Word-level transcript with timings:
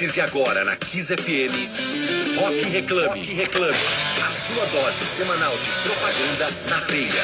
partir 0.00 0.12
de 0.12 0.20
agora 0.22 0.64
na 0.64 0.76
Kiss 0.76 1.10
FM, 1.10 1.52
Rock 2.40 2.64
Reclame. 2.70 3.06
Rock 3.06 3.34
Reclame. 3.34 3.76
A 4.26 4.32
sua 4.32 4.64
dose 4.66 5.04
semanal 5.04 5.52
de 5.58 5.70
propaganda 5.82 6.48
na 6.70 6.80
feira. 6.80 7.22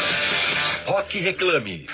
Rock 0.87 1.21
Reclame. 1.21 1.87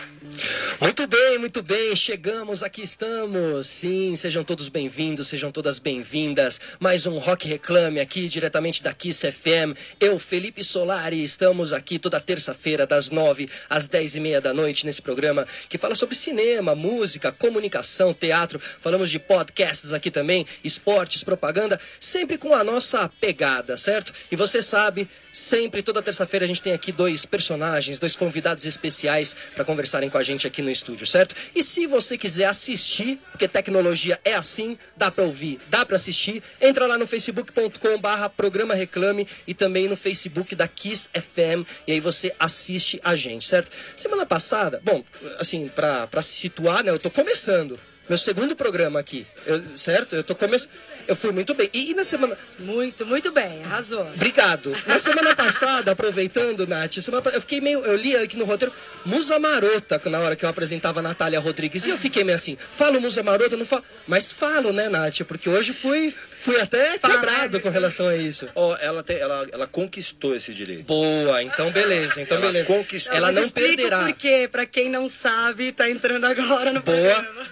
Muito 0.82 1.06
bem, 1.06 1.38
muito 1.38 1.62
bem, 1.62 1.94
chegamos, 1.94 2.64
aqui 2.64 2.82
estamos. 2.82 3.68
Sim, 3.68 4.16
sejam 4.16 4.42
todos 4.42 4.68
bem-vindos, 4.68 5.28
sejam 5.28 5.52
todas 5.52 5.78
bem-vindas. 5.78 6.60
Mais 6.80 7.06
um 7.06 7.18
Rock 7.18 7.46
Reclame 7.46 8.00
aqui, 8.00 8.26
diretamente 8.26 8.82
da 8.82 8.92
Kiss 8.92 9.30
FM. 9.30 9.78
Eu, 10.00 10.18
Felipe 10.18 10.64
Solari, 10.64 11.22
estamos 11.22 11.72
aqui 11.72 12.00
toda 12.00 12.18
terça-feira, 12.18 12.84
das 12.84 13.10
nove 13.10 13.48
às 13.70 13.86
dez 13.86 14.16
e 14.16 14.20
meia 14.20 14.40
da 14.40 14.52
noite, 14.52 14.84
nesse 14.84 15.00
programa 15.00 15.46
que 15.68 15.78
fala 15.78 15.94
sobre 15.94 16.16
cinema, 16.16 16.74
música, 16.74 17.30
comunicação, 17.30 18.12
teatro. 18.12 18.58
Falamos 18.58 19.08
de 19.08 19.20
podcasts 19.20 19.92
aqui 19.92 20.10
também, 20.10 20.44
esportes, 20.64 21.22
propaganda, 21.22 21.78
sempre 22.00 22.36
com 22.36 22.52
a 22.52 22.64
nossa 22.64 23.08
pegada, 23.20 23.76
certo? 23.76 24.12
E 24.32 24.34
você 24.34 24.60
sabe, 24.60 25.08
sempre, 25.30 25.80
toda 25.80 26.02
terça-feira, 26.02 26.44
a 26.44 26.48
gente 26.48 26.60
tem 26.60 26.72
aqui 26.72 26.90
dois 26.90 27.24
personagens, 27.24 28.00
dois 28.00 28.16
convidados 28.16 28.66
especiais 28.66 29.36
para 29.54 29.64
conversarem 29.64 30.10
com 30.10 30.18
a 30.18 30.24
gente 30.24 30.44
aqui 30.44 30.60
no 30.60 30.71
estúdio, 30.72 31.06
certo? 31.06 31.34
E 31.54 31.62
se 31.62 31.86
você 31.86 32.18
quiser 32.18 32.46
assistir, 32.46 33.18
porque 33.30 33.46
tecnologia 33.46 34.18
é 34.24 34.34
assim, 34.34 34.78
dá 34.96 35.10
para 35.10 35.24
ouvir, 35.24 35.60
dá 35.68 35.84
para 35.84 35.96
assistir, 35.96 36.42
entra 36.60 36.86
lá 36.86 36.98
no 36.98 37.06
facebook.com/barra 37.06 38.28
programa 38.30 38.74
reclame 38.74 39.26
e 39.46 39.54
também 39.54 39.88
no 39.88 39.96
Facebook 39.96 40.54
da 40.54 40.66
Kiss 40.66 41.10
FM 41.14 41.66
e 41.86 41.92
aí 41.92 42.00
você 42.00 42.34
assiste 42.38 43.00
a 43.04 43.14
gente, 43.14 43.46
certo? 43.46 43.70
Semana 43.96 44.26
passada, 44.26 44.80
bom, 44.84 45.04
assim, 45.38 45.68
para 45.68 46.22
se 46.22 46.34
situar, 46.40 46.82
né, 46.82 46.90
eu 46.90 46.98
tô 46.98 47.10
começando 47.10 47.78
meu 48.08 48.18
segundo 48.18 48.56
programa 48.56 48.98
aqui, 48.98 49.26
eu, 49.46 49.76
certo? 49.76 50.16
Eu 50.16 50.24
tô 50.24 50.34
começando. 50.34 50.70
Eu 51.06 51.16
fui 51.16 51.32
muito 51.32 51.54
bem. 51.54 51.68
E, 51.72 51.90
e, 51.90 51.94
na 51.94 52.04
semana. 52.04 52.36
Muito, 52.60 53.04
muito 53.06 53.32
bem, 53.32 53.62
arrasou. 53.64 54.06
Obrigado. 54.14 54.72
Na 54.86 54.98
semana 54.98 55.34
passada, 55.34 55.92
aproveitando, 55.92 56.66
Nath, 56.66 57.00
semana... 57.00 57.22
eu 57.32 57.40
fiquei 57.40 57.60
meio. 57.60 57.80
Eu 57.80 57.96
li 57.96 58.16
aqui 58.16 58.36
no 58.36 58.44
roteiro 58.44 58.72
Musa 59.04 59.38
Marota, 59.38 60.00
na 60.06 60.20
hora 60.20 60.36
que 60.36 60.44
eu 60.44 60.48
apresentava 60.48 61.00
a 61.00 61.02
Natália 61.02 61.40
Rodrigues. 61.40 61.86
E 61.86 61.90
eu 61.90 61.98
fiquei 61.98 62.24
meio 62.24 62.36
assim, 62.36 62.56
falo 62.56 63.00
Musa 63.00 63.22
Marota, 63.22 63.56
não 63.56 63.66
falo. 63.66 63.82
Mas 64.06 64.32
falo, 64.32 64.72
né, 64.72 64.88
Nath? 64.88 65.22
Porque 65.22 65.48
hoje 65.48 65.72
fui, 65.72 66.14
fui 66.40 66.60
até 66.60 66.98
quebrado 66.98 67.60
com 67.60 67.68
relação 67.68 68.06
a 68.08 68.16
isso. 68.16 68.48
Oh, 68.54 68.74
ela, 68.80 69.02
tem, 69.02 69.16
ela, 69.16 69.46
ela 69.52 69.66
conquistou 69.66 70.34
esse 70.36 70.54
direito. 70.54 70.84
Boa, 70.84 71.42
então 71.42 71.70
beleza. 71.70 72.20
Então 72.20 72.36
ela 72.36 72.46
beleza. 72.46 72.66
Conquistou. 72.66 73.14
Ela 73.14 73.32
não 73.32 73.48
perderá. 73.48 74.04
Porque, 74.04 74.48
pra 74.50 74.66
quem 74.66 74.88
não 74.88 75.08
sabe, 75.08 75.72
tá 75.72 75.90
entrando 75.90 76.24
agora 76.24 76.72
no 76.72 76.80
Boa. 76.80 76.96
programa. 76.96 77.46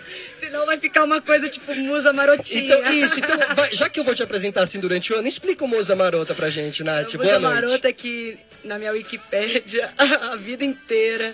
Senão 0.50 0.66
vai 0.66 0.78
ficar 0.78 1.04
uma 1.04 1.20
coisa 1.20 1.48
tipo 1.48 1.72
musa 1.76 2.12
marotinha. 2.12 2.64
Então, 2.64 2.92
isso, 2.92 3.20
então, 3.20 3.38
vai, 3.54 3.72
já 3.72 3.88
que 3.88 4.00
eu 4.00 4.04
vou 4.04 4.12
te 4.16 4.22
apresentar 4.22 4.64
assim 4.64 4.80
durante 4.80 5.12
o 5.12 5.16
ano, 5.16 5.28
explica 5.28 5.64
o 5.64 5.68
Musa 5.68 5.94
Marota 5.94 6.34
pra 6.34 6.50
gente, 6.50 6.82
Nath. 6.82 7.12
Boa 7.12 7.24
musa 7.24 7.38
noite. 7.38 7.54
marota 7.54 7.88
é 7.88 7.92
que 7.92 8.36
na 8.64 8.76
minha 8.76 8.90
Wikipédia 8.90 9.88
a 10.32 10.34
vida 10.34 10.64
inteira 10.64 11.32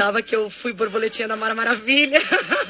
tava 0.00 0.22
que 0.22 0.34
eu 0.34 0.48
fui 0.48 0.72
borboletinha 0.72 1.28
da 1.28 1.36
Mara 1.36 1.54
Maravilha. 1.54 2.18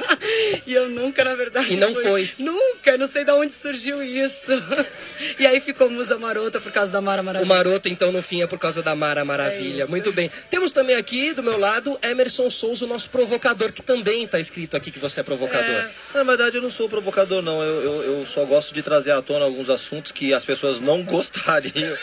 e 0.67 0.75
eu 0.75 0.89
nunca, 0.91 1.23
na 1.23 1.37
verdade. 1.37 1.73
E 1.73 1.77
não 1.77 1.95
fui. 1.95 2.03
foi. 2.03 2.31
Nunca, 2.39 2.91
eu 2.91 2.99
não 2.99 3.07
sei 3.07 3.23
de 3.23 3.31
onde 3.31 3.55
surgiu 3.55 4.03
isso. 4.03 4.51
e 5.39 5.47
aí 5.47 5.61
ficou 5.61 5.89
Musa 5.89 6.19
Marota 6.19 6.61
por 6.61 6.73
causa 6.73 6.91
da 6.91 7.01
Mara 7.01 7.23
O 7.23 7.25
Maravilha. 7.25 7.55
Maroto, 7.55 7.89
então, 7.89 8.11
no 8.11 8.21
fim, 8.21 8.43
é 8.43 8.49
por 8.49 8.59
causa 8.59 8.83
da 8.83 8.97
Mara 8.97 9.25
Maravilha. 9.25 9.85
É. 9.85 9.87
Muito 9.87 10.11
bem. 10.11 10.29
Temos 10.51 10.73
também 10.73 10.97
aqui, 10.97 11.33
do 11.33 11.41
meu 11.41 11.57
lado, 11.57 11.97
Emerson 12.03 12.51
Souza, 12.51 12.85
o 12.85 12.89
nosso 12.89 13.09
provocador, 13.11 13.71
que 13.71 13.81
também 13.81 14.27
tá 14.27 14.41
escrito 14.41 14.77
aqui 14.77 14.91
que 14.91 14.99
você 14.99 15.21
é 15.21 15.23
provocador. 15.23 15.71
É, 15.71 15.91
na 16.15 16.25
verdade, 16.25 16.57
eu 16.57 16.63
não 16.63 16.71
sou 16.71 16.89
provocador, 16.89 17.43
não. 17.43 17.63
Eu, 17.63 17.83
eu, 17.85 18.03
eu 18.19 18.27
só 18.27 18.45
gosto 18.45 18.75
de 18.75 18.83
trazer 18.83 19.13
à 19.13 19.23
tona 19.23 19.45
alguns 19.45 19.71
assuntos 19.71 20.11
que 20.11 20.35
as 20.35 20.45
pessoas 20.45 20.81
não 20.81 21.01
gostariam 21.07 21.97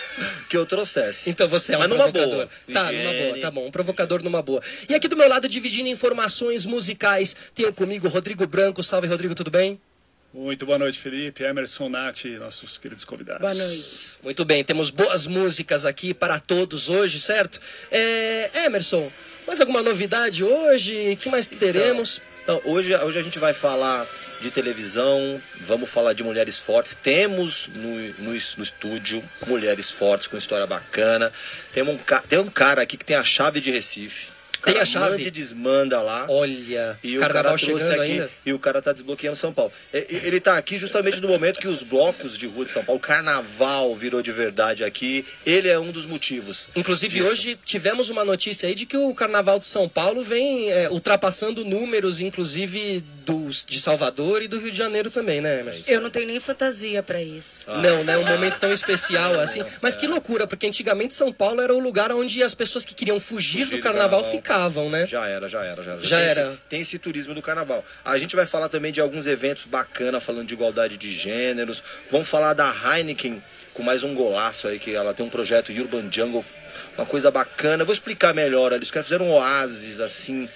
que 0.49 0.55
eu 0.55 0.65
trouxesse. 0.65 1.29
Então 1.29 1.49
você 1.49 1.73
é 1.73 1.75
um 1.75 1.79
Mas 1.79 1.89
numa 1.89 2.03
provocador. 2.03 2.35
boa. 2.35 2.49
Tá, 2.71 2.91
numa 2.93 3.13
boa, 3.13 3.39
tá 3.41 3.51
bom. 3.51 3.67
Um 3.67 3.71
provocador 3.71 4.23
numa 4.23 4.41
boa. 4.41 4.61
E 4.87 4.95
aqui 4.95 5.09
do 5.09 5.16
meu 5.17 5.27
lado, 5.27 5.49
dividindo 5.49 5.89
informações 5.89 6.65
musicais, 6.65 7.35
tenho 7.53 7.73
comigo 7.73 8.07
Rodrigo 8.07 8.45
Branco. 8.47 8.83
Salve, 8.83 9.07
Rodrigo, 9.07 9.35
tudo 9.35 9.51
bem? 9.51 9.79
Muito 10.33 10.65
boa 10.65 10.77
noite, 10.77 10.99
Felipe, 10.99 11.43
Emerson, 11.43 11.89
Nath, 11.89 12.25
nossos 12.39 12.77
queridos 12.77 13.03
convidados. 13.03 13.41
Boa 13.41 13.53
noite. 13.53 14.09
Muito 14.21 14.45
bem, 14.45 14.63
temos 14.63 14.89
boas 14.89 15.25
músicas 15.25 15.85
aqui 15.85 16.13
para 16.13 16.39
todos 16.39 16.89
hoje, 16.89 17.19
certo? 17.19 17.59
É, 17.89 18.65
Emerson, 18.65 19.11
mais 19.47 19.59
alguma 19.59 19.81
novidade 19.81 20.43
hoje? 20.43 21.13
O 21.13 21.17
que 21.17 21.29
mais 21.29 21.47
que 21.47 21.55
teremos? 21.55 22.21
Então, 22.43 22.61
hoje, 22.65 22.95
hoje 22.95 23.17
a 23.17 23.21
gente 23.21 23.39
vai 23.39 23.53
falar 23.53 24.07
de 24.39 24.51
televisão, 24.51 25.41
vamos 25.61 25.89
falar 25.89 26.13
de 26.13 26.23
mulheres 26.23 26.59
fortes. 26.59 26.95
Temos 26.95 27.67
no, 27.75 27.97
no, 28.23 28.31
no 28.31 28.63
estúdio 28.63 29.23
mulheres 29.47 29.89
fortes 29.89 30.27
com 30.27 30.37
história 30.37 30.67
bacana. 30.67 31.31
Tem 31.73 31.83
um, 31.83 31.97
tem 32.29 32.39
um 32.39 32.49
cara 32.49 32.83
aqui 32.83 32.95
que 32.95 33.05
tem 33.05 33.15
a 33.15 33.23
chave 33.23 33.59
de 33.59 33.71
Recife. 33.71 34.36
Cara 34.73 34.81
a 34.81 34.85
chave? 34.85 35.09
Manda 35.17 35.27
e 35.27 35.31
desmanda 35.31 36.01
lá. 36.01 36.25
Olha, 36.29 36.97
E 37.03 37.17
o 37.17 37.19
carnaval 37.19 37.53
cara 37.53 37.57
trouxe 37.65 37.85
chegando 37.85 38.01
aqui 38.01 38.11
ainda. 38.11 38.29
e 38.45 38.53
o 38.53 38.59
cara 38.59 38.81
tá 38.81 38.93
desbloqueando 38.93 39.35
São 39.35 39.53
Paulo. 39.53 39.71
Ele 39.93 40.39
tá 40.39 40.57
aqui 40.57 40.77
justamente 40.77 41.21
no 41.21 41.27
momento 41.27 41.59
que 41.59 41.67
os 41.67 41.83
blocos 41.83 42.37
de 42.37 42.47
rua 42.47 42.65
de 42.65 42.71
São 42.71 42.83
Paulo, 42.83 42.97
o 42.97 43.01
carnaval 43.01 43.95
virou 43.95 44.21
de 44.21 44.31
verdade 44.31 44.83
aqui. 44.83 45.25
Ele 45.45 45.67
é 45.67 45.79
um 45.79 45.91
dos 45.91 46.05
motivos. 46.05 46.69
Inclusive, 46.75 47.19
disso. 47.19 47.31
hoje 47.31 47.59
tivemos 47.65 48.09
uma 48.09 48.23
notícia 48.25 48.67
aí 48.67 48.75
de 48.75 48.85
que 48.85 48.97
o 48.97 49.13
Carnaval 49.13 49.59
de 49.59 49.65
São 49.65 49.87
Paulo 49.87 50.23
vem 50.23 50.71
é, 50.71 50.89
ultrapassando 50.89 51.63
números, 51.65 52.21
inclusive, 52.21 53.03
dos, 53.25 53.65
de 53.65 53.79
Salvador 53.79 54.41
e 54.41 54.47
do 54.47 54.57
Rio 54.59 54.71
de 54.71 54.77
Janeiro 54.77 55.11
também, 55.11 55.41
né, 55.41 55.59
Emerson? 55.59 55.83
Eu 55.87 55.99
não 56.01 56.09
tenho 56.09 56.27
nem 56.27 56.39
fantasia 56.39 57.03
pra 57.03 57.21
isso. 57.21 57.65
Não, 57.67 58.03
né? 58.03 58.17
Um 58.17 58.25
momento 58.25 58.59
tão 58.59 58.71
especial 58.71 59.39
assim. 59.39 59.63
Mas 59.81 59.95
que 59.97 60.07
loucura, 60.07 60.47
porque 60.47 60.65
antigamente 60.65 61.13
São 61.13 61.31
Paulo 61.33 61.61
era 61.61 61.73
o 61.73 61.79
lugar 61.79 62.11
onde 62.11 62.41
as 62.41 62.53
pessoas 62.55 62.85
que 62.85 62.95
queriam 62.95 63.19
fugir, 63.19 63.65
Fugir 63.65 63.65
do 63.65 63.77
do 63.77 63.83
carnaval, 63.83 64.21
carnaval. 64.21 64.31
Né? 64.89 65.05
Já 65.05 65.27
era, 65.27 65.47
já 65.47 65.63
era, 65.63 65.83
já 65.83 65.91
era. 65.91 66.01
Já 66.01 66.17
tem 66.17 66.25
era. 66.27 66.41
Esse, 66.41 66.59
tem 66.69 66.81
esse 66.81 66.99
turismo 66.99 67.33
do 67.33 67.41
carnaval. 67.41 67.83
A 68.03 68.17
gente 68.17 68.35
vai 68.35 68.45
falar 68.45 68.69
também 68.69 68.91
de 68.91 68.99
alguns 68.99 69.27
eventos 69.27 69.65
bacanas, 69.65 70.23
falando 70.23 70.47
de 70.47 70.53
igualdade 70.53 70.97
de 70.97 71.13
gêneros. 71.13 71.83
Vamos 72.11 72.29
falar 72.29 72.53
da 72.53 72.69
Heineken 72.69 73.41
com 73.73 73.83
mais 73.83 74.03
um 74.03 74.15
golaço 74.15 74.67
aí, 74.67 74.79
que 74.79 74.95
ela 74.95 75.13
tem 75.13 75.25
um 75.25 75.29
projeto 75.29 75.71
Urban 75.71 76.09
Jungle, 76.11 76.43
uma 76.97 77.05
coisa 77.05 77.29
bacana. 77.29 77.83
Eu 77.83 77.85
vou 77.85 77.93
explicar 77.93 78.33
melhor 78.33 78.73
ali. 78.73 78.81
Os 78.81 78.89
caras 78.89 79.05
fizeram 79.05 79.27
um 79.27 79.33
oásis, 79.33 79.99
assim, 79.99 80.49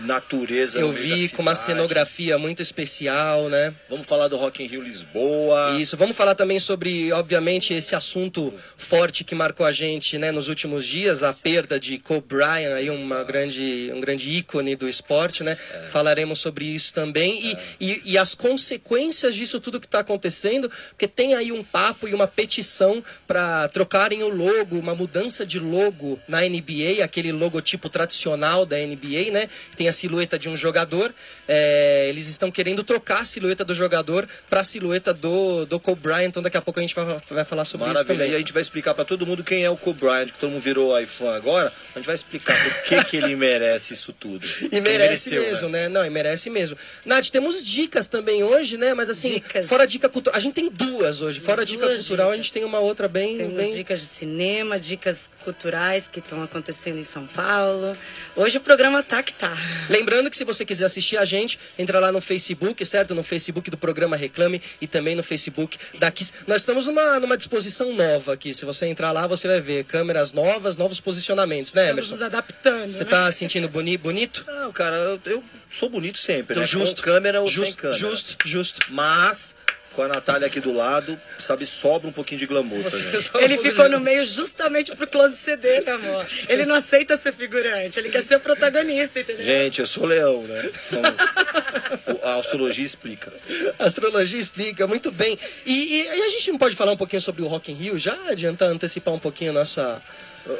natureza. 0.00 0.78
Eu 0.78 0.92
vi 0.92 1.28
com 1.30 1.42
uma 1.42 1.54
cenografia 1.54 2.38
muito 2.38 2.62
especial, 2.62 3.48
né? 3.48 3.72
Vamos 3.88 4.06
falar 4.06 4.28
do 4.28 4.36
Rock 4.36 4.62
in 4.62 4.66
Rio 4.66 4.82
Lisboa. 4.82 5.76
Isso, 5.80 5.96
vamos 5.96 6.16
falar 6.16 6.34
também 6.34 6.58
sobre, 6.58 7.12
obviamente, 7.12 7.74
esse 7.74 7.94
assunto 7.94 8.52
forte 8.76 9.24
que 9.24 9.34
marcou 9.34 9.66
a 9.66 9.72
gente, 9.72 10.18
né, 10.18 10.30
nos 10.30 10.48
últimos 10.48 10.86
dias, 10.86 11.22
a 11.22 11.32
perda 11.32 11.78
de 11.78 11.98
Kobe 11.98 12.26
Bryant, 12.28 12.72
aí 12.74 12.90
uma 12.90 13.22
grande, 13.24 13.90
um 13.94 14.00
grande 14.00 14.30
ícone 14.30 14.76
do 14.76 14.88
esporte, 14.88 15.42
né? 15.42 15.56
Falaremos 15.90 16.38
sobre 16.38 16.64
isso 16.64 16.92
também 16.94 17.40
e, 17.42 17.56
e, 17.80 18.12
e 18.12 18.18
as 18.18 18.34
consequências 18.34 19.34
disso 19.34 19.60
tudo 19.60 19.80
que 19.80 19.86
está 19.86 20.00
acontecendo, 20.00 20.70
porque 20.90 21.08
tem 21.08 21.34
aí 21.34 21.52
um 21.52 21.62
papo 21.62 22.08
e 22.08 22.14
uma 22.14 22.26
petição 22.26 23.02
para 23.26 23.68
trocarem 23.68 24.22
o 24.22 24.28
logo, 24.28 24.78
uma 24.78 24.94
mudança 24.94 25.44
de 25.44 25.58
logo 25.58 26.20
na 26.28 26.40
NBA, 26.42 27.02
aquele 27.02 27.32
logotipo 27.32 27.88
tradicional 27.88 28.64
da 28.64 28.76
NBA, 28.76 29.30
né? 29.32 29.48
Tem 29.76 29.88
a 29.88 29.92
silhueta 29.92 30.38
de 30.38 30.48
um 30.48 30.56
jogador. 30.56 31.12
É, 31.48 32.06
eles 32.08 32.28
estão 32.28 32.50
querendo 32.50 32.82
trocar 32.84 33.20
a 33.20 33.24
silhueta 33.24 33.64
do 33.64 33.74
jogador 33.74 34.28
para 34.48 34.60
a 34.60 34.64
silhueta 34.64 35.12
do, 35.14 35.64
do 35.66 35.80
Kobe 35.80 36.00
Bryant, 36.02 36.28
então 36.28 36.42
daqui 36.42 36.56
a 36.56 36.62
pouco 36.62 36.78
a 36.80 36.82
gente 36.82 36.94
vai, 36.94 37.04
vai 37.30 37.44
falar 37.44 37.64
sobre 37.64 37.86
isso 37.86 37.94
Maravilha. 37.94 38.18
também. 38.18 38.32
E 38.32 38.34
a 38.34 38.38
gente 38.38 38.52
vai 38.52 38.62
explicar 38.62 38.94
pra 38.94 39.04
todo 39.04 39.26
mundo 39.26 39.42
quem 39.44 39.64
é 39.64 39.70
o 39.70 39.76
Kobe 39.76 40.00
Bryant, 40.00 40.26
que 40.26 40.38
todo 40.38 40.50
mundo 40.50 40.62
virou 40.62 40.98
iPhone 41.00 41.36
agora. 41.36 41.72
A 41.94 41.98
gente 41.98 42.06
vai 42.06 42.14
explicar 42.14 42.56
por 42.62 42.82
que, 42.84 43.04
que 43.04 43.16
ele 43.16 43.34
merece 43.36 43.94
isso 43.94 44.12
tudo. 44.12 44.46
E 44.76 44.80
merece 44.80 45.30
mereceu, 45.30 45.42
mesmo, 45.42 45.68
né? 45.68 45.76
né? 45.82 45.88
Não, 45.88 46.04
e 46.04 46.10
merece 46.10 46.50
mesmo. 46.50 46.76
Nath, 47.04 47.28
temos 47.30 47.64
dicas 47.64 48.06
também 48.06 48.42
hoje, 48.42 48.76
né? 48.76 48.94
Mas 48.94 49.08
assim, 49.08 49.34
Dicas. 49.34 49.66
fora 49.66 49.86
dica 49.86 50.08
cultural. 50.08 50.36
A 50.36 50.40
gente 50.40 50.54
tem 50.54 50.68
duas 50.70 51.20
hoje. 51.22 51.40
Fora 51.40 51.58
Temos 51.58 51.70
dica 51.70 51.86
duas 51.86 52.00
cultural, 52.00 52.28
a 52.28 52.32
dicas. 52.32 52.46
gente 52.46 52.52
tem 52.52 52.64
uma 52.64 52.78
outra 52.80 53.08
bem. 53.08 53.36
Temos 53.36 53.54
bem... 53.54 53.74
dicas 53.74 54.00
de 54.00 54.06
cinema, 54.06 54.78
dicas 54.78 55.30
culturais 55.44 56.08
que 56.08 56.18
estão 56.18 56.42
acontecendo 56.42 56.98
em 56.98 57.04
São 57.04 57.26
Paulo. 57.26 57.96
Hoje 58.34 58.58
o 58.58 58.60
programa 58.60 59.02
tá 59.02 59.22
que 59.22 59.32
tá. 59.32 59.55
Lembrando 59.88 60.30
que 60.30 60.36
se 60.36 60.44
você 60.44 60.64
quiser 60.64 60.84
assistir 60.86 61.16
a 61.16 61.24
gente, 61.24 61.58
entra 61.78 61.98
lá 62.00 62.10
no 62.12 62.20
Facebook, 62.20 62.84
certo? 62.84 63.14
No 63.14 63.22
Facebook 63.22 63.70
do 63.70 63.76
programa 63.78 64.16
Reclame 64.16 64.60
e 64.80 64.86
também 64.86 65.14
no 65.14 65.22
Facebook 65.22 65.78
da 65.98 66.10
Kiss. 66.10 66.32
Nós 66.46 66.62
estamos 66.62 66.86
numa, 66.86 67.20
numa 67.20 67.36
disposição 67.36 67.92
nova 67.94 68.34
aqui. 68.34 68.52
Se 68.54 68.64
você 68.64 68.86
entrar 68.86 69.12
lá, 69.12 69.26
você 69.26 69.46
vai 69.48 69.60
ver 69.60 69.84
câmeras 69.84 70.32
novas, 70.32 70.76
novos 70.76 71.00
posicionamentos, 71.00 71.72
né, 71.72 71.82
Estamos 71.90 72.10
nos 72.10 72.20
Emerson? 72.20 72.36
adaptando. 72.36 72.90
Você 72.90 73.04
né? 73.04 73.10
tá 73.10 73.30
sentindo 73.32 73.68
boni 73.68 73.96
bonito? 73.96 74.44
Não, 74.46 74.72
cara, 74.72 74.96
eu, 74.96 75.20
eu 75.26 75.44
sou 75.70 75.88
bonito 75.88 76.18
sempre, 76.18 76.52
Então, 76.54 76.60
né? 76.62 76.66
justo. 76.66 77.02
Com 77.02 77.10
câmera 77.10 77.40
ou 77.40 77.48
justo, 77.48 77.66
sem 77.66 77.74
câmera. 77.74 77.98
Justo, 77.98 78.36
justo. 78.48 78.80
Mas 78.90 79.56
com 79.96 80.02
a 80.02 80.08
Natália 80.08 80.46
aqui 80.46 80.60
do 80.60 80.72
lado, 80.74 81.18
sabe, 81.38 81.64
sobra 81.64 82.06
um 82.06 82.12
pouquinho 82.12 82.38
de 82.38 82.46
glamour 82.46 82.78
pra 82.82 82.90
gente. 82.90 83.30
Ele 83.42 83.56
ficou 83.56 83.88
no 83.88 83.98
meio 83.98 84.24
justamente 84.26 84.94
pro 84.94 85.06
close 85.06 85.34
CD, 85.36 85.80
meu 85.80 85.94
amor. 85.94 86.26
Ele 86.50 86.66
não 86.66 86.74
aceita 86.76 87.16
ser 87.16 87.32
figurante, 87.32 87.98
ele 87.98 88.10
quer 88.10 88.22
ser 88.22 88.36
o 88.36 88.40
protagonista, 88.40 89.18
entendeu? 89.20 89.44
Gente, 89.44 89.80
eu 89.80 89.86
sou 89.86 90.04
leão, 90.04 90.42
né? 90.42 90.70
Então, 90.92 92.20
a 92.24 92.36
astrologia 92.36 92.84
explica. 92.84 93.32
A 93.78 93.86
astrologia 93.86 94.38
explica 94.38 94.86
muito 94.86 95.10
bem. 95.10 95.38
E, 95.64 95.72
e- 95.72 96.06
e 96.18 96.22
a 96.22 96.28
gente 96.28 96.50
não 96.52 96.58
pode 96.58 96.76
falar 96.76 96.92
um 96.92 96.96
pouquinho 96.96 97.22
sobre 97.22 97.42
o 97.42 97.46
Rock 97.46 97.72
in 97.72 97.74
Rio 97.74 97.98
já? 97.98 98.14
Adiantar, 98.28 98.68
antecipar 98.68 99.14
um 99.14 99.18
pouquinho 99.18 99.50
a 99.52 99.54
nossa... 99.54 100.02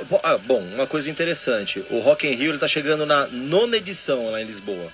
Bo- 0.09 0.21
ah, 0.25 0.38
bom, 0.38 0.61
uma 0.75 0.87
coisa 0.87 1.11
interessante. 1.11 1.85
O 1.91 1.99
Rock 1.99 2.27
in 2.27 2.33
Rio 2.33 2.53
ele 2.53 2.59
tá 2.59 2.67
chegando 2.69 3.05
na 3.05 3.27
nona 3.27 3.77
edição 3.77 4.31
lá 4.31 4.41
em 4.41 4.44
Lisboa. 4.44 4.91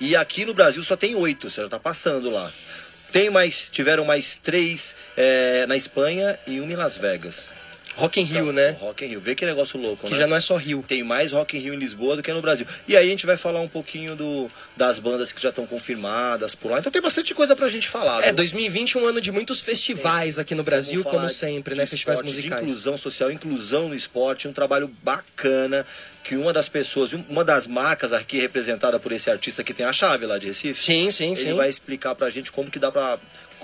E 0.00 0.16
aqui 0.16 0.44
no 0.44 0.52
Brasil 0.52 0.82
só 0.82 0.96
tem 0.96 1.14
oito, 1.14 1.48
você 1.48 1.62
já 1.62 1.68
tá 1.68 1.78
passando 1.78 2.28
lá. 2.28 2.50
Tem 3.14 3.30
mais, 3.30 3.68
tiveram 3.70 4.04
mais 4.04 4.34
três 4.34 4.96
eh, 5.16 5.64
na 5.68 5.76
Espanha 5.76 6.36
e 6.48 6.58
uma 6.58 6.72
em 6.72 6.74
Las 6.74 6.96
Vegas. 6.96 7.50
Rock 7.96 8.20
in 8.20 8.24
Rio, 8.24 8.40
Então, 8.50 8.52
né? 8.54 8.76
Rock 8.80 9.04
in 9.04 9.08
Rio. 9.08 9.20
Vê 9.20 9.36
que 9.36 9.46
negócio 9.46 9.78
louco, 9.78 10.08
Que 10.08 10.12
né? 10.14 10.18
já 10.18 10.26
não 10.26 10.34
é 10.36 10.40
só 10.40 10.56
Rio. 10.56 10.84
Tem 10.86 11.04
mais 11.04 11.30
Rock 11.30 11.56
in 11.56 11.60
Rio 11.60 11.74
em 11.74 11.76
Lisboa 11.76 12.16
do 12.16 12.24
que 12.24 12.32
no 12.32 12.42
Brasil. 12.42 12.66
E 12.88 12.96
aí 12.96 13.06
a 13.06 13.08
gente 13.08 13.24
vai 13.24 13.36
falar 13.36 13.60
um 13.60 13.68
pouquinho 13.68 14.16
do, 14.16 14.50
das 14.76 14.98
bandas 14.98 15.32
que 15.32 15.40
já 15.40 15.50
estão 15.50 15.64
confirmadas 15.64 16.56
por 16.56 16.72
lá. 16.72 16.80
Então 16.80 16.90
tem 16.90 17.00
bastante 17.00 17.32
coisa 17.32 17.54
pra 17.54 17.68
gente 17.68 17.86
falar. 17.88 18.24
É, 18.24 18.32
do- 18.32 18.36
2020 18.38 18.98
um 18.98 19.06
ano 19.06 19.20
de 19.20 19.30
muitos 19.30 19.60
festivais 19.60 20.40
aqui 20.40 20.56
no 20.56 20.64
Brasil, 20.64 21.04
como 21.04 21.30
sempre, 21.30 21.76
né? 21.76 21.86
Festivais 21.86 22.18
esporte, 22.18 22.34
musicais. 22.36 22.60
De 22.62 22.66
inclusão 22.66 22.96
social, 22.96 23.30
inclusão 23.30 23.88
no 23.88 23.94
esporte, 23.94 24.48
um 24.48 24.52
trabalho 24.52 24.88
bacana 25.04 25.86
que 26.24 26.34
uma 26.36 26.52
das 26.52 26.68
pessoas, 26.70 27.12
uma 27.12 27.44
das 27.44 27.66
marcas 27.66 28.10
aqui 28.12 28.38
representada 28.40 28.98
por 28.98 29.12
esse 29.12 29.30
artista 29.30 29.62
que 29.62 29.74
tem 29.74 29.84
a 29.86 29.92
chave 29.92 30.24
lá 30.26 30.38
de 30.38 30.46
Recife, 30.46 30.82
Sim, 30.82 31.10
sim, 31.10 31.26
ele 31.32 31.36
sim. 31.36 31.52
vai 31.52 31.68
explicar 31.68 32.14
pra 32.14 32.30
gente 32.30 32.50
como 32.50 32.70
que 32.70 32.78
dá 32.78 32.90
pra 32.90 33.18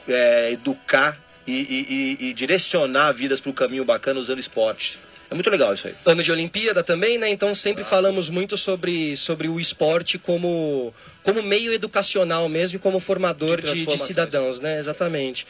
é, 0.06 0.50
educar 0.52 1.18
e, 1.46 1.52
e- 1.52 2.26
e- 2.28 2.32
direcionar 2.34 3.12
vidas 3.12 3.40
pro 3.40 3.52
caminho 3.52 3.84
bacana 3.84 4.20
usando 4.20 4.38
esporte. 4.38 4.98
É 5.30 5.34
muito 5.34 5.48
legal 5.48 5.72
isso 5.72 5.86
aí. 5.86 5.94
Ano 6.06 6.22
de 6.22 6.30
Olimpíada 6.32 6.82
também, 6.82 7.16
né? 7.16 7.28
Então 7.30 7.54
sempre 7.54 7.82
falamos 7.84 8.28
muito 8.28 8.56
sobre, 8.58 9.16
sobre 9.16 9.48
o 9.48 9.58
esporte 9.60 10.18
como, 10.18 10.92
como 11.22 11.40
meio 11.42 11.72
educacional 11.72 12.48
mesmo 12.48 12.76
e 12.76 12.80
como 12.80 12.98
formador 13.00 13.60
De 13.62 13.72
de, 13.72 13.86
de 13.86 13.96
cidadãos, 13.98 14.58
né? 14.60 14.78
Exatamente. 14.80 15.46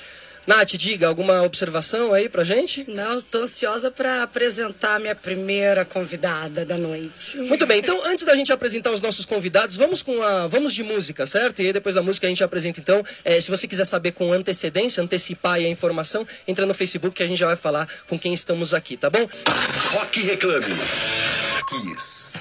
Nath, 0.50 0.73
diga, 0.73 1.06
alguma 1.06 1.43
observação 1.43 2.12
aí 2.12 2.29
pra 2.29 2.43
gente? 2.43 2.85
Não, 2.88 3.17
estou 3.17 3.43
ansiosa 3.44 3.88
para 3.88 4.25
apresentar 4.25 4.97
a 4.97 4.99
minha 4.99 5.14
primeira 5.14 5.85
convidada 5.85 6.64
da 6.67 6.76
noite. 6.76 7.37
Muito 7.37 7.64
bem, 7.69 7.79
então 7.79 7.97
antes 8.06 8.25
da 8.25 8.35
gente 8.35 8.52
apresentar 8.52 8.91
os 8.91 9.00
nossos 9.00 9.25
convidados, 9.25 9.76
vamos 9.76 10.02
com 10.02 10.20
a 10.20 10.49
vamos 10.49 10.75
de 10.75 10.82
música, 10.82 11.25
certo? 11.25 11.62
E 11.62 11.67
aí 11.67 11.73
depois 11.73 11.94
da 11.94 12.02
música 12.02 12.26
a 12.26 12.31
gente 12.31 12.43
apresenta 12.43 12.81
então. 12.81 13.00
Eh, 13.25 13.41
se 13.41 13.49
você 13.49 13.69
quiser 13.69 13.85
saber 13.85 14.11
com 14.11 14.32
antecedência, 14.32 15.00
antecipar 15.00 15.52
aí 15.52 15.67
a 15.67 15.69
informação, 15.69 16.26
entra 16.49 16.67
no 16.67 16.75
Facebook 16.75 17.14
que 17.14 17.23
a 17.23 17.29
gente 17.29 17.38
já 17.38 17.46
vai 17.46 17.55
falar 17.55 17.88
com 18.08 18.19
quem 18.19 18.35
estamos 18.35 18.75
aqui, 18.75 18.96
tá 18.96 19.08
bom? 19.08 19.25
Rock 19.93 20.20
Reclame. 20.20 20.67
Kiss. 21.69 22.35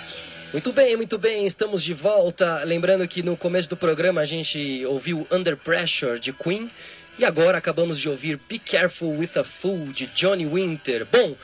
Muito 0.51 0.73
bem, 0.73 0.97
muito 0.97 1.19
bem, 1.19 1.45
estamos 1.45 1.83
de 1.83 1.94
volta. 1.94 2.63
Lembrando 2.63 3.07
que 3.07 3.21
no 3.21 3.38
começo 3.38 3.69
do 3.69 3.77
programa 3.77 4.21
a 4.21 4.25
gente 4.25 4.83
ouviu 4.88 5.27
Under 5.29 5.55
Pressure 5.55 6.19
de 6.19 6.33
Queen 6.33 6.71
e 7.19 7.25
agora 7.25 7.57
acabamos 7.57 8.00
de 8.00 8.07
ouvir 8.07 8.39
Be 8.48 8.57
Careful 8.57 9.18
with 9.18 9.31
a 9.36 9.44
Fool 9.44 9.88
de 9.92 10.07
Johnny 10.07 10.45
Winter. 10.45 11.06
Bom, 11.12 11.36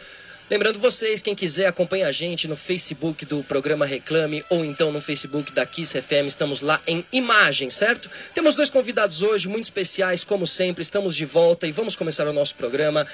lembrando 0.50 0.80
vocês, 0.80 1.22
quem 1.22 1.36
quiser 1.36 1.68
acompanha 1.68 2.08
a 2.08 2.14
gente 2.14 2.48
no 2.48 2.56
Facebook 2.56 3.26
do 3.26 3.44
programa 3.44 3.86
Reclame 3.86 4.42
ou 4.50 4.64
então 4.64 4.90
no 4.90 5.02
Facebook 5.02 5.52
da 5.52 5.66
Kiss 5.66 6.02
FM, 6.02 6.28
estamos 6.28 6.62
lá 6.62 6.82
em 6.88 7.06
imagem, 7.12 7.70
certo? 7.70 8.10
Temos 8.34 8.56
dois 8.56 8.70
convidados 8.70 9.22
hoje 9.22 9.50
muito 9.50 9.66
especiais, 9.66 10.24
como 10.24 10.48
sempre, 10.48 10.82
estamos 10.82 11.14
de 11.14 11.26
volta 11.26 11.68
e 11.68 11.74
vamos 11.74 11.98
começar 11.98 12.26
o 12.26 12.32
nosso 12.32 12.56
programa. 12.56 13.06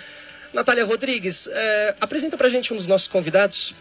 Natália 0.54 0.86
Rodrigues, 0.86 1.48
eh, 1.52 1.96
apresenta 2.00 2.38
pra 2.38 2.48
gente 2.48 2.72
um 2.72 2.78
dos 2.78 2.86
nossos 2.86 3.08
convidados. 3.08 3.74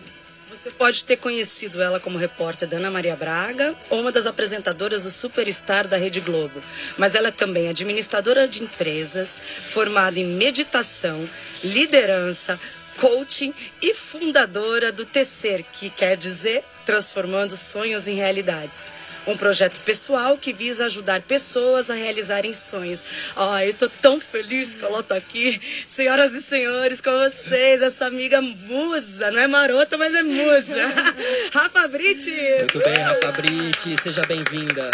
Você 0.63 0.71
pode 0.73 1.05
ter 1.05 1.17
conhecido 1.17 1.81
ela 1.81 1.99
como 1.99 2.19
repórter 2.19 2.69
da 2.69 2.77
Ana 2.77 2.91
Maria 2.91 3.17
Braga 3.17 3.75
ou 3.89 4.01
uma 4.01 4.13
das 4.13 4.27
apresentadoras 4.27 5.05
do 5.05 5.11
Superstar 5.11 5.89
da 5.89 5.97
Rede 5.97 6.21
Globo. 6.21 6.61
Mas 6.99 7.15
ela 7.15 7.29
é 7.29 7.31
também 7.31 7.71
administradora 7.71 8.47
de 8.47 8.63
empresas, 8.63 9.39
formada 9.39 10.21
em 10.21 10.27
meditação, 10.27 11.27
liderança, 11.65 12.61
coaching 12.99 13.55
e 13.81 13.95
fundadora 13.95 14.93
do 14.93 15.07
Tecer, 15.07 15.65
que 15.73 15.89
quer 15.89 16.15
dizer 16.15 16.63
transformando 16.85 17.57
sonhos 17.57 18.07
em 18.07 18.17
realidades. 18.17 19.00
Um 19.27 19.37
projeto 19.37 19.81
pessoal 19.81 20.39
que 20.39 20.53
visa 20.53 20.87
ajudar 20.87 21.21
pessoas 21.23 21.91
a 21.91 21.95
realizarem 21.95 22.53
sonhos. 22.55 23.05
Ai, 23.37 23.69
eu 23.69 23.75
tô 23.75 23.89
tão 23.89 24.21
feliz 24.21 24.75
que 24.75 24.85
ela 24.85 25.03
tá 25.03 25.17
aqui. 25.17 25.61
Senhoras 25.87 26.35
e 26.35 26.43
senhores, 26.43 27.01
com 27.01 27.11
vocês, 27.11 27.83
essa 27.83 28.07
amiga 28.07 28.41
musa. 28.41 29.31
Não 29.31 29.41
é 29.41 29.47
marota, 29.47 29.99
mas 29.99 30.15
é 30.15 30.23
musa. 30.23 30.95
Rafa 31.53 31.89
Brites. 31.89 32.61
Muito 32.61 32.79
bem, 32.79 32.95
Rafa 32.95 33.33
Brite, 33.33 33.97
seja 34.01 34.23
bem-vinda. 34.23 34.91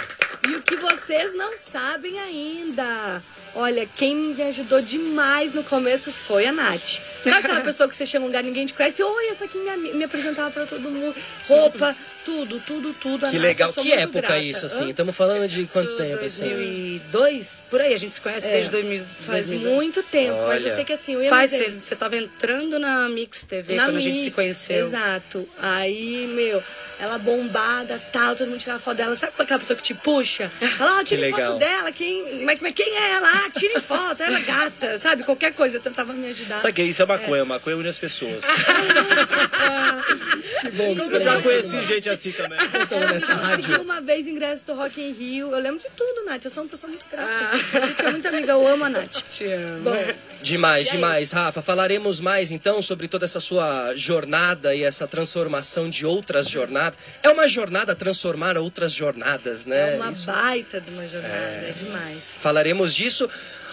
E 0.48 0.54
o 0.54 0.62
que 0.62 0.76
vocês 0.76 1.34
não 1.34 1.56
sabem 1.56 2.18
ainda. 2.20 3.22
Olha, 3.54 3.86
quem 3.86 4.14
me 4.14 4.42
ajudou 4.42 4.82
demais 4.82 5.54
no 5.54 5.64
começo 5.64 6.12
foi 6.12 6.46
a 6.46 6.52
Nath. 6.52 7.00
Sabe 7.24 7.38
aquela 7.38 7.62
pessoa 7.64 7.88
que 7.88 7.96
você 7.96 8.04
chega 8.04 8.20
num 8.20 8.26
lugar 8.26 8.44
ninguém 8.44 8.66
te 8.66 8.74
conhece? 8.74 9.02
Oi, 9.02 9.28
essa 9.28 9.46
aqui 9.46 9.56
me, 9.56 9.94
me 9.94 10.04
apresentava 10.04 10.50
pra 10.50 10.66
todo 10.66 10.90
mundo. 10.90 11.16
Roupa, 11.48 11.96
tudo, 12.26 12.60
tudo, 12.60 12.92
tudo. 12.94 13.24
A 13.26 13.30
Que 13.30 13.38
legal. 13.38 13.72
Que 13.72 13.92
época 13.92 14.20
grata. 14.22 14.38
isso, 14.38 14.66
assim? 14.66 14.90
Estamos 14.90 15.16
falando 15.16 15.46
de 15.48 15.64
quanto 15.66 15.94
tempo, 15.96 16.24
assim? 16.24 16.42
2002, 16.42 17.62
por 17.70 17.80
aí, 17.80 17.94
a 17.94 17.96
gente 17.96 18.12
se 18.14 18.20
conhece 18.20 18.48
É, 18.48 18.50
desde 18.52 18.70
2000, 18.72 18.98
Faz 19.24 19.46
2002. 19.46 19.74
muito 19.74 20.02
tempo, 20.02 20.36
mas 20.48 20.60
eu 20.62 20.66
Olha. 20.66 20.74
sei 20.74 20.84
que 20.84 20.92
assim, 20.92 21.14
eu 21.14 21.28
Faz, 21.30 21.50
você 21.50 21.56
eventos. 21.56 21.84
você 21.84 21.94
tava 21.96 22.16
entrando 22.16 22.78
na 22.80 23.08
Mix 23.08 23.44
TV 23.44 23.76
na 23.76 23.84
quando 23.84 23.96
a 23.98 24.00
gente 24.00 24.18
se 24.18 24.24
Mix, 24.24 24.34
conheceu. 24.34 24.76
Exato. 24.84 25.48
Aí, 25.60 26.26
meu, 26.34 26.60
ela 26.98 27.16
bombada, 27.18 27.96
tal, 28.12 28.34
todo 28.34 28.48
mundo 28.48 28.58
tirava 28.58 28.80
foto 28.80 28.96
dela. 28.96 29.14
Sabe 29.14 29.32
aquela 29.38 29.60
pessoa 29.60 29.76
que 29.76 29.82
te 29.84 29.94
puxa? 29.94 30.50
Ela, 30.80 30.98
ah, 31.00 31.04
tira 31.04 31.22
Que 31.22 31.30
foto 31.30 31.40
legal. 31.40 31.58
dela, 31.58 31.92
quem, 31.92 32.42
mas, 32.44 32.58
mas 32.60 32.72
quem 32.74 32.92
é 32.96 33.10
ela? 33.12 33.30
Ah, 33.30 33.50
tire 33.50 33.80
foto, 33.80 34.20
ela 34.22 34.36
é 34.38 34.42
gata, 34.42 34.98
sabe? 34.98 35.22
Qualquer 35.22 35.52
coisa, 35.54 35.78
tentava 35.78 36.12
me 36.12 36.28
ajudar. 36.28 36.58
Sabe 36.58 36.72
que 36.74 36.82
isso 36.82 37.02
é 37.02 37.06
maconha? 37.06 37.44
Maconha 37.44 37.76
une 37.76 37.88
as 37.88 37.98
pessoas. 37.98 38.42
Que 40.60 40.70
bom 40.70 40.94
que 40.94 41.00
Eu 41.00 41.04
você 41.06 41.24
já 41.24 41.42
conheci 41.42 41.84
gente 41.86 42.08
assim 42.08 42.15
também. 42.32 42.58
Estamos 42.58 43.10
nessa 43.12 43.32
Eu 43.32 43.38
consegui 43.38 43.62
rádio. 43.68 43.82
uma 43.82 44.00
vez 44.00 44.26
ingresso 44.26 44.66
do 44.66 44.74
Rock 44.74 45.00
in 45.00 45.12
Rio. 45.12 45.50
Eu 45.52 45.58
lembro 45.58 45.78
de 45.78 45.88
tudo, 45.96 46.24
Nath. 46.24 46.44
Eu 46.44 46.50
sou 46.50 46.62
uma 46.64 46.68
pessoa 46.68 46.88
muito 46.90 47.04
grata. 47.10 47.28
Ah. 47.30 47.50
A 47.52 47.86
gente 47.86 48.02
é 48.06 48.10
muito 48.10 48.28
amiga, 48.28 48.52
eu 48.52 48.66
amo 48.66 48.84
a 48.84 48.88
Nath. 48.88 49.22
Te 49.28 49.44
amo. 49.44 49.82
Bom, 49.90 50.14
Demais, 50.42 50.88
demais, 50.88 51.32
Rafa. 51.32 51.60
Falaremos 51.62 52.20
mais 52.20 52.52
então 52.52 52.80
sobre 52.82 53.08
toda 53.08 53.24
essa 53.24 53.40
sua 53.40 53.94
jornada 53.96 54.74
e 54.74 54.82
essa 54.82 55.06
transformação 55.06 55.88
de 55.90 56.04
outras 56.06 56.48
jornadas. 56.48 56.98
É 57.22 57.28
uma 57.30 57.48
jornada 57.48 57.94
transformar 57.94 58.56
outras 58.56 58.92
jornadas, 58.92 59.66
né? 59.66 59.94
é 59.94 59.96
uma 59.96 60.12
Isso. 60.12 60.26
baita 60.26 60.80
de 60.80 60.90
uma 60.90 61.06
jornada, 61.06 61.34
é 61.34 61.72
demais. 61.76 62.22
Falaremos 62.40 62.94
disso. 62.94 63.28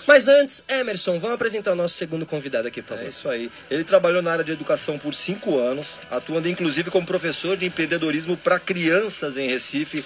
Mas 0.08 0.28
antes, 0.28 0.64
Emerson, 0.68 1.18
vamos 1.20 1.36
apresentar 1.36 1.72
o 1.72 1.76
nosso 1.76 1.96
segundo 1.96 2.26
convidado 2.26 2.68
aqui, 2.68 2.82
por 2.82 2.94
É 2.94 2.98
favor. 2.98 3.10
isso 3.10 3.30
aí. 3.30 3.50
Ele 3.72 3.84
trabalhou 3.84 4.22
na 4.22 4.32
área 4.32 4.44
de 4.44 4.52
educação 4.52 5.00
por 5.00 5.14
cinco 5.14 5.58
anos, 5.60 6.00
atuando 6.12 6.48
inclusive 6.50 6.92
como 6.92 7.06
professor 7.08 7.56
de 7.56 7.66
empreendedorismo 7.66 8.36
para 8.36 8.60
crianças 8.60 9.38
em 9.38 9.48
Recife, 9.48 10.04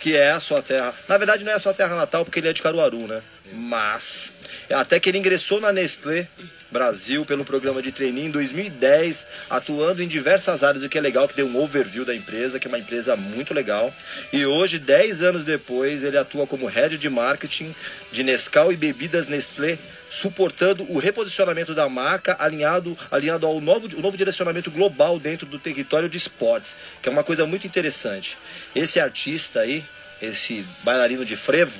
que 0.00 0.16
é 0.16 0.30
a 0.30 0.40
sua 0.40 0.62
terra. 0.62 0.94
Na 1.08 1.16
verdade, 1.18 1.44
não 1.44 1.52
é 1.52 1.54
a 1.56 1.58
sua 1.60 1.74
terra 1.74 1.96
natal, 1.96 2.24
porque 2.24 2.38
ele 2.40 2.48
é 2.48 2.52
de 2.52 2.62
Caruaru, 2.62 3.06
né? 3.08 3.20
Mas, 3.54 4.32
até 4.70 4.98
que 4.98 5.08
ele 5.08 5.18
ingressou 5.18 5.60
na 5.60 5.72
Nestlé 5.72 6.28
Brasil 6.72 7.24
pelo 7.26 7.44
programa 7.44 7.82
de 7.82 7.92
treininho 7.92 8.28
em 8.28 8.30
2010, 8.30 9.26
atuando 9.50 10.02
em 10.02 10.08
diversas 10.08 10.64
áreas, 10.64 10.82
o 10.82 10.88
que 10.88 10.96
é 10.96 11.00
legal, 11.00 11.28
que 11.28 11.36
deu 11.36 11.46
um 11.46 11.56
overview 11.58 12.04
da 12.04 12.14
empresa, 12.14 12.58
que 12.58 12.66
é 12.66 12.70
uma 12.70 12.78
empresa 12.78 13.14
muito 13.14 13.52
legal. 13.52 13.94
E 14.32 14.46
hoje, 14.46 14.78
10 14.78 15.22
anos 15.22 15.44
depois, 15.44 16.02
ele 16.02 16.16
atua 16.16 16.46
como 16.46 16.66
head 16.66 16.96
de 16.96 17.10
marketing 17.10 17.72
de 18.10 18.24
Nescau 18.24 18.72
e 18.72 18.76
bebidas 18.76 19.28
Nestlé, 19.28 19.78
suportando 20.10 20.90
o 20.90 20.98
reposicionamento 20.98 21.74
da 21.74 21.88
marca 21.88 22.36
alinhado, 22.38 22.96
alinhado 23.10 23.46
ao 23.46 23.60
novo, 23.60 23.88
novo 24.00 24.16
direcionamento 24.16 24.70
global 24.70 25.18
dentro 25.18 25.46
do 25.46 25.58
território 25.58 26.08
de 26.08 26.16
esportes, 26.16 26.74
que 27.02 27.08
é 27.08 27.12
uma 27.12 27.22
coisa 27.22 27.46
muito 27.46 27.66
interessante. 27.66 28.38
Esse 28.74 28.98
artista 28.98 29.60
aí, 29.60 29.84
esse 30.22 30.64
bailarino 30.84 31.24
de 31.24 31.36
frevo, 31.36 31.78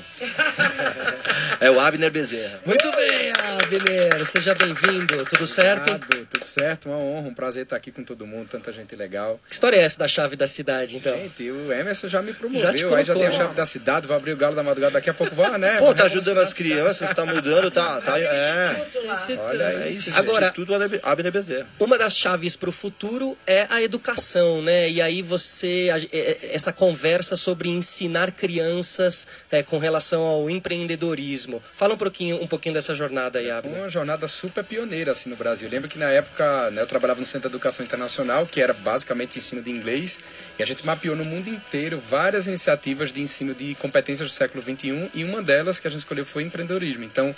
é 1.60 1.70
o 1.70 1.78
Abner 1.80 2.10
Bezerra. 2.10 2.60
Muito 2.64 2.90
bem, 2.92 3.32
Abner. 3.32 4.26
Seja 4.26 4.54
bem-vindo. 4.54 5.24
Tudo 5.26 5.46
certo? 5.46 5.92
Obrigado, 5.92 6.26
tudo 6.26 6.44
certo, 6.44 6.88
uma 6.88 6.98
honra, 6.98 7.28
um 7.28 7.34
prazer 7.34 7.64
estar 7.64 7.76
aqui 7.76 7.90
com 7.90 8.02
todo 8.02 8.26
mundo, 8.26 8.48
tanta 8.48 8.72
gente 8.72 8.94
legal. 8.96 9.40
Que 9.48 9.54
história 9.54 9.76
é 9.76 9.80
essa 9.82 9.98
da 9.98 10.08
chave 10.08 10.36
da 10.36 10.46
cidade, 10.46 10.96
então? 10.96 11.12
Gente, 11.16 11.50
o 11.50 11.72
Emerson 11.72 12.08
já 12.08 12.22
me 12.22 12.32
promoveu, 12.32 12.60
Já 12.62 12.72
te 12.72 12.84
aí 12.84 13.04
já 13.04 13.12
colocou. 13.12 13.14
tem 13.14 13.26
a 13.26 13.30
chave 13.30 13.54
da 13.54 13.66
cidade, 13.66 14.06
vai 14.08 14.16
abrir 14.16 14.32
o 14.32 14.36
galo 14.36 14.54
da 14.56 14.62
madrugada, 14.62 14.94
daqui 14.94 15.10
a 15.10 15.14
pouco 15.14 15.34
vai, 15.34 15.56
né? 15.58 15.78
Pô, 15.78 15.94
tá 15.94 16.04
ajudando 16.04 16.38
as 16.38 16.52
crianças, 16.52 17.12
tá 17.12 17.24
mudando, 17.24 17.70
tá. 17.70 18.00
tá 18.00 18.18
é. 18.18 18.86
Olha 19.38 19.64
É 19.64 19.88
isso. 19.88 20.18
Agora- 20.18 20.46
Instituto 20.48 20.74
Abner- 21.02 21.32
Bezerra. 21.32 21.66
Uma 21.78 21.96
das 21.96 22.16
chaves 22.16 22.56
para 22.56 22.68
o 22.68 22.72
futuro 22.72 23.38
é 23.46 23.66
a 23.70 23.80
educação, 23.82 24.60
né? 24.60 24.90
E 24.90 25.00
aí 25.00 25.22
você 25.22 25.88
é- 26.12 26.18
é- 26.18 26.54
essa 26.54 26.72
conversa 26.72 27.36
sobre 27.36 27.68
ensinar 27.68 28.30
crianças 28.32 29.26
é, 29.50 29.62
com 29.62 29.78
relação 29.78 30.12
ao 30.21 30.50
empreendedorismo. 30.50 31.62
Fala 31.73 31.95
um 31.95 31.97
pouquinho, 31.97 32.42
um 32.42 32.47
pouquinho 32.47 32.75
dessa 32.75 32.95
jornada 32.95 33.38
aí, 33.38 33.50
Abner. 33.50 33.78
uma 33.78 33.88
jornada 33.88 34.28
super 34.28 34.62
pioneira 34.64 35.12
assim 35.12 35.31
no 35.31 35.37
Brasil. 35.37 35.69
Eu 35.69 35.73
lembro 35.73 35.88
que 35.88 35.99
na 35.99 36.11
época 36.11 36.71
né, 36.71 36.83
eu 36.83 36.87
trabalhava 36.87 37.21
no 37.21 37.26
Centro 37.26 37.49
de 37.49 37.54
Educação 37.54 37.85
Internacional, 37.85 38.47
que 38.47 38.61
era 38.61 38.73
basicamente 38.73 39.38
ensino 39.38 39.62
de 39.62 39.71
inglês, 39.71 40.19
e 40.59 40.62
a 40.62 40.66
gente 40.66 40.85
mapeou 40.85 41.16
no 41.16 41.25
mundo 41.25 41.49
inteiro 41.49 41.99
várias 42.11 42.47
iniciativas 42.47 43.12
de 43.12 43.21
ensino 43.21 43.54
de 43.54 43.75
competências 43.76 44.28
do 44.28 44.35
século 44.35 44.62
XXI, 44.62 45.11
e 45.14 45.25
uma 45.25 45.42
delas 45.42 45.81
que 45.81 45.87
a 45.87 45.90
gente 45.90 46.00
escolheu 46.00 46.25
foi 46.25 46.42
empreendedorismo. 46.42 47.04
Então, 47.04 47.35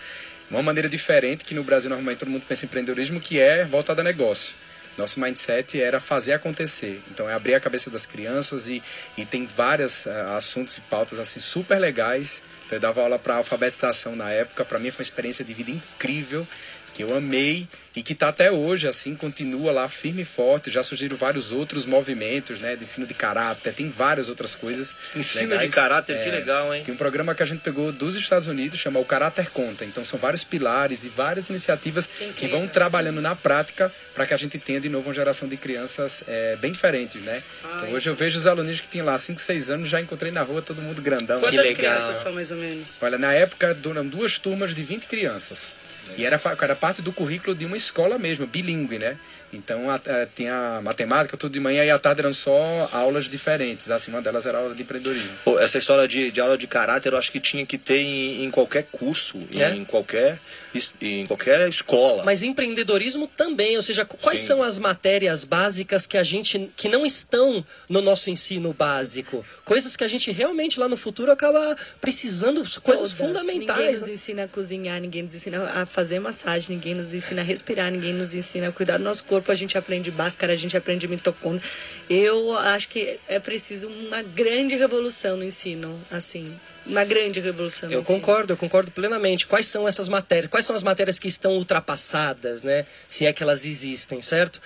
uma 0.50 0.62
maneira 0.62 0.88
diferente 0.88 1.44
que 1.44 1.54
no 1.54 1.64
Brasil 1.64 1.88
normalmente 1.88 2.18
todo 2.18 2.28
mundo 2.28 2.44
pensa 2.46 2.64
em 2.64 2.68
empreendedorismo, 2.68 3.20
que 3.20 3.38
é 3.40 3.64
voltada 3.64 4.00
a 4.00 4.04
negócio. 4.04 4.63
Nosso 4.96 5.20
mindset 5.20 5.80
era 5.80 6.00
fazer 6.00 6.34
acontecer. 6.34 7.02
Então, 7.10 7.28
é 7.28 7.34
abrir 7.34 7.54
a 7.54 7.60
cabeça 7.60 7.90
das 7.90 8.06
crianças 8.06 8.68
e, 8.68 8.82
e 9.16 9.24
tem 9.24 9.46
vários 9.46 10.06
assuntos 10.36 10.78
e 10.78 10.80
pautas 10.82 11.18
assim 11.18 11.40
super 11.40 11.78
legais. 11.78 12.42
Então, 12.66 12.76
eu 12.76 12.80
dava 12.80 13.02
aula 13.02 13.18
para 13.18 13.36
alfabetização 13.36 14.14
na 14.14 14.30
época. 14.30 14.64
Para 14.64 14.78
mim, 14.78 14.90
foi 14.90 15.02
uma 15.02 15.08
experiência 15.08 15.44
de 15.44 15.52
vida 15.52 15.70
incrível 15.70 16.46
que 16.92 17.02
eu 17.02 17.16
amei 17.16 17.66
e 17.96 18.02
que 18.02 18.12
está 18.12 18.28
até 18.28 18.50
hoje, 18.50 18.88
assim, 18.88 19.14
continua 19.14 19.70
lá 19.70 19.88
firme 19.88 20.22
e 20.22 20.24
forte. 20.24 20.70
Já 20.70 20.82
surgiram 20.82 21.16
vários 21.16 21.52
outros 21.52 21.86
movimentos, 21.86 22.58
né, 22.58 22.74
de 22.74 22.82
ensino 22.82 23.06
de 23.06 23.14
caráter, 23.14 23.72
tem 23.72 23.88
várias 23.88 24.28
outras 24.28 24.54
coisas. 24.54 24.94
Ensino 25.14 25.50
legais. 25.50 25.70
de 25.70 25.74
caráter, 25.74 26.22
que 26.22 26.28
É, 26.28 26.32
legal, 26.32 26.74
hein? 26.74 26.82
Tem 26.84 26.92
um 26.92 26.96
programa 26.96 27.34
que 27.34 27.42
a 27.42 27.46
gente 27.46 27.60
pegou 27.60 27.92
dos 27.92 28.16
Estados 28.16 28.48
Unidos, 28.48 28.80
chama 28.80 28.98
o 28.98 29.04
Caráter 29.04 29.50
Conta. 29.50 29.84
Então 29.84 30.04
são 30.04 30.18
vários 30.18 30.42
pilares 30.42 31.04
e 31.04 31.08
várias 31.08 31.48
iniciativas 31.50 32.08
que 32.36 32.46
vão 32.48 32.66
trabalhando 32.66 33.20
na 33.20 33.36
prática 33.36 33.92
para 34.14 34.26
que 34.26 34.34
a 34.34 34.36
gente 34.36 34.58
tenha 34.58 34.80
de 34.80 34.88
novo 34.88 35.08
uma 35.08 35.14
geração 35.14 35.48
de 35.48 35.56
crianças 35.56 36.24
é, 36.26 36.56
bem 36.56 36.72
diferentes, 36.72 37.22
né? 37.22 37.42
Então 37.76 37.92
hoje 37.92 38.08
eu 38.08 38.14
vejo 38.14 38.38
os 38.38 38.46
alunos 38.46 38.80
que 38.80 38.88
tinham 38.88 39.06
lá 39.06 39.18
5, 39.18 39.40
6 39.40 39.70
anos, 39.70 39.88
já 39.88 40.00
encontrei 40.00 40.32
na 40.32 40.42
rua 40.42 40.60
todo 40.60 40.82
mundo 40.82 41.00
grandão. 41.00 41.40
Quantas 41.40 41.64
legal. 41.64 41.74
crianças 41.74 42.16
são 42.16 42.32
mais 42.32 42.50
ou 42.50 42.56
menos? 42.56 42.98
Olha, 43.00 43.18
na 43.18 43.32
época 43.32 43.76
eram 43.84 44.06
duas 44.06 44.38
turmas 44.38 44.74
de 44.74 44.82
20 44.82 45.06
crianças. 45.06 45.76
E 46.16 46.24
era, 46.24 46.40
era 46.60 46.76
parte 46.76 47.02
do 47.02 47.12
currículo 47.12 47.54
de 47.56 47.64
uma 47.64 47.76
escola 47.84 48.18
mesmo, 48.18 48.46
bilíngue, 48.46 48.98
né? 48.98 49.16
Então 49.56 49.90
a, 49.90 49.94
a, 49.94 50.26
tinha 50.34 50.80
matemática 50.82 51.36
tudo 51.36 51.52
de 51.52 51.60
manhã 51.60 51.84
e 51.84 51.90
à 51.90 51.98
tarde 51.98 52.20
eram 52.20 52.32
só 52.32 52.88
aulas 52.92 53.26
diferentes. 53.26 53.90
Assim, 53.90 54.10
uma 54.10 54.20
delas 54.22 54.46
era 54.46 54.58
aula 54.58 54.74
de 54.74 54.82
empreendedorismo. 54.82 55.30
Pô, 55.44 55.58
essa 55.58 55.78
história 55.78 56.06
de, 56.08 56.30
de 56.30 56.40
aula 56.40 56.56
de 56.58 56.66
caráter 56.66 57.12
eu 57.12 57.18
acho 57.18 57.30
que 57.32 57.40
tinha 57.40 57.64
que 57.64 57.78
ter 57.78 57.98
em, 57.98 58.44
em 58.44 58.50
qualquer 58.50 58.84
curso, 58.90 59.38
É? 59.56 59.70
em, 59.70 59.84
qualquer, 59.84 60.38
es- 60.74 60.92
em 61.00 61.26
qualquer 61.26 61.68
escola. 61.68 62.24
Mas 62.24 62.42
empreendedorismo 62.42 63.26
também, 63.28 63.76
ou 63.76 63.82
seja, 63.82 64.04
quais 64.04 64.40
Sim. 64.40 64.46
são 64.46 64.62
as 64.62 64.78
matérias 64.78 65.44
básicas 65.44 66.06
que 66.06 66.16
a 66.18 66.22
gente 66.24 66.70
que 66.76 66.88
não 66.88 67.04
estão 67.06 67.64
no 67.88 68.00
nosso 68.00 68.30
ensino 68.30 68.72
básico? 68.72 69.44
Coisas 69.64 69.96
que 69.96 70.04
a 70.04 70.08
gente 70.08 70.30
realmente 70.32 70.78
lá 70.80 70.88
no 70.88 70.96
futuro 70.96 71.30
acaba 71.30 71.76
precisando, 72.00 72.62
coisas 72.80 73.12
Todas. 73.12 73.42
Ninguém 73.42 73.60
fundamentais. 73.66 74.00
nos 74.00 74.08
né? 74.08 74.14
ensina 74.14 74.44
a 74.44 74.48
cozinhar, 74.48 75.00
ninguém 75.00 75.22
nos 75.22 75.34
ensina 75.34 75.62
a 75.70 75.86
fazer 75.86 76.18
massagem, 76.20 76.74
ninguém 76.76 76.94
nos 76.94 77.12
ensina 77.14 77.40
a 77.40 77.44
respirar, 77.44 77.90
ninguém 77.90 78.12
nos 78.12 78.34
ensina 78.34 78.68
a 78.68 78.72
cuidar 78.72 78.98
do 78.98 79.04
nosso 79.04 79.24
corpo. 79.24 79.43
A 79.52 79.54
gente 79.54 79.76
aprende 79.76 80.10
báscara, 80.10 80.52
a 80.52 80.56
gente 80.56 80.76
aprende 80.76 81.06
mitocôndria. 81.08 81.68
Eu 82.08 82.56
acho 82.58 82.88
que 82.88 83.18
é 83.28 83.38
preciso 83.38 83.88
uma 83.88 84.22
grande 84.22 84.76
revolução 84.76 85.36
no 85.36 85.44
ensino, 85.44 86.00
assim. 86.10 86.54
Uma 86.86 87.04
grande 87.04 87.40
revolução 87.40 87.90
Eu 87.90 88.02
concordo, 88.02 88.52
eu 88.52 88.56
concordo 88.56 88.90
plenamente. 88.90 89.46
Quais 89.46 89.66
são 89.66 89.88
essas 89.88 90.08
matérias? 90.08 90.48
Quais 90.48 90.66
são 90.66 90.76
as 90.76 90.82
matérias 90.82 91.18
que 91.18 91.28
estão 91.28 91.52
ultrapassadas, 91.54 92.62
né? 92.62 92.84
Se 93.08 93.24
é 93.24 93.32
que 93.32 93.42
elas 93.42 93.64
existem, 93.64 94.20
certo? 94.20 94.60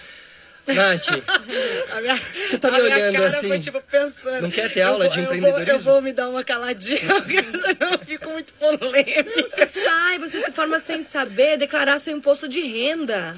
Nath, 0.75 1.08
A 1.96 2.00
minha, 2.00 2.16
Você 2.34 2.58
tá 2.58 2.70
me 2.70 2.80
olhando 2.80 3.12
cara 3.14 3.28
assim? 3.28 3.48
Foi, 3.48 3.58
tipo, 3.58 3.80
pensando. 3.82 4.42
Não 4.42 4.50
quer 4.50 4.72
ter 4.72 4.82
aula 4.82 5.04
vou- 5.04 5.12
de 5.12 5.18
eu 5.20 5.25
vou- 5.25 5.34
empreendedorismo? 5.34 5.72
Eu 5.72 5.78
vou, 5.94 6.02
me 6.02 6.12
dar 6.12 6.28
uma 6.28 6.44
caladinha, 6.44 6.98
porque 7.14 7.42
senão 7.42 7.92
eu 7.92 7.98
fico 7.98 8.30
muito 8.30 8.52
polêmica. 8.54 9.25
Você 9.46 9.66
sai, 9.66 10.18
você 10.18 10.38
se 10.40 10.52
forma 10.52 10.78
sem 10.78 11.00
saber 11.02 11.56
declarar 11.56 11.98
seu 11.98 12.16
imposto 12.16 12.46
de 12.48 12.60
renda. 12.60 13.37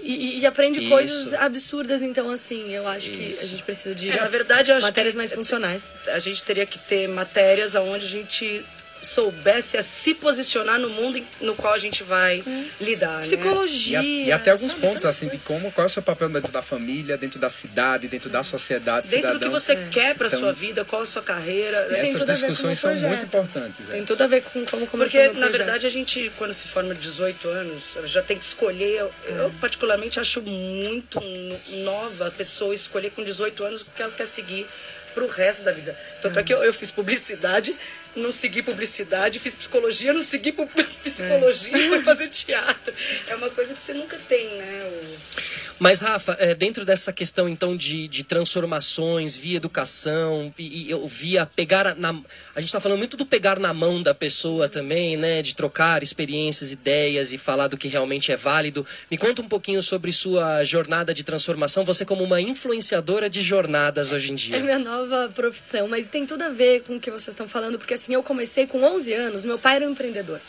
E, 0.00 0.12
e- 0.12 0.38
e 0.40 0.46
aprende 0.46 0.80
Isso. 0.80 0.88
coisas 0.88 1.34
absurdas. 1.34 2.02
Então, 2.02 2.28
assim, 2.30 2.72
eu 2.72 2.86
acho 2.88 3.10
que 3.10 3.36
a 3.40 3.44
gente 3.46 3.62
precisa 3.62 3.94
de 3.94 4.10
É, 4.10 4.16
na 4.16 4.28
verdade, 4.28 4.70
eu 4.70 4.76
acho 4.76 4.86
matérias 4.86 5.14
que- 5.14 5.18
mais 5.18 5.32
funcionais. 5.32 5.90
A 6.08 6.18
gente 6.18 6.42
teria 6.42 6.66
que 6.66 6.78
ter 6.78 7.08
matérias 7.08 7.74
onde 7.74 8.04
a 8.04 8.08
gente 8.08 8.64
soubesse 9.02 9.76
a 9.76 9.82
se 9.82 10.14
posicionar 10.14 10.78
no 10.78 10.88
mundo 10.88 11.20
no 11.40 11.54
qual 11.54 11.74
a 11.74 11.78
gente 11.78 12.02
vai 12.04 12.42
lidar. 12.80 13.16
né? 13.16 13.18
E, 13.18 13.22
Psicologia. 13.22 14.00
a- 14.00 14.04
e 14.04 14.32
até 14.32 14.50
alguns 14.52 14.70
sabe? 14.70 14.80
pontos 14.80 15.02
Tanta 15.02 15.08
assim 15.08 15.28
de 15.28 15.38
como 15.38 15.70
qual 15.72 15.84
é 15.84 15.86
o 15.86 15.90
seu 15.90 16.02
papel 16.02 16.28
dentro 16.28 16.52
da 16.52 16.62
família, 16.62 17.16
dentro 17.18 17.38
da 17.40 17.50
cidade, 17.50 18.06
dentro 18.08 18.30
da 18.30 18.42
sociedade, 18.42 19.08
Dentro 19.10 19.32
do 19.34 19.38
que 19.38 19.44
cidadão. 19.44 19.50
você 19.60 19.76
quer 19.90 20.14
para 20.14 20.28
Então, 20.28 20.38
sua 20.40 20.52
vida, 20.52 20.84
qual 20.84 21.02
a 21.02 21.06
sua 21.06 21.22
carreira. 21.22 21.76
Essas 21.90 22.12
tudo 22.12 22.30
a 22.30 22.34
ver 22.34 22.40
com 22.40 22.46
o 22.46 22.50
discussões 22.50 22.78
são 22.78 22.94
muito 22.96 23.24
importantes. 23.24 23.88
é. 23.88 23.92
Tem 23.92 24.04
tudo 24.04 24.22
a 24.22 24.26
ver 24.26 24.42
com 24.42 24.64
como 24.66 24.86
começou 24.86 25.20
Porque, 25.20 25.38
na 25.38 25.48
verdade, 25.48 25.86
a 25.86 25.90
gente, 25.90 26.30
quando 26.38 26.54
se 26.54 26.68
forma 26.68 26.94
de 26.94 27.00
18 27.00 27.48
anos, 27.48 27.96
já 28.04 28.22
tem 28.22 28.36
que 28.38 28.44
escolher. 28.44 29.00
Eu, 29.00 29.10
eu, 29.26 29.50
particularmente, 29.60 30.20
acho 30.20 30.40
muito 30.42 31.20
no- 31.20 31.82
nova 31.84 32.28
a 32.28 32.30
pessoa 32.30 32.74
escolher 32.74 33.10
com 33.10 33.24
18 33.24 33.64
anos 33.64 33.82
o 33.82 33.86
que 33.86 34.02
ela 34.02 34.12
quer 34.12 34.26
seguir 34.26 34.66
pro 35.14 35.26
resto 35.26 35.62
da 35.64 35.72
vida. 35.72 35.98
Tanto 36.22 36.38
é 36.38 36.42
que 36.42 36.52
eu, 36.54 36.62
eu 36.64 36.72
fiz 36.72 36.90
publicidade, 36.90 37.76
não 38.14 38.30
segui 38.32 38.62
publicidade, 38.62 39.38
fiz 39.38 39.54
psicologia, 39.54 40.12
não 40.12 40.20
segui 40.22 40.52
psicologia, 41.02 41.72
fui 41.88 42.00
fazer 42.02 42.28
teatro. 42.28 42.92
É 43.28 43.34
uma 43.34 43.50
coisa 43.50 43.74
que 43.74 43.80
você 43.80 43.94
nunca 43.94 44.18
tem, 44.28 44.46
né? 44.58 44.82
o- 44.84 45.52
Mas, 45.78 46.00
Rafa, 46.00 46.36
é, 46.38 46.54
dentro 46.54 46.84
dessa 46.84 47.12
questão, 47.12 47.48
então, 47.48 47.76
de, 47.76 48.06
de 48.06 48.22
transformações 48.22 49.34
via 49.36 49.56
educação, 49.56 50.52
e, 50.58 50.84
e 50.86 50.90
eu 50.90 51.06
via 51.08 51.44
pegar 51.46 51.86
a- 51.86 51.94
na... 51.94 52.10
A 52.54 52.60
gente 52.60 52.68
está 52.68 52.78
falando 52.80 52.98
muito 52.98 53.16
do 53.16 53.24
pegar 53.26 53.58
na 53.58 53.72
mão 53.74 54.00
da 54.02 54.14
pessoa 54.14 54.68
também, 54.68 55.16
né? 55.16 55.42
De 55.42 55.54
trocar 55.54 56.02
experiências, 56.02 56.70
ideias 56.70 57.32
e 57.32 57.38
falar 57.38 57.68
do 57.68 57.76
que 57.76 57.88
realmente 57.88 58.30
é 58.30 58.36
válido. 58.36 58.86
Me 59.10 59.16
conta 59.18 59.42
um 59.42 59.48
pouquinho 59.48 59.82
sobre 59.82 60.12
sua 60.12 60.62
jornada 60.64 61.12
de 61.14 61.24
transformação, 61.24 61.84
você 61.84 62.04
como 62.04 62.22
uma 62.22 62.40
influenciadora 62.40 63.28
de 63.28 63.40
jornadas 63.40 64.12
hoje 64.12 64.30
em 64.32 64.34
dia. 64.34 64.56
É 64.56 64.62
minha 64.62 64.78
nova 64.78 65.30
profissão, 65.34 65.88
mas 65.88 66.06
tem 66.06 66.24
tudo 66.26 66.42
a 66.42 66.50
ver 66.50 66.82
com 66.82 66.96
o 66.96 67.00
que 67.00 67.10
vocês 67.10 67.28
estão 67.28 67.48
falando, 67.48 67.78
porque 67.78 67.94
assim, 68.02 68.14
eu 68.14 68.22
comecei 68.22 68.66
com 68.66 68.82
11 68.82 69.12
anos, 69.12 69.44
meu 69.44 69.58
pai 69.58 69.76
era 69.76 69.86
um 69.86 69.92
empreendedor. 69.92 70.40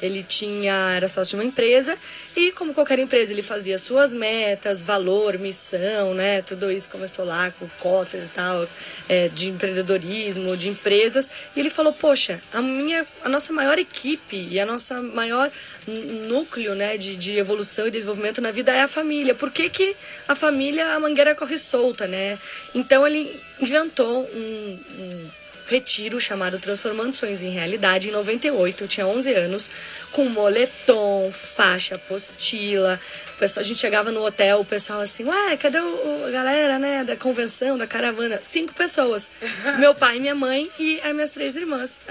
Ele 0.00 0.22
tinha, 0.22 0.92
era 0.94 1.08
sócio 1.08 1.30
de 1.30 1.42
uma 1.42 1.44
empresa 1.44 1.98
e, 2.36 2.52
como 2.52 2.72
qualquer 2.72 3.00
empresa, 3.00 3.32
ele 3.32 3.42
fazia 3.42 3.76
suas 3.80 4.14
metas, 4.14 4.80
valor, 4.80 5.36
missão, 5.38 6.14
né? 6.14 6.40
Tudo 6.42 6.70
isso 6.70 6.88
começou 6.88 7.24
lá 7.24 7.50
com 7.50 7.64
o 7.64 7.70
Kotler 7.80 8.22
e 8.22 8.28
tal, 8.28 8.68
é, 9.08 9.28
de 9.28 9.48
empreendedorismo, 9.48 10.56
de 10.56 10.68
empresas. 10.68 11.28
E 11.56 11.58
ele 11.58 11.68
falou: 11.68 11.92
Poxa, 11.92 12.40
a, 12.52 12.62
minha, 12.62 13.04
a 13.24 13.28
nossa 13.28 13.52
maior 13.52 13.76
equipe 13.76 14.46
e 14.48 14.60
a 14.60 14.64
nossa 14.64 15.02
maior 15.02 15.50
núcleo 16.28 16.76
né, 16.76 16.96
de, 16.96 17.16
de 17.16 17.36
evolução 17.36 17.88
e 17.88 17.90
desenvolvimento 17.90 18.40
na 18.40 18.52
vida 18.52 18.72
é 18.72 18.82
a 18.82 18.88
família. 18.88 19.34
Por 19.34 19.50
que, 19.50 19.68
que 19.68 19.96
a 20.28 20.36
família, 20.36 20.94
a 20.94 21.00
mangueira 21.00 21.34
corre 21.34 21.58
solta, 21.58 22.06
né? 22.06 22.38
Então 22.72 23.04
ele 23.04 23.28
inventou 23.60 24.24
um- 24.32 24.78
um 25.00 25.30
retiro 25.68 26.20
chamado 26.20 26.58
Transformando 26.58 27.12
Sonhos 27.12 27.42
em 27.42 27.50
Realidade 27.50 28.08
em 28.08 28.12
98, 28.12 28.84
eu 28.84 28.88
tinha 28.88 29.06
11 29.06 29.34
anos, 29.34 29.70
com 30.12 30.24
moletom, 30.30 31.30
faixa, 31.32 31.96
apostila. 31.96 32.98
Pessoal, 33.38 33.62
a 33.62 33.66
gente 33.66 33.78
chegava 33.78 34.10
no 34.10 34.24
hotel, 34.24 34.60
o 34.60 34.64
pessoal 34.64 35.00
assim, 35.00 35.24
ué, 35.24 35.56
cadê 35.56 35.78
o, 35.78 36.26
a 36.26 36.30
galera, 36.30 36.78
né, 36.78 37.04
da 37.04 37.16
convenção, 37.16 37.78
da 37.78 37.86
caravana? 37.86 38.38
Cinco 38.42 38.74
pessoas. 38.74 39.30
Meu 39.78 39.94
pai, 39.94 40.18
minha 40.18 40.34
mãe 40.34 40.70
e 40.78 41.00
as 41.02 41.14
minhas 41.14 41.30
três 41.30 41.54
irmãs. 41.54 42.02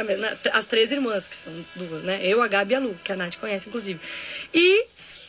As 0.54 0.66
três 0.66 0.92
irmãs, 0.92 1.28
que 1.28 1.36
são 1.36 1.54
duas, 1.76 2.04
né? 2.04 2.20
Eu, 2.22 2.42
a 2.42 2.48
Gabi 2.48 2.74
e 2.74 2.76
a 2.76 2.80
Lu, 2.80 2.98
que 3.04 3.12
a 3.12 3.16
Nath 3.16 3.38
conhece, 3.38 3.68
inclusive. 3.68 4.00
E 4.54 4.86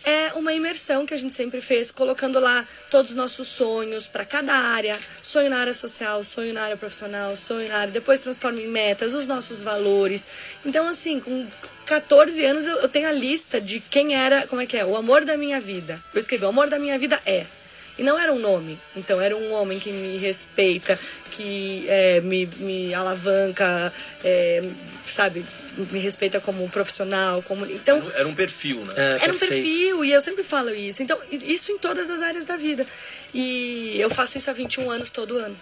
é 0.08 0.32
uma 0.34 0.54
imersão 0.54 1.04
que 1.04 1.12
a 1.12 1.18
gente 1.18 1.34
sempre 1.34 1.60
fez, 1.60 1.90
colocando 1.90 2.40
lá 2.40 2.66
todos 2.90 3.10
os 3.10 3.16
nossos 3.16 3.46
sonhos 3.46 4.06
para 4.06 4.24
cada 4.24 4.54
área, 4.54 4.98
sonho 5.22 5.50
na 5.50 5.58
área 5.58 5.74
social, 5.74 6.24
sonho 6.24 6.54
na 6.54 6.62
área 6.62 6.76
profissional, 6.78 7.36
sonho 7.36 7.68
na 7.68 7.76
área, 7.76 7.92
depois 7.92 8.22
transforma 8.22 8.58
em 8.58 8.68
metas, 8.68 9.12
os 9.12 9.26
nossos 9.26 9.60
valores. 9.60 10.26
Então, 10.64 10.88
assim, 10.88 11.20
com 11.20 11.46
14 11.84 12.44
anos 12.46 12.66
eu, 12.66 12.88
tenho 12.88 13.08
a 13.08 13.12
lista 13.12 13.60
de 13.60 13.80
quem 13.80 14.14
era, 14.14 14.46
como 14.46 14.62
é 14.62 14.66
que 14.66 14.78
é, 14.78 14.84
o 14.84 14.96
amor 14.96 15.26
da 15.26 15.36
minha 15.36 15.60
vida. 15.60 16.02
Eu 16.14 16.20
escrevi, 16.20 16.44
o 16.44 16.48
amor 16.48 16.70
da 16.70 16.78
minha 16.78 16.98
vida 16.98 17.20
é. 17.26 17.46
E 17.98 18.02
não 18.02 18.18
era 18.18 18.32
um 18.32 18.38
nome, 18.38 18.78
então 18.94 19.20
era 19.20 19.36
um 19.36 19.52
homem 19.52 19.78
que 19.78 19.90
me 19.90 20.16
respeita, 20.18 20.98
que 21.32 21.84
é, 21.88 22.20
me, 22.20 22.46
me 22.58 22.94
alavanca, 22.94 23.92
é, 24.22 24.62
sabe, 25.04 25.44
me 25.76 25.98
respeita 25.98 26.40
como 26.40 26.68
profissional, 26.68 27.42
como. 27.42 27.66
Então, 27.66 28.00
Era 28.14 28.28
um 28.28 28.34
perfil, 28.34 28.84
né? 28.84 28.92
É, 28.96 29.24
era 29.24 29.32
um 29.32 29.38
perfeito. 29.38 29.64
perfil, 29.64 30.04
e 30.04 30.12
eu 30.12 30.20
sempre 30.20 30.44
falo 30.44 30.74
isso. 30.74 31.02
Então, 31.02 31.18
isso 31.30 31.72
em 31.72 31.78
todas 31.78 32.08
as 32.08 32.20
áreas 32.20 32.44
da 32.44 32.56
vida. 32.56 32.86
E 33.34 33.96
eu 33.98 34.08
faço 34.10 34.38
isso 34.38 34.48
há 34.48 34.52
21 34.52 34.90
anos 34.90 35.10
todo 35.10 35.36
ano. 35.36 35.56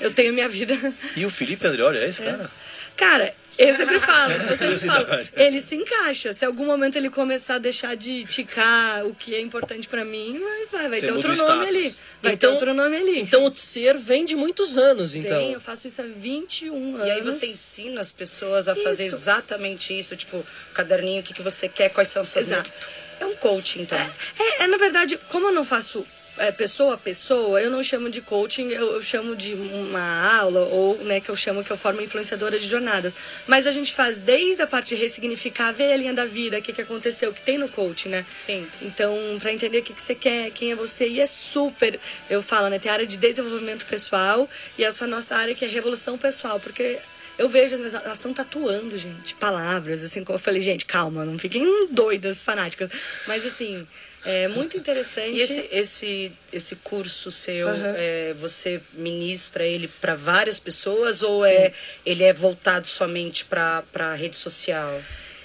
Eu 0.00 0.12
tenho 0.12 0.32
minha 0.32 0.48
vida. 0.48 0.76
E 1.16 1.24
o 1.24 1.30
Felipe 1.30 1.66
Andreoli 1.66 1.98
é 1.98 2.08
esse 2.08 2.22
cara? 2.22 2.50
Cara, 2.96 3.34
Eu 3.68 3.74
sempre 3.74 4.00
falo, 4.00 4.32
eu 4.32 4.56
sempre 4.56 4.78
falo, 4.78 5.06
ele 5.36 5.60
se 5.60 5.74
encaixa. 5.76 6.32
Se 6.32 6.44
algum 6.46 6.64
momento 6.64 6.96
ele 6.96 7.10
começar 7.10 7.56
a 7.56 7.58
deixar 7.58 7.94
de 7.94 8.24
ticar 8.24 9.04
o 9.06 9.14
que 9.14 9.34
é 9.34 9.40
importante 9.40 9.86
pra 9.86 10.02
mim, 10.04 10.40
vai, 10.72 10.88
vai, 10.88 10.98
Você 11.00 11.06
ter 11.06 11.12
outro 11.12 11.36
nome 11.36 11.44
status. 11.64 11.68
ali. 11.68 11.94
Vai 12.22 12.32
Então- 12.32 12.36
ter 12.50 12.54
outro 12.54 12.74
nome 12.74 12.96
ali. 12.96 13.20
Então 13.20 13.44
o 13.44 13.54
ser 13.54 13.98
vem 13.98 14.24
de 14.24 14.34
muitos 14.34 14.78
anos, 14.78 15.14
então. 15.14 15.36
Tem, 15.38 15.52
eu 15.52 15.60
faço 15.60 15.86
isso 15.86 16.00
há 16.00 16.04
21 16.06 16.94
anos. 16.96 17.06
E 17.06 17.10
aí 17.10 17.20
você 17.22 17.46
ensina 17.46 18.00
as 18.00 18.10
pessoas 18.10 18.66
a 18.66 18.74
fazer 18.74 19.06
Isso. 19.06 19.16
exatamente 19.16 19.98
isso, 19.98 20.16
tipo, 20.16 20.44
caderninho, 20.72 21.20
o 21.20 21.22
que, 21.24 21.34
que 21.34 21.42
você 21.42 21.68
quer, 21.68 21.90
quais 21.90 22.08
são 22.08 22.22
as 22.22 22.28
suas 22.28 22.46
Exato. 22.46 22.70
metas. 22.70 22.88
É 23.20 23.26
um 23.26 23.36
coaching, 23.36 23.82
então. 23.82 23.98
É, 23.98 24.62
é, 24.62 24.66
na 24.68 24.78
verdade, 24.78 25.18
como 25.28 25.48
eu 25.48 25.52
não 25.52 25.66
faço 25.66 26.06
é, 26.40 26.50
pessoa 26.50 26.94
a 26.94 26.98
pessoa, 26.98 27.60
eu 27.60 27.70
não 27.70 27.82
chamo 27.82 28.08
de 28.08 28.20
coaching, 28.20 28.68
eu, 28.70 28.94
eu 28.94 29.02
chamo 29.02 29.36
de 29.36 29.54
uma 29.54 30.38
aula, 30.38 30.60
ou 30.60 30.96
né, 31.04 31.20
que 31.20 31.28
eu 31.28 31.36
chamo 31.36 31.62
que 31.62 31.70
eu 31.70 31.76
formo 31.76 32.00
influenciadora 32.00 32.58
de 32.58 32.66
jornadas. 32.66 33.14
Mas 33.46 33.66
a 33.66 33.72
gente 33.72 33.92
faz 33.92 34.20
desde 34.20 34.62
a 34.62 34.66
parte 34.66 34.94
de 34.94 35.02
ressignificar, 35.02 35.72
ver 35.72 35.92
a 35.92 35.96
linha 35.96 36.14
da 36.14 36.24
vida, 36.24 36.58
o 36.58 36.62
que, 36.62 36.72
que 36.72 36.80
aconteceu, 36.80 37.30
o 37.30 37.34
que 37.34 37.42
tem 37.42 37.58
no 37.58 37.68
coaching, 37.68 38.08
né? 38.08 38.26
Sim. 38.34 38.66
Então, 38.82 39.14
pra 39.38 39.52
entender 39.52 39.78
o 39.78 39.82
que, 39.82 39.92
que 39.92 40.02
você 40.02 40.14
quer, 40.14 40.50
quem 40.50 40.72
é 40.72 40.74
você, 40.74 41.06
e 41.06 41.20
é 41.20 41.26
super, 41.26 42.00
eu 42.28 42.42
falo, 42.42 42.68
né? 42.68 42.78
Tem 42.78 42.90
a 42.90 42.94
área 42.94 43.06
de 43.06 43.18
desenvolvimento 43.18 43.84
pessoal 43.84 44.48
e 44.78 44.84
essa 44.84 45.06
nossa 45.06 45.36
área 45.36 45.54
que 45.54 45.64
é 45.64 45.68
revolução 45.68 46.16
pessoal, 46.16 46.58
porque 46.58 46.98
eu 47.40 47.48
vejo 47.48 47.74
as 47.74 47.80
minhas 47.80 47.94
elas 47.94 48.12
estão 48.12 48.34
tatuando, 48.34 48.96
gente, 48.98 49.34
palavras, 49.34 50.02
assim, 50.02 50.22
como 50.22 50.36
eu 50.36 50.40
falei, 50.40 50.60
gente, 50.60 50.84
calma, 50.84 51.24
não 51.24 51.38
fiquem 51.38 51.88
doidas, 51.90 52.42
fanáticas. 52.42 52.90
Mas 53.26 53.46
assim, 53.46 53.86
é 54.24 54.48
muito 54.48 54.76
interessante. 54.76 55.36
E 55.36 55.40
esse, 55.40 55.68
esse, 55.72 56.32
esse 56.52 56.76
curso 56.76 57.30
seu, 57.30 57.68
Aham. 57.68 57.94
é, 57.96 58.34
você 58.38 58.80
ministra 58.92 59.64
ele 59.64 59.88
para 60.00 60.14
várias 60.14 60.58
pessoas 60.58 61.22
ou 61.22 61.44
é 61.44 61.72
ele 62.04 62.24
é 62.24 62.32
voltado 62.32 62.86
somente 62.86 63.44
para 63.44 63.82
a 63.94 64.14
rede 64.14 64.36
social? 64.36 65.00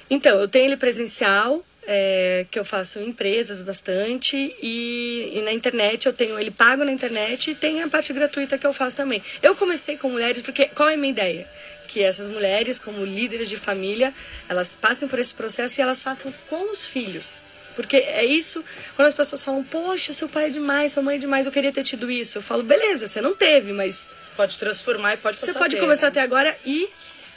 Então, 0.10 0.39
eu 0.39 0.48
tenho 0.48 0.65
ele 0.65 0.77
presencial, 0.77 1.65
é, 1.88 2.46
que 2.51 2.60
eu 2.60 2.65
faço 2.65 3.00
em 3.00 3.10
empresas 3.10 3.62
bastante, 3.62 4.55
e, 4.62 5.32
e 5.36 5.41
na 5.41 5.53
internet 5.53 6.05
eu 6.05 6.13
tenho 6.13 6.38
ele 6.38 6.51
pago 6.51 6.84
na 6.84 6.91
internet 6.91 7.51
e 7.51 7.55
tem 7.55 7.82
a 7.82 7.88
parte 7.88 8.12
gratuita 8.12 8.58
que 8.58 8.67
eu 8.67 8.74
faço 8.74 8.96
também. 8.96 9.22
Eu 9.41 9.55
comecei 9.55 9.98
com 9.98 10.10
mulheres 10.10 10.41
porque 10.41 10.67
qual 10.67 10.89
é 10.89 10.96
a 10.96 10.98
minha 10.98 11.12
ideia? 11.12 11.48
Que 11.88 12.03
essas 12.03 12.29
mulheres, 12.29 12.77
como 12.77 13.05
líderes 13.05 13.48
de 13.48 13.58
família, 13.58 14.13
elas 14.50 14.75
passem 14.75 15.08
por 15.08 15.17
esse 15.17 15.34
processo 15.34 15.79
e 15.79 15.82
elas 15.82 16.01
façam 16.01 16.34
com 16.50 16.72
os 16.72 16.88
filhos. 16.88 17.55
Porque 17.75 17.98
é 17.98 18.24
isso, 18.24 18.63
quando 18.96 19.08
as 19.08 19.13
pessoas 19.13 19.44
falam, 19.44 19.63
poxa, 19.63 20.13
seu 20.13 20.29
pai 20.29 20.46
é 20.46 20.50
demais, 20.50 20.94
sua 20.94 21.03
mãe 21.03 21.15
é 21.15 21.20
demais, 21.20 21.46
eu 21.46 21.51
queria 21.51 21.72
ter 21.72 21.84
tido 21.84 22.10
isso. 22.10 22.38
Eu 22.38 22.41
falo, 22.41 22.63
beleza, 22.63 23.08
você 23.08 23.22
não 23.22 23.36
teve, 23.36 23.74
mas 23.74 24.08
Pode 24.36 24.60
transformar 24.60 25.13
e 25.13 25.17
pode 25.17 25.39
você 25.39 25.53
pode 25.53 25.75
ter, 25.75 25.82
começar 25.82 26.08
né? 26.08 26.10
até 26.10 26.22
agora 26.22 26.55
e 26.65 26.89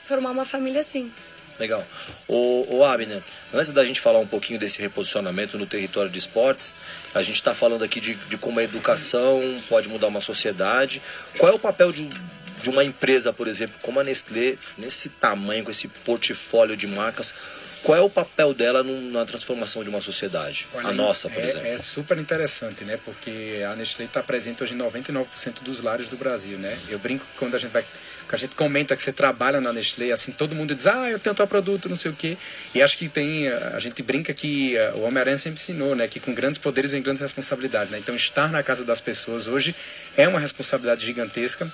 formar 0.04 0.30
uma 0.30 0.44
família 0.44 0.80
assim. 0.80 1.10
Legal. 1.58 1.84
O, 2.26 2.76
o 2.76 2.84
Abner, 2.84 3.22
antes 3.52 3.72
da 3.72 3.84
gente 3.84 4.00
falar 4.00 4.18
um 4.18 4.26
pouquinho 4.26 4.58
desse 4.58 4.80
reposicionamento 4.80 5.58
no 5.58 5.66
território 5.66 6.10
de 6.10 6.18
esportes, 6.18 6.74
a 7.14 7.22
gente 7.22 7.36
está 7.36 7.54
falando 7.54 7.84
aqui 7.84 8.00
de, 8.00 8.14
de 8.14 8.36
como 8.36 8.60
a 8.60 8.64
educação 8.64 9.40
pode 9.68 9.88
mudar 9.88 10.08
uma 10.08 10.20
sociedade. 10.20 11.00
Qual 11.36 11.50
é 11.50 11.54
o 11.54 11.58
papel 11.58 11.92
de, 11.92 12.08
de 12.62 12.70
uma 12.70 12.84
empresa, 12.84 13.32
por 13.32 13.46
exemplo, 13.48 13.76
como 13.82 14.00
a 14.00 14.04
Nestlé, 14.04 14.56
nesse 14.76 15.08
tamanho, 15.08 15.64
com 15.64 15.70
esse 15.70 15.88
portfólio 15.88 16.76
de 16.76 16.86
marcas? 16.86 17.34
Qual 17.82 17.96
é 17.96 18.00
o 18.00 18.10
papel 18.10 18.52
dela 18.52 18.82
na 18.82 19.24
transformação 19.24 19.82
de 19.82 19.90
uma 19.90 20.00
sociedade? 20.00 20.66
Olha, 20.74 20.88
a 20.88 20.92
nossa, 20.92 21.30
por 21.30 21.42
é, 21.42 21.46
exemplo. 21.46 21.66
É 21.66 21.78
super 21.78 22.18
interessante, 22.18 22.84
né? 22.84 22.98
Porque 23.04 23.64
a 23.70 23.74
Nestlé 23.76 24.04
está 24.04 24.22
presente 24.22 24.62
hoje 24.62 24.74
em 24.74 24.78
99% 24.78 25.62
dos 25.62 25.80
lares 25.80 26.08
do 26.08 26.16
Brasil, 26.16 26.58
né? 26.58 26.76
Eu 26.88 26.98
brinco 26.98 27.24
quando 27.38 27.54
a 27.54 27.58
gente 27.58 27.70
vai 27.70 27.84
que 28.28 28.34
a 28.34 28.38
gente 28.38 28.54
comenta 28.54 28.94
que 28.94 29.02
você 29.02 29.12
trabalha 29.12 29.60
na 29.60 29.72
Nestlé, 29.72 30.12
assim, 30.12 30.30
todo 30.30 30.54
mundo 30.54 30.74
diz, 30.74 30.86
ah, 30.86 31.10
eu 31.10 31.18
tenho 31.18 31.34
tal 31.34 31.46
produto, 31.46 31.88
não 31.88 31.96
sei 31.96 32.10
o 32.10 32.14
quê. 32.14 32.36
E 32.74 32.82
acho 32.82 32.98
que 32.98 33.08
tem, 33.08 33.48
a 33.48 33.80
gente 33.80 34.02
brinca 34.02 34.34
que 34.34 34.76
eh, 34.76 34.92
o 34.96 35.00
Homem-Aranha 35.00 35.38
sempre 35.38 35.58
ensinou, 35.58 35.96
né? 35.96 36.06
Que 36.06 36.20
com 36.20 36.34
grandes 36.34 36.58
poderes 36.58 36.92
vem 36.92 37.00
grandes 37.00 37.22
responsabilidades, 37.22 37.90
né? 37.90 37.98
Então, 37.98 38.14
estar 38.14 38.52
na 38.52 38.62
casa 38.62 38.84
das 38.84 39.00
pessoas 39.00 39.48
hoje 39.48 39.74
é 40.16 40.28
uma 40.28 40.38
responsabilidade 40.38 41.06
gigantesca. 41.06 41.66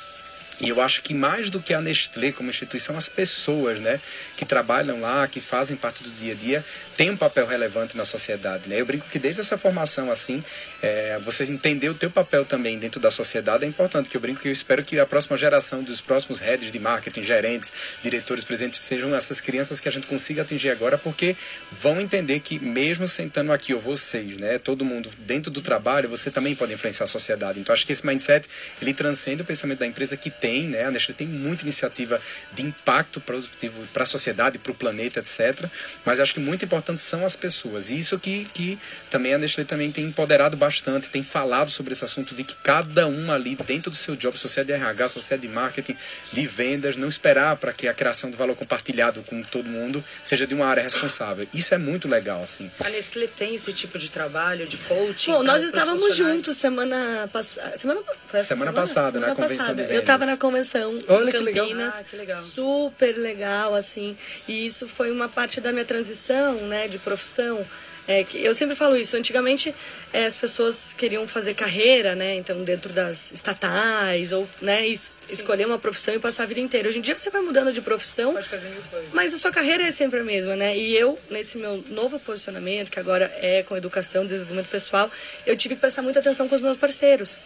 E 0.60 0.68
eu 0.68 0.80
acho 0.80 1.02
que 1.02 1.12
mais 1.12 1.50
do 1.50 1.60
que 1.60 1.74
a 1.74 1.80
Nestlé 1.80 2.32
como 2.32 2.48
instituição, 2.48 2.96
as 2.96 3.08
pessoas, 3.08 3.80
né, 3.80 4.00
que 4.36 4.44
trabalham 4.44 5.00
lá, 5.00 5.26
que 5.26 5.40
fazem 5.40 5.76
parte 5.76 6.02
do 6.02 6.10
dia 6.10 6.32
a 6.32 6.36
dia, 6.36 6.64
têm 6.96 7.10
um 7.10 7.16
papel 7.16 7.46
relevante 7.46 7.96
na 7.96 8.04
sociedade, 8.04 8.68
né? 8.68 8.80
Eu 8.80 8.86
brinco 8.86 9.06
que 9.10 9.18
desde 9.18 9.40
essa 9.40 9.58
formação 9.58 10.10
assim, 10.10 10.42
é, 10.80 11.18
você 11.24 11.44
entender 11.44 11.88
o 11.88 11.94
teu 11.94 12.10
papel 12.10 12.44
também 12.44 12.78
dentro 12.78 13.00
da 13.00 13.10
sociedade 13.10 13.64
é 13.64 13.68
importante. 13.68 14.08
Que 14.08 14.16
eu 14.16 14.20
brinco 14.20 14.40
que 14.40 14.48
eu 14.48 14.52
espero 14.52 14.84
que 14.84 14.98
a 14.98 15.06
próxima 15.06 15.36
geração 15.36 15.82
dos 15.82 16.00
próximos 16.00 16.40
heads 16.40 16.70
de 16.70 16.78
marketing, 16.78 17.22
gerentes, 17.22 17.72
diretores, 18.02 18.44
presidentes 18.44 18.80
sejam 18.80 19.14
essas 19.14 19.40
crianças 19.40 19.80
que 19.80 19.88
a 19.88 19.92
gente 19.92 20.06
consiga 20.06 20.42
atingir 20.42 20.70
agora, 20.70 20.96
porque 20.96 21.36
vão 21.70 22.00
entender 22.00 22.40
que 22.40 22.58
mesmo 22.58 23.08
sentando 23.08 23.52
aqui 23.52 23.74
ou 23.74 23.80
vocês, 23.80 24.36
né, 24.36 24.58
todo 24.58 24.84
mundo 24.84 25.10
dentro 25.18 25.50
do 25.50 25.60
trabalho, 25.60 26.08
você 26.08 26.30
também 26.30 26.54
pode 26.54 26.72
influenciar 26.72 27.04
a 27.04 27.08
sociedade. 27.08 27.58
Então 27.58 27.72
acho 27.72 27.86
que 27.86 27.92
esse 27.92 28.06
mindset 28.06 28.48
ele 28.80 28.94
transcende 28.94 29.42
o 29.42 29.44
pensamento 29.44 29.80
da 29.80 29.86
empresa 29.86 30.16
que 30.16 30.30
tem, 30.44 30.64
né? 30.64 30.84
A 30.84 30.90
Nestlé 30.90 31.14
tem 31.14 31.26
muita 31.26 31.62
iniciativa 31.62 32.20
de 32.52 32.66
impacto 32.66 33.18
positivo 33.18 33.82
para 33.94 34.02
a 34.02 34.06
sociedade, 34.06 34.58
para 34.58 34.72
o 34.72 34.74
planeta, 34.74 35.20
etc. 35.20 35.64
Mas 36.04 36.20
acho 36.20 36.34
que 36.34 36.40
muito 36.40 36.66
importante 36.66 37.00
são 37.00 37.24
as 37.24 37.34
pessoas. 37.34 37.88
E 37.88 37.98
isso 37.98 38.18
que, 38.18 38.44
que 38.52 38.78
também 39.08 39.32
a 39.32 39.38
Nestlé 39.38 39.64
também 39.64 39.90
tem 39.90 40.04
empoderado 40.04 40.54
bastante, 40.54 41.08
tem 41.08 41.24
falado 41.24 41.70
sobre 41.70 41.94
esse 41.94 42.04
assunto 42.04 42.34
de 42.34 42.44
que 42.44 42.54
cada 42.56 43.06
um 43.06 43.32
ali 43.32 43.56
dentro 43.66 43.90
do 43.90 43.96
seu 43.96 44.14
job, 44.14 44.38
sociedade 44.38 44.78
de 44.78 44.84
RH, 44.84 45.08
sociedade 45.08 45.48
de 45.48 45.54
marketing, 45.54 45.96
de 46.30 46.46
vendas, 46.46 46.94
não 46.94 47.08
esperar 47.08 47.56
para 47.56 47.72
que 47.72 47.88
a 47.88 47.94
criação 47.94 48.30
do 48.30 48.36
valor 48.36 48.54
compartilhado 48.54 49.22
com 49.22 49.42
todo 49.42 49.66
mundo 49.66 50.04
seja 50.22 50.46
de 50.46 50.54
uma 50.54 50.66
área 50.66 50.82
responsável. 50.82 51.48
Isso 51.54 51.72
é 51.72 51.78
muito 51.78 52.06
legal, 52.06 52.42
assim. 52.42 52.70
A 52.84 52.90
Nestlé 52.90 53.28
tem 53.28 53.54
esse 53.54 53.72
tipo 53.72 53.98
de 53.98 54.10
trabalho, 54.10 54.66
de 54.66 54.76
coaching? 54.76 55.30
Bom, 55.30 55.42
nós 55.42 55.62
estávamos 55.62 56.14
juntos 56.14 56.54
semana 56.54 57.30
passada. 57.32 57.78
Semana, 57.78 58.02
foi 58.26 58.40
essa 58.40 58.54
Semana 58.54 58.74
passada, 58.74 59.18
na 59.18 59.34
convenção 59.34 59.56
passada. 59.56 59.84
de 59.84 59.94
Eu 59.94 60.00
estava 60.00 60.26
na 60.26 60.33
convenção 60.36 60.96
Olha 61.08 61.28
em 61.28 61.32
que 61.32 61.38
legal. 61.38 61.64
Campinas. 61.66 61.94
Ah, 62.00 62.04
que 62.04 62.16
legal. 62.16 62.42
Super 62.42 63.16
legal, 63.16 63.74
assim. 63.74 64.16
E 64.48 64.66
isso 64.66 64.86
foi 64.88 65.10
uma 65.10 65.28
parte 65.28 65.60
da 65.60 65.72
minha 65.72 65.84
transição, 65.84 66.54
né, 66.68 66.88
de 66.88 66.98
profissão. 66.98 67.64
É, 68.06 68.22
que 68.22 68.44
eu 68.44 68.52
sempre 68.52 68.76
falo 68.76 68.94
isso. 68.98 69.16
Antigamente 69.16 69.74
é, 70.12 70.26
as 70.26 70.36
pessoas 70.36 70.92
queriam 70.92 71.26
fazer 71.26 71.54
carreira, 71.54 72.14
né? 72.14 72.34
Então 72.34 72.62
dentro 72.62 72.92
das 72.92 73.32
estatais 73.32 74.30
ou, 74.30 74.46
né, 74.60 74.86
es- 74.86 75.10
escolher 75.30 75.64
uma 75.66 75.78
profissão 75.78 76.12
e 76.14 76.18
passar 76.18 76.42
a 76.42 76.46
vida 76.46 76.60
inteira. 76.60 76.86
Hoje 76.86 76.98
em 76.98 77.00
dia 77.00 77.16
você 77.16 77.30
vai 77.30 77.40
mudando 77.40 77.72
de 77.72 77.80
profissão. 77.80 78.34
Pode 78.34 78.46
fazer 78.46 78.68
mil 78.68 78.82
coisas. 78.90 79.08
Mas 79.14 79.32
a 79.32 79.38
sua 79.38 79.50
carreira 79.50 79.84
é 79.86 79.90
sempre 79.90 80.20
a 80.20 80.22
mesma, 80.22 80.54
né? 80.54 80.76
E 80.76 80.94
eu, 80.94 81.18
nesse 81.30 81.56
meu 81.56 81.82
novo 81.88 82.20
posicionamento, 82.20 82.90
que 82.90 83.00
agora 83.00 83.32
é 83.40 83.62
com 83.62 83.74
educação, 83.74 84.26
desenvolvimento 84.26 84.68
pessoal, 84.68 85.10
eu 85.46 85.56
tive 85.56 85.74
que 85.74 85.80
prestar 85.80 86.02
muita 86.02 86.18
atenção 86.20 86.46
com 86.46 86.54
os 86.54 86.60
meus 86.60 86.76
parceiros. 86.76 87.40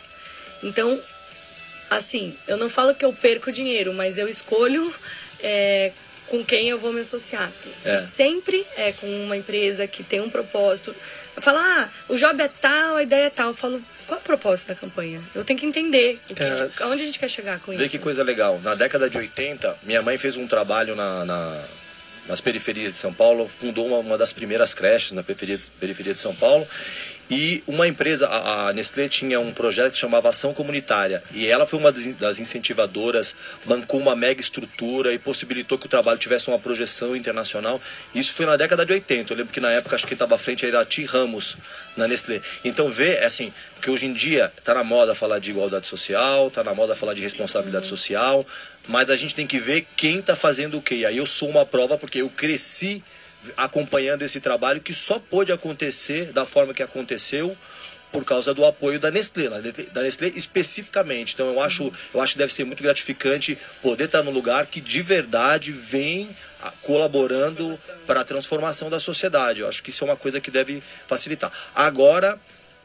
Então, 0.64 1.00
assim, 1.90 2.36
eu 2.46 2.56
não 2.56 2.68
falo 2.70 2.94
que 2.94 3.04
eu 3.04 3.12
perco 3.12 3.50
dinheiro, 3.52 3.92
mas 3.94 4.18
eu 4.18 4.28
escolho 4.28 4.92
é, 5.40 5.92
com 6.28 6.44
quem 6.44 6.68
eu 6.68 6.78
vou 6.78 6.92
me 6.92 7.00
associar. 7.00 7.50
É. 7.84 7.98
Sempre 7.98 8.66
é 8.76 8.92
com 8.92 9.06
uma 9.24 9.36
empresa 9.36 9.86
que 9.86 10.02
tem 10.02 10.20
um 10.20 10.28
propósito. 10.30 10.94
Eu 11.36 11.42
falo, 11.42 11.58
ah, 11.58 11.88
o 12.08 12.16
job 12.16 12.42
é 12.42 12.48
tal, 12.48 12.96
a 12.96 13.02
ideia 13.02 13.26
é 13.26 13.30
tal. 13.30 13.48
Eu 13.48 13.54
falo, 13.54 13.82
qual 14.06 14.18
é 14.18 14.20
o 14.20 14.24
propósito 14.24 14.68
da 14.68 14.74
campanha? 14.74 15.22
Eu 15.34 15.44
tenho 15.44 15.58
que 15.58 15.66
entender 15.66 16.18
o 16.30 16.34
que, 16.34 16.42
É. 16.42 16.70
aonde 16.80 17.02
a 17.02 17.06
gente 17.06 17.18
quer 17.18 17.28
chegar 17.28 17.60
com 17.60 17.72
Vê 17.76 17.82
isso. 17.84 17.92
que 17.92 17.98
coisa 17.98 18.22
legal. 18.22 18.60
Na 18.62 18.74
década 18.74 19.08
de 19.08 19.16
80, 19.16 19.78
minha 19.84 20.02
mãe 20.02 20.18
fez 20.18 20.36
um 20.36 20.46
trabalho 20.46 20.94
na, 20.96 21.24
na- 21.24 21.64
nas 22.26 22.40
periferias 22.42 22.92
de 22.92 22.98
São 22.98 23.12
Paulo, 23.14 23.48
fundou 23.48 23.86
uma, 23.86 23.98
uma 23.98 24.18
das 24.18 24.34
primeiras 24.34 24.74
creches 24.74 25.12
na 25.12 25.22
periferia, 25.22 25.58
periferia 25.80 26.12
de 26.12 26.18
São 26.18 26.34
Paulo. 26.34 26.66
E 27.30 27.62
uma 27.66 27.86
empresa, 27.86 28.26
a, 28.26 28.72
Nestlé 28.72 29.08
tinha 29.08 29.38
um 29.38 29.52
projeto 29.52 29.92
que 29.92 29.98
chamava 29.98 30.30
Ação 30.30 30.54
Comunitária. 30.54 31.22
E 31.32 31.46
ela 31.46 31.66
foi 31.66 31.78
uma 31.78 31.92
das, 31.92 32.38
incentivadoras, 32.38 33.34
bancou 33.66 34.00
uma 34.00 34.16
mega 34.16 34.40
estrutura 34.40 35.12
e 35.12 35.18
possibilitou 35.18 35.78
que 35.78 35.86
o 35.86 35.88
trabalho 35.88 36.18
tivesse 36.18 36.48
uma 36.48 36.58
projeção 36.58 37.14
internacional. 37.14 37.80
Isso 38.14 38.32
foi 38.32 38.46
na 38.46 38.56
década 38.56 38.86
de 38.86 38.92
80. 38.94 39.32
Eu 39.32 39.36
lembro 39.36 39.52
que 39.52 39.60
na 39.60 39.70
época 39.70 39.94
acho 39.94 40.06
que 40.06 40.14
estava 40.14 40.36
à 40.36 40.38
frente 40.38 40.64
era 40.64 40.80
a 40.80 40.84
Ti 40.86 41.04
Ramos, 41.04 41.58
na 41.96 42.08
Nestlé. 42.08 42.40
Então 42.64 42.88
vê, 42.88 43.18
assim, 43.18 43.52
que 43.82 43.90
hoje 43.90 44.06
em 44.06 44.12
dia 44.12 44.50
está 44.56 44.72
na 44.72 44.82
moda 44.82 45.14
falar 45.14 45.38
de 45.38 45.50
igualdade 45.50 45.86
social, 45.86 46.48
está 46.48 46.64
na 46.64 46.74
moda 46.74 46.96
falar 46.96 47.12
de 47.12 47.20
responsabilidade 47.20 47.86
social, 47.86 48.46
mas 48.86 49.10
a 49.10 49.16
gente 49.16 49.34
tem 49.34 49.46
que 49.46 49.58
ver 49.58 49.86
quem 49.96 50.20
está 50.20 50.34
fazendo 50.34 50.78
o 50.78 50.82
quê. 50.82 50.96
E 50.96 51.06
aí 51.06 51.18
eu 51.18 51.26
sou 51.26 51.50
uma 51.50 51.66
prova 51.66 51.98
porque 51.98 52.22
eu 52.22 52.30
cresci 52.30 53.02
acompanhando 53.56 54.22
esse 54.22 54.40
trabalho 54.40 54.80
que 54.80 54.92
só 54.92 55.18
pôde 55.18 55.52
acontecer 55.52 56.32
da 56.32 56.44
forma 56.44 56.74
que 56.74 56.82
aconteceu 56.82 57.56
por 58.10 58.24
causa 58.24 58.54
do 58.54 58.64
apoio 58.64 58.98
da 58.98 59.10
Nestlé, 59.10 59.48
da 59.92 60.02
Nestlé- 60.02 60.32
especificamente. 60.34 61.34
Então 61.34 61.52
eu 61.52 61.60
acho, 61.60 61.92
eu 62.14 62.20
acho 62.20 62.32
que 62.32 62.38
deve 62.38 62.52
ser 62.52 62.64
muito 62.64 62.82
gratificante 62.82 63.56
poder 63.82 64.04
estar 64.04 64.22
num 64.22 64.30
lugar 64.30 64.66
que 64.66 64.80
de 64.80 65.02
verdade 65.02 65.70
vem 65.72 66.28
colaborando 66.82 67.78
para 68.06 68.20
a 68.20 68.24
transformação 68.24 68.88
da 68.88 68.98
sociedade. 68.98 69.60
Eu 69.60 69.68
acho 69.68 69.82
que 69.82 69.90
isso 69.90 70.04
é 70.04 70.06
uma 70.06 70.16
coisa 70.16 70.40
que 70.40 70.50
deve 70.50 70.82
facilitar. 71.06 71.52
Agora, 71.74 72.40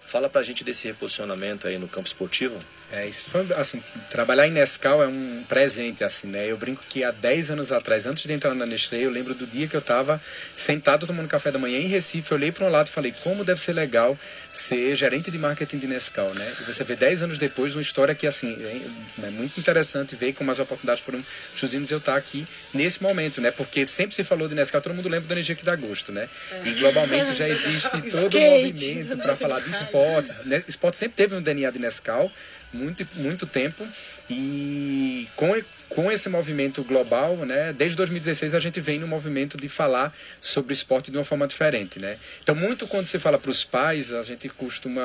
fala 0.06 0.30
pra 0.30 0.44
gente 0.44 0.64
desse 0.64 0.88
reposicionamento 0.88 1.68
aí 1.68 1.78
no 1.78 1.88
campo 1.88 2.08
esportivo. 2.08 2.60
É, 2.96 3.08
isso 3.08 3.26
foi, 3.28 3.44
assim, 3.56 3.82
trabalhar 4.12 4.48
em 4.48 4.52
Nescau 4.52 5.02
é 5.02 5.08
um 5.08 5.44
presente, 5.50 6.04
assim, 6.04 6.28
né? 6.28 6.46
Eu 6.46 6.58
brinco 6.58 6.84
que 6.88 7.04
há 7.04 7.10
10 7.10 7.50
anos 7.50 7.72
atrás, 7.72 8.06
antes 8.06 8.24
de 8.24 8.32
entrar 8.32 8.54
na 8.54 8.68
Nestlé, 8.68 9.00
eu 9.00 9.10
lembro 9.10 9.34
do 9.34 9.48
dia 9.48 9.68
que 9.68 9.76
eu 9.76 9.80
estava 9.80 10.22
sentado 10.56 11.08
tomando 11.08 11.28
café 11.28 11.50
da 11.50 11.58
manhã 11.58 11.80
em 11.80 11.88
Recife, 11.88 12.32
eu 12.32 12.38
olhei 12.38 12.52
para 12.52 12.68
um 12.68 12.70
lado 12.70 12.86
e 12.86 12.92
falei, 12.92 13.12
como 13.24 13.44
deve 13.44 13.60
ser 13.60 13.74
legal 13.74 14.16
ser 14.52 14.96
gerente 14.96 15.32
de 15.32 15.40
marketing 15.40 15.80
de 15.80 15.88
Nescau, 15.88 16.32
né? 16.36 16.54
E 16.62 16.64
você 16.72 16.84
vê 16.84 16.96
10 16.96 17.24
anos 17.24 17.40
depois 17.40 17.74
uma 17.74 17.82
história 17.82 18.14
que, 18.14 18.28
assim, 18.28 18.56
é, 18.62 19.26
é 19.26 19.30
muito 19.32 19.60
interessante 19.60 20.16
ver 20.16 20.34
como 20.34 20.52
as 20.52 20.60
oportunidades 20.60 21.04
foram 21.04 21.20
surgindo 21.56 21.90
eu 21.90 21.98
estar 21.98 22.16
aqui 22.16 22.48
nesse 22.76 23.02
momento, 23.02 23.42
né? 23.42 23.50
Porque 23.50 23.88
sempre 23.88 24.16
se 24.16 24.24
falou 24.24 24.48
de 24.48 24.54
Nescau, 24.54 24.80
todo 24.80 24.94
mundo 24.94 25.10
lembra 25.10 25.28
da 25.28 25.34
energia 25.34 25.56
que 25.56 25.66
dá 25.66 25.76
gosto, 25.76 26.12
né? 26.12 26.30
E 26.64 26.70
globalmente 26.74 27.34
já 27.34 27.50
existe 27.50 27.90
todo 28.12 28.38
um 28.38 28.62
movimento 28.62 29.18
para 29.18 29.36
falar 29.36 29.60
de 29.62 29.72
esportes. 29.72 30.42
Né? 30.46 30.64
Esporte 30.68 30.98
sempre 30.98 31.18
teve 31.18 31.34
um 31.34 31.42
DNA 31.42 31.72
de 31.72 31.80
Nescau, 31.80 32.32
muito, 32.74 33.08
muito 33.16 33.46
tempo. 33.46 33.88
E 34.30 35.28
com, 35.36 35.54
com 35.96 36.12
esse 36.12 36.30
movimento 36.30 36.84
global, 36.84 37.36
né, 37.38 37.74
desde 37.74 37.96
2016 37.98 38.56
a 38.56 38.60
gente 38.60 38.80
vem 38.82 39.00
no 39.00 39.08
movimento 39.08 39.58
de 39.58 39.70
falar 39.70 40.14
sobre 40.42 40.74
esporte 40.74 41.12
de 41.12 41.18
uma 41.18 41.24
forma 41.24 41.48
diferente, 41.48 42.00
né? 42.00 42.18
Então 42.42 42.56
muito 42.56 42.88
quando 42.88 43.06
se 43.06 43.20
fala 43.20 43.38
para 43.38 43.52
os 43.52 43.64
pais, 43.64 44.14
a 44.14 44.24
gente 44.24 44.50
costuma 44.50 45.02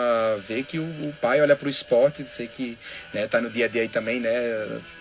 ver 0.47 0.65
que 0.65 0.79
o, 0.79 0.83
o 0.83 1.15
pai 1.21 1.41
olha 1.41 1.55
para 1.55 1.67
o 1.67 1.69
esporte, 1.69 2.27
sei 2.29 2.47
que 2.47 2.77
está 3.07 3.19
né, 3.19 3.27
tá 3.27 3.41
no 3.41 3.51
dia 3.51 3.67
a 3.67 3.69
dia 3.69 3.83
aí 3.83 3.89
também, 3.89 4.21
né, 4.21 4.31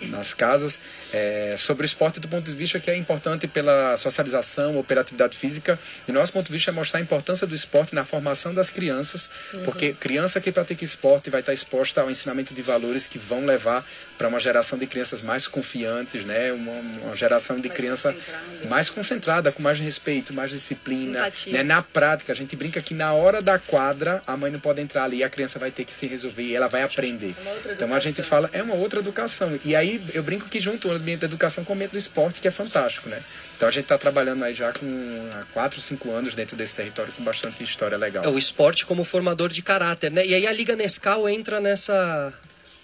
nas 0.02 0.34
casas, 0.34 0.80
é, 1.13 1.56
sobre 1.58 1.86
esporte 1.86 2.19
do 2.19 2.28
ponto 2.28 2.50
de 2.50 2.56
vista 2.56 2.80
que 2.80 2.91
é 2.91 2.95
importante 2.95 3.47
pela 3.47 3.95
socialização 3.97 4.76
ou 4.76 4.84
pela 4.84 5.02
atividade 5.02 5.38
física. 5.38 5.80
E 6.08 6.12
nosso 6.12 6.34
ponto 6.34 6.47
de 6.47 6.54
vista 6.54 6.71
é 6.71 6.73
mostrar 6.73 7.00
a 7.00 7.04
importância 7.04 7.47
do 7.47 7.56
esporte 7.56 7.95
na 7.95 8.04
formação 8.04 8.54
das 8.54 8.69
crianças, 8.69 9.30
uhum. 9.54 9.63
porque 9.63 9.93
criança 9.93 10.39
que 10.41 10.52
pratica 10.52 10.84
esporte 10.84 11.30
vai 11.30 11.39
estar 11.39 11.54
exposta 11.54 12.02
ao 12.02 12.12
ensinamento 12.12 12.54
de 12.54 12.62
valores 12.62 13.08
que 13.08 13.17
vão 13.17 13.45
levar 13.45 13.86
para 14.17 14.27
uma 14.27 14.39
geração 14.39 14.77
de 14.77 14.88
crianças 14.88 15.21
mais 15.21 15.47
confiantes, 15.47 16.25
né? 16.25 16.51
Uma, 16.51 16.71
uma 17.06 17.15
geração 17.15 17.60
de 17.60 17.67
mais 17.67 17.80
criança 17.80 18.13
concentrada. 18.13 18.69
mais 18.69 18.89
concentrada, 18.89 19.51
com 19.51 19.62
mais 19.62 19.80
respeito, 19.80 20.34
mais 20.34 20.51
disciplina. 20.51 21.32
Né? 21.47 21.63
Na 21.63 21.82
prática, 21.82 22.34
a 22.34 22.36
gente 22.36 22.56
brinca 22.56 22.82
que 22.82 22.93
na 22.93 23.13
hora 23.13 23.41
da 23.41 23.60
quadra 23.60 24.21
a 24.25 24.36
mãe 24.36 24.51
não 24.51 24.60
pode 24.60 24.82
entrar 24.82 25.03
ali, 25.03 25.23
a 25.23 25.30
criança 25.30 25.60
vai 25.60 25.69
ter 25.69 25.86
que 25.86 25.93
se 25.93 26.08
resolver 26.08 26.43
e 26.43 26.56
ela 26.56 26.67
vai 26.67 26.84
aprender. 26.84 27.36
É 27.65 27.73
então 27.73 27.93
a 27.93 27.99
gente 27.99 28.23
fala, 28.23 28.49
é 28.53 28.63
uma 28.63 28.73
outra 28.73 28.99
educação. 28.99 29.58
E 29.63 29.75
aí 29.75 30.01
eu 30.13 30.23
brinco 30.23 30.49
que 30.49 30.60
junto 30.60 30.88
o 30.88 30.91
ambiente 30.91 31.19
da 31.19 31.27
educação 31.27 31.63
com 31.63 31.73
o 31.73 31.75
ambiente 31.75 31.91
do 31.91 31.97
esporte, 31.97 32.41
que 32.41 32.47
é 32.47 32.51
fantástico, 32.51 33.10
né? 33.10 33.21
Então 33.56 33.67
a 33.67 33.71
gente 33.71 33.84
está 33.84 33.97
trabalhando 33.97 34.43
aí 34.43 34.53
já 34.53 34.71
com 34.71 35.30
há 35.34 35.43
4, 35.53 35.80
5 35.80 36.12
anos 36.12 36.36
dentro 36.36 36.56
desse 36.56 36.75
território 36.75 37.12
com 37.13 37.23
bastante 37.23 37.63
história 37.63 37.97
legal. 37.97 38.23
É 38.23 38.30
o 38.30 38.38
esporte 38.38 38.86
como 38.86 39.03
formador 39.03 39.49
de 39.49 39.62
caráter, 39.62 40.12
né? 40.12 40.25
E 40.25 40.34
aí 40.34 40.45
a 40.45 40.51
Liga 40.51 40.75
Nescau 40.75 41.27
entra 41.27 41.60
nessa 41.60 42.34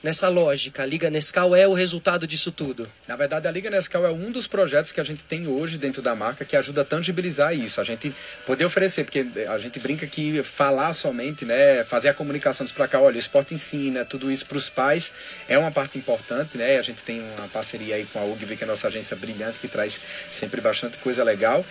nessa 0.04 0.28
lógica? 0.28 0.84
A 0.84 0.86
Liga 0.86 1.10
Nescau 1.10 1.56
é 1.56 1.66
o 1.66 1.74
resultado 1.74 2.28
disso 2.28 2.52
tudo? 2.52 2.86
Na 3.08 3.16
verdade, 3.16 3.48
a 3.48 3.52
Liga 3.52 3.70
Nescau 3.70 4.06
é 4.06 4.12
um 4.12 4.30
dos 4.30 4.46
projetos 4.46 4.92
que 4.92 5.00
a 5.00 5.04
gente 5.04 5.24
tem 5.24 5.48
hoje 5.48 5.78
dentro 5.78 6.02
da 6.02 6.14
marca 6.14 6.44
que 6.44 6.58
ajuda 6.58 6.82
a 6.82 6.86
tangibilizar 6.86 7.56
isso. 7.56 7.80
A 7.80 7.84
gente 7.86 8.14
poder 8.46 8.66
oferecer, 8.66 9.06
porque 9.06 9.26
a 9.48 9.58
gente 9.58 9.80
brinca 9.80 10.06
que 10.06 10.44
falar 10.44 10.92
somente, 10.94 11.46
né, 11.46 11.84
fazer 11.86 12.10
a 12.10 12.14
comunicação 12.14 12.68
para 12.74 12.88
cá, 12.88 13.00
olha, 13.00 13.16
o 13.16 13.20
esporte 13.20 13.54
ensina, 13.54 14.04
tudo 14.04 14.32
isso 14.32 14.46
para 14.46 14.58
os 14.58 14.70
pais 14.70 15.12
é 15.48 15.58
uma 15.58 15.72
parte 15.72 15.98
importante, 15.98 16.58
né? 16.58 16.78
A 16.78 16.82
gente 16.82 17.04
tem 17.04 17.22
uma 17.22 17.48
parceria 17.50 17.96
aí 17.96 18.06
com 18.06 18.20
a 18.20 18.26
UGV, 18.26 18.58
que 18.58 18.64
é 18.64 18.66
a 18.66 18.68
nossa 18.68 18.88
agência 18.88 19.16
brilhante, 19.16 19.60
que 19.60 19.68
traz 19.68 20.00
sempre 20.30 20.60
bastante 20.60 20.98
coisa 20.98 21.24
legal. 21.24 21.64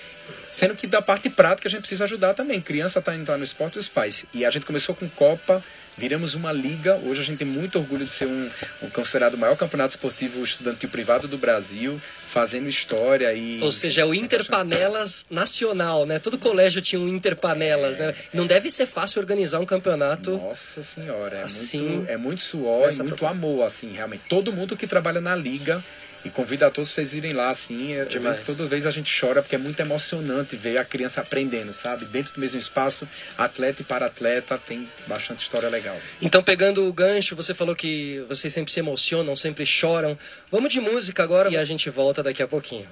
Sendo 0.51 0.77
que 0.77 0.87
da 0.87 1.03
parte 1.03 1.29
prática 1.29 1.66
a 1.66 1.71
gente 1.71 1.81
precisa 1.81 2.05
ajudar 2.05 2.35
também. 2.35 2.61
Criança 2.61 3.01
está 3.01 3.14
entrando 3.14 3.38
no 3.38 3.45
esporte 3.45 3.77
e 3.77 3.79
os 3.81 3.88
pais. 3.88 4.27
E 4.33 4.45
a 4.45 4.51
gente 4.51 4.64
começou 4.64 4.95
com 4.95 5.09
Copa 5.09 5.62
Viramos 5.96 6.35
uma 6.35 6.52
liga. 6.52 6.96
Hoje 7.05 7.20
a 7.20 7.24
gente 7.24 7.38
tem 7.38 7.46
muito 7.46 7.78
orgulho 7.78 8.05
de 8.05 8.11
ser 8.11 8.26
um, 8.26 8.50
um 8.83 8.90
considerado 8.90 9.35
o 9.35 9.38
maior 9.38 9.57
campeonato 9.57 9.90
esportivo 9.90 10.42
estudantil 10.42 10.88
privado 10.88 11.28
do 11.28 11.37
Brasil, 11.37 12.00
fazendo 12.26 12.68
história 12.68 13.33
e. 13.35 13.61
Ou 13.62 13.70
seja, 13.70 14.00
é 14.00 14.05
o 14.05 14.14
Interpanelas 14.14 15.26
nacional, 15.31 16.07
né? 16.07 16.18
Todo 16.18 16.38
colégio 16.38 16.81
tinha 16.81 17.00
um 17.00 17.09
Interpanelas, 17.09 18.00
é, 18.00 18.07
né? 18.07 18.14
Não 18.33 18.46
deve 18.46 18.70
ser 18.70 18.87
fácil 18.87 19.20
organizar 19.20 19.61
um 19.61 19.66
campeonato. 19.66 20.31
Nossa 20.38 20.83
senhora, 20.83 21.38
é 21.38 21.42
assim, 21.42 21.83
muito, 21.83 22.11
é 22.11 22.16
muito 22.16 22.40
suor 22.40 22.90
e 22.90 23.02
muito 23.02 23.26
amor, 23.26 23.64
assim, 23.64 23.92
realmente. 23.92 24.22
Todo 24.28 24.52
mundo 24.52 24.76
que 24.76 24.87
trabalha 24.87 25.20
na 25.20 25.37
liga 25.37 25.83
e 26.24 26.30
convido 26.30 26.64
a 26.64 26.70
todos 26.70 26.90
vocês 26.90 27.14
irem 27.14 27.32
lá, 27.32 27.50
assim. 27.50 27.94
É, 27.94 28.04
Demais. 28.04 28.44
Toda 28.44 28.66
vez 28.66 28.87
a 28.87 28.90
gente 28.90 29.12
chora 29.18 29.42
porque 29.42 29.54
é 29.54 29.58
muito 29.58 29.80
emocionante 29.80 30.56
ver 30.56 30.78
a 30.78 30.85
criança 30.85 31.20
aprendendo, 31.20 31.72
sabe? 31.72 32.04
Dentro 32.06 32.35
do 32.35 32.40
mesmo 32.40 32.58
espaço, 32.58 33.08
atleta 33.37 33.82
e 33.82 33.85
para 33.85 34.06
atleta, 34.06 34.58
tem 34.58 34.88
bastante 35.06 35.42
história 35.42 35.68
legal. 35.68 35.96
Então, 36.20 36.42
pegando 36.42 36.87
o 36.87 36.92
gancho, 36.92 37.35
você 37.35 37.54
falou 37.54 37.74
que 37.74 38.24
vocês 38.28 38.52
sempre 38.52 38.72
se 38.72 38.80
emocionam, 38.80 39.35
sempre 39.35 39.66
choram. 39.66 40.18
Vamos 40.50 40.72
de 40.72 40.80
música 40.80 41.22
agora 41.22 41.50
e 41.50 41.56
a 41.56 41.64
gente 41.64 41.90
volta 41.90 42.22
daqui 42.22 42.42
a 42.42 42.48
pouquinho. 42.48 42.87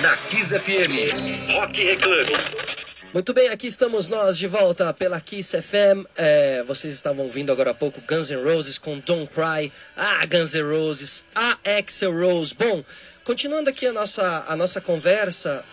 Na 0.00 0.16
Kiss 0.18 0.58
FM, 0.58 1.52
Rock 1.52 1.82
Reclame. 1.84 2.32
Muito 3.12 3.34
bem, 3.34 3.48
aqui 3.48 3.66
estamos 3.66 4.06
nós 4.06 4.38
de 4.38 4.46
volta 4.46 4.94
pela 4.94 5.20
Kiss 5.20 5.60
FM. 5.60 6.06
É, 6.16 6.62
vocês 6.62 6.94
estavam 6.94 7.24
ouvindo 7.24 7.50
agora 7.50 7.72
há 7.72 7.74
pouco 7.74 8.00
Guns 8.02 8.30
N' 8.30 8.40
Roses 8.44 8.78
com 8.78 9.00
Don't 9.00 9.28
Cry. 9.34 9.72
Ah, 9.96 10.24
Guns 10.26 10.54
N' 10.54 10.62
Roses. 10.62 11.24
Ah, 11.34 11.58
Axel 11.76 12.12
Rose. 12.12 12.54
Bom, 12.54 12.84
continuando 13.24 13.68
aqui 13.68 13.84
a 13.88 13.92
nossa, 13.92 14.44
a 14.46 14.54
nossa 14.54 14.80
conversa, 14.80 15.64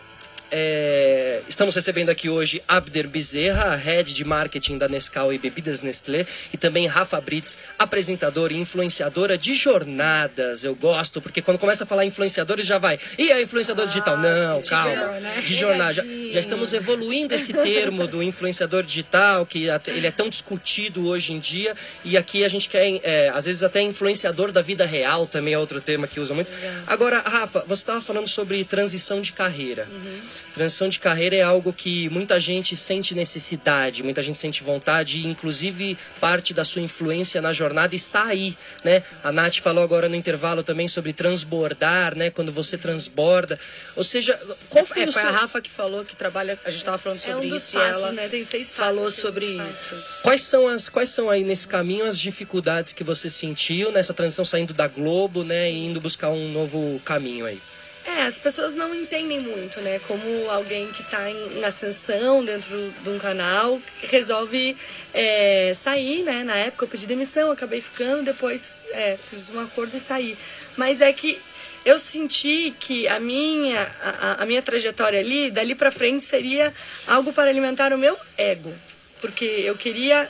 é, 0.52 1.42
estamos 1.48 1.76
recebendo 1.76 2.10
aqui 2.10 2.30
hoje 2.30 2.62
Abder 2.68 3.08
Bezerra, 3.08 3.76
head 3.76 4.14
de 4.14 4.24
marketing 4.24 4.78
da 4.78 4.88
Nescau 4.88 5.34
e 5.34 5.38
Bebidas 5.38 5.82
Nestlé, 5.82 6.26
e 6.54 6.58
também 6.58 6.88
Rafa 6.88 7.20
Brits, 7.20 7.60
apresentadora 7.78 8.54
e 8.54 8.58
influenciadora 8.58 9.38
de 9.38 9.54
jornadas. 9.54 10.64
Eu 10.64 10.76
gosto, 10.76 11.22
porque 11.22 11.42
quando 11.42 11.58
começa 11.58 11.84
a 11.84 11.88
falar 11.88 12.06
influenciadores 12.06 12.66
já 12.66 12.78
vai. 12.78 13.00
E 13.18 13.32
a 13.32 13.42
influenciador 13.42 13.86
ah, 13.86 13.88
digital? 13.88 14.18
Não, 14.18 14.62
calma. 14.62 15.20
Né? 15.20 15.42
De 15.46 15.54
jornada. 15.54 15.94
Já, 15.94 16.04
já, 16.04 16.40
estamos 16.40 16.74
evoluindo 16.74 17.34
esse 17.34 17.54
termo 17.54 18.08
do 18.08 18.24
influenciador 18.24 18.84
digital, 18.84 19.46
que 19.46 19.68
ele 19.88 20.08
é 20.08 20.12
tão 20.12 20.30
discutido 20.30 21.08
hoje 21.08 21.34
em 21.34 21.40
dia, 21.40 21.76
e 22.06 22.18
aqui 22.18 22.44
a 22.44 22.48
gente 22.48 22.70
quer, 22.70 23.00
é, 23.04 23.30
às 23.30 23.46
vezes, 23.46 23.64
até 23.64 23.82
influenciador 23.82 24.52
da 24.52 24.62
vida 24.62 24.86
real 24.86 25.26
também 25.26 25.54
é 25.54 25.58
outro 25.58 25.82
tema 25.82 26.08
que 26.08 26.20
usa 26.20 26.34
muito. 26.34 26.50
Agora, 26.86 27.20
Rafa, 27.20 27.64
você 27.68 27.82
estava 27.82 28.02
falando 28.02 28.28
sobre 28.28 28.64
transição 28.64 29.22
de 29.22 29.34
carreira. 29.34 29.88
Uhum. 29.90 30.20
Transição 30.54 30.90
de 30.90 31.00
carreira 31.00 31.36
é 31.36 31.42
algo 31.42 31.72
que 31.72 32.10
muita 32.10 32.40
gente 32.40 32.76
sente 32.76 33.14
necessidade, 33.14 34.04
muita 34.04 34.22
gente 34.24 34.38
sente 34.38 34.64
vontade, 34.64 35.20
e 35.20 35.28
inclusive 35.28 35.98
parte 36.20 36.54
da 36.54 36.64
sua 36.64 36.82
influência 36.82 37.42
na 37.42 37.54
jornada 37.54 37.96
está 37.96 38.26
aí, 38.26 38.58
né? 38.84 39.04
A 39.24 39.32
Nath 39.32 39.58
falou 39.58 39.84
agora 39.84 40.10
no 40.10 40.16
intervalo 40.16 40.64
também 40.64 40.88
sobre 40.88 41.14
transbordar, 41.14 42.16
né? 42.16 42.30
Quando 42.30 42.52
você 42.52 42.78
transborda. 42.78 43.60
Ou 43.96 44.04
seja, 44.04 44.38
qual 44.70 44.86
foi 44.86 45.04
é, 45.04 45.08
o 45.08 45.12
foi 45.12 45.22
seu... 45.22 45.30
a 45.30 45.34
Rafa 45.34 45.62
que 45.62 45.70
falou 45.70 46.04
que 46.04 46.16
trabalha, 46.16 46.60
a 46.66 46.70
gente 46.70 46.80
estava 46.80 46.98
falando 46.98 47.20
sobre 47.20 47.48
é 47.48 47.52
um 47.52 47.56
isso 47.56 47.74
passos, 47.74 47.90
e 47.90 48.04
ela 48.04 48.12
né? 48.12 48.28
Tem 48.28 48.44
seis 48.46 48.72
falou 48.72 49.12
sobre 49.12 49.46
isso. 49.46 49.96
Quais 50.24 50.42
são 50.42 50.68
as 50.68 50.90
quais 50.90 51.10
são 51.10 51.30
aí 51.30 51.44
nesse 51.44 51.68
caminho 51.68 52.06
as 52.06 52.18
dificuldades 52.20 52.94
que 52.94 53.04
você 53.04 53.30
sentiu 53.30 53.92
nessa 53.92 54.14
transição 54.14 54.46
saindo 54.46 54.74
da 54.74 54.88
Globo, 54.88 55.44
né, 55.44 55.72
e 55.72 55.86
indo 55.86 56.02
buscar 56.02 56.30
um 56.30 56.52
novo 56.52 57.00
caminho 57.04 57.46
aí? 57.46 57.60
É, 58.08 58.22
as 58.22 58.38
pessoas 58.38 58.74
não 58.74 58.96
entendem 58.96 59.42
muito, 59.42 59.82
né? 59.82 60.00
Como 60.08 60.50
alguém 60.50 60.90
que 60.94 61.02
está 61.02 61.30
em, 61.30 61.64
ascensão 61.66 62.44
dentro 62.44 62.94
de 63.04 63.10
um 63.10 63.20
canal 63.20 63.82
resolve 64.04 64.78
é, 65.14 65.74
sair, 65.76 66.24
né? 66.24 66.42
Na 66.42 66.56
época 66.56 66.86
eu 66.86 66.88
pedi 66.88 67.06
demissão, 67.06 67.52
acabei 67.52 67.82
ficando, 67.82 68.24
depois 68.24 68.86
é, 68.92 69.18
fiz 69.18 69.50
um 69.50 69.60
acordo 69.60 69.98
e 69.98 70.00
saí. 70.00 70.38
Mas 70.78 71.02
é 71.02 71.12
que 71.12 71.38
eu 71.84 72.00
senti 72.00 72.74
que 72.80 73.10
a 73.10 73.20
minha, 73.20 73.82
a, 74.02 74.44
a 74.44 74.46
minha 74.46 74.62
trajetória 74.62 75.20
ali, 75.20 75.52
dali 75.52 75.76
para 75.76 75.92
frente, 75.92 76.24
seria 76.24 76.74
algo 77.08 77.34
para 77.34 77.50
alimentar 77.50 77.92
o 77.92 77.98
meu 77.98 78.18
ego. 78.38 78.74
Porque 79.20 79.44
eu 79.44 79.76
queria 79.76 80.30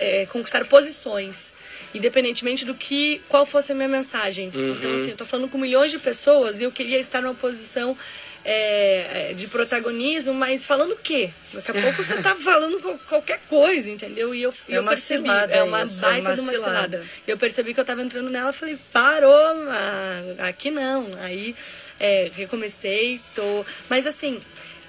é, 0.00 0.26
conquistar 0.26 0.64
posições 0.66 1.54
independentemente 1.94 2.64
do 2.64 2.74
que 2.74 3.20
qual 3.28 3.46
fosse 3.46 3.72
a 3.72 3.74
minha 3.74 3.88
mensagem. 3.88 4.50
Uhum. 4.54 4.72
Então 4.72 4.92
assim, 4.92 5.10
eu 5.10 5.16
tô 5.16 5.24
falando 5.24 5.48
com 5.48 5.58
milhões 5.58 5.90
de 5.90 5.98
pessoas 5.98 6.60
e 6.60 6.64
eu 6.64 6.72
queria 6.72 6.98
estar 6.98 7.22
numa 7.22 7.34
posição 7.34 7.96
é, 8.44 9.34
de 9.34 9.46
protagonismo, 9.48 10.32
mas 10.32 10.64
falando 10.64 10.92
o 10.92 10.96
quê? 10.96 11.30
Daqui 11.52 11.70
a 11.70 11.74
pouco 11.82 12.02
você 12.02 12.20
tá 12.22 12.34
falando 12.34 12.80
qualquer 13.08 13.40
coisa, 13.48 13.90
entendeu? 13.90 14.34
E 14.34 14.42
eu, 14.42 14.54
é 14.68 14.78
eu 14.78 14.84
percebi, 14.84 15.28
cilada, 15.28 15.52
é 15.52 15.62
uma 15.62 15.82
isso, 15.82 16.00
baita 16.00 16.18
é 16.18 16.20
uma 16.20 16.34
de 16.34 16.40
uma 16.40 16.52
cilada. 16.52 16.80
cilada. 16.80 17.04
Eu 17.26 17.38
percebi 17.38 17.74
que 17.74 17.80
eu 17.80 17.84
tava 17.84 18.02
entrando 18.02 18.30
nela, 18.30 18.52
falei, 18.52 18.78
parou, 18.92 19.34
ah, 19.68 20.48
aqui 20.48 20.70
não. 20.70 21.06
Aí 21.20 21.54
é, 22.00 22.30
recomecei, 22.34 23.20
tô. 23.34 23.64
Mas 23.88 24.06
assim, 24.06 24.40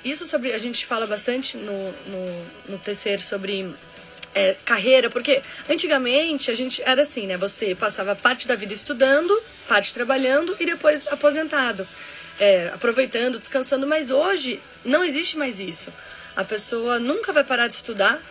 isso 0.04 0.26
sobre. 0.26 0.54
A 0.54 0.58
gente 0.58 0.86
fala 0.86 1.06
bastante 1.06 1.58
no, 1.58 1.92
no, 1.92 2.46
no 2.70 2.78
terceiro 2.78 3.22
sobre 3.22 3.70
é, 4.34 4.56
carreira, 4.66 5.10
porque 5.10 5.42
antigamente 5.70 6.52
a 6.52 6.56
gente 6.56 6.82
era 6.84 7.02
assim, 7.02 7.28
né? 7.28 7.38
Você 7.38 7.76
passava 7.76 8.16
parte 8.16 8.48
da 8.48 8.56
vida 8.56 8.74
estudando, 8.74 9.36
parte 9.68 9.94
trabalhando 9.94 10.56
e 10.60 10.66
depois 10.66 11.08
aposentado, 11.08 11.88
é, 12.40 12.72
aproveitando, 12.74 13.40
descansando. 13.40 13.88
Mas 13.88 14.10
hoje 14.10 14.62
não 14.86 15.04
existe 15.04 15.38
mais 15.38 15.60
isso. 15.60 15.92
A 16.36 16.44
pessoa 16.44 17.00
nunca 17.00 17.34
vai 17.34 17.44
parar 17.44 17.68
de 17.68 17.76
estudar, 17.76 18.22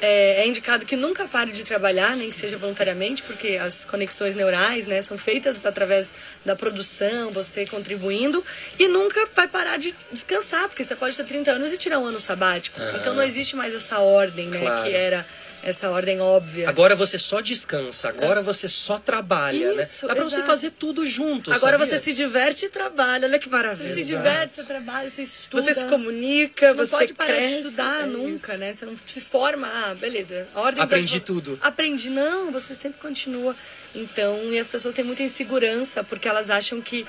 é, 0.00 0.42
é 0.42 0.46
indicado 0.46 0.86
que 0.86 0.96
nunca 0.96 1.26
pare 1.28 1.52
de 1.52 1.62
trabalhar, 1.64 2.16
nem 2.16 2.30
que 2.30 2.36
seja 2.36 2.56
voluntariamente, 2.56 3.22
porque 3.22 3.56
as 3.56 3.84
conexões 3.84 4.34
neurais 4.34 4.86
né, 4.86 5.00
são 5.02 5.18
feitas 5.18 5.66
através 5.66 6.12
da 6.44 6.56
produção, 6.56 7.30
você 7.32 7.66
contribuindo, 7.66 8.44
e 8.78 8.88
nunca 8.88 9.28
vai 9.34 9.46
parar 9.46 9.76
de 9.76 9.94
descansar, 10.12 10.68
porque 10.68 10.82
você 10.82 10.96
pode 10.96 11.16
ter 11.16 11.24
30 11.24 11.50
anos 11.52 11.72
e 11.72 11.78
tirar 11.78 11.98
um 11.98 12.06
ano 12.06 12.20
sabático. 12.20 12.80
Então 12.96 13.14
não 13.14 13.22
existe 13.22 13.56
mais 13.56 13.74
essa 13.74 13.98
ordem, 14.00 14.48
né, 14.48 14.60
Claro. 14.60 14.82
que 14.84 14.94
era 14.94 15.26
essa 15.62 15.90
ordem 15.90 16.20
óbvia. 16.20 16.68
Agora 16.68 16.94
você 16.96 17.18
só 17.18 17.40
descansa, 17.40 18.08
agora 18.08 18.42
você 18.42 18.68
só 18.68 18.98
trabalha, 18.98 19.68
Isso, 19.82 20.06
né? 20.06 20.08
Dá 20.08 20.14
pra 20.14 20.24
você 20.24 20.36
exato. 20.36 20.46
fazer 20.46 20.70
tudo 20.72 21.06
junto, 21.06 21.52
Agora 21.52 21.78
sabia? 21.78 21.86
você 21.86 21.98
se 22.02 22.14
diverte 22.14 22.66
e 22.66 22.68
trabalha, 22.70 23.26
olha 23.26 23.38
que 23.38 23.48
maravilha. 23.48 23.92
Você 23.92 24.00
se 24.00 24.06
diverte, 24.06 24.54
você 24.56 24.64
trabalha, 24.64 25.08
você 25.08 25.22
estuda. 25.22 25.62
Você 25.62 25.74
se 25.74 25.84
comunica, 25.86 26.68
Você 26.68 26.74
não 26.74 26.84
você 26.86 26.90
pode 26.90 27.14
parar 27.14 27.34
cresce, 27.34 27.52
de 27.52 27.58
estudar 27.58 28.02
é 28.02 28.06
nunca, 28.06 28.56
né? 28.56 28.72
Você 28.72 28.86
não 28.86 28.94
se 29.06 29.20
forma, 29.20 29.68
ah, 29.68 29.94
beleza. 29.94 30.46
Ordem 30.54 30.82
Aprendi 30.82 31.20
tudo. 31.20 31.58
Aprendi, 31.62 32.10
não, 32.10 32.50
você 32.50 32.74
sempre 32.74 33.00
continua. 33.00 33.54
Então, 33.94 34.38
e 34.52 34.58
as 34.58 34.68
pessoas 34.68 34.94
têm 34.94 35.04
muita 35.04 35.22
insegurança 35.22 36.02
porque 36.04 36.28
elas 36.28 36.48
acham 36.48 36.80
que 36.80 37.06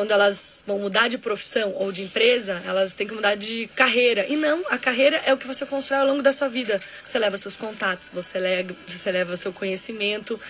quando 0.00 0.12
elas 0.12 0.64
vão 0.66 0.78
mudar 0.78 1.08
de 1.08 1.18
profissão 1.18 1.74
ou 1.76 1.92
de 1.92 2.00
empresa, 2.00 2.62
elas 2.66 2.94
têm 2.94 3.06
que 3.06 3.12
mudar 3.12 3.34
de 3.34 3.68
carreira. 3.76 4.24
E 4.28 4.34
não, 4.34 4.64
a 4.70 4.78
carreira 4.78 5.20
é 5.26 5.32
o 5.34 5.36
que 5.36 5.46
você 5.46 5.66
constrói 5.66 6.00
ao 6.00 6.06
longo 6.06 6.22
da 6.22 6.32
sua 6.32 6.48
vida. 6.48 6.80
Você 7.04 7.18
leva 7.18 7.36
seus 7.36 7.54
contatos, 7.54 8.08
você 8.10 8.38
leva, 8.38 8.74
você 8.88 9.10
leva 9.12 9.36
seu 9.36 9.52
conhecimento. 9.52 10.40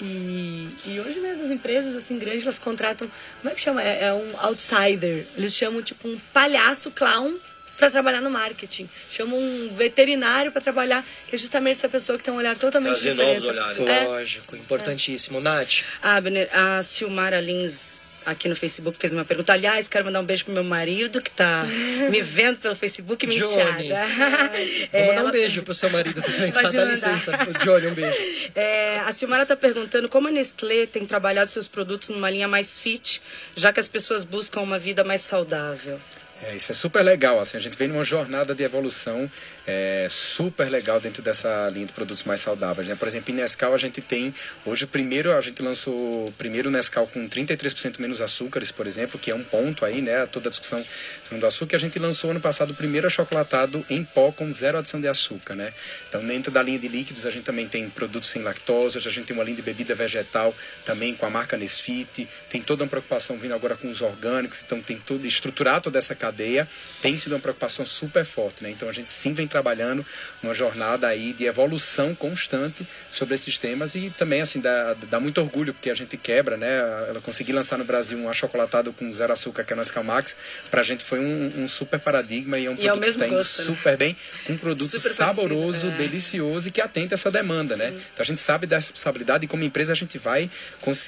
E, 0.00 0.68
e 0.86 1.00
hoje 1.00 1.20
mesmo 1.20 1.44
as 1.44 1.50
empresas 1.50 1.94
assim 1.94 2.18
grandes 2.18 2.42
elas 2.42 2.58
contratam 2.58 3.08
como 3.40 3.50
é 3.50 3.54
que 3.54 3.60
chama 3.62 3.82
é, 3.82 4.04
é 4.04 4.12
um 4.12 4.32
outsider 4.40 5.24
eles 5.38 5.54
chamam 5.54 5.80
tipo 5.82 6.06
um 6.06 6.18
palhaço 6.34 6.90
clown 6.90 7.34
para 7.78 7.90
trabalhar 7.90 8.20
no 8.20 8.30
marketing 8.30 8.86
chamam 9.10 9.38
um 9.38 9.70
veterinário 9.74 10.52
para 10.52 10.60
trabalhar 10.60 11.02
que 11.28 11.34
é 11.34 11.38
justamente 11.38 11.78
essa 11.78 11.88
pessoa 11.88 12.18
que 12.18 12.24
tem 12.24 12.34
um 12.34 12.36
olhar 12.36 12.58
totalmente 12.58 12.92
Trazer 12.92 13.12
diferente 13.14 13.42
novos 13.44 13.44
olhares. 13.46 13.86
é, 13.86 14.04
Lógico, 14.04 14.54
importantíssimo. 14.54 15.40
Nath, 15.40 15.82
Ah, 16.02 16.16
Abner, 16.16 16.46
a 16.52 16.82
Silmara 16.82 17.40
Lins 17.40 18.02
aqui 18.26 18.48
no 18.48 18.54
Facebook 18.56 18.98
fez 18.98 19.12
uma 19.12 19.24
pergunta. 19.24 19.52
Aliás, 19.52 19.88
quero 19.88 20.04
mandar 20.04 20.20
um 20.20 20.24
beijo 20.24 20.44
pro 20.44 20.52
meu 20.54 20.64
marido 20.64 21.22
que 21.22 21.30
tá 21.30 21.64
me 22.10 22.20
vendo 22.20 22.58
pelo 22.58 22.74
Facebook 22.74 23.26
me 23.26 23.34
Johnny. 23.38 23.88
vou 23.88 23.96
É, 24.92 25.06
mandar 25.06 25.12
um 25.14 25.20
ela- 25.20 25.32
beijo 25.32 25.62
pro 25.62 25.72
seu 25.72 25.88
marido 25.90 26.20
também, 26.22 26.50
tá? 26.52 26.62
Dá 26.62 26.84
licença. 26.84 27.32
Johnny, 27.64 27.86
um 27.86 27.94
beijo. 27.94 28.50
É, 28.54 28.98
a 29.06 29.12
Silmara 29.12 29.44
está 29.44 29.56
perguntando 29.56 30.08
como 30.08 30.28
a 30.28 30.30
Nestlé 30.30 30.86
tem 30.86 31.06
trabalhado 31.06 31.48
seus 31.48 31.68
produtos 31.68 32.08
numa 32.10 32.28
linha 32.28 32.48
mais 32.48 32.76
fit, 32.76 33.22
já 33.54 33.72
que 33.72 33.80
as 33.80 33.88
pessoas 33.88 34.24
buscam 34.24 34.60
uma 34.60 34.78
vida 34.78 35.02
mais 35.04 35.20
saudável. 35.22 35.98
É, 36.42 36.54
isso 36.54 36.70
é 36.70 36.74
super 36.74 37.02
legal, 37.02 37.40
assim, 37.40 37.56
a 37.56 37.60
gente 37.60 37.78
vem 37.78 37.88
numa 37.88 38.04
jornada 38.04 38.54
de 38.54 38.62
evolução 38.62 39.30
é, 39.66 40.06
super 40.10 40.68
legal 40.68 41.00
dentro 41.00 41.22
dessa 41.22 41.70
linha 41.70 41.86
de 41.86 41.94
produtos 41.94 42.24
mais 42.24 42.42
saudáveis, 42.42 42.86
né? 42.86 42.94
Por 42.94 43.08
exemplo, 43.08 43.32
em 43.32 43.38
Nescau 43.38 43.72
a 43.72 43.78
gente 43.78 44.02
tem, 44.02 44.34
hoje 44.66 44.84
o 44.84 44.88
primeiro, 44.88 45.34
a 45.34 45.40
gente 45.40 45.62
lançou 45.62 46.28
o 46.28 46.32
primeiro 46.32 46.70
Nescau 46.70 47.06
com 47.06 47.26
33% 47.26 47.98
menos 48.00 48.20
açúcares, 48.20 48.70
por 48.70 48.86
exemplo, 48.86 49.18
que 49.18 49.30
é 49.30 49.34
um 49.34 49.42
ponto 49.42 49.82
aí, 49.82 50.02
né? 50.02 50.26
Toda 50.26 50.48
a 50.48 50.50
discussão 50.50 50.84
do 51.32 51.46
açúcar, 51.46 51.76
a 51.76 51.80
gente 51.80 51.98
lançou 51.98 52.30
ano 52.30 52.40
passado 52.40 52.70
o 52.70 52.74
primeiro 52.74 53.06
achocolatado 53.06 53.84
em 53.88 54.04
pó 54.04 54.30
com 54.30 54.52
zero 54.52 54.76
adição 54.76 55.00
de 55.00 55.08
açúcar, 55.08 55.54
né? 55.54 55.72
Então, 56.08 56.24
dentro 56.24 56.52
da 56.52 56.62
linha 56.62 56.78
de 56.78 56.88
líquidos, 56.88 57.24
a 57.24 57.30
gente 57.30 57.44
também 57.44 57.66
tem 57.66 57.88
produtos 57.88 58.28
sem 58.28 58.42
lactose, 58.42 58.98
a 58.98 59.00
gente 59.00 59.24
tem 59.24 59.34
uma 59.34 59.44
linha 59.44 59.56
de 59.56 59.62
bebida 59.62 59.94
vegetal 59.94 60.54
também 60.84 61.14
com 61.14 61.24
a 61.24 61.30
marca 61.30 61.56
Nesfit, 61.56 62.28
tem 62.50 62.60
toda 62.60 62.84
uma 62.84 62.90
preocupação 62.90 63.38
vindo 63.38 63.54
agora 63.54 63.74
com 63.74 63.90
os 63.90 64.02
orgânicos, 64.02 64.62
então 64.62 64.82
tem 64.82 64.98
tudo, 64.98 65.26
estruturar 65.26 65.80
toda 65.80 65.98
essa 65.98 66.14
cadeia 66.26 66.66
tem 67.02 67.16
sido 67.16 67.32
uma 67.32 67.40
preocupação 67.40 67.86
super 67.86 68.24
forte, 68.24 68.62
né? 68.62 68.70
Então 68.70 68.88
a 68.88 68.92
gente 68.92 69.10
sim 69.10 69.32
vem 69.32 69.46
trabalhando 69.46 70.04
uma 70.42 70.54
jornada 70.54 71.06
aí 71.06 71.32
de 71.32 71.44
evolução 71.44 72.14
constante 72.14 72.86
sobre 73.10 73.34
esses 73.34 73.56
temas 73.58 73.94
e 73.94 74.10
também 74.10 74.40
assim 74.40 74.60
dá, 74.60 74.94
dá 75.08 75.20
muito 75.20 75.40
orgulho 75.40 75.72
porque 75.72 75.90
a 75.90 75.94
gente 75.94 76.16
quebra, 76.16 76.56
né? 76.56 76.78
Ela 77.08 77.20
conseguir 77.20 77.52
lançar 77.52 77.78
no 77.78 77.84
Brasil 77.84 78.18
um 78.18 78.28
achocolatado 78.28 78.92
com 78.92 79.12
zero 79.12 79.32
açúcar 79.32 79.64
que 79.64 79.72
é 79.72 79.76
o 79.76 79.78
Nescau 79.78 80.04
Max, 80.04 80.36
pra 80.70 80.82
gente 80.82 81.04
foi 81.04 81.20
um, 81.20 81.52
um 81.64 81.68
super 81.68 82.00
paradigma 82.00 82.58
e 82.58 82.66
é 82.66 82.70
um 82.70 82.74
é 82.74 82.76
produto 82.76 83.12
que 83.12 83.18
tá 83.18 83.26
indo 83.26 83.36
né? 83.36 83.44
super 83.44 83.96
bem, 83.96 84.16
um 84.48 84.56
produto 84.56 84.86
Super 84.88 85.10
saboroso, 85.10 85.86
parecido, 85.86 85.92
é. 85.92 85.96
delicioso 85.96 86.68
e 86.68 86.70
que 86.70 86.80
atenta 86.80 87.14
essa 87.14 87.30
demanda, 87.30 87.76
né? 87.76 87.88
Então 87.88 88.22
a 88.22 88.24
gente 88.24 88.40
sabe 88.40 88.66
dessa 88.66 88.88
responsabilidade 88.88 89.44
e 89.44 89.48
como 89.48 89.62
empresa 89.62 89.92
a 89.92 89.96
gente 89.96 90.18
vai 90.18 90.50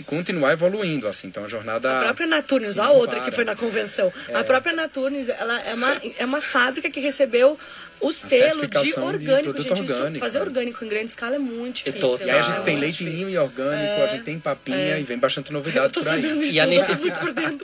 continuar 0.06 0.52
evoluindo, 0.52 1.08
assim. 1.08 1.28
Então 1.28 1.44
a 1.44 1.48
jornada 1.48 2.00
A 2.00 2.04
própria 2.04 2.26
Naturnes, 2.26 2.76
Não 2.76 2.84
a 2.84 2.90
outra 2.90 3.20
que 3.20 3.26
para. 3.26 3.34
foi 3.34 3.44
na 3.44 3.56
convenção. 3.56 4.12
A 4.34 4.44
própria 4.44 4.72
Naturnes, 5.08 5.28
ela 5.28 5.60
é 5.62 5.74
uma, 5.74 5.96
é 6.18 6.24
uma 6.24 6.40
fábrica 6.40 6.90
que 6.90 7.00
recebeu 7.00 7.58
o 8.00 8.12
selo 8.12 8.60
de 8.60 8.68
de 8.68 8.94
orgânico. 9.00 9.42
produto 9.42 9.76
gente, 9.76 9.84
isso- 9.84 9.92
orgânico, 9.94 10.20
fazer 10.24 10.38
né? 10.38 10.44
orgânico 10.44 10.84
em 10.84 10.88
grande 10.88 11.06
escala 11.06 11.34
é 11.34 11.38
muito 11.38 11.82
É 11.84 11.90
difícil. 11.90 12.18
E 12.26 12.30
aí 12.30 12.30
a 12.30 12.36
é 12.38 12.42
gente 12.44 12.54
tem 12.62 12.76
muito 12.76 12.80
leite 12.80 13.04
ninho 13.04 13.28
e 13.30 13.38
orgânico, 13.38 14.02
a 14.02 14.06
gente 14.06 14.22
tem 14.24 14.38
papinha 14.38 14.98
e 14.98 15.02
vem 15.02 15.18
bastante 15.18 15.52
novidade 15.52 15.92
por 15.98 16.08
aí. 16.08 16.20
de 16.22 16.54
E 16.54 16.60
a, 16.60 16.66
necessi- 16.66 17.10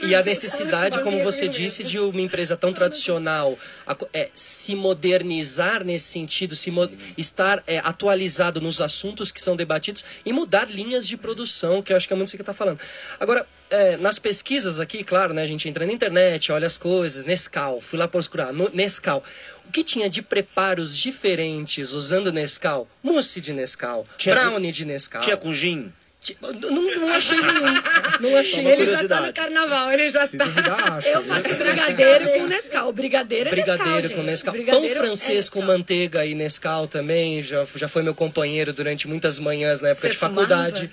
e 0.03 0.15
a 0.15 0.23
necessidade, 0.25 1.01
como 1.03 1.23
você 1.23 1.47
disse, 1.47 1.85
de 1.85 2.01
uma 2.01 2.21
empresa 2.21 2.57
tão 2.57 2.73
tradicional 2.73 3.57
a 3.87 3.97
é, 4.13 4.29
se 4.35 4.75
modernizar 4.75 5.85
nesse 5.85 6.07
sentido, 6.07 6.57
se 6.57 6.71
mo- 6.73 6.91
estar 7.17 7.63
é, 7.67 7.79
atualizado 7.79 8.61
nos 8.61 8.81
assuntos 8.81 9.31
que 9.31 9.41
são 9.41 9.55
debatidos 9.55 10.05
e 10.27 10.33
mudar 10.33 10.69
linhas 10.69 11.07
de 11.07 11.17
produção, 11.17 11.81
que 11.81 11.93
eu 11.93 11.97
acho 11.97 12.09
que 12.09 12.13
é 12.13 12.17
muito 12.17 12.29
isso 12.29 12.37
que 12.37 12.43
está 12.43 12.55
falando. 12.55 12.81
Agora, 13.21 13.47
é, 13.75 13.97
nas 13.99 14.19
pesquisas 14.19 14.79
aqui, 14.81 15.03
claro, 15.05 15.35
né, 15.35 15.43
a 15.43 15.47
gente 15.47 15.69
entra 15.69 15.85
na 15.87 15.93
internet, 15.93 16.51
olha 16.53 16.67
as 16.67 16.77
coisas, 16.77 17.25
Nescau, 17.25 17.81
fui 17.81 17.99
lá 17.99 18.07
procurar, 18.09 18.53
no- 18.53 18.71
Nescau. 18.73 19.23
O 19.67 19.71
que 19.73 19.83
tinha 19.83 20.09
de 20.09 20.23
preparos 20.23 20.97
diferentes 20.97 21.93
usando 21.93 22.33
Nescau? 22.33 22.87
Mousse 23.03 23.41
de 23.41 23.53
Nescau, 23.53 24.07
Tinha- 24.17 24.35
brownie 24.35 24.73
de 24.73 24.85
Nescau. 24.85 25.21
Tinha 25.21 25.37
com 25.37 25.53
gin? 25.53 25.93
Ti- 26.25 26.39
Não, 26.41 26.71
não 26.73 27.13
achei 27.13 27.37
nenhum. 27.39 27.75
Não 28.21 28.37
achei 28.39 28.67
Ele 28.67 28.87
já 28.87 29.07
tá 29.07 29.21
no 29.21 29.33
carnaval, 29.35 29.93
ele 29.93 30.09
já 30.09 30.27
Se 30.27 30.39
tá. 30.39 30.45
duvidar, 30.47 30.93
acho. 30.95 31.09
Eu 31.09 31.23
faço 31.23 31.55
brigadeiro 31.55 32.31
com 32.31 32.47
Nescau. 32.47 32.93
Brigadeiro 32.95 33.49
é 33.49 33.53
Brigadeiro 33.53 33.91
Nescau, 33.93 34.09
com 34.09 34.17
gente. 34.17 34.27
Nescau. 34.31 34.53
Brigadeiro 34.55 34.95
Pão 34.95 35.05
francês 35.05 35.47
é 35.47 35.51
com 35.51 35.59
Nescau. 35.61 35.77
manteiga 35.79 36.25
e 36.25 36.35
Nescau 36.35 36.87
também. 36.87 37.43
Já, 37.43 37.67
já 37.77 37.89
foi 37.89 38.03
meu 38.03 38.15
companheiro 38.15 38.73
durante 38.73 39.07
muitas 39.07 39.39
manhãs 39.39 39.83
na 39.83 39.91
época 39.91 40.07
Você 40.09 40.13
de 40.15 40.19
faculdade. 40.19 40.91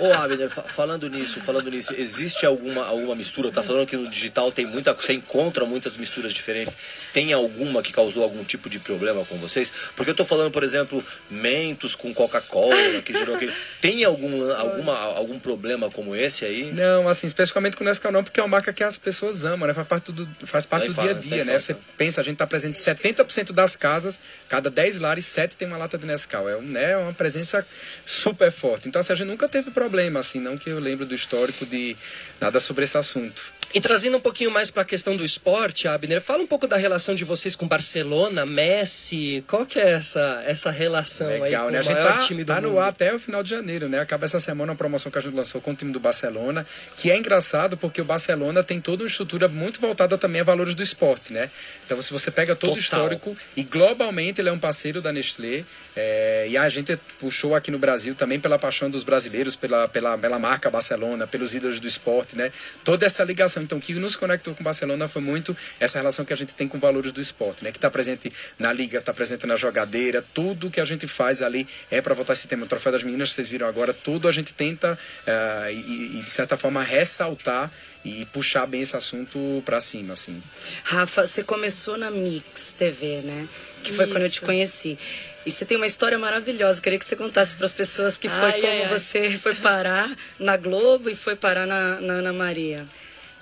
Ô, 0.00 0.06
ô 0.08 0.12
Abner, 0.12 0.50
fa- 0.50 0.62
falando 0.64 1.08
nisso, 1.08 1.40
falando 1.40 1.70
nisso, 1.70 1.94
existe 1.96 2.44
alguma, 2.44 2.84
alguma 2.86 3.14
mistura? 3.14 3.50
Tá 3.50 3.62
falando 3.62 3.86
que 3.86 3.96
no 3.96 4.10
digital 4.10 4.52
tem 4.52 4.66
muita, 4.66 4.92
você 4.92 5.14
encontra 5.14 5.64
muitas 5.64 5.96
misturas 5.96 6.34
diferentes. 6.34 6.76
Tem 7.14 7.32
alguma 7.32 7.82
que 7.82 7.90
causou 7.92 8.22
algum 8.22 8.44
tipo 8.44 8.68
de 8.68 8.78
problema 8.78 9.24
com 9.24 9.36
vocês? 9.38 9.72
Porque 9.96 10.10
eu 10.10 10.14
tô 10.14 10.26
falando, 10.26 10.50
por 10.50 10.62
exemplo, 10.62 11.02
Mentos 11.30 11.94
com 11.94 12.12
Coca-Cola, 12.12 13.00
que 13.02 13.14
gerou 13.14 13.34
aquele. 13.36 13.45
Tem 13.80 14.04
algum, 14.04 14.52
alguma, 14.52 14.98
algum 15.16 15.38
problema 15.38 15.90
como 15.90 16.14
esse 16.14 16.44
aí? 16.44 16.72
Não, 16.72 17.08
assim, 17.08 17.26
especificamente 17.26 17.76
com 17.76 17.84
o 17.84 17.86
Nescau 17.86 18.10
não, 18.12 18.22
porque 18.22 18.40
é 18.40 18.42
uma 18.42 18.48
marca 18.48 18.72
que 18.72 18.82
as 18.82 18.98
pessoas 18.98 19.44
amam, 19.44 19.66
né? 19.66 19.74
Faz 19.74 19.86
parte 19.86 20.12
do, 20.12 20.28
faz 20.44 20.66
parte 20.66 20.88
do 20.88 20.94
fala, 20.94 21.08
dia 21.08 21.16
a 21.16 21.20
dia, 21.20 21.30
daí 21.30 21.38
né? 21.40 21.44
fala. 21.44 21.60
Você 21.60 21.76
pensa, 21.96 22.20
a 22.20 22.24
gente 22.24 22.36
tá 22.36 22.46
presente 22.46 22.78
em 22.78 22.82
70% 22.82 23.52
das 23.52 23.76
casas, 23.76 24.18
cada 24.48 24.70
10 24.70 24.98
lares, 24.98 25.26
7 25.26 25.56
tem 25.56 25.68
uma 25.68 25.76
lata 25.76 25.98
de 25.98 26.06
Nescau. 26.06 26.48
É 26.48 26.56
um, 26.56 26.62
né, 26.62 26.96
uma 26.96 27.12
presença 27.12 27.66
super 28.04 28.50
forte. 28.50 28.88
Então, 28.88 29.00
assim, 29.00 29.12
a 29.12 29.16
gente 29.16 29.28
nunca 29.28 29.48
teve 29.48 29.70
problema, 29.70 30.20
assim, 30.20 30.40
não 30.40 30.56
que 30.56 30.70
eu 30.70 30.78
lembro 30.78 31.06
do 31.06 31.14
histórico 31.14 31.64
de 31.66 31.96
nada 32.40 32.60
sobre 32.60 32.84
esse 32.84 32.96
assunto. 32.96 33.55
E 33.74 33.80
trazendo 33.80 34.16
um 34.16 34.20
pouquinho 34.20 34.50
mais 34.50 34.70
para 34.70 34.82
a 34.82 34.84
questão 34.84 35.16
do 35.16 35.24
esporte, 35.24 35.86
Abner, 35.86 36.20
fala 36.20 36.42
um 36.42 36.46
pouco 36.46 36.66
da 36.66 36.76
relação 36.76 37.14
de 37.14 37.24
vocês 37.24 37.54
com 37.54 37.68
Barcelona, 37.68 38.46
Messi. 38.46 39.44
Qual 39.46 39.66
que 39.66 39.78
é 39.78 39.92
essa, 39.92 40.42
essa 40.46 40.70
relação 40.70 41.28
aí 41.28 41.40
Legal, 41.40 41.66
com 41.66 41.72
né? 41.72 41.78
A 41.78 41.80
o 41.80 41.84
gente 41.84 41.96
tá, 41.96 42.18
time 42.18 42.44
do 42.44 42.46
tá 42.46 42.60
no 42.60 42.68
mundo? 42.68 42.80
ar 42.80 42.88
até 42.88 43.14
o 43.14 43.18
final 43.18 43.42
de 43.42 43.50
janeiro, 43.50 43.88
né? 43.88 44.00
Acaba 44.00 44.24
essa 44.24 44.40
semana 44.40 44.72
a 44.72 44.76
promoção 44.76 45.10
que 45.10 45.18
a 45.18 45.20
gente 45.20 45.34
lançou 45.34 45.60
com 45.60 45.72
o 45.72 45.74
time 45.74 45.92
do 45.92 46.00
Barcelona, 46.00 46.66
que 46.96 47.10
é 47.10 47.16
engraçado 47.16 47.76
porque 47.76 48.00
o 48.00 48.04
Barcelona 48.04 48.62
tem 48.62 48.80
toda 48.80 49.02
uma 49.02 49.08
estrutura 49.08 49.48
muito 49.48 49.80
voltada 49.80 50.16
também 50.16 50.40
a 50.40 50.44
valores 50.44 50.74
do 50.74 50.82
esporte, 50.82 51.32
né? 51.32 51.50
Então, 51.84 52.00
se 52.00 52.12
você 52.12 52.30
pega 52.30 52.54
todo 52.54 52.70
o 52.70 52.82
Total. 52.82 52.82
histórico 52.82 53.36
e 53.56 53.62
globalmente 53.62 54.40
ele 54.40 54.48
é 54.48 54.52
um 54.52 54.58
parceiro 54.58 55.02
da 55.02 55.12
Nestlé, 55.12 55.64
é, 55.94 56.46
e 56.48 56.56
a 56.56 56.68
gente 56.68 56.96
puxou 57.18 57.54
aqui 57.54 57.70
no 57.70 57.78
Brasil 57.78 58.14
também 58.14 58.38
pela 58.38 58.58
paixão 58.58 58.90
dos 58.90 59.02
brasileiros, 59.02 59.56
pela, 59.56 59.88
pela, 59.88 60.16
pela 60.16 60.38
marca 60.38 60.70
Barcelona, 60.70 61.26
pelos 61.26 61.54
ídolos 61.54 61.80
do 61.80 61.86
esporte, 61.86 62.36
né? 62.36 62.50
Toda 62.84 63.06
essa 63.06 63.24
ligação. 63.24 63.55
Então, 63.62 63.78
o 63.78 63.80
que 63.80 63.94
nos 63.94 64.16
conectou 64.16 64.54
com 64.54 64.60
o 64.60 64.64
Barcelona 64.64 65.08
foi 65.08 65.22
muito 65.22 65.56
essa 65.80 65.98
relação 65.98 66.24
que 66.24 66.32
a 66.32 66.36
gente 66.36 66.54
tem 66.54 66.68
com 66.68 66.78
valores 66.78 67.12
do 67.12 67.20
esporte, 67.20 67.64
né? 67.64 67.70
Que 67.70 67.78
está 67.78 67.90
presente 67.90 68.32
na 68.58 68.72
liga, 68.72 68.98
está 68.98 69.12
presente 69.12 69.46
na 69.46 69.56
jogadeira, 69.56 70.24
tudo 70.34 70.70
que 70.70 70.80
a 70.80 70.84
gente 70.84 71.06
faz 71.06 71.42
ali 71.42 71.66
é 71.90 72.00
para 72.00 72.14
voltar 72.14 72.32
esse 72.32 72.48
tema. 72.48 72.64
O 72.64 72.68
Troféu 72.68 72.92
das 72.92 73.02
Meninas, 73.02 73.32
vocês 73.32 73.48
viram 73.48 73.66
agora, 73.66 73.92
tudo 73.92 74.28
a 74.28 74.32
gente 74.32 74.54
tenta, 74.54 74.98
eh, 75.26 75.72
e, 75.72 76.18
e, 76.18 76.22
de 76.22 76.30
certa 76.30 76.56
forma, 76.56 76.82
ressaltar 76.82 77.70
e 78.04 78.24
puxar 78.26 78.66
bem 78.66 78.82
esse 78.82 78.96
assunto 78.96 79.62
para 79.64 79.80
cima, 79.80 80.12
assim. 80.12 80.40
Rafa, 80.84 81.26
você 81.26 81.42
começou 81.42 81.96
na 81.96 82.10
Mix 82.10 82.72
TV, 82.76 83.20
né? 83.22 83.48
Que 83.82 83.92
foi 83.92 84.06
quando 84.06 84.22
eu 84.22 84.30
te 84.30 84.36
Isso. 84.36 84.44
conheci. 84.46 84.98
E 85.44 85.50
você 85.50 85.64
tem 85.64 85.76
uma 85.76 85.86
história 85.86 86.18
maravilhosa. 86.18 86.78
Eu 86.78 86.82
queria 86.82 86.98
que 86.98 87.04
você 87.04 87.14
contasse 87.14 87.54
para 87.54 87.66
as 87.66 87.72
pessoas 87.72 88.18
que 88.18 88.28
foi 88.28 88.50
Ai, 88.50 88.60
como 88.60 88.72
ai, 88.72 88.82
ai. 88.82 88.88
você 88.88 89.30
foi 89.30 89.54
parar 89.54 90.10
na 90.40 90.56
Globo 90.56 91.08
e 91.08 91.14
foi 91.14 91.36
parar 91.36 91.66
na, 91.66 92.00
na 92.00 92.14
Ana 92.14 92.32
Maria. 92.32 92.84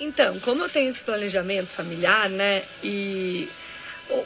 Então, 0.05 0.39
como 0.41 0.63
eu 0.63 0.69
tenho 0.69 0.89
esse 0.89 1.03
planejamento 1.03 1.67
familiar, 1.69 2.29
né? 2.31 2.63
E 2.83 3.49
o- 4.11 4.25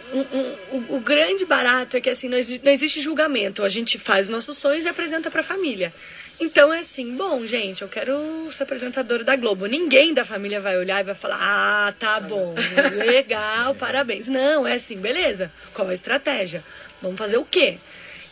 o, 0.73 0.97
o 0.97 1.01
grande 1.01 1.45
barato 1.47 1.97
é 1.97 2.01
que 2.01 2.11
assim, 2.11 2.29
não 2.29 2.37
existe, 2.37 2.65
não 2.65 2.73
existe 2.73 3.01
julgamento. 3.01 3.63
A 3.65 3.69
gente 3.69 3.99
faz 3.99 4.29
nossos 4.29 4.57
sonhos 4.59 4.85
e 4.85 4.89
apresenta 4.89 5.31
pra 5.31 5.43
família. 5.43 5.93
Então 6.41 6.73
é 6.73 6.79
assim, 6.81 7.17
bom, 7.17 7.45
gente, 7.45 7.83
eu 7.83 7.89
quero 7.89 8.15
ser 8.53 8.63
apresentadora 8.63 9.25
da 9.25 9.35
Globo. 9.37 9.67
Ninguém 9.67 10.15
da 10.15 10.25
família 10.25 10.61
vai 10.61 10.77
olhar 10.77 11.01
e 11.01 11.05
vai 11.05 11.15
falar, 11.15 11.37
ah, 11.41 11.93
tá 11.99 12.21
bom, 12.21 12.55
legal, 12.97 13.75
parabéns. 13.77 14.29
Não, 14.29 14.67
é 14.67 14.75
assim, 14.75 14.97
beleza. 14.99 15.51
Qual 15.75 15.89
a 15.89 15.95
estratégia? 15.95 16.63
Vamos 17.03 17.19
fazer 17.19 17.39
o 17.39 17.45
quê? 17.45 17.77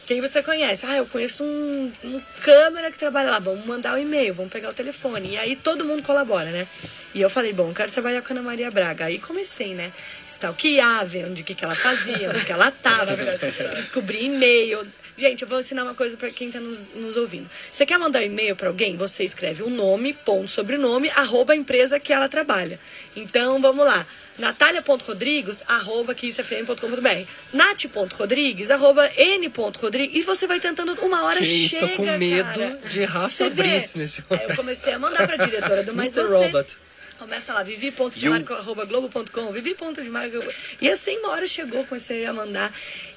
Quem 0.06 0.20
você 0.20 0.40
conhece? 0.40 0.86
Ah, 0.86 0.96
eu 0.96 1.06
conheço 1.06 1.42
um, 1.42 1.92
um 2.04 2.20
câmera 2.40 2.92
que 2.92 2.98
trabalha 2.98 3.30
lá. 3.30 3.38
Vamos 3.40 3.66
mandar 3.66 3.94
o 3.94 3.98
e-mail, 3.98 4.32
vamos 4.34 4.52
pegar 4.52 4.70
o 4.70 4.74
telefone. 4.74 5.30
E 5.32 5.36
aí 5.36 5.56
todo 5.56 5.84
mundo 5.84 6.02
colabora, 6.02 6.48
né? 6.50 6.66
E 7.12 7.20
eu 7.20 7.28
falei, 7.28 7.52
bom, 7.52 7.68
eu 7.70 7.74
quero 7.74 7.90
trabalhar 7.90 8.22
com 8.22 8.32
a 8.32 8.36
Ana 8.36 8.42
Maria 8.42 8.70
Braga. 8.70 9.06
Aí 9.06 9.18
comecei, 9.18 9.74
né? 9.74 9.92
Stalkear, 10.28 11.04
ver 11.06 11.26
onde 11.26 11.42
que, 11.42 11.56
que 11.56 11.64
ela 11.64 11.74
fazia, 11.74 12.30
onde 12.30 12.44
que 12.44 12.52
ela 12.52 12.70
tava, 12.70 13.16
descobrir 13.74 14.24
e-mail. 14.26 14.86
Gente, 15.18 15.42
eu 15.42 15.48
vou 15.48 15.58
ensinar 15.58 15.82
uma 15.82 15.94
coisa 15.94 16.16
pra 16.16 16.30
quem 16.30 16.52
tá 16.52 16.60
nos, 16.60 16.92
nos 16.92 17.16
ouvindo. 17.16 17.50
Você 17.72 17.84
quer 17.84 17.98
mandar 17.98 18.20
um 18.20 18.24
e-mail 18.24 18.54
pra 18.54 18.68
alguém? 18.68 18.96
Você 18.96 19.24
escreve 19.24 19.62
o 19.62 19.70
nome, 19.70 20.12
ponto, 20.12 20.48
sobrenome, 20.48 21.10
arroba 21.16 21.52
a 21.52 21.56
empresa 21.56 21.98
que 21.98 22.12
ela 22.12 22.28
trabalha. 22.28 22.78
Então, 23.16 23.60
vamos 23.60 23.84
lá. 23.84 24.06
Natália.rodrigues, 24.38 25.62
arroba 25.66 26.14
kissfm.com.br. 26.14 27.26
Nath.rodrigues, 27.52 28.70
arroba 28.70 29.10
n.rodrigues. 29.16 30.16
E 30.16 30.22
você 30.24 30.46
vai 30.46 30.60
tentando 30.60 30.92
uma 31.02 31.24
hora 31.24 31.40
isso, 31.40 31.78
chega, 31.78 31.88
tô 31.88 31.96
com 31.96 32.18
medo 32.18 32.58
cara. 32.58 32.80
de 32.88 33.04
Rafa? 33.04 33.50
Brits 33.50 33.94
nesse 33.94 34.24
É, 34.30 34.50
Eu 34.50 34.56
comecei 34.56 34.92
a 34.92 34.98
mandar 34.98 35.26
pra 35.26 35.36
diretora 35.36 35.82
do 35.82 35.94
Mas 35.94 36.16
Mr. 36.16 36.28
Você... 36.28 36.46
Robot. 36.46 36.76
Começa 37.18 37.54
lá, 37.54 37.62
vivi.demarco.globo.com, 37.62 39.52
vivi.demarco. 39.52 40.36
E 40.82 40.90
assim, 40.90 41.16
uma 41.18 41.30
hora 41.30 41.46
chegou, 41.46 41.82
comecei 41.84 42.26
a 42.26 42.32
mandar. 42.32 42.70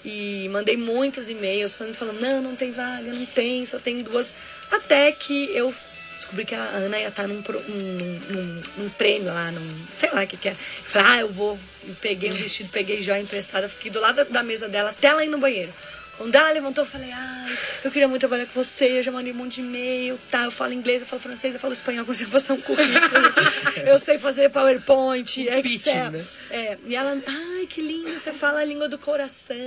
E 0.05 0.47
mandei 0.53 0.77
muitos 0.77 1.27
e-mails 1.27 1.75
falando, 1.75 1.95
falando, 1.95 2.21
não, 2.21 2.41
não 2.41 2.55
tem 2.55 2.71
vaga, 2.71 3.11
não 3.11 3.25
tem, 3.25 3.65
só 3.65 3.77
tem 3.77 4.01
duas. 4.01 4.33
Até 4.71 5.11
que 5.11 5.53
eu 5.53 5.73
descobri 6.19 6.45
que 6.45 6.53
a 6.53 6.61
Ana 6.61 6.99
ia 6.99 7.07
estar 7.07 7.27
num, 7.27 7.41
pro- 7.41 7.61
num, 7.67 8.19
num- 8.29 8.63
num 8.77 8.89
prêmio 8.91 9.33
lá, 9.33 9.51
num, 9.51 9.85
sei 9.97 10.11
lá 10.11 10.23
o 10.23 10.27
que 10.27 10.37
que 10.37 10.49
é. 10.49 10.55
Falei, 10.55 11.07
ah, 11.07 11.19
eu 11.21 11.31
vou. 11.31 11.57
Peguei 12.01 12.29
um 12.31 12.35
vestido, 12.35 12.69
peguei 12.69 13.01
joia 13.01 13.19
emprestada, 13.21 13.67
fiquei 13.67 13.89
do 13.89 13.99
lado 13.99 14.17
da, 14.17 14.23
da 14.25 14.43
mesa 14.43 14.67
dela 14.69 14.91
até 14.91 15.07
ela 15.07 15.23
ir 15.23 15.29
no 15.29 15.37
banheiro. 15.39 15.73
Quando 16.17 16.35
ela 16.35 16.51
levantou, 16.51 16.83
eu 16.83 16.89
falei, 16.89 17.09
ai, 17.13 17.57
eu 17.85 17.89
queria 17.91 18.05
muito 18.05 18.19
trabalhar 18.19 18.45
com 18.47 18.61
você, 18.61 18.99
eu 18.99 19.03
já 19.03 19.09
mandei 19.09 19.31
um 19.31 19.37
monte 19.37 19.55
de 19.55 19.61
e-mail, 19.61 20.19
tá? 20.29 20.43
Eu 20.43 20.51
falo 20.51 20.73
inglês, 20.73 21.01
eu 21.01 21.07
falo 21.07 21.21
francês, 21.21 21.53
eu 21.53 21.59
falo 21.61 21.71
espanhol, 21.71 22.05
consigo 22.05 22.29
passar 22.29 22.55
um 22.55 22.59
currículo. 22.61 23.33
eu 23.87 23.97
sei 23.97 24.19
fazer 24.19 24.49
PowerPoint, 24.49 25.39
Excel. 25.39 25.61
pitching, 25.61 26.09
né? 26.11 26.25
É, 26.51 26.77
e 26.87 26.93
ela, 26.95 27.11
ai, 27.25 27.48
que 27.69 27.81
lindo, 27.81 28.17
você 28.17 28.33
fala 28.33 28.59
a 28.61 28.65
língua 28.65 28.89
do 28.89 28.97
coração. 28.97 29.57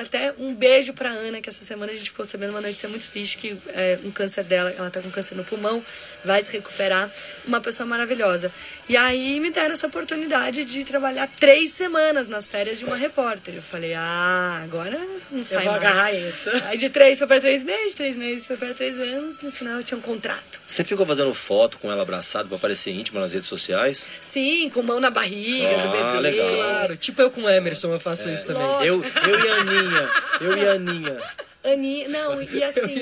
Até 0.00 0.32
um 0.38 0.54
beijo 0.54 0.92
pra 0.92 1.10
Ana, 1.10 1.40
que 1.40 1.48
essa 1.48 1.64
semana 1.64 1.92
a 1.92 1.94
gente 1.94 2.10
ficou 2.10 2.24
sabendo 2.24 2.50
uma 2.50 2.60
notícia 2.60 2.88
muito 2.88 3.06
fixe, 3.08 3.36
que 3.36 3.56
é, 3.68 3.98
um 4.04 4.10
câncer 4.10 4.44
dela, 4.44 4.72
ela 4.78 4.90
tá 4.90 5.00
com 5.02 5.10
câncer 5.10 5.34
no 5.34 5.44
pulmão, 5.44 5.84
vai 6.24 6.42
se 6.42 6.52
recuperar. 6.52 7.10
Uma 7.46 7.60
pessoa 7.60 7.86
maravilhosa. 7.86 8.52
E 8.88 8.96
aí 8.96 9.40
me 9.40 9.50
deram 9.50 9.72
essa 9.72 9.86
oportunidade 9.88 10.64
de 10.64 10.84
trabalhar 10.84 11.28
três 11.40 11.72
semanas 11.72 12.28
nas 12.28 12.48
férias 12.48 12.78
de 12.78 12.84
uma 12.84 12.96
repórter. 12.96 13.54
Eu 13.54 13.62
falei, 13.62 13.92
ah, 13.94 14.60
agora 14.62 14.98
não 15.30 15.44
sai 15.44 15.64
vou 15.64 15.72
mais. 15.72 15.84
agarrar 15.84 16.12
isso. 16.14 16.50
Aí 16.66 16.78
de 16.78 16.88
três 16.88 17.18
foi 17.18 17.26
pra 17.26 17.40
três 17.40 17.62
meses, 17.64 17.94
três 17.94 18.16
meses 18.16 18.46
foi 18.46 18.56
pra 18.56 18.72
três 18.72 18.98
anos, 18.98 19.40
no 19.40 19.50
final 19.50 19.78
eu 19.78 19.82
tinha 19.82 19.98
um 19.98 20.02
contrato. 20.02 20.60
Você 20.66 20.84
ficou 20.84 21.04
fazendo 21.04 21.32
foto 21.34 21.78
com 21.78 21.90
ela 21.90 22.02
abraçado 22.02 22.48
pra 22.48 22.58
parecer 22.58 22.90
íntima 22.92 23.20
nas 23.20 23.32
redes 23.32 23.48
sociais? 23.48 24.08
Sim, 24.20 24.70
com 24.70 24.82
mão 24.82 25.00
na 25.00 25.10
barriga 25.10 25.66
Ah, 25.68 25.86
do 25.86 25.90
bebê. 25.90 26.20
legal. 26.20 26.48
Claro, 26.56 26.96
tipo 26.96 27.20
eu 27.22 27.30
com 27.30 27.47
Emerson, 27.52 27.92
eu 27.92 28.00
faço 28.00 28.28
isso 28.28 28.46
também. 28.46 28.62
lógico. 28.62 29.18
Eu, 29.18 29.28
eu 29.32 29.40
e 29.44 29.48
a 29.48 29.54
Aninha. 29.56 30.10
Eu 30.40 30.56
e 30.56 30.68
a 30.68 30.72
Aninha. 30.72 31.16
Ani, 31.64 32.06
não, 32.08 32.40
e 32.40 32.62
assim, 32.64 32.94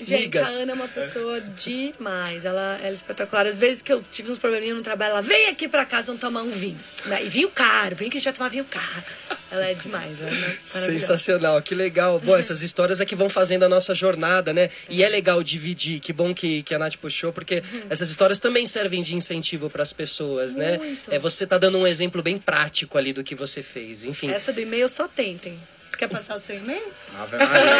Gente, 0.00 0.38
a 0.38 0.46
Ana 0.46 0.72
é 0.72 0.74
uma 0.74 0.88
pessoa 0.88 1.40
demais. 1.40 2.44
Ela, 2.44 2.78
ela 2.78 2.88
é 2.88 2.92
espetacular. 2.92 3.46
Às 3.46 3.58
vezes 3.58 3.82
que 3.82 3.92
eu 3.92 4.02
tive 4.10 4.30
uns 4.30 4.38
probleminhas 4.38 4.76
no 4.76 4.82
trabalho, 4.82 5.12
ela 5.12 5.20
vem 5.22 5.48
aqui 5.48 5.68
pra 5.68 5.84
casa 5.84 6.06
vamos 6.06 6.20
tomar 6.20 6.42
um 6.42 6.50
vinho. 6.50 6.78
E 7.22 7.28
vinho 7.28 7.50
caro, 7.50 7.94
vem 7.94 8.08
que 8.08 8.16
a 8.16 8.20
gente 8.20 8.24
vai 8.26 8.34
tomar 8.34 8.48
vinho 8.48 8.64
caro. 8.64 9.04
Ela 9.50 9.66
é 9.66 9.74
demais, 9.74 10.20
ela 10.20 10.30
é. 10.30 10.56
Sensacional, 10.66 11.60
que 11.62 11.74
legal. 11.74 12.18
Bom, 12.18 12.36
essas 12.36 12.62
histórias 12.62 13.00
é 13.00 13.04
que 13.04 13.14
vão 13.14 13.28
fazendo 13.28 13.64
a 13.64 13.68
nossa 13.68 13.94
jornada, 13.94 14.52
né? 14.52 14.70
E 14.88 15.04
é 15.04 15.08
legal 15.08 15.42
dividir, 15.42 16.00
que 16.00 16.12
bom 16.12 16.34
que, 16.34 16.62
que 16.62 16.74
a 16.74 16.78
Nath 16.78 16.96
puxou, 16.96 17.32
porque 17.32 17.62
essas 17.90 18.08
histórias 18.08 18.40
também 18.40 18.66
servem 18.66 19.02
de 19.02 19.14
incentivo 19.14 19.68
para 19.68 19.82
as 19.82 19.92
pessoas, 19.92 20.56
né? 20.56 20.78
Muito. 20.78 21.12
É, 21.12 21.18
você 21.18 21.46
tá 21.46 21.58
dando 21.58 21.78
um 21.78 21.86
exemplo 21.86 22.22
bem 22.22 22.38
prático 22.38 22.98
ali 22.98 23.12
do 23.12 23.22
que 23.22 23.34
você 23.34 23.62
fez. 23.62 24.04
Enfim, 24.04 24.30
Essa 24.30 24.52
do 24.52 24.60
e-mail 24.60 24.88
só 24.88 25.06
tentem. 25.06 25.58
Quer 25.96 26.08
passar 26.08 26.36
o 26.36 26.38
seu 26.38 26.56
e-mail? 26.56 26.82
Ave 27.18 27.36
Maria. 27.36 27.72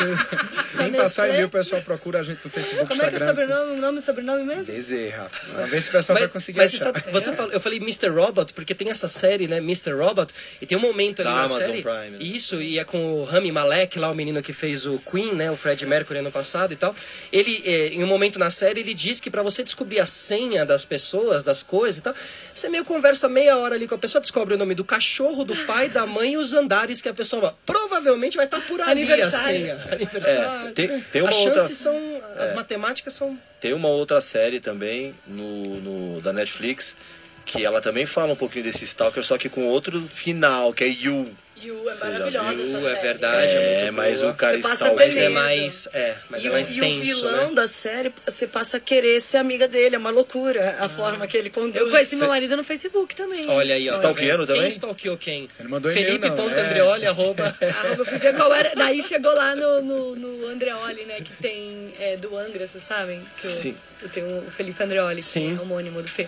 Só 0.70 0.82
Sem 0.84 0.92
passar 0.92 1.28
e-mail, 1.28 1.46
o 1.46 1.50
pessoal 1.50 1.82
procura 1.82 2.20
a 2.20 2.22
gente 2.22 2.40
no 2.44 2.50
Facebook, 2.50 2.88
Como 2.88 3.02
é 3.02 3.08
que 3.10 3.16
é 3.16 3.18
o 3.18 3.22
Instagram. 3.22 3.46
sobrenome, 3.48 3.80
nome 3.80 3.98
e 3.98 4.02
sobrenome 4.02 4.44
mesmo? 4.44 4.72
Bezerra. 4.74 5.28
Vamos 5.54 5.70
ver 5.70 5.80
se 5.80 5.88
o 5.88 5.92
pessoal 5.92 6.18
vai 6.18 6.28
conseguir 6.28 6.58
mas 6.58 6.70
você, 6.70 6.76
achar. 6.76 6.84
sabe, 7.00 7.12
você 7.12 7.32
falou, 7.34 7.52
eu 7.52 7.60
falei 7.60 7.78
Mr. 7.78 8.08
Robot 8.08 8.52
porque 8.54 8.74
tem 8.74 8.90
essa 8.90 9.08
série, 9.08 9.46
né, 9.48 9.56
Mr. 9.58 9.92
Robot, 9.92 10.32
e 10.60 10.66
tem 10.66 10.76
um 10.78 10.80
momento 10.80 11.20
ali 11.20 11.28
Da 11.30 11.34
na 11.36 11.40
Amazon 11.44 11.58
série, 11.58 11.82
Prime, 11.82 12.10
né? 12.10 12.18
isso, 12.20 12.60
e 12.62 12.78
é 12.78 12.84
com 12.84 13.20
o 13.20 13.24
Rami 13.24 13.50
Malek, 13.52 13.98
lá 13.98 14.10
o 14.10 14.14
menino 14.14 14.40
que 14.42 14.52
fez 14.52 14.86
o 14.86 14.98
Queen, 14.98 15.34
né, 15.34 15.50
o 15.50 15.56
Fred 15.56 15.84
Mercury 15.86 16.18
ano 16.20 16.30
passado 16.30 16.72
e 16.72 16.76
tal. 16.76 16.94
Ele, 17.32 17.62
eh, 17.64 17.88
em 17.94 18.04
um 18.04 18.06
momento 18.06 18.38
na 18.38 18.50
série, 18.50 18.80
ele 18.80 18.94
diz 18.94 19.20
que 19.20 19.30
pra 19.30 19.42
você 19.42 19.62
descobrir 19.62 20.00
a 20.00 20.06
senha 20.06 20.64
das 20.66 20.84
pessoas, 20.84 21.42
das 21.42 21.62
coisas 21.62 21.98
e 21.98 22.02
tal, 22.02 22.14
você 22.54 22.68
meio 22.68 22.84
conversa 22.84 23.28
meia 23.28 23.56
hora 23.58 23.74
ali 23.74 23.86
com 23.88 23.94
a 23.94 23.98
pessoa, 23.98 24.20
descobre 24.20 24.54
o 24.54 24.58
nome 24.58 24.74
do 24.74 24.84
cachorro, 24.84 25.44
do 25.44 25.54
pai, 25.66 25.88
da 25.88 26.06
mãe 26.06 26.32
e 26.32 26.36
os 26.36 26.52
andares 26.52 27.00
que 27.02 27.08
a 27.08 27.14
pessoa 27.14 27.29
provavelmente 27.66 28.36
vai 28.36 28.46
estar 28.46 28.60
por 28.62 28.80
ali 28.80 29.02
a 29.02 29.14
Aniversário. 29.14 29.58
senha. 29.60 29.78
Aniversário. 29.92 30.68
É, 30.68 30.72
tem- 30.72 31.00
tem 31.00 31.22
uma 31.22 31.30
as 31.30 31.36
outra- 31.36 31.60
chances 31.60 31.78
são, 31.78 32.22
as 32.38 32.52
matemáticas 32.52 33.14
são 33.14 33.38
Tem 33.60 33.72
uma 33.72 33.88
outra 33.88 34.20
série 34.20 34.58
também 34.60 35.14
no, 35.26 35.76
no- 35.80 36.20
da 36.20 36.32
Netflix 36.32 36.96
que 37.44 37.64
ela 37.64 37.80
também 37.80 38.06
fala 38.06 38.32
um 38.32 38.36
pouquinho 38.36 38.64
desse 38.64 38.84
Stalker, 38.84 39.24
só 39.24 39.36
que 39.36 39.48
com 39.48 39.66
outro 39.66 40.00
final, 40.02 40.72
que 40.72 40.84
é 40.84 40.88
You. 40.88 41.30
You, 41.62 41.88
é 41.88 41.92
Você 41.94 42.04
maravilhosa 42.04 42.52
viu? 42.54 42.62
essa 42.64 42.76
é 42.76 42.80
série. 42.94 43.00
verdade, 43.06 43.52
é, 43.52 43.72
É, 43.72 43.82
muito 43.82 43.94
mas 43.96 44.20
boa. 44.20 44.32
o 44.32 44.34
cara 44.36 44.56
Você 44.56 44.62
passa 44.62 44.74
Stalker. 44.76 45.06
Mas 45.06 45.18
é 45.18 45.28
mais. 45.28 45.88
É, 45.92 46.14
mas 46.30 46.42
e, 46.42 46.46
é 46.46 46.50
o- 46.50 46.52
mais 46.52 46.70
e 46.70 46.72
o 46.78 46.80
tenso, 46.80 47.00
vilão 47.02 47.48
né? 47.50 47.54
da 47.54 47.66
série, 47.68 48.12
você 48.26 48.46
passa 48.46 48.76
a 48.76 48.80
querer 48.80 49.20
ser 49.20 49.36
amiga 49.38 49.68
dele. 49.68 49.96
É 49.96 49.98
uma 49.98 50.10
loucura 50.10 50.76
a 50.80 50.88
forma 50.88 51.26
que 51.26 51.36
ele 51.36 51.50
conduz. 51.50 51.76
Eu 51.76 51.90
conheci 51.90 52.16
meu 52.16 52.28
marido 52.28 52.56
no 52.56 52.64
Facebook 52.64 53.14
também. 53.14 53.44
Olha 53.48 53.74
aí, 53.74 53.88
ó. 53.88 53.92
Stalkeando 53.92 54.46
Quem 54.46 54.54
também? 54.56 54.68
stalkeou 54.68 55.16
quem? 55.16 55.48
Você 55.48 55.62
não 55.62 55.70
mandou 55.70 55.90
e-mail, 55.90 56.18
não, 56.18 56.36
Felipe.andreoli, 56.36 57.06
arroba. 57.06 57.44
Arroba, 57.60 57.94
eu 58.02 58.04
fui 58.06 58.18
ver 58.18 58.34
qual 58.36 58.54
era. 58.54 58.74
Daí 58.74 59.02
chegou 59.02 59.34
lá 59.34 59.54
no, 59.54 59.82
no, 59.82 60.16
no 60.16 60.46
Andreoli, 60.48 61.04
né? 61.04 61.20
Que 61.20 61.32
tem 61.42 61.92
é, 61.98 62.16
do 62.16 62.36
Angra, 62.36 62.66
vocês 62.66 62.82
sabem? 62.82 63.20
Que 63.38 63.46
eu- 63.46 63.50
Sim. 63.50 63.76
Eu, 64.02 64.08
tenho 64.08 64.38
o 64.38 64.50
Felipe 64.50 64.82
Andreoli, 64.82 65.16
que 65.16 65.22
Sim. 65.26 65.56
é 65.58 65.60
homônimo 65.60 66.00
do 66.00 66.08
Fê. 66.08 66.26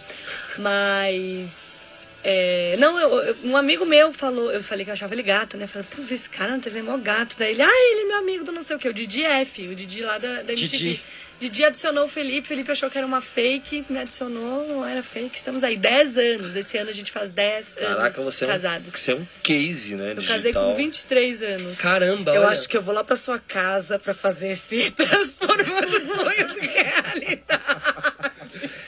Mas. 0.58 1.91
É, 2.24 2.76
não, 2.78 2.98
eu, 2.98 3.10
eu- 3.22 3.36
um 3.44 3.56
amigo 3.56 3.84
meu 3.84 4.12
falou, 4.12 4.50
eu 4.52 4.62
falei 4.62 4.84
que 4.84 4.90
eu 4.90 4.94
achava 4.94 5.14
ele 5.14 5.22
gato, 5.22 5.56
né? 5.56 5.64
Eu 5.64 5.68
falei, 5.68 5.86
pô, 5.90 6.02
esse 6.14 6.30
cara 6.30 6.52
na 6.52 6.58
TV 6.58 6.78
é 6.78 6.82
mó 6.82 6.96
gato. 6.96 7.36
Daí 7.38 7.52
ele, 7.52 7.62
ah, 7.62 7.68
ele 7.92 8.00
é 8.02 8.04
meu 8.04 8.18
amigo 8.18 8.44
do 8.44 8.52
não 8.52 8.62
sei 8.62 8.76
o 8.76 8.78
que, 8.78 8.88
o 8.88 8.94
Didi 8.94 9.24
F, 9.24 9.68
o 9.68 9.74
Didi 9.74 10.02
lá 10.02 10.18
da, 10.18 10.42
da 10.42 10.52
MTV. 10.52 10.68
Didi. 10.76 11.02
Didi 11.40 11.64
adicionou 11.64 12.04
o 12.04 12.08
Felipe, 12.08 12.46
Felipe 12.46 12.70
achou 12.70 12.88
que 12.88 12.96
era 12.96 13.04
uma 13.04 13.20
fake, 13.20 13.84
me 13.90 13.98
adicionou, 13.98 14.64
não 14.68 14.86
era 14.86 15.02
fake. 15.02 15.36
Estamos 15.36 15.64
aí 15.64 15.76
10 15.76 16.16
anos. 16.16 16.54
Esse 16.54 16.78
ano 16.78 16.88
a 16.88 16.92
gente 16.92 17.10
faz 17.10 17.32
10 17.32 17.72
Caraca, 17.72 18.00
anos 18.00 18.14
você 18.34 18.44
é, 18.44 18.46
um, 18.46 18.50
casados. 18.50 18.92
você 18.92 19.10
é 19.10 19.14
um 19.16 19.26
case, 19.42 19.96
né? 19.96 20.12
Eu 20.12 20.14
digital. 20.14 20.36
casei 20.36 20.52
com 20.52 20.74
23 20.76 21.42
anos. 21.42 21.78
Caramba, 21.80 22.32
Eu 22.32 22.42
olha. 22.42 22.50
acho 22.50 22.68
que 22.68 22.76
eu 22.76 22.82
vou 22.82 22.94
lá 22.94 23.02
pra 23.02 23.16
sua 23.16 23.40
casa 23.40 23.98
pra 23.98 24.14
fazer 24.14 24.50
esse 24.50 24.88
transformando 24.94 25.90
sonhos 26.16 26.58
em 26.58 26.68
realidade. 26.68 27.91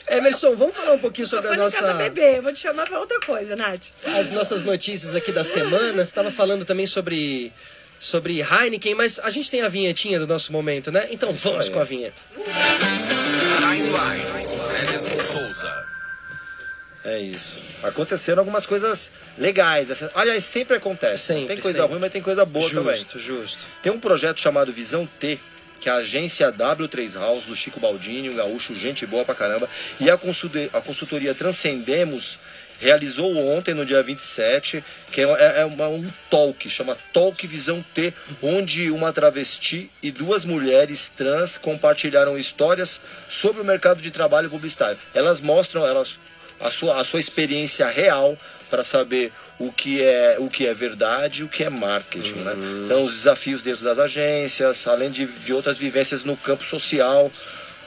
Emerson, 0.09 0.55
vamos 0.55 0.75
falar 0.75 0.93
um 0.93 0.99
pouquinho 0.99 1.27
sobre 1.27 1.47
a 1.47 1.51
no 1.51 1.57
casa 1.57 1.81
nossa, 1.81 1.93
bebê, 1.95 2.37
eu 2.37 2.43
vou 2.43 2.51
te 2.51 2.59
chamar 2.59 2.87
pra 2.87 2.99
outra 2.99 3.19
coisa, 3.19 3.55
Nath. 3.55 3.87
as 4.05 4.31
nossas 4.31 4.63
notícias 4.63 5.15
aqui 5.15 5.31
da 5.31 5.43
semana. 5.43 5.93
Você 5.93 6.01
estava 6.01 6.31
falando 6.31 6.65
também 6.65 6.87
sobre, 6.87 7.51
sobre 7.99 8.41
Heineken, 8.41 8.95
mas 8.95 9.19
a 9.19 9.29
gente 9.29 9.49
tem 9.49 9.61
a 9.61 9.69
vinhetinha 9.69 10.19
do 10.19 10.27
nosso 10.27 10.51
momento, 10.51 10.91
né? 10.91 11.07
Então 11.11 11.33
vamos 11.33 11.67
aí. 11.67 11.71
com 11.71 11.79
a 11.79 11.83
vinheta. 11.83 12.21
Timeline 13.59 14.25
Souza. 15.21 15.95
É 17.05 17.19
isso. 17.19 17.61
Aconteceram 17.83 18.39
algumas 18.39 18.65
coisas 18.65 19.11
legais. 19.37 19.89
Aliás, 20.15 20.43
sempre 20.43 20.77
acontece. 20.77 21.27
Sempre, 21.27 21.47
tem 21.47 21.57
coisa 21.57 21.77
sempre. 21.77 21.91
ruim, 21.91 22.01
mas 22.01 22.11
tem 22.11 22.21
coisa 22.21 22.43
boa 22.45 22.67
também. 22.67 22.95
Justo, 22.95 23.19
justo. 23.19 23.63
Tem 23.83 23.91
um 23.91 23.99
projeto 23.99 24.41
chamado 24.41 24.73
Visão 24.73 25.05
T, 25.05 25.39
que 25.79 25.89
é 25.89 25.91
a 25.91 25.95
agência 25.97 26.51
W3 26.51 27.15
House 27.19 27.45
do 27.45 27.55
Chico 27.55 27.79
Baldini, 27.79 28.29
um 28.29 28.35
gaúcho, 28.35 28.73
gente 28.75 29.05
boa 29.05 29.23
pra 29.25 29.35
caramba, 29.35 29.69
e 29.99 30.09
a, 30.09 30.17
consultoria, 30.17 30.69
a 30.73 30.81
consultoria 30.81 31.33
Transcendemos 31.35 32.39
realizou 32.79 33.37
ontem, 33.55 33.73
no 33.73 33.85
dia 33.85 34.03
27, 34.03 34.83
que 35.11 35.21
é, 35.21 35.61
é 35.61 35.65
uma- 35.65 35.87
um 35.87 36.05
talk, 36.29 36.69
chama 36.69 36.97
Talk 37.13 37.47
Visão 37.47 37.81
T, 37.93 38.13
onde 38.41 38.91
uma 38.91 39.13
travesti 39.13 39.89
e 40.03 40.11
duas 40.11 40.43
mulheres 40.43 41.07
trans 41.15 41.57
compartilharam 41.57 42.37
histórias 42.37 42.99
sobre 43.29 43.61
o 43.61 43.65
mercado 43.65 44.01
de 44.01 44.11
trabalho 44.11 44.49
publicitário. 44.49 44.97
Elas 45.13 45.39
mostram, 45.39 45.85
elas 45.85 46.17
a 46.59 46.71
sua, 46.71 46.99
a 46.99 47.03
sua 47.03 47.19
experiência 47.19 47.85
real 47.87 48.37
para 48.69 48.83
saber 48.83 49.31
o 49.59 49.71
que 49.71 50.01
é 50.03 50.37
o 50.39 50.49
que 50.49 50.67
é 50.67 50.73
verdade 50.73 51.41
e 51.41 51.43
o 51.43 51.47
que 51.47 51.63
é 51.63 51.69
marketing, 51.69 52.39
né? 52.39 52.53
Então 52.85 53.03
os 53.03 53.13
desafios 53.13 53.61
dentro 53.61 53.83
das 53.83 53.99
agências, 53.99 54.87
além 54.87 55.11
de, 55.11 55.25
de 55.25 55.53
outras 55.53 55.77
vivências 55.77 56.23
no 56.23 56.35
campo 56.35 56.63
social, 56.63 57.31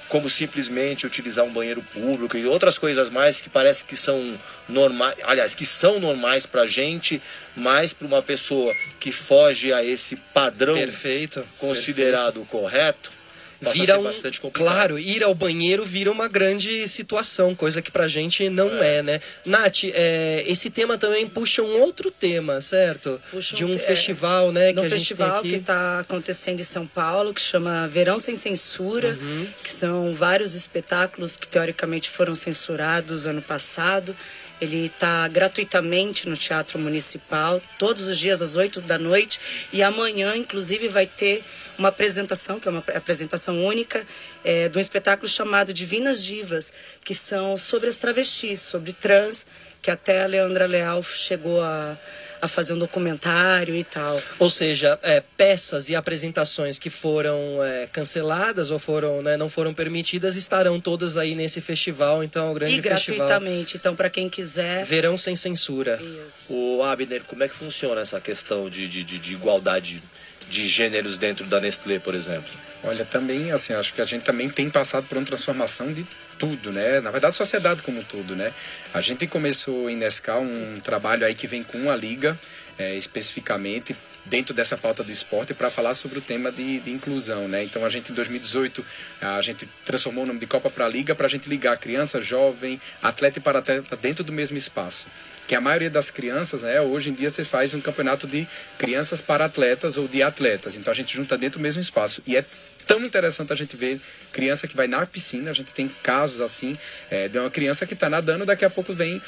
como 0.09 0.29
simplesmente 0.29 1.07
utilizar 1.07 1.45
um 1.45 1.53
banheiro 1.53 1.83
público 1.83 2.37
e 2.37 2.47
outras 2.47 2.79
coisas 2.79 3.11
mais 3.11 3.41
que 3.41 3.51
parece 3.51 3.85
que 3.85 3.97
são 3.97 4.21
normais, 4.69 5.17
aliás, 5.25 5.55
que 5.55 5.67
são 5.67 6.01
normais 6.01 6.47
pra 6.47 6.67
gente, 6.67 7.21
mas 7.55 7.93
para 7.93 8.07
uma 8.07 8.23
pessoa 8.23 8.75
que 8.99 9.13
foge 9.13 9.73
a 9.73 9.85
esse 9.85 10.17
padrão 10.17 10.75
Perfeito. 10.75 11.45
considerado 11.59 12.45
correto, 12.47 13.11
passa 13.11 13.17
a 13.17 13.18
vira 13.61 13.95
ser 13.95 13.99
um, 13.99 14.03
bastante 14.05 14.41
complicado. 14.41 14.73
claro, 14.73 14.99
ir 14.99 15.23
ao 15.25 15.35
banheiro 15.35 15.85
vira 15.85 16.11
uma 16.13 16.29
grande 16.29 16.87
situação, 16.89 17.55
coisa 17.55 17.83
que 17.83 17.91
pra 17.91 18.07
gente 18.07 18.49
não 18.49 18.69
é, 18.83 19.03
né? 19.03 19.21
Nath, 19.45 19.85
é, 19.85 20.45
esse 20.47 20.71
tema 20.71 20.97
também 20.97 21.27
puxa 21.29 21.63
um 21.63 21.81
outro 21.81 22.11
tema, 22.11 22.61
certo? 22.61 23.21
Puxa 23.31 23.55
um 23.55 23.59
De 23.59 23.65
um 23.65 23.71
te- 23.77 23.79
festival, 23.79 24.53
né? 24.53 24.73
que 24.73 24.81
gente 24.81 24.91
festival 24.91 25.43
tem 25.43 25.51
que 25.51 25.57
está 25.59 26.01
acontecendo 26.01 26.61
em 26.61 26.65
São 26.65 26.87
Paulo, 26.87 27.35
que 27.35 27.41
chama 27.43 27.89
Verão 27.89 28.19
Sem 28.19 28.37
Censura, 28.37 29.17
Uhum. 29.21 29.47
que 29.63 29.71
são 29.71 30.15
vários 30.15 30.55
espetáculos 30.55 31.37
que 31.37 31.49
teoricamente 31.49 32.09
foram 32.09 32.35
censurados 32.35 33.27
ano 33.27 33.43
passado. 33.43 34.17
Ele 34.61 34.87
está 34.87 35.29
gratuitamente 35.29 36.29
no 36.29 36.37
Teatro 36.37 36.79
Municipal, 36.81 37.61
todos 37.79 38.09
os 38.09 38.19
dias 38.19 38.43
às 38.43 38.57
8 38.57 38.81
da 38.81 38.99
noite. 38.99 39.39
E 39.73 39.83
amanhã, 39.83 40.37
inclusive, 40.37 40.89
vai 40.89 41.07
ter 41.07 41.43
uma 41.79 41.89
apresentação, 41.89 42.59
que 42.59 42.69
é 42.69 42.71
uma 42.71 42.83
apresentação 42.95 43.65
única, 43.65 44.05
é, 44.45 44.69
de 44.69 44.77
um 44.77 44.81
espetáculo 44.81 45.29
chamado 45.29 45.73
Divinas 45.73 46.25
Divas, 46.25 46.73
que 47.05 47.15
são 47.15 47.57
sobre 47.57 47.89
as 47.89 47.97
travestis, 47.97 48.61
sobre 48.61 48.93
trans, 48.93 49.47
que 49.81 49.91
até 49.91 50.23
a 50.23 50.27
Leandra 50.27 50.67
Leal 50.67 51.01
chegou 51.05 51.63
a, 51.63 51.97
a 52.43 52.49
fazer 52.49 52.73
um 52.73 52.79
documentário 52.79 53.77
e 53.77 53.85
tal. 53.85 54.21
Ou 54.41 54.51
seja, 54.51 54.99
é, 55.03 55.23
peças 55.37 55.89
e 55.89 55.95
apresentações 55.95 56.81
que 56.81 56.91
foram 56.91 57.63
é, 57.63 57.87
canceladas 57.87 58.73
ou 58.73 58.79
foram, 58.81 59.23
né, 59.23 59.37
não 59.37 59.49
foram 59.49 59.73
permitidas 59.73 60.35
estarão 60.35 60.81
todas 60.81 61.17
aí 61.17 61.37
nesse 61.37 61.61
festival. 61.61 62.25
Então, 62.25 62.49
é 62.49 62.51
um 62.51 62.55
grande 62.55 62.81
E 62.81 62.83
festival. 62.83 63.19
gratuitamente. 63.29 63.77
Então, 63.77 63.95
para 63.95 64.11
quem 64.11 64.29
quiser. 64.29 64.85
Verão 64.85 65.17
sem 65.17 65.37
censura. 65.37 66.01
Isso. 66.29 66.55
O 66.57 66.83
Abner, 66.83 67.23
como 67.25 67.45
é 67.45 67.49
que 67.49 67.55
funciona 67.55 68.01
essa 68.01 68.21
questão 68.21 68.69
de, 68.69 68.89
de, 68.89 69.05
de, 69.05 69.17
de 69.17 69.33
igualdade 69.33 70.03
de 70.49 70.67
gêneros 70.67 71.19
dentro 71.19 71.45
da 71.47 71.61
Nestlé, 71.61 71.99
por 71.99 72.15
exemplo? 72.15 72.51
Olha, 72.85 73.05
também, 73.05 73.51
assim, 73.51 73.73
acho 73.75 73.93
que 73.93 74.01
a 74.01 74.05
gente 74.05 74.23
também 74.23 74.49
tem 74.49 74.71
passado 74.71 75.07
por 75.09 75.19
uma 75.19 75.27
transformação 75.27 75.93
de 75.93 76.07
tudo, 76.39 76.71
né? 76.71 77.01
Na 77.01 77.11
verdade, 77.11 77.35
sociedade 77.35 77.83
como 77.83 78.03
todo, 78.05 78.37
né? 78.37 78.53
A 78.95 79.01
gente 79.01 79.27
começou 79.27 79.91
em 79.91 79.97
Nescau 79.97 80.43
um 80.43 80.81
trabalho 80.81 81.27
aí 81.27 81.35
que 81.35 81.47
vem 81.47 81.63
com 81.63 81.91
a 81.91 81.97
liga, 81.97 82.39
é, 82.79 82.95
especificamente 82.95 83.95
dentro 84.25 84.55
dessa 84.55 84.77
pauta 84.77 85.03
do 85.03 85.11
esporte 85.11 85.55
para 85.55 85.71
falar 85.71 85.95
sobre 85.95 86.19
o 86.19 86.23
tema 86.23 86.53
de, 86.53 86.81
de 86.81 86.91
inclusão, 86.91 87.49
né? 87.49 87.65
Então 87.65 87.85
a 87.85 87.91
gente 87.91 88.13
em 88.13 88.15
2018 88.15 88.85
a 89.21 89.41
gente 89.41 89.69
transformou 89.85 90.25
o 90.25 90.27
nome 90.27 90.41
de 90.41 90.47
Copa 90.47 90.71
para 90.71 90.89
Liga 90.89 91.15
para 91.15 91.27
a 91.27 91.31
gente 91.31 91.49
ligar 91.49 91.77
criança, 91.79 92.21
jovem, 92.21 92.81
atleta 93.03 93.39
e 93.39 93.43
para-atleta 93.43 93.97
dentro 93.97 94.23
do 94.23 94.33
mesmo 94.33 94.57
espaço. 94.57 95.09
Que 95.47 95.55
a 95.55 95.61
maioria 95.61 95.89
das 95.89 96.11
crianças, 96.11 96.63
né? 96.63 96.81
Hoje 96.81 97.11
em 97.11 97.15
dia 97.15 97.31
você 97.31 97.43
faz 97.45 97.73
um 97.73 97.81
campeonato 97.81 98.27
de 98.27 98.47
crianças 98.77 99.23
para 99.23 99.47
atletas 99.47 99.97
ou 99.97 100.07
de 100.07 100.23
atletas. 100.23 100.77
Então 100.77 100.93
a 100.93 100.95
gente 100.95 101.17
junta 101.17 101.39
dentro 101.39 101.59
do 101.59 101.63
mesmo 101.63 101.81
espaço 101.81 102.23
e 102.27 102.37
é 102.37 102.45
tão 102.89 103.05
interessante 103.05 103.53
a 103.53 103.57
gente 103.57 103.77
ver 103.77 104.01
criança 104.33 104.67
que 104.67 104.75
vai 104.75 104.89
na 104.89 105.07
piscina. 105.07 105.51
A 105.51 105.53
gente 105.55 105.73
tem 105.73 105.89
casos 106.03 106.41
assim, 106.41 106.77
é, 107.11 107.29
de 107.29 107.39
uma 107.39 107.51
criança 107.51 107.87
que 107.87 107.95
está 107.95 108.09
nadando, 108.09 108.47
daqui 108.47 108.65
a 108.65 108.71
pouco 108.71 108.93
vem 108.93 109.23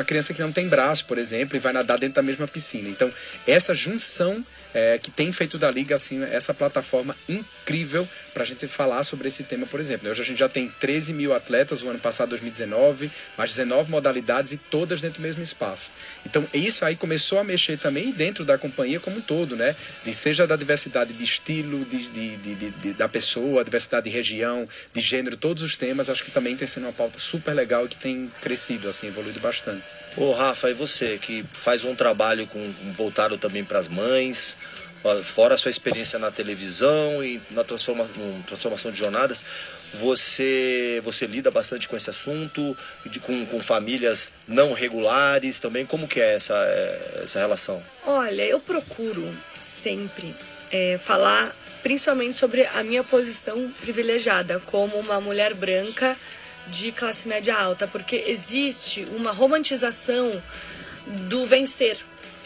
a 0.00 0.02
criança 0.02 0.32
que 0.32 0.40
não 0.40 0.50
tem 0.50 0.66
braço, 0.66 1.04
por 1.04 1.18
exemplo, 1.18 1.56
e 1.56 1.60
vai 1.60 1.72
nadar 1.72 1.98
dentro 1.98 2.16
da 2.16 2.22
mesma 2.22 2.48
piscina. 2.48 2.88
Então, 2.88 3.12
essa 3.46 3.74
junção 3.74 4.44
é, 4.74 4.98
que 4.98 5.10
tem 5.10 5.30
feito 5.32 5.58
da 5.58 5.70
Liga, 5.70 5.94
assim, 5.94 6.22
essa 6.24 6.54
plataforma 6.54 7.14
incrível 7.28 8.06
para 8.32 8.42
a 8.42 8.46
gente 8.46 8.66
falar 8.66 9.04
sobre 9.04 9.28
esse 9.28 9.42
tema, 9.44 9.66
por 9.66 9.78
exemplo. 9.80 10.10
Hoje 10.10 10.22
a 10.22 10.24
gente 10.24 10.38
já 10.38 10.48
tem 10.48 10.68
13 10.68 11.12
mil 11.12 11.34
atletas, 11.34 11.82
o 11.82 11.88
ano 11.88 11.98
passado, 11.98 12.30
2019, 12.30 13.10
mais 13.36 13.50
19 13.50 13.90
modalidades 13.90 14.52
e 14.52 14.56
todas 14.56 15.00
dentro 15.00 15.20
do 15.20 15.26
mesmo 15.26 15.42
espaço. 15.42 15.90
Então, 16.24 16.44
isso 16.54 16.84
aí 16.84 16.96
começou 16.96 17.38
a 17.38 17.44
mexer 17.44 17.78
também 17.78 18.10
dentro 18.12 18.44
da 18.44 18.56
companhia 18.56 18.98
como 19.00 19.18
um 19.18 19.20
todo, 19.20 19.56
né? 19.56 19.74
De, 20.04 20.14
seja 20.14 20.46
da 20.46 20.56
diversidade 20.56 21.12
de 21.12 21.22
estilo, 21.24 21.84
de, 21.84 22.08
de, 22.08 22.36
de, 22.36 22.70
de- 22.70 22.92
da 22.94 23.08
pessoa, 23.08 23.64
diversidade 23.64 24.04
de 24.04 24.10
região, 24.10 24.66
de 24.94 25.00
gênero, 25.00 25.36
todos 25.36 25.62
os 25.62 25.76
temas, 25.76 26.08
acho 26.08 26.24
que 26.24 26.30
também 26.30 26.56
tem 26.56 26.66
sido 26.66 26.84
uma 26.84 26.92
pauta 26.92 27.18
super 27.18 27.52
legal 27.54 27.84
e 27.84 27.88
que 27.88 27.96
tem 27.96 28.30
crescido, 28.40 28.88
assim, 28.88 29.08
evoluído 29.08 29.40
bastante. 29.40 29.84
Ô 30.16 30.32
Rafa, 30.32 30.70
e 30.70 30.74
você 30.74 31.18
que 31.20 31.44
faz 31.52 31.84
um 31.84 31.94
trabalho 31.94 32.46
com, 32.46 32.72
voltado 32.94 33.38
também 33.38 33.64
para 33.64 33.78
as 33.78 33.88
mães, 33.88 34.56
fora 35.24 35.54
a 35.54 35.58
sua 35.58 35.70
experiência 35.70 36.18
na 36.18 36.30
televisão 36.30 37.24
e 37.24 37.40
na 37.50 37.64
transforma, 37.64 38.08
transformação 38.46 38.90
de 38.90 38.98
jornadas, 38.98 39.44
você, 39.94 41.00
você 41.04 41.26
lida 41.26 41.50
bastante 41.50 41.88
com 41.88 41.96
esse 41.96 42.08
assunto, 42.08 42.76
de, 43.06 43.20
com, 43.20 43.46
com 43.46 43.60
famílias 43.60 44.30
não 44.46 44.72
regulares 44.72 45.60
também. 45.60 45.84
Como 45.84 46.08
que 46.08 46.20
é 46.20 46.34
essa, 46.34 46.54
é, 46.54 47.22
essa 47.24 47.38
relação? 47.38 47.82
Olha, 48.06 48.42
eu 48.42 48.60
procuro 48.60 49.28
sempre 49.58 50.34
é, 50.70 50.98
falar 50.98 51.54
principalmente 51.82 52.36
sobre 52.36 52.64
a 52.64 52.82
minha 52.84 53.02
posição 53.02 53.70
privilegiada 53.80 54.60
como 54.66 54.96
uma 54.98 55.20
mulher 55.20 55.52
branca 55.54 56.16
de 56.68 56.92
classe 56.92 57.28
média 57.28 57.56
alta, 57.56 57.88
porque 57.88 58.24
existe 58.28 59.06
uma 59.16 59.32
romantização 59.32 60.40
do 61.28 61.44
vencer, 61.46 61.98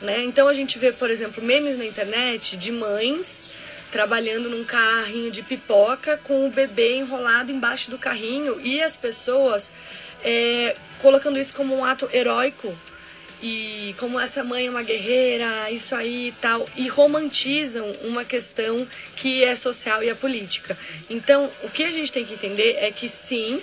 né? 0.03 0.23
Então 0.25 0.49
a 0.49 0.55
gente 0.55 0.79
vê, 0.79 0.93
por 0.93 1.11
exemplo, 1.11 1.43
memes 1.43 1.79
na 1.79 1.85
internet 1.85 2.57
de 2.57 2.73
mães 2.73 3.49
trabalhando 3.91 4.51
num 4.51 4.65
carrinho 4.65 5.31
de 5.31 5.43
pipoca 5.43 6.19
com 6.25 6.47
o 6.47 6.51
bebê 6.51 6.97
enrolado 6.97 7.53
embaixo 7.53 7.91
do 7.91 7.99
carrinho 7.99 8.61
e 8.63 8.83
as 8.83 8.97
pessoas 8.97 9.73
é, 10.25 10.77
colocando 11.01 11.39
isso 11.39 11.55
como 11.55 11.75
um 11.75 11.85
ato 11.85 12.09
heróico 12.13 12.77
e 13.43 13.95
como 13.99 14.19
essa 14.19 14.43
mãe 14.43 14.67
é 14.67 14.71
uma 14.71 14.83
guerreira, 14.83 15.71
isso 15.71 15.95
aí 15.95 16.29
e 16.29 16.33
tal, 16.33 16.67
e 16.77 16.89
romantizam 16.89 17.87
uma 18.03 18.25
questão 18.25 18.87
que 19.15 19.45
é 19.45 19.55
social 19.55 20.03
e 20.03 20.09
é 20.09 20.15
política. 20.15 20.77
Então, 21.11 21.51
o 21.63 21.71
que 21.71 21.85
a 21.85 21.93
gente 21.93 22.11
tem 22.11 22.25
que 22.25 22.35
entender 22.35 22.77
é 22.81 22.91
que 22.91 23.09
sim, 23.09 23.61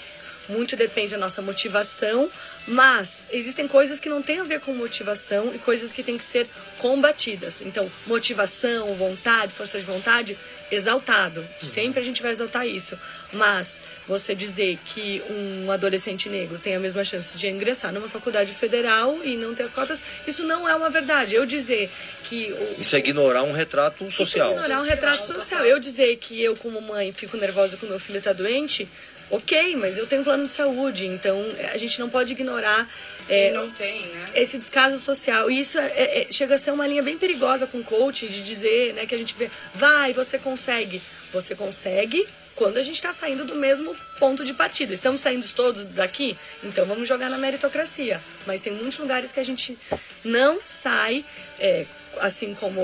muito 0.49 0.75
depende 0.75 1.11
da 1.11 1.17
nossa 1.17 1.41
motivação, 1.41 2.29
mas 2.67 3.27
existem 3.31 3.67
coisas 3.67 3.99
que 3.99 4.09
não 4.09 4.21
têm 4.21 4.39
a 4.39 4.43
ver 4.43 4.59
com 4.59 4.73
motivação 4.73 5.51
e 5.53 5.59
coisas 5.59 5.91
que 5.91 6.03
têm 6.03 6.17
que 6.17 6.23
ser 6.23 6.47
combatidas. 6.77 7.61
Então, 7.61 7.89
motivação, 8.07 8.93
vontade, 8.95 9.53
força 9.53 9.79
de 9.79 9.85
vontade, 9.85 10.37
exaltado. 10.71 11.47
Sempre 11.61 11.99
a 11.99 12.03
gente 12.03 12.21
vai 12.21 12.31
exaltar 12.31 12.67
isso. 12.67 12.97
Mas 13.33 13.79
você 14.07 14.33
dizer 14.35 14.77
que 14.85 15.21
um 15.29 15.71
adolescente 15.71 16.29
negro 16.29 16.57
tem 16.59 16.75
a 16.75 16.79
mesma 16.79 17.03
chance 17.03 17.37
de 17.37 17.47
ingressar 17.47 17.93
numa 17.93 18.09
faculdade 18.09 18.53
federal 18.53 19.19
e 19.23 19.37
não 19.37 19.53
ter 19.53 19.63
as 19.63 19.73
cotas, 19.73 20.01
isso 20.27 20.43
não 20.43 20.67
é 20.67 20.75
uma 20.75 20.89
verdade. 20.89 21.35
Eu 21.35 21.45
dizer 21.45 21.89
que 22.23 22.51
o, 22.53 22.81
Isso 22.81 22.95
é 22.95 22.99
ignorar 22.99 23.43
um 23.43 23.51
retrato 23.51 24.09
social. 24.11 24.51
isso 24.51 24.59
é 24.59 24.63
ignorar 24.63 24.81
um 24.81 24.85
retrato 24.85 25.25
social. 25.25 25.65
Eu 25.65 25.79
dizer 25.79 26.15
que 26.17 26.41
eu, 26.41 26.55
como 26.55 26.81
mãe, 26.81 27.11
fico 27.11 27.37
nervosa 27.37 27.77
quando 27.77 27.91
meu 27.91 27.99
filho 27.99 28.17
está 28.17 28.33
doente, 28.33 28.87
ok, 29.29 29.75
mas 29.77 29.97
eu 29.97 30.05
tenho 30.07 30.23
plano 30.23 30.45
de 30.45 30.51
saúde, 30.51 31.05
então 31.05 31.43
a 31.73 31.77
gente 31.77 31.99
não 31.99 32.09
pode 32.09 32.33
ignorar 32.33 32.87
é, 33.29 33.51
não 33.51 33.69
tem, 33.71 34.05
né? 34.05 34.29
esse 34.35 34.57
descaso 34.57 34.99
social. 34.99 35.49
E 35.49 35.59
isso 35.59 35.77
é- 35.79 35.91
é- 35.95 36.21
é- 36.21 36.27
chega 36.31 36.55
a 36.55 36.57
ser 36.57 36.71
uma 36.71 36.85
linha 36.85 37.01
bem 37.01 37.17
perigosa 37.17 37.65
com 37.65 37.79
o 37.79 37.83
coach, 37.83 38.27
de 38.27 38.43
dizer 38.43 38.93
né, 38.93 39.05
que 39.05 39.15
a 39.15 39.17
gente 39.17 39.33
vê, 39.35 39.49
vai, 39.73 40.13
você 40.13 40.37
consegue. 40.37 41.01
Você 41.31 41.55
consegue 41.55 42.27
quando 42.55 42.77
a 42.77 42.83
gente 42.83 42.95
está 42.95 43.11
saindo 43.11 43.45
do 43.45 43.55
mesmo 43.55 43.95
ponto 44.19 44.43
de 44.43 44.53
partida. 44.53 44.93
Estamos 44.93 45.21
saindo 45.21 45.47
todos 45.53 45.83
daqui? 45.85 46.37
Então 46.63 46.85
vamos 46.85 47.07
jogar 47.07 47.29
na 47.29 47.37
meritocracia. 47.37 48.21
Mas 48.45 48.61
tem 48.61 48.73
muitos 48.73 48.97
lugares 48.97 49.31
que 49.31 49.39
a 49.39 49.43
gente 49.43 49.77
não 50.23 50.59
sai, 50.65 51.25
é, 51.59 51.85
assim 52.19 52.53
como 52.53 52.81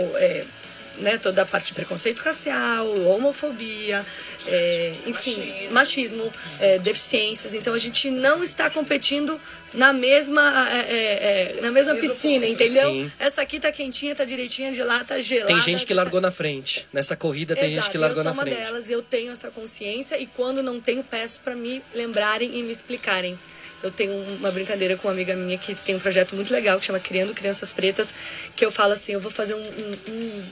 né, 1.00 1.18
toda 1.18 1.42
a 1.42 1.46
parte 1.46 1.68
de 1.68 1.74
preconceito 1.74 2.20
racial, 2.20 2.88
homofobia, 3.08 4.06
é, 4.48 4.94
enfim, 5.08 5.70
machismo, 5.72 6.32
é, 6.60 6.78
deficiências. 6.80 7.54
Então 7.54 7.74
a 7.74 7.78
gente 7.78 8.10
não 8.10 8.44
está 8.44 8.70
competindo 8.70 9.40
na 9.74 9.94
mesma, 9.94 10.42
é, 10.72 10.80
é, 10.80 11.58
é, 11.58 11.62
na 11.62 11.72
mesma 11.72 11.96
piscina, 11.96 12.46
entendeu? 12.46 12.90
Sim. 12.90 13.12
Essa 13.20 13.42
aqui 13.42 13.60
tá 13.60 13.72
quentinha, 13.72 14.16
tá 14.16 14.24
direitinha, 14.26 14.72
de 14.72 14.84
lá 14.84 15.04
tá 15.04 15.20
gelada. 15.20 15.48
Tem 15.48 15.62
gente 15.62 15.86
que 15.86 15.94
largou 15.94 16.20
na 16.20 16.32
frente. 16.32 16.88
Nessa 16.92 17.16
corrida 17.16 17.56
tem 17.56 17.66
gente 17.70 17.74
Exato, 17.80 17.92
que 17.92 17.98
largou 17.98 18.20
eu 18.22 18.24
na 18.26 18.34
sou 18.34 18.44
uma 18.44 18.50
frente. 18.52 18.64
delas, 18.66 18.90
eu 18.90 19.02
tenho 19.02 19.32
essa 19.32 19.50
consciência 19.52 20.18
e 20.18 20.26
quando 20.26 20.64
não 20.64 20.80
tenho, 20.80 21.04
peço 21.04 21.40
para 21.42 21.56
me 21.56 21.82
lembrarem 21.94 22.58
e 22.58 22.64
me 22.64 22.72
explicarem. 22.72 23.38
Eu 23.82 23.90
tenho 23.92 24.12
uma 24.38 24.52
brincadeira 24.52 24.98
com 24.98 25.08
uma 25.08 25.14
amiga 25.14 25.34
minha 25.36 25.58
que 25.58 25.74
tem 25.74 25.96
um 25.96 26.00
projeto 26.00 26.36
muito 26.36 26.52
legal 26.52 26.78
que 26.80 26.86
chama 26.86 27.00
Criando 27.00 27.34
Crianças 27.34 27.72
Pretas, 27.72 28.14
que 28.56 28.66
eu 28.66 28.72
falo 28.72 28.92
assim, 28.92 29.14
eu 29.14 29.22
vou 29.22 29.32
fazer 29.32 29.54
um, 29.54 29.60
um, 29.62 29.98
um- 30.10 30.44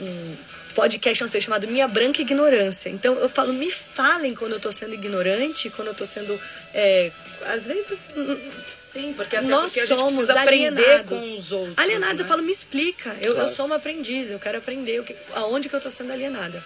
um 0.00 0.36
podcast, 0.74 1.20
não 1.22 1.28
sei, 1.28 1.40
chamado 1.40 1.66
Minha 1.68 1.88
Branca 1.88 2.20
Ignorância. 2.22 2.88
Então 2.88 3.14
eu 3.18 3.28
falo, 3.28 3.52
me 3.52 3.70
falem 3.70 4.34
quando 4.34 4.52
eu 4.52 4.60
tô 4.60 4.70
sendo 4.70 4.94
ignorante, 4.94 5.68
quando 5.70 5.88
eu 5.88 5.94
tô 5.94 6.06
sendo. 6.06 6.38
é, 6.74 7.10
às 7.46 7.66
vezes, 7.66 8.10
hum, 8.16 8.36
Sim, 8.66 9.14
porque 9.16 9.34
até 9.36 9.46
nós 9.46 9.64
porque 9.72 9.80
a 9.80 9.86
gente 9.86 9.98
somos 9.98 10.28
aprender 10.30 10.82
alienados. 10.84 11.08
com 11.08 11.38
os 11.38 11.52
outros. 11.52 11.78
Alienados, 11.78 12.20
né? 12.20 12.24
eu 12.24 12.28
falo, 12.28 12.42
me 12.42 12.52
explica. 12.52 13.10
Eu, 13.22 13.30
eu 13.30 13.34
Claro. 13.34 13.50
sou 13.54 13.66
uma 13.66 13.76
aprendiz, 13.76 14.30
eu 14.30 14.38
quero 14.38 14.58
aprender 14.58 15.00
o 15.00 15.04
que, 15.04 15.16
aonde 15.34 15.68
que 15.68 15.74
eu 15.74 15.80
tô 15.80 15.90
sendo 15.90 16.12
alienada. 16.12 16.62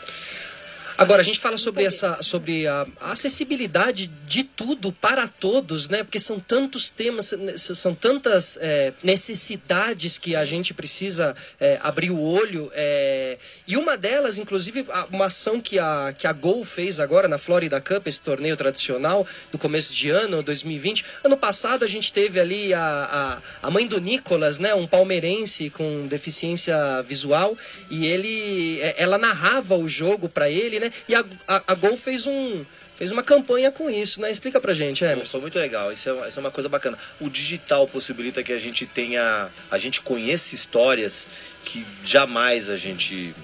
Agora, 0.96 1.20
a 1.20 1.24
gente 1.24 1.38
fala 1.38 1.58
sobre 1.58 1.84
essa 1.84 2.22
sobre 2.22 2.66
a 2.66 2.86
a 3.00 3.12
acessibilidade 3.12 4.10
de 4.26 4.42
tudo 4.42 4.92
para 4.92 5.28
todos, 5.28 5.88
né? 5.88 6.02
Porque 6.02 6.18
são 6.18 6.40
tantos 6.40 6.90
temas, 6.90 7.34
são 7.56 7.94
tantas 7.94 8.58
é, 8.60 8.92
necessidades 9.02 10.18
que 10.18 10.34
a 10.34 10.44
gente 10.44 10.72
precisa 10.72 11.36
é, 11.60 11.78
abrir 11.82 12.10
o 12.10 12.20
olho. 12.20 12.70
é, 12.74 13.38
e 13.66 13.76
uma 13.76 13.96
delas, 13.96 14.38
inclusive, 14.38 14.86
uma 15.10 15.26
ação 15.26 15.60
que 15.60 15.78
a, 15.78 16.14
que 16.16 16.26
a 16.26 16.32
Gol 16.32 16.64
fez 16.64 17.00
agora 17.00 17.28
na 17.28 17.38
Florida 17.38 17.80
Cup, 17.80 18.06
esse 18.06 18.22
torneio 18.22 18.56
tradicional, 18.56 19.26
no 19.52 19.58
começo 19.58 19.92
de 19.92 20.10
ano, 20.10 20.42
2020. 20.42 21.04
Ano 21.24 21.36
passado 21.36 21.84
a 21.84 21.88
gente 21.88 22.12
teve 22.12 22.40
ali 22.40 22.72
a, 22.74 23.40
a, 23.62 23.68
a 23.68 23.70
mãe 23.70 23.86
do 23.86 24.00
Nicolas, 24.00 24.58
né? 24.58 24.74
Um 24.74 24.86
palmeirense 24.86 25.70
com 25.70 26.06
deficiência 26.06 27.02
visual. 27.02 27.56
E 27.90 28.06
ele 28.06 28.80
é, 28.80 28.94
ela 28.98 29.18
narrava 29.18 29.76
o 29.76 29.88
jogo 29.88 30.28
para 30.28 30.48
ele, 30.48 30.80
né? 30.80 30.83
E 31.08 31.14
a, 31.14 31.24
a, 31.48 31.62
a 31.68 31.74
Gol 31.74 31.96
fez 31.96 32.26
um. 32.26 32.64
Fez 32.96 33.10
uma 33.10 33.24
campanha 33.24 33.72
com 33.72 33.90
isso, 33.90 34.20
né? 34.20 34.30
Explica 34.30 34.60
pra 34.60 34.72
gente, 34.72 35.02
Emerson. 35.02 35.24
Foi 35.32 35.40
muito 35.40 35.58
legal, 35.58 35.92
isso 35.92 36.08
é, 36.08 36.12
uma- 36.12 36.28
isso 36.28 36.38
é 36.38 36.40
uma 36.40 36.50
coisa 36.52 36.68
bacana. 36.68 36.96
O 37.20 37.28
digital 37.28 37.88
possibilita 37.88 38.40
que 38.44 38.52
a 38.52 38.58
gente 38.58 38.86
tenha, 38.86 39.48
a 39.68 39.78
gente 39.78 40.00
conheça 40.00 40.54
histórias 40.54 41.26
que 41.64 41.84
jamais 42.04 42.70
a 42.70 42.76
gente 42.76 43.34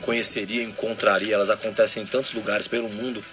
conheceria, 0.00 0.64
encontraria. 0.64 1.34
Elas 1.34 1.50
acontecem 1.50 2.02
em 2.02 2.06
tantos 2.06 2.32
lugares 2.32 2.66
pelo 2.66 2.88
mundo. 2.88 3.24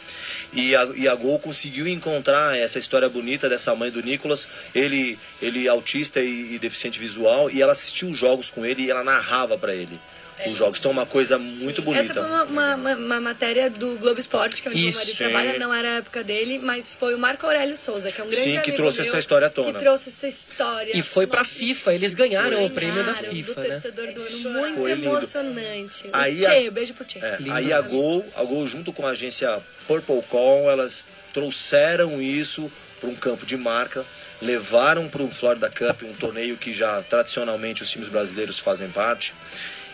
E 0.54 0.76
a, 0.76 0.84
e 0.96 1.08
a 1.08 1.16
Gol 1.16 1.40
conseguiu 1.40 1.88
encontrar 1.88 2.58
essa 2.58 2.78
história 2.78 3.10
bonita 3.10 3.50
dessa 3.50 3.74
mãe 3.76 3.90
do 3.92 4.02
Nicolas, 4.02 4.48
ele, 4.76 5.18
ele 5.42 5.68
autista 5.68 6.22
e, 6.22 6.54
e 6.54 6.60
deficiente 6.60 7.00
visual, 7.00 7.50
e 7.50 7.62
ela 7.62 7.72
assistiu 7.72 8.10
os 8.10 8.18
jogos 8.18 8.50
com 8.50 8.66
ele 8.66 8.84
e 8.84 8.92
ela 8.92 9.04
narrava 9.04 9.58
para 9.58 9.74
ele 9.74 10.00
os 10.46 10.58
jogos. 10.58 10.80
É 10.84 10.88
uma 10.90 11.06
coisa 11.06 11.38
muito 11.38 11.82
bonita. 11.82 12.04
Essa 12.04 12.14
foi 12.14 12.24
uma, 12.24 12.44
uma, 12.44 12.76
uma- 12.76 12.96
uma 12.96 13.22
matéria 13.22 13.70
do 13.70 13.98
Globo 13.98 14.20
Esporte, 14.20 14.62
que 14.62 14.68
é 14.68 14.72
onde 14.72 14.88
Isso, 14.88 14.98
o 14.98 15.02
marido 15.02 15.18
sim. 15.18 15.24
trabalha, 15.24 15.60
não 15.60 15.74
era 15.74 15.88
a 15.90 15.96
época 15.98 16.24
dele, 16.24 16.60
mas 16.60 16.92
foi 16.94 17.14
o 17.16 17.18
Marco 17.18 17.46
Aurélio 17.46 17.76
Souza, 17.76 18.12
que 18.12 18.22
é 18.22 18.24
um 18.24 18.28
grande 18.28 18.44
Sim, 18.44 18.52
que 18.52 18.58
amigo 18.58 18.76
trouxe 18.78 19.00
meu, 19.02 19.08
essa 19.10 19.20
história 19.20 19.48
à 19.48 19.50
tona. 19.50 19.74
Que 19.74 19.80
trouxe 19.80 20.10
essa 20.10 20.28
história. 20.28 20.96
E 20.96 21.02
foi 21.02 21.26
pra 21.28 21.44
FIFA, 21.44 21.94
eles 21.94 22.14
ganharam 22.14 22.66
o 22.66 22.70
prêmio 22.70 23.04
da 23.04 23.12
ganharam 23.14 23.30
FIFA, 23.30 23.54
do 23.54 23.62
né? 23.62 23.70
torcedor 23.70 24.12
do 24.14 24.22
ano, 24.22 24.50
muito 24.52 24.76
Foi 24.78 24.94
lindo. 24.94 25.08
emocionante. 25.10 26.10
Aí 26.14 26.40
o 26.42 26.46
a- 26.46 26.50
Tchê, 26.50 26.70
beijo 26.70 26.94
pro 26.94 27.06
Tchê. 27.06 27.20
É, 27.20 27.38
Lindo 27.40 27.54
aí 27.54 27.74
a. 27.74 27.82
Gol, 27.82 28.26
a 28.36 28.44
Gol 28.44 28.68
junto 28.68 28.92
com 28.94 29.06
a 29.06 29.12
agência 29.12 29.60
Purple 29.88 30.22
Call, 30.30 30.70
elas 30.70 31.04
trouxeram 31.34 32.22
isso 32.22 32.72
para 33.00 33.10
um 33.10 33.16
campo 33.16 33.46
de 33.46 33.56
marca, 33.56 34.04
levaram 34.42 35.08
para 35.08 35.22
o 35.24 35.30
Florida 35.30 35.70
Cup, 35.70 36.04
um 36.04 36.14
torneio 36.14 36.58
que 36.58 36.74
já 36.74 37.02
tradicionalmente 37.04 37.84
os 37.84 37.90
times 37.90 38.08
brasileiros 38.08 38.60
fazem 38.60 38.90
parte, 38.90 39.34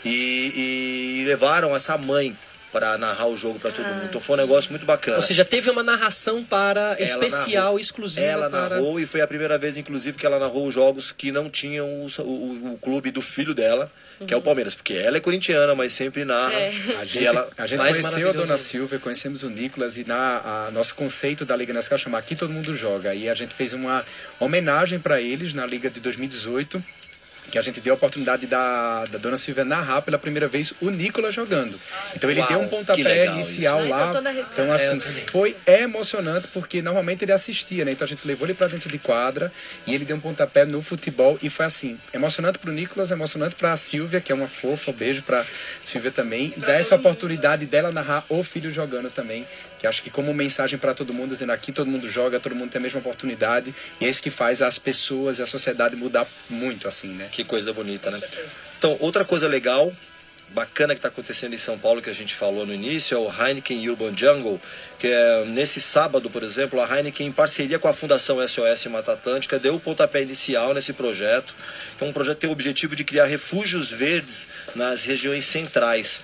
e, 0.06 1.22
e 1.22 1.26
levaram 1.26 1.76
essa 1.76 1.98
mãe 1.98 2.36
para 2.72 2.98
narrar 2.98 3.28
o 3.28 3.38
jogo 3.38 3.60
para 3.60 3.72
todo 3.72 3.86
mundo. 3.86 4.06
Então 4.06 4.20
foi 4.20 4.36
um 4.36 4.40
negócio 4.40 4.72
muito 4.72 4.84
bacana. 4.84 5.18
Ou 5.18 5.22
seja, 5.22 5.46
teve 5.46 5.70
uma 5.70 5.84
narração 5.84 6.44
para 6.44 6.82
Ela 6.82 7.02
especial, 7.02 7.66
narrou- 7.66 7.80
exclusiva 7.80 8.26
Ela 8.26 8.50
para. 8.50 8.70
narrou 8.78 9.00
e 9.00 9.06
foi 9.06 9.22
a 9.22 9.28
primeira 9.28 9.60
vez, 9.60 9.78
inclusive, 9.78 10.18
que 10.18 10.26
ela 10.26 10.40
narrou 10.40 10.68
os 10.68 10.74
jogos 10.74 11.12
que 11.12 11.32
não 11.32 11.52
tinham 11.52 11.86
o, 11.88 12.08
o- 12.22 12.74
o 12.74 12.78
clube 12.82 13.12
do 13.12 13.22
filho 13.22 13.54
dela, 13.54 13.92
que 14.28 14.34
é 14.34 14.38
o 14.38 14.42
Palmeiras. 14.42 14.74
Porque 14.74 14.94
ela 14.96 15.18
é 15.18 15.20
corintiana, 15.20 15.76
mas 15.76 15.94
sempre 15.94 16.26
narra. 16.26 16.52
É. 16.52 16.70
A 17.00 17.06
gente, 17.06 17.28
ela, 17.28 17.48
a 17.60 17.68
gente 17.68 17.80
conheceu 17.80 18.30
a 18.30 18.34
Dona. 18.34 18.58
Silvia, 18.58 18.98
conhecemos 18.98 19.44
o 19.44 19.50
Nicolas 19.52 19.96
e 19.98 20.04
na 20.04 20.66
a, 20.68 20.72
nosso 20.72 20.96
conceito 20.96 21.46
da 21.46 21.56
Liga 21.56 21.74
Nescau 21.74 22.00
chama 22.00 22.18
Aqui 22.18 22.36
Todo 22.36 22.52
Mundo 22.52 22.76
Joga. 22.76 23.14
E 23.14 23.30
a 23.30 23.36
gente 23.36 23.54
fez 23.54 23.74
uma 23.74 24.04
homenagem 24.40 24.98
para 24.98 25.22
eles 25.22 25.54
na 25.54 25.64
Liga 25.68 25.92
de 25.92 26.00
2018. 26.00 26.84
Que 27.54 27.60
a 27.60 27.62
gente 27.62 27.80
deu 27.82 27.94
a 27.94 27.96
oportunidade 27.96 28.48
da, 28.48 29.06
da 29.12 29.20
Dona 29.20 29.38
Silvia 29.38 29.64
narrar 29.64 30.02
pela 30.02 30.18
primeira 30.18 30.48
vez 30.48 30.74
o 30.82 30.90
Nicolas 30.90 31.36
jogando. 31.36 31.80
Então 32.16 32.28
ele 32.28 32.40
Uau, 32.40 32.50
deu 32.50 32.60
um 32.62 32.64
que 32.64 32.70
pontapé 32.72 33.26
inicial. 33.28 33.78
Ai, 33.78 33.90
lá. 33.90 34.12
Então, 34.52 34.74
assim, 34.74 34.96
É, 34.96 34.98
também. 34.98 35.26
foi 35.28 35.56
emocionante 35.68 36.48
porque 36.48 36.82
normalmente 36.82 37.24
ele 37.24 37.32
assistia, 37.32 37.86
né? 37.86 37.92
Então 37.92 38.06
a 38.06 38.08
gente 38.08 38.26
levou 38.26 38.48
ele 38.48 38.56
para 38.56 38.66
dentro 38.70 38.90
de 38.90 38.98
quadra 38.98 39.52
e 39.86 39.94
ele 39.94 40.04
deu 40.04 40.16
um 40.16 40.20
pontapé 40.20 40.66
no 40.66 40.82
futebol 40.82 41.38
e 41.44 41.50
foi 41.50 41.68
assim, 41.68 42.00
emocionante 42.12 42.58
pro 42.58 42.72
Nicolas, 42.72 43.12
emocionante 43.12 43.54
pra 43.54 43.78
Silvia, 43.78 44.20
que 44.20 44.32
é 44.32 44.36
uma 44.36 44.48
fofa, 44.48 44.90
um 44.90 44.94
beijo 44.96 45.22
pra 45.22 45.46
Silvia 45.84 46.10
também, 46.10 46.52
e 46.58 46.60
dar 46.60 46.74
essa 46.74 46.96
oportunidade 46.96 47.68
dela 47.68 47.92
narrar 47.92 48.26
o 48.30 48.44
filho 48.44 48.72
jogando 48.72 49.12
também, 49.12 49.46
que 49.84 49.88
acho 49.88 50.02
que 50.02 50.10
como 50.10 50.34
mensagem 50.34 50.80
para 50.80 50.94
todo 50.94 51.14
mundo, 51.14 51.32
dizendo 51.32 51.52
aqui 51.52 51.74
todo 51.74 51.88
mundo 51.88 52.08
joga, 52.08 52.40
todo 52.40 52.56
mundo 52.56 52.72
tem 52.72 52.80
a 52.80 52.82
mesma 52.82 53.02
oportunidade, 53.02 53.76
e 54.00 54.06
é 54.06 54.10
isso 54.10 54.24
que 54.24 54.30
faz 54.30 54.62
as 54.62 54.80
pessoas 54.80 55.40
e 55.40 55.42
a 55.42 55.46
sociedade 55.46 55.98
mudar 55.98 56.26
muito, 56.50 56.88
assim, 56.88 57.10
né? 57.10 57.28
Que 57.30 57.44
coisa 57.44 57.74
bonita, 57.74 58.10
né? 58.10 58.18
Então, 58.78 58.96
outra 59.02 59.26
coisa 59.26 59.46
legal, 59.46 59.92
bacana 60.52 60.94
que 60.94 61.00
está 61.00 61.10
acontecendo 61.10 61.54
em 61.54 61.58
São 61.58 61.78
Paulo, 61.78 62.02
que 62.02 62.10
a 62.10 62.14
gente 62.14 62.34
falou 62.34 62.66
no 62.66 62.74
início, 62.74 63.14
é 63.14 63.20
o 63.20 63.28
Heineken 63.30 63.90
Urban 63.90 64.16
Jungle, 64.16 64.58
que 64.98 65.08
é 65.08 65.44
nesse 65.48 65.82
sábado, 65.82 66.30
por 66.30 66.44
exemplo, 66.44 66.80
a 66.80 66.88
Heineken, 66.88 67.28
em 67.28 67.32
parceria 67.34 67.78
com 67.78 67.90
a 67.90 67.94
Fundação 67.94 68.38
SOS 68.48 68.86
Mata 68.86 69.12
Atlântica, 69.12 69.60
deu 69.60 69.76
o 69.76 69.82
pontapé 69.82 70.22
inicial 70.22 70.74
nesse 70.74 70.94
projeto, 70.94 71.54
que 71.98 72.06
é 72.06 72.08
um 72.08 72.14
projeto 72.14 72.36
que 72.36 72.42
tem 72.42 72.50
o 72.50 72.54
objetivo 72.54 72.96
de 72.96 73.04
criar 73.04 73.26
refúgios 73.26 73.92
verdes 73.92 74.48
nas 74.76 75.04
regiões 75.04 75.44
centrais 75.44 76.24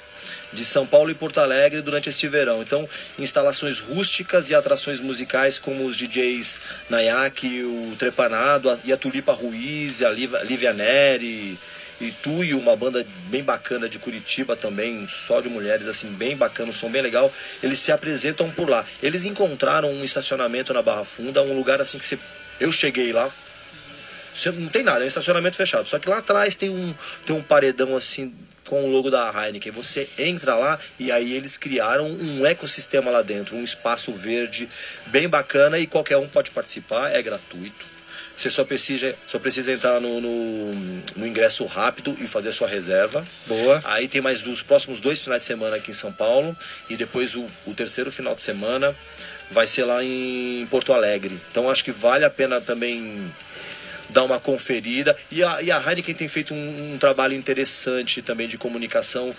de 0.52 0.66
São 0.66 0.86
Paulo 0.86 1.12
e 1.12 1.16
Porto 1.16 1.40
Alegre 1.40 1.82
durante 1.82 2.10
este 2.10 2.28
verão. 2.28 2.62
Então, 2.62 2.88
instalações 3.18 3.80
rústicas 3.80 4.50
e 4.50 4.56
atrações 4.56 5.00
musicais 5.00 5.58
como 5.58 5.86
os 5.86 5.96
DJs 5.96 6.58
Nayak, 6.90 7.64
o 7.64 7.96
Trepanado 7.98 8.80
e 8.84 8.92
a 8.92 8.98
Tulipa 8.98 9.34
Ruiz, 9.34 10.02
a 10.02 10.10
Liv- 10.10 10.44
Lívia 10.44 10.74
Neri 10.74 11.58
e 12.02 12.12
Tuyo, 12.24 12.58
uma 12.58 12.76
banda 12.78 13.06
bem 13.26 13.44
bacana 13.44 13.90
de 13.90 14.00
Curitiba 14.00 14.56
também, 14.56 15.06
só 15.08 15.42
de 15.42 15.50
mulheres, 15.50 15.86
assim, 15.88 16.08
bem 16.08 16.36
bacana, 16.36 16.70
um 16.70 16.74
som 16.74 16.90
bem 16.90 17.02
legal. 17.02 17.32
Eles 17.62 17.80
se 17.80 17.92
apresentam 17.92 18.50
por 18.50 18.70
lá. 18.70 18.86
Eles 19.04 19.26
encontraram 19.26 19.92
um 19.92 20.04
estacionamento 20.04 20.74
na 20.74 20.82
Barra 20.82 21.04
Funda, 21.04 21.42
um 21.44 21.54
lugar 21.54 21.82
assim 21.82 21.98
que 21.98 22.06
você... 22.06 22.18
Eu 22.58 22.72
cheguei 22.72 23.12
lá, 23.12 23.30
você 24.34 24.52
não 24.52 24.68
tem 24.68 24.84
nada, 24.84 25.02
é 25.02 25.06
um 25.06 25.08
estacionamento 25.08 25.56
fechado. 25.56 25.88
Só 25.88 26.00
que 26.00 26.10
lá 26.10 26.18
atrás 26.18 26.56
tem 26.56 26.70
um, 26.70 26.96
tem 27.26 27.36
um 27.36 27.42
paredão 27.42 27.96
assim 27.96 28.34
com 28.70 28.84
o 28.84 28.92
logo 28.92 29.10
da 29.10 29.34
Heineken. 29.34 29.72
Você 29.72 30.08
entra 30.18 30.56
lá 30.56 30.80
e 31.00 31.12
aí 31.12 31.34
eles 31.34 31.58
criaram 31.58 32.06
um 32.06 32.46
ecossistema 32.46 33.10
lá 33.10 33.22
dentro, 33.22 33.56
um 33.56 33.64
espaço 33.64 34.14
verde 34.14 34.70
bem 35.08 35.28
bacana 35.28 35.80
e 35.80 35.88
qualquer 35.88 36.18
um 36.18 36.28
pode 36.28 36.52
participar, 36.52 37.12
é 37.12 37.22
gratuito. 37.22 38.00
Você 38.38 38.50
só 38.50 38.64
precisa, 38.64 39.14
só 39.28 39.38
precisa 39.38 39.74
entrar 39.74 40.00
no, 40.00 40.22
no, 40.22 40.74
no 41.18 41.28
ingresso 41.28 41.66
rápido 41.66 42.16
e 42.22 42.28
fazer 42.28 42.54
sua 42.54 42.70
reserva. 42.70 43.26
Boa. 43.48 43.82
Aí 43.84 44.08
tem 44.08 44.22
mais 44.22 44.46
os 44.46 44.64
próximos 44.64 45.02
dois 45.02 45.22
finais 45.22 45.42
de 45.42 45.48
semana 45.48 45.76
aqui 45.76 45.92
em 45.92 45.94
São 45.94 46.14
Paulo 46.14 46.56
e 46.90 46.96
depois 46.96 47.36
o, 47.36 47.46
o 47.66 47.74
terceiro 47.74 48.10
final 48.10 48.34
de 48.34 48.42
semana 48.42 48.96
vai 49.52 49.68
ser 49.68 49.84
lá 49.84 50.02
em 50.02 50.66
Porto 50.72 50.94
Alegre. 50.94 51.38
Então 51.52 51.70
acho 51.70 51.84
que 51.84 51.92
vale 51.92 52.24
a 52.24 52.30
pena 52.30 52.62
também 52.62 53.30
dar 54.10 54.24
uma 54.24 54.40
conferida. 54.40 55.16
E 55.32 55.44
a, 55.44 55.62
e 55.62 55.72
a 55.72 55.78
Heineken 55.78 56.16
tem 56.16 56.28
feito 56.28 56.54
um, 56.54 56.94
um 56.94 56.98
trabalho 56.98 57.34
interessante 57.34 58.22
também 58.22 58.48
de 58.48 58.58
comunicação, 58.58 59.34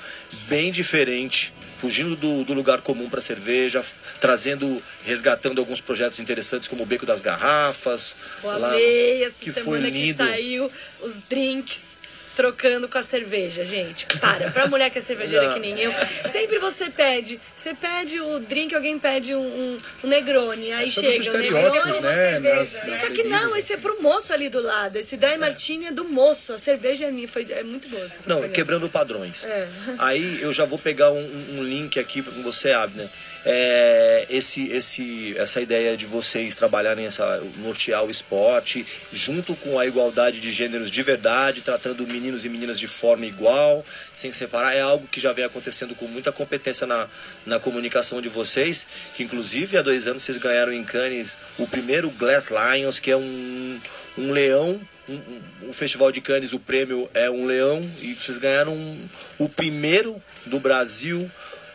bem 0.48 0.70
diferente, 0.70 1.52
fugindo 1.76 2.16
do, 2.16 2.44
do 2.44 2.52
lugar 2.52 2.80
comum 2.80 3.08
para 3.08 3.20
cerveja, 3.20 3.82
trazendo, 4.20 4.82
resgatando 5.04 5.60
alguns 5.60 5.80
projetos 5.80 6.20
interessantes 6.20 6.68
como 6.68 6.82
o 6.82 6.86
Beco 6.86 7.06
das 7.06 7.22
Garrafas. 7.22 8.16
Eu 8.42 8.50
amei 8.50 9.24
essa 9.24 9.44
que 9.44 9.52
foi 9.52 9.62
semana 9.62 9.90
que 9.90 9.98
lindo. 9.98 10.16
saiu 10.16 10.70
os 11.02 11.22
drinks 11.22 12.00
trocando 12.34 12.88
com 12.88 12.98
a 12.98 13.02
cerveja, 13.02 13.64
gente. 13.64 14.06
Para, 14.18 14.50
pra 14.50 14.66
mulher 14.66 14.90
que 14.90 14.98
é 14.98 15.02
cervejeira 15.02 15.46
Não. 15.46 15.54
que 15.54 15.60
nem 15.60 15.78
eu, 15.78 15.92
sempre 16.24 16.58
você 16.58 16.90
pede, 16.90 17.40
você 17.54 17.74
pede 17.74 18.20
o 18.20 18.38
drink, 18.40 18.74
alguém 18.74 18.98
pede 18.98 19.34
um, 19.34 19.40
um, 19.40 19.78
um 20.04 20.08
Negroni, 20.08 20.72
aí 20.72 20.86
É 20.86 20.90
chega 20.90 21.08
o 21.08 21.20
estereótipos, 21.20 21.84
Negroni, 21.86 22.00
né, 22.00 22.38
uma 22.38 22.64
cerveja. 22.64 22.84
nas 22.86 22.98
Só 22.98 23.10
que 23.10 23.24
não, 23.24 23.56
esse 23.56 23.72
é 23.72 23.76
pro 23.76 24.02
moço 24.02 24.32
ali 24.32 24.48
do 24.48 24.60
lado, 24.60 24.96
esse 24.96 25.16
dry 25.16 25.36
martini 25.36 25.86
é 25.86 25.92
do 25.92 26.04
moço, 26.04 26.52
a 26.52 26.58
cerveja 26.58 27.06
é 27.06 27.10
minha, 27.10 27.28
foi, 27.28 27.46
é 27.50 27.62
muito 27.62 27.88
boa. 27.88 28.06
Não, 28.26 28.48
quebrando 28.48 28.88
padrões. 28.88 29.44
É. 29.44 29.68
Aí 29.98 30.40
eu 30.40 30.52
já 30.52 30.64
vou 30.64 30.78
pegar 30.78 31.10
um, 31.10 31.58
um 31.58 31.62
link 31.62 31.98
aqui 31.98 32.22
com 32.22 32.42
você, 32.42 32.72
Abner. 32.72 33.08
É, 33.44 34.26
esse, 34.28 34.68
esse, 34.70 35.34
essa 35.38 35.60
ideia 35.60 35.96
de 35.96 36.04
vocês 36.04 36.54
trabalharem 36.54 37.06
essa 37.06 37.42
nortear 37.58 38.04
o 38.04 38.10
esporte 38.10 38.84
junto 39.12 39.56
com 39.56 39.78
a 39.78 39.86
igualdade 39.86 40.40
de 40.40 40.52
gêneros 40.52 40.90
de 40.90 41.02
verdade, 41.02 41.62
tratando 41.62 42.06
meninos 42.06 42.44
e 42.44 42.48
meninas 42.48 42.78
de 42.78 42.86
forma 42.86 43.24
igual, 43.24 43.84
sem 44.12 44.30
separar, 44.30 44.74
é 44.74 44.80
algo 44.82 45.06
que 45.06 45.20
já 45.20 45.32
vem 45.32 45.44
acontecendo 45.44 45.94
com 45.94 46.06
muita 46.06 46.30
competência 46.30 46.86
na, 46.86 47.08
na 47.46 47.58
comunicação 47.58 48.20
de 48.20 48.28
vocês, 48.28 48.86
que 49.14 49.22
inclusive 49.22 49.78
há 49.78 49.82
dois 49.82 50.06
anos 50.06 50.22
vocês 50.22 50.36
ganharam 50.38 50.72
em 50.72 50.84
Cannes 50.84 51.38
o 51.58 51.66
primeiro 51.66 52.10
Glass 52.10 52.50
Lions, 52.50 53.00
que 53.00 53.10
é 53.10 53.16
um, 53.16 53.80
um 54.18 54.32
leão 54.32 54.80
um, 55.10 55.14
um, 55.14 55.68
um 55.68 55.72
festival 55.72 56.12
de 56.12 56.20
Cannes, 56.20 56.52
o 56.52 56.60
prêmio 56.60 57.10
é 57.12 57.28
um 57.30 57.44
leão, 57.44 57.88
e 58.00 58.14
vocês 58.14 58.38
ganharam 58.38 58.72
um, 58.72 59.08
o 59.38 59.48
primeiro 59.48 60.22
do 60.46 60.60
Brasil, 60.60 61.30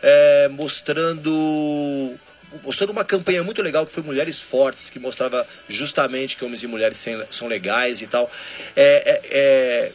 é, 0.08 0.48
mostrando 0.48 2.14
mostrando 2.62 2.90
uma 2.90 3.04
campanha 3.04 3.42
muito 3.42 3.60
legal 3.60 3.84
que 3.84 3.92
foi 3.92 4.04
Mulheres 4.04 4.40
Fortes, 4.40 4.88
que 4.88 5.00
mostrava 5.00 5.44
justamente 5.68 6.36
que 6.36 6.44
homens 6.44 6.62
e 6.62 6.68
mulheres 6.68 7.04
são 7.28 7.48
legais 7.48 8.02
e 8.02 8.06
tal. 8.06 8.30
É, 8.76 9.02
é, 9.04 9.20
é, 9.30 9.92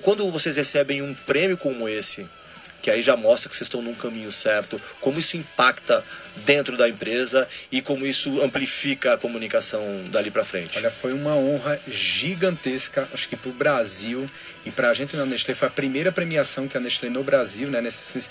quando 0.00 0.30
vocês 0.30 0.56
recebem 0.56 1.02
um 1.02 1.12
prêmio 1.12 1.58
como 1.58 1.88
esse, 1.88 2.24
que 2.80 2.90
aí 2.90 3.02
já 3.02 3.16
mostra 3.16 3.50
que 3.50 3.56
vocês 3.56 3.66
estão 3.66 3.82
num 3.82 3.94
caminho 3.94 4.30
certo, 4.30 4.80
como 5.00 5.18
isso 5.18 5.36
impacta 5.36 6.04
dentro 6.44 6.76
da 6.76 6.88
empresa 6.88 7.46
e 7.70 7.82
como 7.82 8.06
isso 8.06 8.42
amplifica 8.42 9.14
a 9.14 9.18
comunicação 9.18 9.82
dali 10.10 10.30
para 10.30 10.44
frente. 10.44 10.78
Olha, 10.78 10.90
foi 10.90 11.12
uma 11.12 11.34
honra 11.34 11.78
gigantesca, 11.88 13.06
acho 13.12 13.28
que 13.28 13.36
para 13.36 13.50
o 13.50 13.52
Brasil 13.52 14.28
e 14.64 14.70
para 14.70 14.90
a 14.90 14.94
gente 14.94 15.16
na 15.16 15.24
Nestlé 15.24 15.54
foi 15.54 15.68
a 15.68 15.70
primeira 15.70 16.12
premiação 16.12 16.68
que 16.68 16.76
a 16.76 16.80
Nestlé 16.80 17.08
no 17.08 17.22
Brasil, 17.22 17.68
né, 17.68 17.80
nesse 17.80 18.30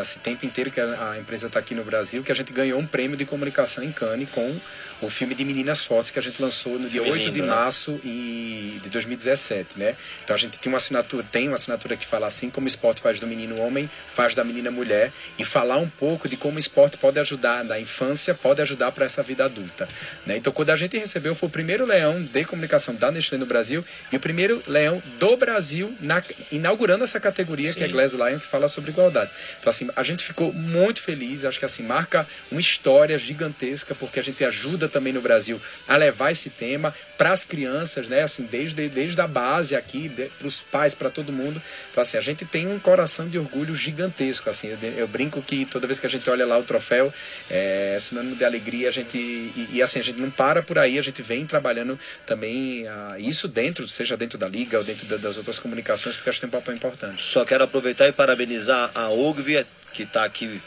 esse 0.00 0.18
tempo 0.20 0.46
inteiro 0.46 0.70
que 0.70 0.80
a, 0.80 1.10
a 1.12 1.18
empresa 1.18 1.48
está 1.48 1.58
aqui 1.58 1.74
no 1.74 1.84
Brasil, 1.84 2.22
que 2.22 2.32
a 2.32 2.34
gente 2.34 2.52
ganhou 2.52 2.80
um 2.80 2.86
prêmio 2.86 3.16
de 3.16 3.24
comunicação 3.24 3.82
em 3.84 3.92
Cannes 3.92 4.30
com 4.30 4.60
o 5.02 5.10
filme 5.10 5.34
de 5.34 5.44
Meninas 5.44 5.84
Fortes 5.84 6.10
que 6.10 6.18
a 6.18 6.22
gente 6.22 6.40
lançou 6.40 6.78
no 6.78 6.88
dia 6.88 7.02
8 7.02 7.30
de 7.30 7.42
né? 7.42 7.48
março 7.48 8.00
e 8.04 8.80
de 8.82 8.88
2017, 8.88 9.78
né? 9.78 9.96
Então 10.24 10.34
a 10.34 10.38
gente 10.38 10.58
tem 10.58 10.72
uma 10.72 10.78
assinatura, 10.78 11.26
tem 11.30 11.48
uma 11.48 11.56
assinatura 11.56 11.96
que 11.96 12.06
fala 12.06 12.26
assim 12.26 12.48
como 12.48 12.64
o 12.64 12.68
esporte 12.68 13.02
faz 13.02 13.18
do 13.18 13.26
menino 13.26 13.58
homem, 13.58 13.90
faz 14.10 14.34
da 14.34 14.44
menina 14.44 14.70
mulher 14.70 15.12
e 15.38 15.44
falar 15.44 15.78
um 15.78 15.88
pouco 15.88 16.28
de 16.28 16.36
como 16.36 16.56
o 16.56 16.58
esporte 16.58 16.96
pode 16.96 17.18
ajudar 17.18 17.31
na 17.38 17.78
infância, 17.78 18.34
pode 18.34 18.60
ajudar 18.62 18.92
para 18.92 19.04
essa 19.04 19.22
vida 19.22 19.44
adulta, 19.44 19.88
né? 20.26 20.36
Então 20.36 20.52
quando 20.52 20.70
a 20.70 20.76
gente 20.76 20.96
recebeu 20.96 21.34
foi 21.34 21.48
o 21.48 21.52
primeiro 21.52 21.84
leão 21.86 22.20
de 22.22 22.44
comunicação 22.44 22.94
da 22.94 23.10
Nestlé 23.10 23.38
no 23.38 23.46
Brasil 23.46 23.84
e 24.10 24.16
o 24.16 24.20
primeiro 24.20 24.62
leão 24.66 25.02
do 25.18 25.36
Brasil 25.36 25.94
na, 26.00 26.22
inaugurando 26.50 27.04
essa 27.04 27.20
categoria 27.20 27.70
Sim. 27.70 27.78
que 27.78 27.84
é 27.84 27.88
Glass 27.88 28.12
Lion 28.12 28.38
que 28.38 28.46
fala 28.46 28.68
sobre 28.68 28.90
igualdade. 28.90 29.30
Então 29.60 29.70
assim, 29.70 29.88
a 29.94 30.02
gente 30.02 30.24
ficou 30.24 30.52
muito 30.52 31.00
feliz, 31.00 31.44
acho 31.44 31.58
que 31.58 31.64
assim 31.64 31.82
marca 31.82 32.26
uma 32.50 32.60
história 32.60 33.18
gigantesca 33.18 33.94
porque 33.94 34.20
a 34.20 34.22
gente 34.22 34.44
ajuda 34.44 34.88
também 34.88 35.12
no 35.12 35.20
Brasil 35.20 35.60
a 35.88 35.96
levar 35.96 36.30
esse 36.30 36.50
tema 36.50 36.94
para 37.22 37.30
as 37.30 37.44
crianças, 37.44 38.08
né? 38.08 38.22
Assim, 38.22 38.42
desde, 38.42 38.88
desde 38.88 39.20
a 39.20 39.28
base 39.28 39.76
aqui, 39.76 40.10
para 40.36 40.48
os 40.48 40.60
pais, 40.60 40.92
para 40.92 41.08
todo 41.08 41.32
mundo. 41.32 41.62
Então, 41.88 42.02
assim, 42.02 42.18
a 42.18 42.20
gente 42.20 42.44
tem 42.44 42.66
um 42.66 42.80
coração 42.80 43.28
de 43.28 43.38
orgulho 43.38 43.76
gigantesco. 43.76 44.50
Assim, 44.50 44.66
eu, 44.66 44.78
eu 44.96 45.06
brinco 45.06 45.40
que 45.40 45.64
toda 45.64 45.86
vez 45.86 46.00
que 46.00 46.06
a 46.06 46.10
gente 46.10 46.28
olha 46.28 46.44
lá 46.44 46.58
o 46.58 46.64
troféu, 46.64 47.14
é 47.48 47.96
sinônimo 48.00 48.34
de 48.34 48.44
alegria. 48.44 48.88
A 48.88 48.90
gente 48.90 49.16
e, 49.16 49.68
e, 49.74 49.80
assim 49.80 50.00
a 50.00 50.02
gente 50.02 50.20
não 50.20 50.32
para 50.32 50.64
por 50.64 50.76
aí. 50.80 50.98
A 50.98 51.02
gente 51.02 51.22
vem 51.22 51.46
trabalhando 51.46 51.96
também 52.26 52.88
uh, 52.88 53.16
isso 53.20 53.46
dentro, 53.46 53.86
seja 53.86 54.16
dentro 54.16 54.36
da 54.36 54.48
liga 54.48 54.78
ou 54.78 54.82
dentro 54.82 55.06
da, 55.06 55.16
das 55.16 55.36
outras 55.36 55.60
comunicações, 55.60 56.16
porque 56.16 56.28
acho 56.28 56.40
que 56.40 56.48
tem 56.48 56.58
um 56.58 56.60
papel 56.60 56.74
importante. 56.74 57.22
Só 57.22 57.44
quero 57.44 57.62
aproveitar 57.62 58.08
e 58.08 58.12
parabenizar 58.12 58.90
a 58.96 59.10
Ogvia 59.10 59.64
que 59.92 60.02
está 60.02 60.24
aqui 60.24 60.60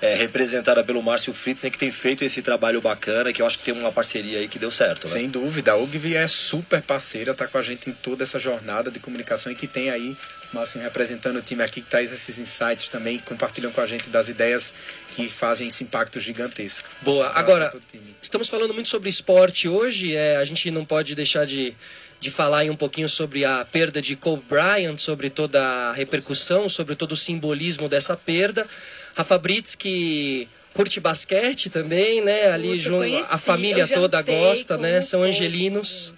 é, 0.00 0.14
representada 0.14 0.82
pelo 0.82 1.02
Márcio 1.02 1.32
Fritz, 1.32 1.62
né, 1.62 1.70
que 1.70 1.78
tem 1.78 1.90
feito 1.90 2.24
esse 2.24 2.42
trabalho 2.42 2.80
bacana, 2.80 3.32
que 3.32 3.42
eu 3.42 3.46
acho 3.46 3.58
que 3.58 3.64
tem 3.64 3.74
uma 3.74 3.92
parceria 3.92 4.38
aí 4.38 4.48
que 4.48 4.58
deu 4.58 4.70
certo. 4.70 5.06
Né? 5.06 5.12
Sem 5.12 5.28
dúvida, 5.28 5.72
a 5.72 5.76
UGV 5.76 6.14
é 6.14 6.26
super 6.26 6.80
parceira, 6.82 7.32
está 7.32 7.46
com 7.46 7.58
a 7.58 7.62
gente 7.62 7.90
em 7.90 7.92
toda 7.92 8.22
essa 8.22 8.38
jornada 8.38 8.90
de 8.90 8.98
comunicação 8.98 9.52
e 9.52 9.54
que 9.54 9.66
tem 9.66 9.90
aí 9.90 10.16
Márcio 10.52 10.80
representando 10.80 11.36
o 11.36 11.42
time 11.42 11.62
aqui 11.62 11.80
que 11.80 11.88
traz 11.88 12.12
esses 12.12 12.38
insights 12.38 12.88
também, 12.88 13.18
compartilham 13.18 13.70
com 13.70 13.80
a 13.80 13.86
gente 13.86 14.08
das 14.10 14.28
ideias 14.28 14.74
que 15.14 15.28
fazem 15.28 15.68
esse 15.68 15.84
impacto 15.84 16.18
gigantesco. 16.18 16.88
Boa. 17.02 17.30
Agora, 17.34 17.72
estamos 18.20 18.48
falando 18.48 18.74
muito 18.74 18.88
sobre 18.88 19.08
esporte 19.08 19.68
hoje, 19.68 20.16
é, 20.16 20.36
a 20.36 20.44
gente 20.44 20.70
não 20.70 20.84
pode 20.84 21.14
deixar 21.14 21.44
de 21.46 21.74
de 22.20 22.30
falar 22.30 22.58
aí 22.58 22.70
um 22.70 22.76
pouquinho 22.76 23.08
sobre 23.08 23.46
a 23.46 23.64
perda 23.64 24.00
de 24.02 24.14
Kobe 24.14 24.44
Bryant, 24.46 24.98
sobre 24.98 25.30
toda 25.30 25.58
a 25.58 25.92
repercussão, 25.94 26.68
sobre 26.68 26.94
todo 26.94 27.12
o 27.12 27.16
simbolismo 27.16 27.88
dessa 27.88 28.14
perda. 28.14 28.66
Rafa 29.14 29.38
Brits, 29.38 29.74
que 29.74 30.48
curte 30.72 31.00
basquete 31.00 31.68
também, 31.68 32.22
né? 32.22 32.52
Ali 32.52 32.78
junto, 32.78 33.04
a 33.28 33.38
família 33.38 33.86
toda 33.86 34.22
gosta, 34.22 34.78
né? 34.78 35.02
São 35.02 35.22
angelinos. 35.22 36.14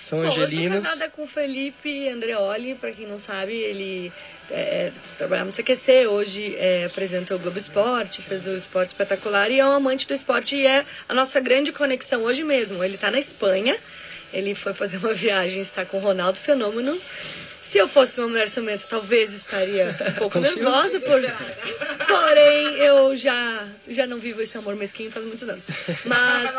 São 0.00 0.20
Bom, 0.20 0.26
angelinos. 0.26 0.76
Eu 0.76 0.82
sou 0.82 0.92
casada 0.92 1.10
com 1.10 1.22
o 1.22 1.26
Felipe 1.26 2.08
Andreoli, 2.08 2.74
para 2.74 2.92
quem 2.92 3.06
não 3.06 3.18
sabe, 3.18 3.54
ele 3.54 4.12
é, 4.50 4.92
trabalhava 5.16 5.46
no 5.46 5.52
CQC, 5.52 6.06
hoje 6.06 6.54
é, 6.58 6.84
apresenta 6.84 7.34
o 7.34 7.38
Globo 7.38 7.58
Esporte, 7.58 8.22
fez 8.22 8.46
o 8.46 8.54
esporte 8.54 8.90
espetacular 8.90 9.50
e 9.50 9.58
é 9.58 9.66
um 9.66 9.72
amante 9.72 10.06
do 10.06 10.14
esporte 10.14 10.56
e 10.56 10.66
é 10.66 10.84
a 11.08 11.14
nossa 11.14 11.40
grande 11.40 11.72
conexão 11.72 12.22
hoje 12.22 12.44
mesmo. 12.44 12.84
Ele 12.84 12.94
está 12.96 13.10
na 13.10 13.18
Espanha, 13.18 13.76
ele 14.32 14.54
foi 14.54 14.74
fazer 14.74 14.98
uma 14.98 15.12
viagem, 15.14 15.60
está 15.60 15.84
com 15.84 15.96
o 15.96 16.00
Ronaldo 16.00 16.38
Fenômeno 16.38 16.96
se 17.66 17.78
eu 17.78 17.88
fosse 17.88 18.20
uma 18.20 18.28
mulher 18.28 18.46
ciumenta, 18.46 18.84
talvez 18.86 19.32
estaria 19.32 19.96
um 20.10 20.12
pouco 20.20 20.38
nervosa, 20.38 21.00
por... 21.00 21.18
porém 22.06 22.74
eu 22.76 23.16
já, 23.16 23.66
já 23.88 24.06
não 24.06 24.18
vivo 24.18 24.42
esse 24.42 24.58
amor 24.58 24.76
mesquinho 24.76 25.10
faz 25.10 25.24
muitos 25.24 25.48
anos. 25.48 25.64
Mas. 26.04 26.50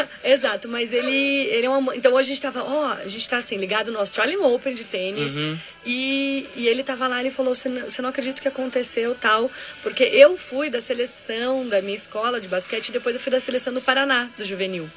Exato, 0.24 0.68
mas 0.68 0.94
ele, 0.94 1.10
ele 1.10 1.66
é 1.66 1.68
uma. 1.70 1.94
Então 1.94 2.12
hoje 2.14 2.30
a 2.30 2.34
gente 2.34 2.40
tava, 2.40 2.62
ó, 2.62 2.92
a 2.92 3.08
gente 3.08 3.28
tá 3.28 3.36
assim, 3.36 3.56
ligado 3.56 3.92
no 3.92 3.98
Australian 3.98 4.40
Open 4.40 4.74
de 4.74 4.84
tênis. 4.84 5.36
Uhum. 5.36 5.58
E, 5.84 6.48
e 6.56 6.68
ele 6.68 6.82
tava 6.82 7.06
lá 7.06 7.18
e 7.18 7.26
ele 7.26 7.30
falou: 7.30 7.54
você 7.54 7.68
não, 7.68 7.90
você 7.90 8.00
não 8.00 8.08
acredita 8.08 8.40
que 8.40 8.48
aconteceu 8.48 9.14
tal? 9.14 9.50
Porque 9.82 10.04
eu 10.04 10.36
fui 10.36 10.70
da 10.70 10.80
seleção 10.80 11.68
da 11.68 11.82
minha 11.82 11.96
escola 11.96 12.40
de 12.40 12.48
basquete 12.48 12.88
e 12.88 12.92
depois 12.92 13.14
eu 13.14 13.20
fui 13.20 13.30
da 13.30 13.40
seleção 13.40 13.72
do 13.72 13.82
Paraná, 13.82 14.30
do 14.36 14.44
juvenil. 14.44 14.88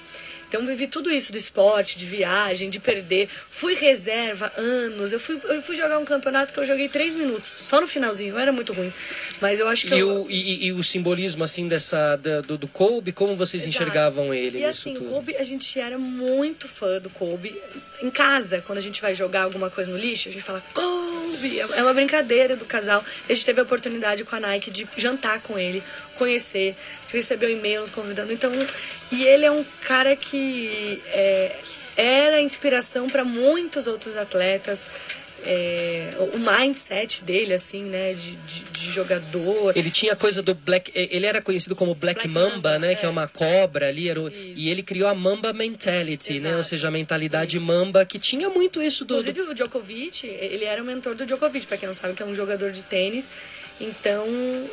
Então 0.54 0.64
vivi 0.68 0.86
tudo 0.86 1.10
isso 1.10 1.32
do 1.32 1.38
esporte, 1.40 1.98
de 1.98 2.06
viagem, 2.06 2.70
de 2.70 2.80
perder. 2.80 3.28
Fui 3.28 3.74
reserva 3.74 4.54
anos. 4.56 5.12
Eu 5.12 5.20
fui, 5.20 5.42
eu 5.46 5.64
fui 5.64 5.76
jogar 5.76 5.98
um 5.98 6.06
campeonato 6.06 6.54
que 6.54 6.60
eu 6.60 6.66
joguei 6.66 6.88
três 6.88 7.16
minutos, 7.16 7.50
só 7.50 7.82
no 7.82 7.88
finalzinho. 7.88 8.38
Era 8.38 8.52
muito 8.52 8.72
ruim. 8.72 8.94
Mas 9.42 9.60
eu 9.60 9.68
acho 9.68 9.88
que. 9.88 9.96
E, 9.96 10.00
eu... 10.00 10.26
o, 10.26 10.30
e, 10.30 10.68
e, 10.68 10.72
o 10.72 10.84
simbolismo 10.84 11.44
assim 11.44 11.68
dessa 11.68 12.18
do, 12.46 12.56
do 12.60 12.68
Kobe, 12.68 13.12
como 13.12 13.36
vocês 13.36 13.64
Exato. 13.64 13.84
enxergavam 13.84 14.32
ele? 14.32 14.60
E 14.60 14.66
assim, 14.66 14.94
tudo? 14.94 15.10
Kobe, 15.10 15.36
a 15.38 15.44
gente 15.44 15.80
era 15.80 15.98
muito 15.98 16.68
fã 16.68 17.02
do 17.02 17.10
Kobe. 17.10 17.60
Em 18.04 18.12
casa, 18.12 18.62
quando 18.68 18.78
a 18.78 18.82
gente 18.82 19.02
vai 19.02 19.16
jogar 19.16 19.44
alguma 19.44 19.72
coisa 19.72 19.90
no 19.90 19.98
lixo, 19.98 20.30
a 20.30 20.32
gente 20.32 20.44
fala 20.44 20.64
Kobe. 20.72 21.60
É 21.62 21.82
uma 21.82 21.96
brincadeira 21.96 22.56
do 22.56 22.66
casal. 22.66 23.04
A 23.28 23.34
gente 23.34 23.44
teve 23.44 23.60
a 23.60 23.64
oportunidade 23.64 24.24
com 24.24 24.36
a 24.36 24.40
Nike 24.40 24.70
de 24.70 24.88
jantar 24.98 25.42
com 25.42 25.58
ele, 25.58 25.82
conhecer 26.14 26.76
recebeu 27.18 27.50
e-mail 27.50 27.82
nos 27.82 27.90
convidando. 27.90 28.34
Então, 28.34 28.52
e 29.12 29.24
ele 29.24 29.46
é 29.46 29.52
um 29.52 29.64
cara 29.82 30.16
que 30.16 30.38
é, 31.08 31.56
era 31.98 32.42
inspiração 32.42 33.10
para 33.10 33.24
muitos 33.24 33.88
outros 33.88 34.16
atletas. 34.16 34.88
É, 35.46 36.14
o 36.34 36.40
mindset 36.40 37.22
dele, 37.22 37.54
assim, 37.54 37.84
né, 37.84 38.14
de, 38.14 38.32
de, 38.32 38.64
de, 38.64 38.92
jogador. 38.92 39.76
Ele 39.76 39.92
tinha 39.92 40.16
coisa 40.16 40.42
do 40.42 40.56
Black. 40.56 40.90
Ele 40.96 41.26
era 41.26 41.42
conhecido 41.42 41.76
como 41.76 41.94
Black, 41.94 42.22
Black 42.22 42.30
Mamba, 42.30 42.50
Mamba, 42.56 42.80
né? 42.80 42.94
É. 42.94 42.96
Que 42.96 43.06
é 43.06 43.10
uma 43.10 43.28
cobra 43.28 43.90
ali. 43.90 44.08
Era 44.08 44.22
o, 44.22 44.30
e 44.30 44.70
ele 44.70 44.82
criou 44.82 45.10
a 45.10 45.14
Mamba 45.14 45.52
Mentality, 45.52 46.36
Exato. 46.36 46.50
né? 46.50 46.56
Ou 46.56 46.64
seja, 46.64 46.88
a 46.88 46.92
mentalidade 46.92 47.58
isso. 47.58 47.66
Mamba, 47.66 48.06
que 48.06 48.20
tinha 48.20 48.50
muito 48.50 48.82
isso 48.82 49.04
do. 49.04 49.16
Inclusive, 49.16 49.42
o 49.42 49.54
Djokovic, 49.54 50.26
ele 50.26 50.64
era 50.64 50.82
o 50.82 50.86
mentor 50.86 51.14
do 51.14 51.26
Djokovic, 51.26 51.68
para 51.68 51.78
quem 51.78 51.88
não 51.88 51.94
sabe, 51.94 52.14
que 52.14 52.24
é 52.24 52.26
um 52.26 52.36
jogador 52.36 52.72
de 52.72 52.84
tênis. 52.84 53.28
Então, 53.82 54.26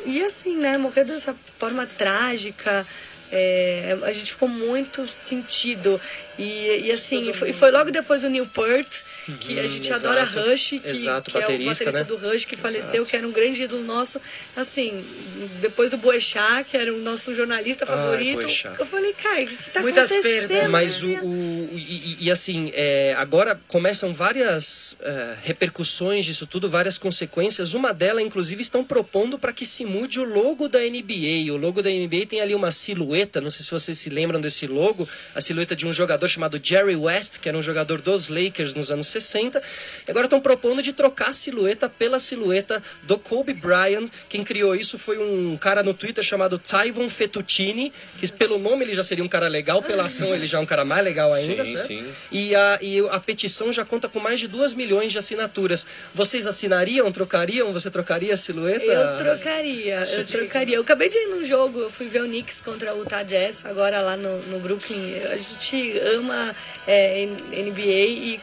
e 0.05 0.23
assim, 0.23 0.55
né? 0.55 0.77
Morrer 0.77 1.03
dessa 1.03 1.35
forma 1.59 1.85
trágica. 1.85 2.87
É, 3.31 3.97
a 4.03 4.11
gente 4.11 4.33
ficou 4.33 4.49
muito 4.49 5.07
sentido. 5.07 5.99
E, 6.37 6.87
e 6.87 6.91
assim, 6.91 7.29
e 7.29 7.33
foi, 7.33 7.53
foi, 7.53 7.69
logo 7.71 7.91
depois 7.91 8.21
do 8.21 8.29
Newport, 8.29 8.87
que 9.39 9.53
uhum, 9.53 9.59
a 9.59 9.67
gente 9.67 9.91
exato, 9.91 10.07
adora 10.07 10.23
Rush, 10.23 10.69
que, 10.69 10.81
exato, 10.83 11.29
que 11.29 11.37
é 11.37 11.39
o 11.39 11.65
baterista 11.65 11.91
né? 11.91 12.03
do 12.03 12.17
Rush, 12.17 12.45
que 12.45 12.57
faleceu, 12.57 12.95
exato. 12.95 13.09
que 13.09 13.15
era 13.15 13.27
um 13.27 13.31
grande 13.31 13.63
ídolo 13.63 13.83
nosso. 13.83 14.19
Assim, 14.55 15.05
depois 15.61 15.89
do 15.89 15.97
Boechat, 15.97 16.65
que 16.69 16.77
era 16.77 16.93
o 16.93 16.97
nosso 16.99 17.33
jornalista 17.33 17.85
favorito, 17.85 18.45
Ai, 18.45 18.75
eu 18.79 18.85
falei, 18.85 19.13
cara, 19.13 19.43
o 19.43 19.47
que 19.47 19.69
tá 19.69 19.81
Muitas 19.81 20.11
acontecendo? 20.11 20.47
Perdas. 20.47 20.71
Mas 20.71 21.03
o, 21.03 21.09
o 21.09 21.69
e, 21.73 22.17
e, 22.21 22.31
assim, 22.31 22.71
é, 22.73 23.13
agora 23.17 23.59
começam 23.67 24.13
várias 24.13 24.95
é, 25.01 25.35
repercussões 25.43 26.25
disso 26.25 26.47
tudo, 26.47 26.69
várias 26.69 26.97
consequências. 26.97 27.73
Uma 27.73 27.93
delas, 27.93 28.23
inclusive, 28.23 28.61
estão 28.61 28.83
propondo 28.83 29.37
para 29.37 29.53
que 29.53 29.65
se 29.65 29.85
mude 29.85 30.19
o 30.19 30.23
logo 30.23 30.67
da 30.67 30.79
NBA. 30.79 31.51
O 31.53 31.57
logo 31.57 31.81
da 31.81 31.89
NBA 31.89 32.25
tem 32.27 32.41
ali 32.41 32.55
uma 32.55 32.71
silhueta, 32.71 33.20
não 33.41 33.49
sei 33.49 33.65
se 33.65 33.71
vocês 33.71 33.97
se 33.97 34.09
lembram 34.09 34.39
desse 34.39 34.67
logo, 34.67 35.07
a 35.35 35.41
silhueta 35.41 35.75
de 35.75 35.85
um 35.85 35.93
jogador 35.93 36.27
chamado 36.27 36.59
Jerry 36.61 36.95
West, 36.95 37.39
que 37.39 37.49
era 37.49 37.57
um 37.57 37.61
jogador 37.61 38.01
dos 38.01 38.29
Lakers 38.29 38.73
nos 38.73 38.91
anos 38.91 39.07
60. 39.07 39.61
E 40.07 40.11
agora 40.11 40.25
estão 40.25 40.39
propondo 40.39 40.81
de 40.81 40.93
trocar 40.93 41.29
a 41.29 41.33
silhueta 41.33 41.89
pela 41.89 42.19
silhueta 42.19 42.81
do 43.03 43.17
Kobe 43.17 43.53
Bryant. 43.53 44.09
Quem 44.29 44.43
criou 44.43 44.75
isso 44.75 44.97
foi 44.97 45.17
um 45.17 45.57
cara 45.57 45.83
no 45.83 45.93
Twitter 45.93 46.23
chamado 46.23 46.57
Tyvon 46.57 47.09
Fettuccini, 47.09 47.91
que 48.19 48.31
pelo 48.31 48.57
nome 48.57 48.85
ele 48.85 48.95
já 48.95 49.03
seria 49.03 49.23
um 49.23 49.27
cara 49.27 49.47
legal, 49.47 49.81
pela 49.81 50.05
ação 50.05 50.33
ele 50.33 50.47
já 50.47 50.57
é 50.57 50.61
um 50.61 50.65
cara 50.65 50.85
mais 50.85 51.03
legal 51.03 51.33
ainda, 51.33 51.65
sim, 51.65 51.71
certo? 51.75 51.87
Sim. 51.87 52.05
E 52.31 52.55
a, 52.55 52.79
e 52.81 52.99
a 53.09 53.19
petição 53.19 53.71
já 53.71 53.85
conta 53.85 54.07
com 54.07 54.19
mais 54.19 54.39
de 54.39 54.47
2 54.47 54.73
milhões 54.73 55.11
de 55.11 55.17
assinaturas. 55.17 55.85
Vocês 56.13 56.47
assinariam, 56.47 57.11
trocariam? 57.11 57.71
Você 57.73 57.89
trocaria 57.89 58.33
a 58.33 58.37
silhueta? 58.37 58.85
Eu 58.85 59.17
trocaria, 59.17 60.03
eu 60.05 60.25
trocaria. 60.25 60.75
Eu 60.75 60.81
acabei 60.81 61.09
de 61.09 61.17
ir 61.17 61.27
num 61.27 61.43
jogo, 61.43 61.79
eu 61.79 61.89
fui 61.89 62.07
ver 62.07 62.23
o 62.23 62.25
Knicks 62.25 62.61
contra 62.61 62.93
o 62.93 63.05
vontade 63.11 63.35
é 63.35 63.43
essa 63.43 63.67
agora 63.67 63.99
lá 64.01 64.15
no, 64.15 64.37
no 64.43 64.59
Brooklyn. 64.59 65.17
A 65.31 65.35
gente 65.35 65.99
ama 66.15 66.55
é, 66.87 67.25
NBA 67.25 67.81
e 67.81 68.39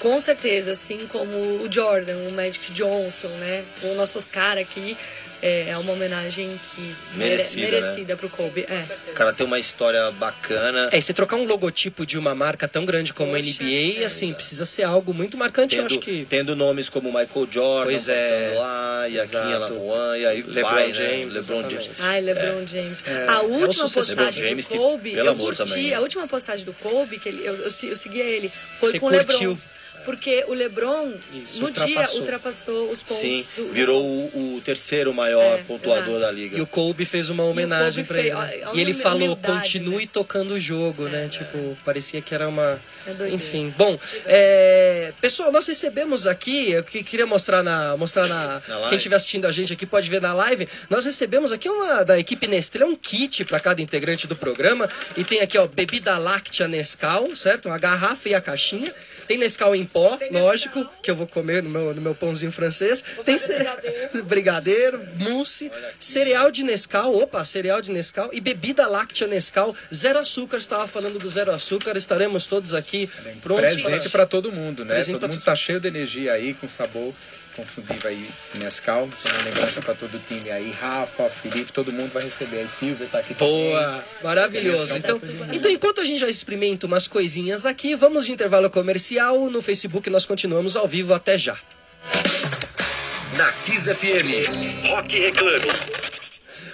com 0.00 0.18
certeza, 0.18 0.72
assim 0.72 1.06
como 1.06 1.30
o 1.30 1.68
Jordan, 1.70 2.16
o 2.28 2.32
Magic 2.32 2.72
Johnson, 2.72 3.28
né? 3.28 3.62
O 3.82 3.94
nosso 3.96 4.16
Oscar 4.16 4.56
aqui. 4.56 4.96
É 5.42 5.76
uma 5.78 5.92
homenagem 5.92 6.48
que 6.74 6.94
Merecida, 7.16 7.62
mere, 7.62 7.76
né? 7.76 7.80
merecida 7.82 8.16
pro 8.16 8.28
Kobe. 8.28 8.66
É. 8.68 8.84
O 9.10 9.12
cara 9.14 9.32
tem 9.32 9.46
uma 9.46 9.58
história 9.58 10.10
bacana. 10.12 10.88
É, 10.92 10.98
e 10.98 11.02
você 11.02 11.12
trocar 11.14 11.36
um 11.36 11.44
logotipo 11.44 12.04
de 12.04 12.18
uma 12.18 12.34
marca 12.34 12.68
tão 12.68 12.84
grande 12.84 13.12
como 13.14 13.34
a 13.34 13.38
NBA, 13.38 14.02
é, 14.02 14.04
assim, 14.04 14.32
precisa 14.32 14.64
ser 14.64 14.82
algo 14.84 15.14
muito 15.14 15.36
marcante, 15.36 15.76
eu 15.76 15.82
Tendo, 15.82 15.92
acho 15.92 16.00
que. 16.00 16.26
tendo 16.28 16.54
nomes 16.56 16.88
como 16.88 17.08
Michael 17.08 17.48
Jordan 17.50 17.84
Pois 17.90 18.08
é. 18.08 18.54
lá, 18.56 19.08
e 19.08 19.18
aqui 19.18 19.36
em 19.36 19.38
Exato. 19.38 19.54
Alajuan, 19.74 20.18
e 20.18 20.26
aí 20.26 20.42
LeBron 20.42 20.70
vai, 20.70 20.92
James, 20.92 21.34
né? 21.34 21.40
LeBron. 21.40 21.70
James. 21.70 21.90
Ai, 22.00 22.20
LeBron 22.20 22.66
James. 22.66 23.04
é 23.06 23.26
a 23.28 23.40
última 23.42 23.88
postagem 23.88 24.44
James 24.48 24.68
do 24.68 24.72
que, 24.72 24.78
Kobe, 24.78 25.10
pelo 25.12 25.26
eu 25.28 25.32
amor 25.32 25.44
curti. 25.56 25.70
também, 25.70 25.88
né? 25.88 25.94
A 25.94 26.00
última 26.00 26.28
postagem 26.28 26.64
do 26.64 26.72
Kobe, 26.74 27.18
que 27.18 27.28
ele, 27.28 27.46
eu, 27.46 27.54
eu, 27.56 27.70
se- 27.70 27.88
eu 27.88 27.96
segui 27.96 28.20
ele, 28.20 28.50
foi 28.78 28.90
Você 28.90 28.98
com 29.00 29.06
o. 29.06 29.10
LeBron. 29.10 29.58
Porque 30.04 30.44
o 30.48 30.54
LeBron, 30.54 31.12
Isso, 31.34 31.60
no 31.60 31.70
dia, 31.70 32.08
ultrapassou. 32.14 32.90
os 32.90 33.02
pontos 33.02 33.16
Sim, 33.20 33.46
do. 33.56 33.68
virou 33.72 34.02
o, 34.02 34.56
o 34.56 34.60
terceiro 34.64 35.12
maior 35.12 35.58
É, 35.58 35.62
pontuador 35.62 36.04
exato. 36.16 36.20
da 36.20 36.30
liga. 36.32 36.56
E 36.56 36.60
o 36.60 36.66
Kobe 36.66 37.04
fez 37.04 37.28
uma 37.28 37.44
homenagem 37.44 38.02
Kobe 38.04 38.08
pra 38.14 38.18
ele. 38.20 38.30
né? 38.34 38.64
a- 38.64 38.70
a 38.70 38.74
E 38.74 38.80
ele 38.80 38.94
falou: 38.94 39.36
né? 39.36 39.42
continue 39.42 40.06
tocando 40.06 40.54
o 40.54 40.58
jogo, 40.60 41.04
né? 41.08 41.28
Tipo, 41.28 41.76
parecia 41.84 42.20
que 42.22 42.34
era 42.34 42.48
uma. 42.48 42.80
É. 43.06 43.28
Enfim. 43.28 43.72
Bom, 43.76 43.98
é, 44.26 45.12
pessoal, 45.20 45.52
nós 45.52 45.66
recebemos 45.66 46.26
aqui, 46.26 46.70
eu 46.72 46.82
que- 46.82 47.02
queria 47.02 47.26
mostrar 47.26 47.62
na. 47.62 47.96
Mostrar 47.96 48.26
na. 48.26 48.60
Na 48.80 48.88
quem 48.88 48.96
estiver 48.96 49.16
assistindo 49.16 49.46
a 49.46 49.52
gente 49.52 49.72
aqui 49.72 49.84
pode 49.86 50.08
ver 50.08 50.20
na 50.20 50.32
live. 50.32 50.66
Nós 50.88 51.04
recebemos 51.04 51.52
aqui 51.52 51.68
uma 51.68 52.02
da 52.04 52.18
equipe 52.18 52.46
Nestlé, 52.46 52.84
um 52.84 52.96
kit 52.96 53.44
para 53.44 53.60
cada 53.60 53.82
integrante 53.82 54.26
do 54.26 54.34
programa. 54.36 54.88
E 55.16 55.24
tem 55.24 55.40
aqui, 55.40 55.58
ó, 55.58 55.66
bebida 55.66 56.16
láctea 56.18 56.66
Nescau, 56.68 57.34
certo? 57.36 57.66
Uma 57.68 57.78
garrafa 57.78 58.28
e 58.28 58.34
a 58.34 58.40
caixinha. 58.40 58.92
Tem 59.26 59.38
Nescau 59.38 59.74
em 59.76 59.79
pó, 59.86 60.18
lógico, 60.30 60.84
que 61.02 61.10
eu 61.10 61.14
vou 61.16 61.26
comer 61.26 61.62
no 61.62 61.70
meu, 61.70 61.94
no 61.94 62.00
meu 62.00 62.14
pãozinho 62.14 62.52
francês. 62.52 63.02
Tem 63.24 63.36
fazer 63.38 63.38
cere- 63.38 63.64
brigadeiro. 63.64 64.24
brigadeiro, 64.30 65.06
mousse, 65.18 65.70
cereal 65.98 66.50
de 66.50 66.62
Nescau, 66.62 67.16
opa, 67.16 67.44
cereal 67.44 67.80
de 67.80 67.90
Nescau 67.90 68.30
e 68.32 68.40
bebida 68.40 68.86
láctea 68.86 69.26
Nescau, 69.26 69.74
zero 69.92 70.18
açúcar, 70.18 70.58
estava 70.58 70.86
falando 70.88 71.18
do 71.18 71.28
zero 71.30 71.50
açúcar, 71.52 71.96
estaremos 71.96 72.46
todos 72.46 72.74
aqui 72.74 73.08
prontos 73.42 73.82
Presente 73.82 74.02
para... 74.02 74.10
para 74.10 74.26
todo 74.26 74.52
mundo, 74.52 74.84
né? 74.84 74.94
Presente 74.94 75.18
todo 75.18 75.28
mundo 75.30 75.38
to- 75.40 75.44
tá 75.44 75.54
cheio 75.56 75.80
de 75.80 75.88
energia 75.88 76.32
aí, 76.32 76.54
com 76.54 76.66
sabor 76.68 77.12
confundível 77.56 78.10
aí, 78.10 78.28
Nescau. 78.56 79.08
Uma 79.24 79.42
lembrança 79.42 79.82
para 79.82 79.94
todo 79.94 80.14
o 80.14 80.18
time 80.20 80.50
aí. 80.50 80.70
Rafa, 80.72 81.28
Felipe, 81.28 81.72
todo 81.72 81.92
mundo 81.92 82.10
vai 82.12 82.24
receber. 82.24 82.60
A 82.62 82.68
Silvia 82.68 83.06
tá 83.10 83.18
aqui 83.18 83.34
Boa, 83.34 83.82
também. 83.82 84.02
maravilhoso. 84.22 84.96
Então, 84.96 85.20
então, 85.52 85.70
enquanto 85.70 86.00
a 86.00 86.04
gente 86.04 86.20
já 86.20 86.28
experimenta 86.28 86.86
umas 86.86 87.06
coisinhas 87.06 87.66
aqui, 87.66 87.94
vamos 87.94 88.26
de 88.26 88.32
intervalo 88.32 88.70
comercial. 88.70 89.50
No 89.50 89.62
Facebook 89.62 90.08
nós 90.10 90.26
continuamos 90.26 90.76
ao 90.76 90.86
vivo. 90.88 91.14
Até 91.14 91.36
já. 91.38 91.56
Na 93.36 93.52
Kiss 93.52 93.88
FM, 93.94 94.86
Rock 94.88 95.18
Reclame. 95.18 96.19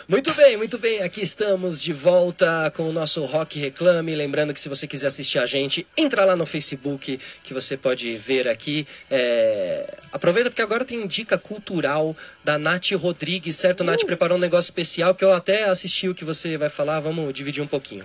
Muito 0.09 0.33
bem, 0.35 0.57
muito 0.57 0.79
bem. 0.79 1.03
Aqui 1.03 1.21
estamos 1.21 1.83
de 1.83 1.93
volta 1.93 2.73
com 2.77 2.89
o 2.89 2.93
nosso 2.93 3.25
Rock 3.25 3.59
Reclame. 3.59 4.15
Lembrando 4.15 4.55
que 4.55 4.61
se 4.61 4.69
você 4.69 4.87
quiser 4.87 5.09
assistir 5.09 5.41
a 5.41 5.47
gente, 5.47 5.85
entra 5.97 6.25
lá 6.25 6.37
no 6.37 6.47
Facebook 6.47 7.19
que 7.43 7.53
você 7.53 7.77
pode 7.77 8.17
ver 8.17 8.47
aqui. 8.47 8.87
É, 9.11 9.97
Aproveita 10.13 10.49
porque 10.49 10.63
agora 10.63 10.85
tem 10.85 11.05
dica 11.09 11.37
cultural 11.37 12.17
da 12.45 12.57
Nath 12.57 12.93
Rodrigues, 12.93 13.57
certo? 13.57 13.83
Nath 13.83 14.05
preparou 14.05 14.39
um 14.39 14.41
negócio 14.41 14.69
especial 14.69 15.13
que 15.13 15.25
eu 15.25 15.35
até 15.35 15.65
assisti 15.65 16.09
o 16.09 16.15
que 16.15 16.25
você 16.25 16.57
vai 16.57 16.69
falar. 16.69 17.01
Vamos 17.01 17.35
dividir 17.35 17.61
um 17.61 17.67
pouquinho. 17.67 18.05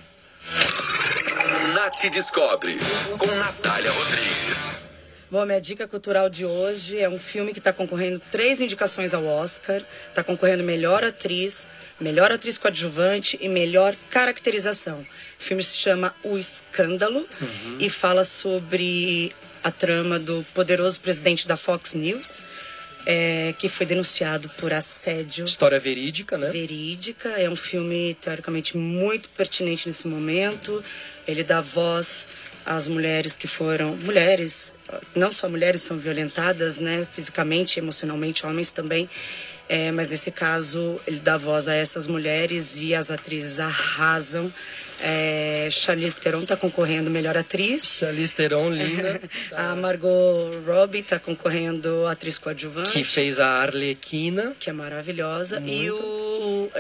Nath 1.76 2.12
Descobre, 2.12 2.80
com 3.18 3.28
Natália 3.28 3.92
Rodrigues. 3.92 4.91
Bom, 5.32 5.46
minha 5.46 5.62
dica 5.62 5.88
cultural 5.88 6.30
de 6.30 6.46
hoje 6.46 7.00
é 7.00 7.08
um 7.08 7.18
filme 7.18 7.54
que 7.54 7.60
está 7.60 7.72
concorrendo 7.72 8.22
três 8.30 8.60
indicações 8.60 9.14
ao 9.14 9.26
Oscar. 9.26 9.82
Está 10.10 10.22
concorrendo 10.26 10.62
melhor 10.62 11.06
atriz, 11.06 11.70
melhor 12.02 12.34
atriz 12.34 12.58
coadjuvante 12.58 13.40
e 13.42 13.48
melhor 13.48 13.96
caracterização. 14.10 15.00
O 15.00 15.42
filme 15.42 15.64
se 15.64 15.78
chama 15.78 16.14
O 16.22 16.38
Escândalo 16.38 17.26
e 17.80 17.90
fala 17.90 18.26
sobre 18.26 19.32
a 19.64 19.72
trama 19.72 20.20
do 20.20 20.46
poderoso 20.54 21.00
presidente 21.00 21.48
da 21.48 21.56
Fox 21.56 21.94
News, 21.94 22.44
é, 23.06 23.56
que 23.58 23.70
foi 23.70 23.86
denunciado 23.86 24.50
por 24.58 24.74
assédio 24.74 25.46
História 25.46 25.80
verídica, 25.80 26.38
né? 26.38 26.50
verídica. 26.50 27.30
É 27.30 27.50
um 27.50 27.56
filme, 27.56 28.18
teoricamente, 28.20 28.76
muito 28.76 29.30
pertinente 29.30 29.88
nesse 29.88 30.10
momento. 30.10 30.84
Ele 31.26 31.42
dá 31.42 31.62
voz 31.62 32.51
às 32.66 32.88
mulheres 32.88 33.36
que 33.36 33.48
foram. 33.48 33.96
Mulheres, 33.98 34.74
não 35.16 35.32
só 35.32 35.50
mulheres 35.50 35.82
são 35.82 35.98
violentadas, 35.98 36.80
né? 36.80 37.08
Fisicamente, 37.12 37.80
emocionalmente, 37.80 38.46
homens 38.46 38.72
também. 38.72 39.10
É, 39.70 39.90
mas 39.92 40.10
nesse 40.10 40.32
caso, 40.32 41.00
ele 41.08 41.20
dá 41.22 41.38
voz 41.38 41.70
a 41.70 41.74
essas 41.74 42.06
mulheres 42.06 42.82
e 42.82 42.94
as 42.94 43.10
atrizes 43.10 43.58
arrasam. 43.58 44.52
É, 45.00 45.70
Charlize 45.72 46.18
Theron 46.18 46.42
está 46.42 46.58
concorrendo 46.58 47.10
melhor 47.10 47.38
atriz. 47.38 48.00
Charlize 48.00 48.36
Theron, 48.36 48.70
linda, 48.70 49.22
A 49.56 49.76
Margot 49.78 50.52
Robbie 50.68 51.00
está 51.00 51.18
concorrendo 51.18 52.06
atriz 52.06 52.38
coadjuvante 52.38 52.92
que 52.92 53.04
fez 53.04 53.40
a 53.40 53.48
Arlequina. 53.62 54.54
que 54.60 54.70
é 54.70 54.74
maravilhosa. 54.74 55.62
E, 55.66 55.90
o, 55.90 55.96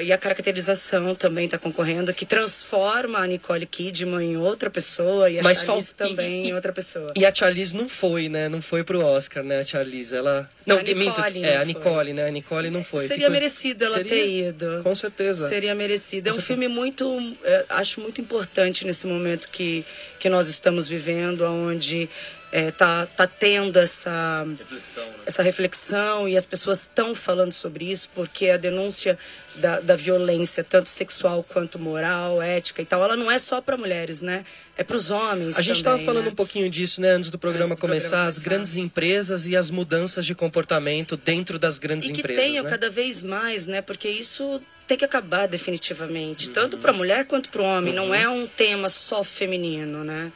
e 0.01 0.11
a 0.11 0.17
caracterização 0.17 1.13
também 1.15 1.45
está 1.45 1.57
concorrendo, 1.57 2.13
que 2.13 2.25
transforma 2.25 3.19
a 3.19 3.27
Nicole 3.27 3.65
Kidman 3.65 4.31
em 4.33 4.37
outra 4.37 4.69
pessoa 4.69 5.29
e 5.29 5.39
a 5.39 5.43
Mas 5.43 5.59
Charlize 5.63 5.93
fal- 5.97 6.07
também 6.09 6.45
e- 6.45 6.49
em 6.49 6.53
outra 6.53 6.71
pessoa. 6.73 7.13
E 7.15 7.25
a 7.25 7.33
Charlize 7.33 7.75
não 7.75 7.87
foi, 7.87 8.29
né? 8.29 8.49
Não 8.49 8.61
foi 8.61 8.83
pro 8.83 8.99
Oscar, 9.03 9.43
né? 9.43 9.59
A 9.59 9.63
Charlize, 9.63 10.15
ela... 10.15 10.49
Não, 10.65 10.77
A 10.77 10.83
minto. 10.83 10.97
Nicole 10.97 11.43
É, 11.43 11.55
a 11.55 11.57
foi. 11.57 11.65
Nicole, 11.65 12.13
né? 12.13 12.27
A 12.27 12.31
Nicole 12.31 12.69
não 12.69 12.83
foi. 12.83 13.01
Seria 13.01 13.15
Ficou- 13.27 13.31
merecido 13.31 13.83
ela 13.85 13.97
Seria? 13.97 14.09
ter 14.09 14.29
ido. 14.49 14.79
Com 14.83 14.93
certeza. 14.95 15.47
Seria 15.49 15.73
merecido. 15.75 16.29
É 16.29 16.33
um 16.33 16.39
filme 16.41 16.67
muito, 16.67 17.35
é, 17.43 17.65
acho 17.69 18.01
muito 18.01 18.21
importante 18.21 18.85
nesse 18.85 19.07
momento 19.07 19.49
que, 19.49 19.83
que 20.19 20.29
nós 20.29 20.47
estamos 20.47 20.87
vivendo, 20.87 21.41
onde 21.45 22.09
é, 22.51 22.69
tá, 22.71 23.05
tá 23.05 23.25
tendo 23.25 23.79
essa 23.79 24.45
Reflexão, 24.57 25.05
né? 25.05 25.13
essa 25.25 25.43
reflexão 25.43 26.27
e 26.27 26.35
as 26.35 26.45
pessoas 26.45 26.81
estão 26.81 27.15
falando 27.15 27.51
sobre 27.51 27.89
isso 27.89 28.09
porque 28.13 28.49
a 28.49 28.57
denúncia 28.57 29.17
da, 29.55 29.79
da 29.79 29.95
violência, 29.95 30.63
tanto 30.63 30.89
sexual 30.89 31.43
quanto 31.43 31.79
moral, 31.79 32.41
ética 32.41 32.81
e 32.81 32.85
tal, 32.85 33.03
ela 33.03 33.15
não 33.15 33.29
é 33.31 33.39
só 33.39 33.61
para 33.61 33.77
mulheres, 33.77 34.21
né? 34.21 34.43
É 34.77 34.83
para 34.83 34.95
os 34.95 35.11
homens. 35.11 35.57
A 35.57 35.61
gente 35.61 35.77
estava 35.77 35.99
falando 35.99 36.25
né? 36.25 36.31
um 36.31 36.35
pouquinho 36.35 36.69
disso, 36.69 37.01
né, 37.01 37.11
antes 37.11 37.29
do 37.29 37.37
programa 37.37 37.65
Antes 37.65 37.75
do 37.75 37.79
programa 37.79 37.99
começar, 38.01 38.27
as 38.27 38.35
começar. 38.35 38.49
grandes 38.49 38.77
empresas 38.77 39.47
e 39.47 39.55
as 39.55 39.69
mudanças 39.69 40.25
de 40.25 40.33
comportamento 40.33 41.15
dentro 41.17 41.59
das 41.59 41.77
grandes 41.79 42.09
E 42.09 42.13
que 42.13 42.19
empresas, 42.21 42.43
tenha 42.43 42.63
né? 42.63 42.69
cada 42.69 42.89
vez 42.89 43.23
mais, 43.23 43.65
né? 43.67 43.81
Porque 43.81 44.09
isso 44.09 44.61
tem 44.87 44.97
que 44.97 45.05
acabar 45.05 45.47
definitivamente, 45.47 46.47
Uhum. 46.47 46.53
tanto 46.53 46.77
para 46.77 46.91
a 46.91 46.93
mulher 46.93 47.25
quanto 47.25 47.49
para 47.49 47.61
o 47.61 47.65
homem. 47.65 47.93
Não 47.93 48.13
é 48.13 48.27
um 48.27 48.45
tema 48.47 48.89
só 48.89 49.23
feminino, 49.23 50.03
né? 50.03 50.31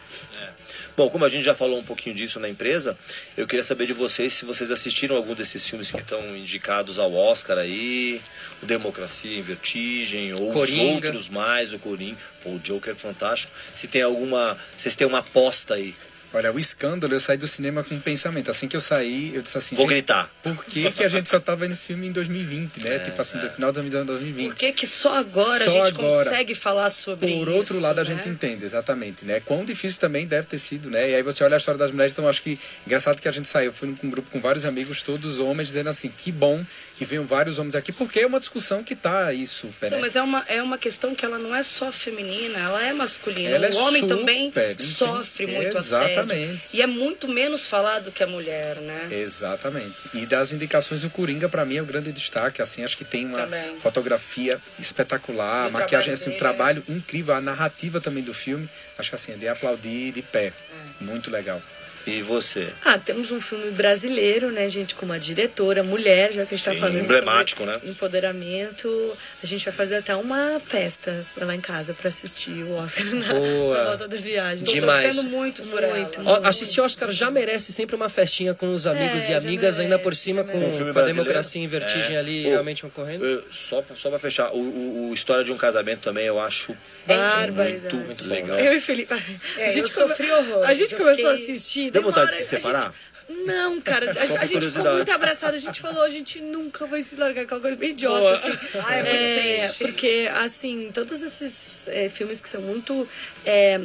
Bom, 0.98 1.10
como 1.10 1.26
a 1.26 1.30
gente 1.30 1.44
já 1.44 1.54
falou 1.54 1.78
um 1.78 1.84
pouquinho 1.84 2.16
disso 2.16 2.40
na 2.40 2.48
empresa, 2.48 2.98
eu 3.36 3.46
queria 3.46 3.66
saber 3.66 3.86
de 3.86 3.94
vocês 3.94 4.34
se 4.34 4.46
vocês 4.46 4.72
assistiram 4.72 5.18
algum 5.18 5.34
desses 5.34 5.68
filmes 5.68 5.92
que 5.92 6.00
estão 6.00 6.36
indicados 6.38 6.98
ao 6.98 7.14
Oscar 7.14 7.58
aí, 7.58 8.22
o 8.64 8.66
Democracia 8.66 9.38
em 9.38 9.42
Vertigem, 9.42 10.34
ou 10.34 10.54
Coringa. 10.54 10.84
os 10.84 10.94
outros 10.94 11.30
mais, 11.30 11.74
o 11.74 11.80
Coringa, 11.80 12.18
o 12.46 12.58
Joker 12.60 12.94
é 12.94 12.96
fantástico. 12.96 13.52
Se 13.76 13.88
tem 13.88 14.02
alguma. 14.02 14.58
Vocês 14.76 14.96
têm 14.96 15.06
uma 15.06 15.20
aposta 15.20 15.74
aí. 15.74 15.94
Olha, 16.36 16.52
o 16.52 16.60
escândalo, 16.60 17.14
eu 17.14 17.20
saí 17.20 17.38
do 17.38 17.48
cinema 17.48 17.82
com 17.82 17.96
um 17.96 18.00
pensamento. 18.00 18.52
Assim 18.52 18.68
que 18.68 18.76
eu 18.76 18.82
saí, 18.82 19.34
eu 19.34 19.42
disse 19.42 19.58
assim, 19.58 19.74
Vou 19.76 19.88
gritar. 19.88 20.30
por 20.44 20.66
que, 20.66 20.92
que 20.92 21.04
a 21.06 21.08
gente 21.08 21.30
só 21.30 21.40
tava 21.40 21.62
vendo 21.62 21.72
esse 21.72 21.88
filme 21.88 22.08
em 22.08 22.12
2020, 22.12 22.84
né? 22.84 23.00
tipo 23.00 23.22
assim, 23.22 23.38
no 23.38 23.50
final 23.50 23.72
do 23.72 23.80
ano 23.80 23.90
de 23.90 24.04
2020. 24.04 24.48
Por 24.48 24.56
que, 24.56 24.74
que 24.74 24.86
só 24.86 25.16
agora 25.16 25.64
Só 25.64 25.82
a 25.82 25.86
gente 25.86 25.98
agora. 25.98 26.26
consegue 26.30 26.54
falar 26.54 26.90
sobre 26.90 27.32
isso? 27.32 27.46
Por 27.46 27.50
outro 27.54 27.80
lado, 27.80 28.00
a 28.00 28.04
né? 28.04 28.14
gente 28.16 28.28
entende, 28.28 28.66
exatamente, 28.66 29.24
né? 29.24 29.40
Quão 29.40 29.64
difícil 29.64 30.00
também 30.02 30.28
deve 30.28 30.46
ter 30.48 30.60
sido, 30.60 30.90
né? 30.90 31.10
E 31.10 31.16
aí 31.16 31.24
você 31.24 31.42
olha 31.42 31.56
a 31.56 31.58
história 31.58 31.80
das 31.80 31.92
mulheres, 31.92 32.12
então 32.12 32.26
eu 32.26 32.30
acho 32.30 32.42
que 32.42 32.60
engraçado 32.86 33.22
que 33.22 33.30
a 33.30 33.32
gente 33.32 33.48
saiu, 33.48 33.68
eu 33.68 33.74
fui 33.74 33.96
com 33.96 34.08
um 34.08 34.10
grupo 34.10 34.30
com 34.30 34.42
vários 34.42 34.66
amigos, 34.66 35.02
todos 35.02 35.40
homens, 35.40 35.70
dizendo 35.70 35.90
assim, 35.90 36.10
que 36.10 36.34
bom 36.34 36.62
que 36.98 37.04
venham 37.06 37.26
vários 37.26 37.60
homens 37.60 37.76
aqui, 37.76 37.92
porque 37.92 38.22
é 38.22 38.26
uma 38.28 38.40
discussão 38.40 38.84
que 38.84 38.96
tá 38.96 39.26
aí 39.26 39.46
super, 39.46 39.92
Não, 39.92 39.98
né? 39.98 40.02
mas 40.02 40.16
é 40.16 40.22
uma, 40.22 40.46
é 40.48 40.62
uma 40.64 40.78
questão 40.78 41.14
que 41.14 41.26
ela 41.26 41.38
não 41.38 41.54
é 41.56 41.62
só 41.62 41.92
feminina, 41.92 42.58
ela 42.58 42.84
é 42.84 42.94
masculina. 42.94 43.50
Ela 43.50 43.68
é 43.68 43.70
o 43.72 43.78
homem 43.80 44.02
super, 44.02 44.18
também 44.18 44.54
sofre 44.80 45.46
muito 45.48 45.78
Exatamente. 45.78 46.54
assédio. 46.54 46.60
E 46.74 46.82
é 46.82 46.88
muito 46.88 47.28
menos 47.28 47.66
falado 47.68 48.12
que 48.12 48.24
a 48.24 48.28
mulher, 48.28 48.78
né? 48.78 49.10
Exatamente. 49.12 49.96
E 50.14 50.26
das 50.26 50.52
indicações, 50.54 51.04
o 51.04 51.10
Coringa, 51.10 51.50
pra 51.50 51.66
mim, 51.66 51.78
é 51.78 51.82
o 51.82 51.86
grande 51.86 52.12
destaque. 52.12 52.62
Assim, 52.62 52.84
acho 52.84 52.98
que 52.98 53.06
tem 53.06 53.26
uma 53.26 53.42
Também. 53.42 53.78
fotografia 53.80 54.60
espetacular, 54.80 55.70
E 55.70 55.72
maquiagem, 55.72 56.14
assim, 56.14 56.32
um 56.32 56.38
trabalho 56.38 56.82
incrível, 56.88 57.36
a 57.36 57.42
narrativa 57.42 58.00
também 58.00 58.24
do 58.24 58.34
filme. 58.34 58.70
Acho 58.98 59.10
que 59.10 59.16
assim, 59.16 59.34
é 59.34 59.36
de 59.36 59.48
aplaudir 59.48 60.12
de 60.14 60.22
pé. 60.22 60.48
É. 60.48 61.04
Muito 61.04 61.30
legal. 61.30 61.62
E 62.08 62.22
você? 62.22 62.68
Ah, 62.84 63.00
temos 63.00 63.32
um 63.32 63.42
filme 63.42 63.72
brasileiro, 63.72 64.52
né, 64.52 64.70
gente, 64.70 64.94
com 64.94 65.06
uma 65.08 65.20
diretora, 65.20 65.82
mulher, 65.82 66.32
já 66.32 66.46
que 66.46 66.54
a 66.54 66.58
gente 66.58 66.66
tá 66.66 66.74
Sim, 66.74 66.80
falando 66.80 67.00
emblemático, 67.00 67.64
sobre 67.66 67.78
né? 67.78 67.82
empoderamento. 67.92 69.18
A 69.44 69.46
gente 69.48 69.66
vai 69.66 69.74
fazer 69.74 69.96
até 69.96 70.16
uma 70.16 70.60
festa 70.68 71.26
lá 71.38 71.56
em 71.56 71.60
casa 71.62 71.94
pra 71.96 72.08
assistir 72.10 72.52
o 72.64 72.74
Oscar 72.76 73.06
na, 73.16 73.34
Boa. 73.34 73.78
na 73.78 73.84
volta 73.90 74.08
da 74.08 74.18
viagem. 74.18 74.64
Tô 74.66 74.72
Demais. 74.72 75.04
torcendo 75.16 75.30
muito 75.32 75.64
por 75.64 75.82
Muito, 75.82 76.20
ela. 76.22 76.42
Ó, 76.44 76.48
assistir 76.48 76.82
Oscar 76.82 77.10
já 77.12 77.32
merece 77.32 77.74
sempre 77.74 77.96
uma 77.96 78.08
festinha 78.10 78.54
com 78.54 78.72
os 78.72 78.86
amigos 78.86 79.24
É, 79.24 79.32
e 79.32 79.34
amigas, 79.36 79.80
ainda 79.80 79.98
por 79.98 80.06
merece, 80.06 80.22
cima 80.22 80.44
com, 80.44 80.58
merece. 80.60 80.84
Um 80.84 80.94
com 80.94 81.00
a 81.00 81.04
democracia 81.04 81.62
em 81.64 81.68
vertigem 81.68 82.16
É. 82.16 82.20
ali 82.20 82.44
realmente 82.44 82.86
ocorrendo. 82.86 83.26
Eu- 83.26 83.44
Só, 83.52 83.84
só 83.96 84.10
pra 84.10 84.20
fechar, 84.20 84.52
o, 84.54 84.58
o- 84.60 85.10
o 85.10 85.14
História 85.14 85.44
de 85.44 85.52
um 85.52 85.58
Casamento 85.58 86.02
também 86.02 86.26
eu 86.26 86.40
acho 86.40 86.76
muito, 87.08 87.96
muito 87.98 88.28
legal. 88.28 88.60
Eu 88.60 88.74
e 88.74 88.80
Felipe. 88.80 89.14
É, 89.58 89.66
a 89.66 89.70
gente 89.70 89.82
eu 89.84 89.88
sofri 89.88 90.30
horrores. 90.32 90.70
A 90.70 90.74
gente 90.74 90.96
começou 90.96 91.30
a 91.30 91.36
fiquei- 91.36 91.54
assistir. 91.56 91.92
Deu 91.96 92.04
vontade 92.04 92.32
de 92.32 92.38
se 92.38 92.46
separar? 92.46 92.82
gente- 92.82 93.46
Não, 93.46 93.82
cara. 93.82 94.06
A, 94.12 94.14
a 94.42 94.46
gente 94.46 94.68
ficou 94.70 94.94
muito 94.94 95.12
abraçada. 95.12 95.56
A 95.58 95.60
gente 95.60 95.80
falou, 95.82 96.04
a 96.04 96.10
gente 96.10 96.40
nunca 96.42 96.86
vai 96.86 97.04
se 97.04 97.16
largar. 97.16 97.42
Aquela 97.44 97.60
coisa 97.62 97.76
bem 97.76 97.90
idiota, 97.92 98.20
Boa. 98.20 98.34
assim. 98.34 98.52
Ai, 98.86 99.00
é 99.00 99.04
muito 99.04 99.60
triste. 99.68 99.84
Porque, 99.84 100.30
assim, 100.36 100.92
todos 100.94 101.22
esses 101.22 101.88
é, 101.88 102.10
filmes 102.10 102.40
que 102.42 102.48
são 102.50 102.62
muito... 102.62 103.08
É, 103.46 103.80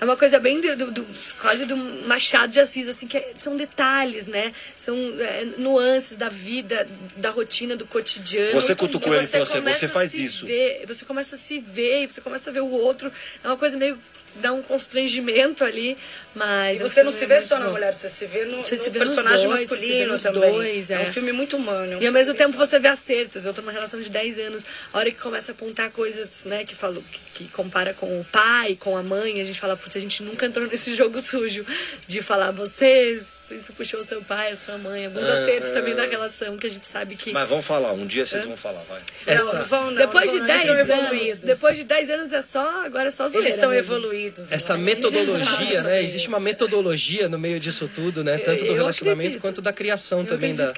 é 0.00 0.04
uma 0.04 0.16
coisa 0.16 0.38
bem 0.38 0.60
do, 0.60 0.76
do- 0.76 0.90
do- 0.90 1.06
quase 1.40 1.64
do 1.66 1.76
Machado 2.06 2.52
de 2.52 2.60
Assis, 2.60 2.86
assim, 2.88 3.06
que 3.06 3.16
é- 3.16 3.32
são 3.36 3.56
detalhes, 3.56 4.26
né? 4.26 4.52
São 4.76 4.94
é, 5.20 5.44
nuances 5.58 6.16
da 6.18 6.28
vida, 6.28 6.86
da 7.16 7.30
rotina, 7.30 7.76
do 7.76 7.86
cotidiano. 7.86 8.52
Você 8.60 8.74
cutucou 8.74 9.12
E 9.14 9.16
ele 9.16 9.24
e 9.24 9.28
falou 9.28 9.42
assim, 9.44 9.52
começa 9.58 9.78
"Você 9.80 9.86
a 9.86 9.88
faz 9.88 10.10
se 10.10 10.24
isso." 10.24 10.44
ver, 10.46 10.84
você 10.86 11.04
começa 11.06 11.34
a 11.34 11.38
se 11.38 11.58
ver, 11.60 12.02
e 12.04 12.06
você 12.08 12.20
começa 12.20 12.50
a 12.50 12.52
ver 12.52 12.60
o 12.60 12.70
outro. 12.70 13.10
É 13.42 13.46
uma 13.48 13.56
coisa 13.56 13.78
meio 13.78 13.98
dá 14.40 14.52
um 14.52 14.62
constrangimento 14.62 15.64
ali, 15.64 15.96
mas 16.34 16.80
E 16.80 16.82
é 16.82 16.86
um 16.86 16.88
você 16.88 17.02
não 17.02 17.12
se 17.12 17.26
vê 17.26 17.40
só 17.40 17.58
na 17.58 17.66
bom. 17.66 17.72
mulher, 17.72 17.92
você 17.94 18.08
se 18.08 18.26
vê 18.26 18.44
no, 18.44 18.58
Você 18.64 18.74
no 18.76 18.82
se 18.82 18.90
vê 18.90 18.98
personagem 18.98 19.46
dois, 19.48 19.60
se 19.60 19.66
vê 19.66 19.74
masculino 19.76 20.12
nos 20.12 20.22
também. 20.22 20.52
dois, 20.52 20.90
é. 20.90 20.94
é. 20.94 21.00
um 21.08 21.12
filme 21.12 21.32
muito 21.32 21.56
humano. 21.56 21.92
é 21.94 21.96
um 21.96 22.02
E 22.02 22.06
ao 22.06 22.12
mesmo 22.12 22.34
tempo 22.34 22.56
você 22.56 22.78
vê 22.78 22.88
acertos. 22.88 23.44
Eu 23.46 23.54
tô 23.54 23.60
numa 23.62 23.72
relação 23.72 24.00
de 24.00 24.08
10 24.10 24.38
anos. 24.40 24.64
A 24.92 24.98
hora 24.98 25.10
que 25.10 25.18
começa 25.20 25.52
a 25.52 25.54
apontar 25.54 25.90
coisas, 25.90 26.44
né, 26.44 26.64
que 26.64 26.74
falou 26.74 27.02
que, 27.34 27.44
que 27.44 27.50
compara 27.52 27.92
com 27.94 28.20
o 28.20 28.24
pai, 28.24 28.76
com 28.78 28.96
a 28.96 29.02
mãe, 29.02 29.40
a 29.40 29.44
gente 29.44 29.58
fala, 29.60 29.76
"Putz, 29.76 29.96
a 29.96 30.00
gente 30.00 30.22
nunca 30.22 30.46
entrou 30.46 30.66
nesse 30.66 30.92
jogo 30.96 31.20
sujo 31.20 31.64
de 32.06 32.22
falar 32.22 32.50
vocês, 32.52 33.40
isso 33.50 33.72
puxou 33.72 34.02
seu 34.04 34.22
pai, 34.22 34.52
a 34.52 34.56
sua 34.56 34.78
mãe, 34.78 35.06
alguns 35.06 35.28
acertos 35.28 35.70
também 35.70 35.94
da 35.94 36.04
relação 36.04 36.56
que 36.56 36.66
a 36.66 36.70
gente 36.70 36.86
sabe 36.86 37.16
que 37.16 37.32
Mas 37.32 37.48
vamos 37.48 37.64
falar, 37.66 37.92
um 37.92 38.06
dia 38.06 38.24
vocês 38.26 38.44
vão 38.44 38.56
falar, 38.56 38.82
vai. 38.88 39.00
Essa- 39.26 39.44
Não, 39.46 39.54
não 39.60 39.64
vão, 39.64 39.90
não, 39.90 39.96
depois 39.96 40.32
não 40.32 40.40
de 40.40 40.46
vão, 40.46 40.56
eles 40.56 40.62
10 40.64 40.66
são 40.66 40.74
anos, 40.74 40.88
evoluídos. 41.06 41.38
depois 41.40 41.76
de 41.76 41.84
10 41.84 42.10
anos 42.10 42.32
é 42.32 42.42
só, 42.42 42.84
agora 42.84 43.08
é 43.08 43.10
só 43.10 43.26
zoeira. 43.28 43.48
Eles 43.48 43.60
são 43.60 43.70
mesmo. 43.70 43.94
evoluídos. 43.94 44.25
Essa 44.50 44.76
né? 44.76 44.84
metodologia, 44.84 45.82
né? 45.82 46.02
Existe 46.02 46.28
uma 46.28 46.40
metodologia 46.40 47.28
no 47.28 47.38
meio 47.38 47.58
disso 47.60 47.88
tudo, 47.88 48.22
né? 48.24 48.38
Tanto 48.38 48.64
do 48.64 48.70
Eu 48.70 48.74
relacionamento 48.74 49.20
acredito. 49.22 49.40
quanto 49.42 49.60
da 49.62 49.72
criação 49.72 50.20
Eu 50.20 50.26
também 50.26 50.54
da, 50.54 50.72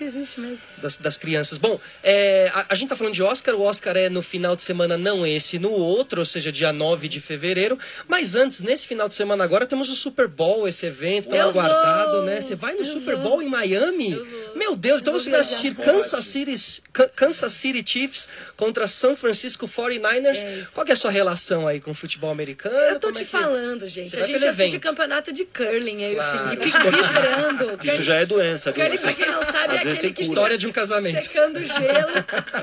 das, 0.78 0.96
das 0.96 1.16
crianças. 1.16 1.58
Bom, 1.58 1.78
é, 2.02 2.50
a, 2.54 2.66
a 2.70 2.74
gente 2.74 2.88
tá 2.88 2.96
falando 2.96 3.14
de 3.14 3.22
Oscar, 3.22 3.54
o 3.54 3.62
Oscar 3.62 3.96
é 3.96 4.08
no 4.08 4.22
final 4.22 4.54
de 4.56 4.62
semana, 4.62 4.96
não 4.96 5.26
esse, 5.26 5.58
no 5.58 5.70
outro, 5.70 6.20
ou 6.20 6.24
seja, 6.26 6.50
dia 6.52 6.72
9 6.72 7.08
de 7.08 7.20
fevereiro. 7.20 7.78
Mas 8.06 8.34
antes, 8.34 8.62
nesse 8.62 8.86
final 8.86 9.08
de 9.08 9.14
semana 9.14 9.44
agora, 9.44 9.66
temos 9.66 9.90
o 9.90 9.94
Super 9.96 10.28
Bowl, 10.28 10.66
esse 10.68 10.86
evento 10.86 11.28
tão 11.28 11.38
Eu 11.38 11.48
aguardado, 11.50 12.12
vou, 12.12 12.22
né? 12.24 12.40
Você 12.40 12.54
vai 12.54 12.74
no 12.74 12.80
eu 12.80 12.84
Super 12.84 13.14
vou. 13.16 13.24
Bowl 13.24 13.42
em 13.42 13.48
Miami? 13.48 14.18
Meu 14.54 14.74
Deus, 14.76 15.00
então 15.00 15.12
você 15.12 15.30
vai 15.30 15.40
assistir 15.40 15.74
Kansas 15.74 16.24
City, 16.24 16.82
Ka- 16.92 17.08
Kansas 17.14 17.52
City 17.52 17.82
Chiefs 17.84 18.28
contra 18.56 18.88
São 18.88 19.14
Francisco 19.16 19.66
49ers. 19.68 20.42
É. 20.42 20.66
Qual 20.74 20.86
é 20.86 20.92
a 20.92 20.96
sua 20.96 21.10
relação 21.10 21.66
aí 21.66 21.80
com 21.80 21.90
o 21.90 21.94
futebol 21.94 22.30
americano? 22.30 22.74
Eu 22.76 22.98
tô 22.98 23.08
é 23.10 23.12
te 23.12 23.24
falando, 23.28 23.86
gente. 23.86 24.10
Você 24.10 24.20
A 24.20 24.22
gente 24.24 24.46
assiste 24.46 24.68
evento. 24.76 24.82
campeonato 24.82 25.32
de 25.32 25.44
curling 25.44 26.04
aí, 26.04 26.14
Claro. 26.14 26.44
o 26.44 26.48
Felipe 26.48 27.02
vibrando. 27.02 27.78
Isso 27.86 28.02
já 28.02 28.14
é 28.16 28.26
doença? 28.26 28.72
Curling, 28.72 28.98
pra 28.98 29.12
quem 29.12 29.26
não 29.26 29.42
sabe, 29.42 29.74
Às 29.74 29.78
é 29.78 29.78
aquele 29.78 29.96
tem 29.98 30.12
que. 30.12 30.22
História 30.22 30.56
de 30.58 30.66
um 30.66 30.72
casamento. 30.72 31.22
secando 31.22 31.62
gelo. 31.64 32.12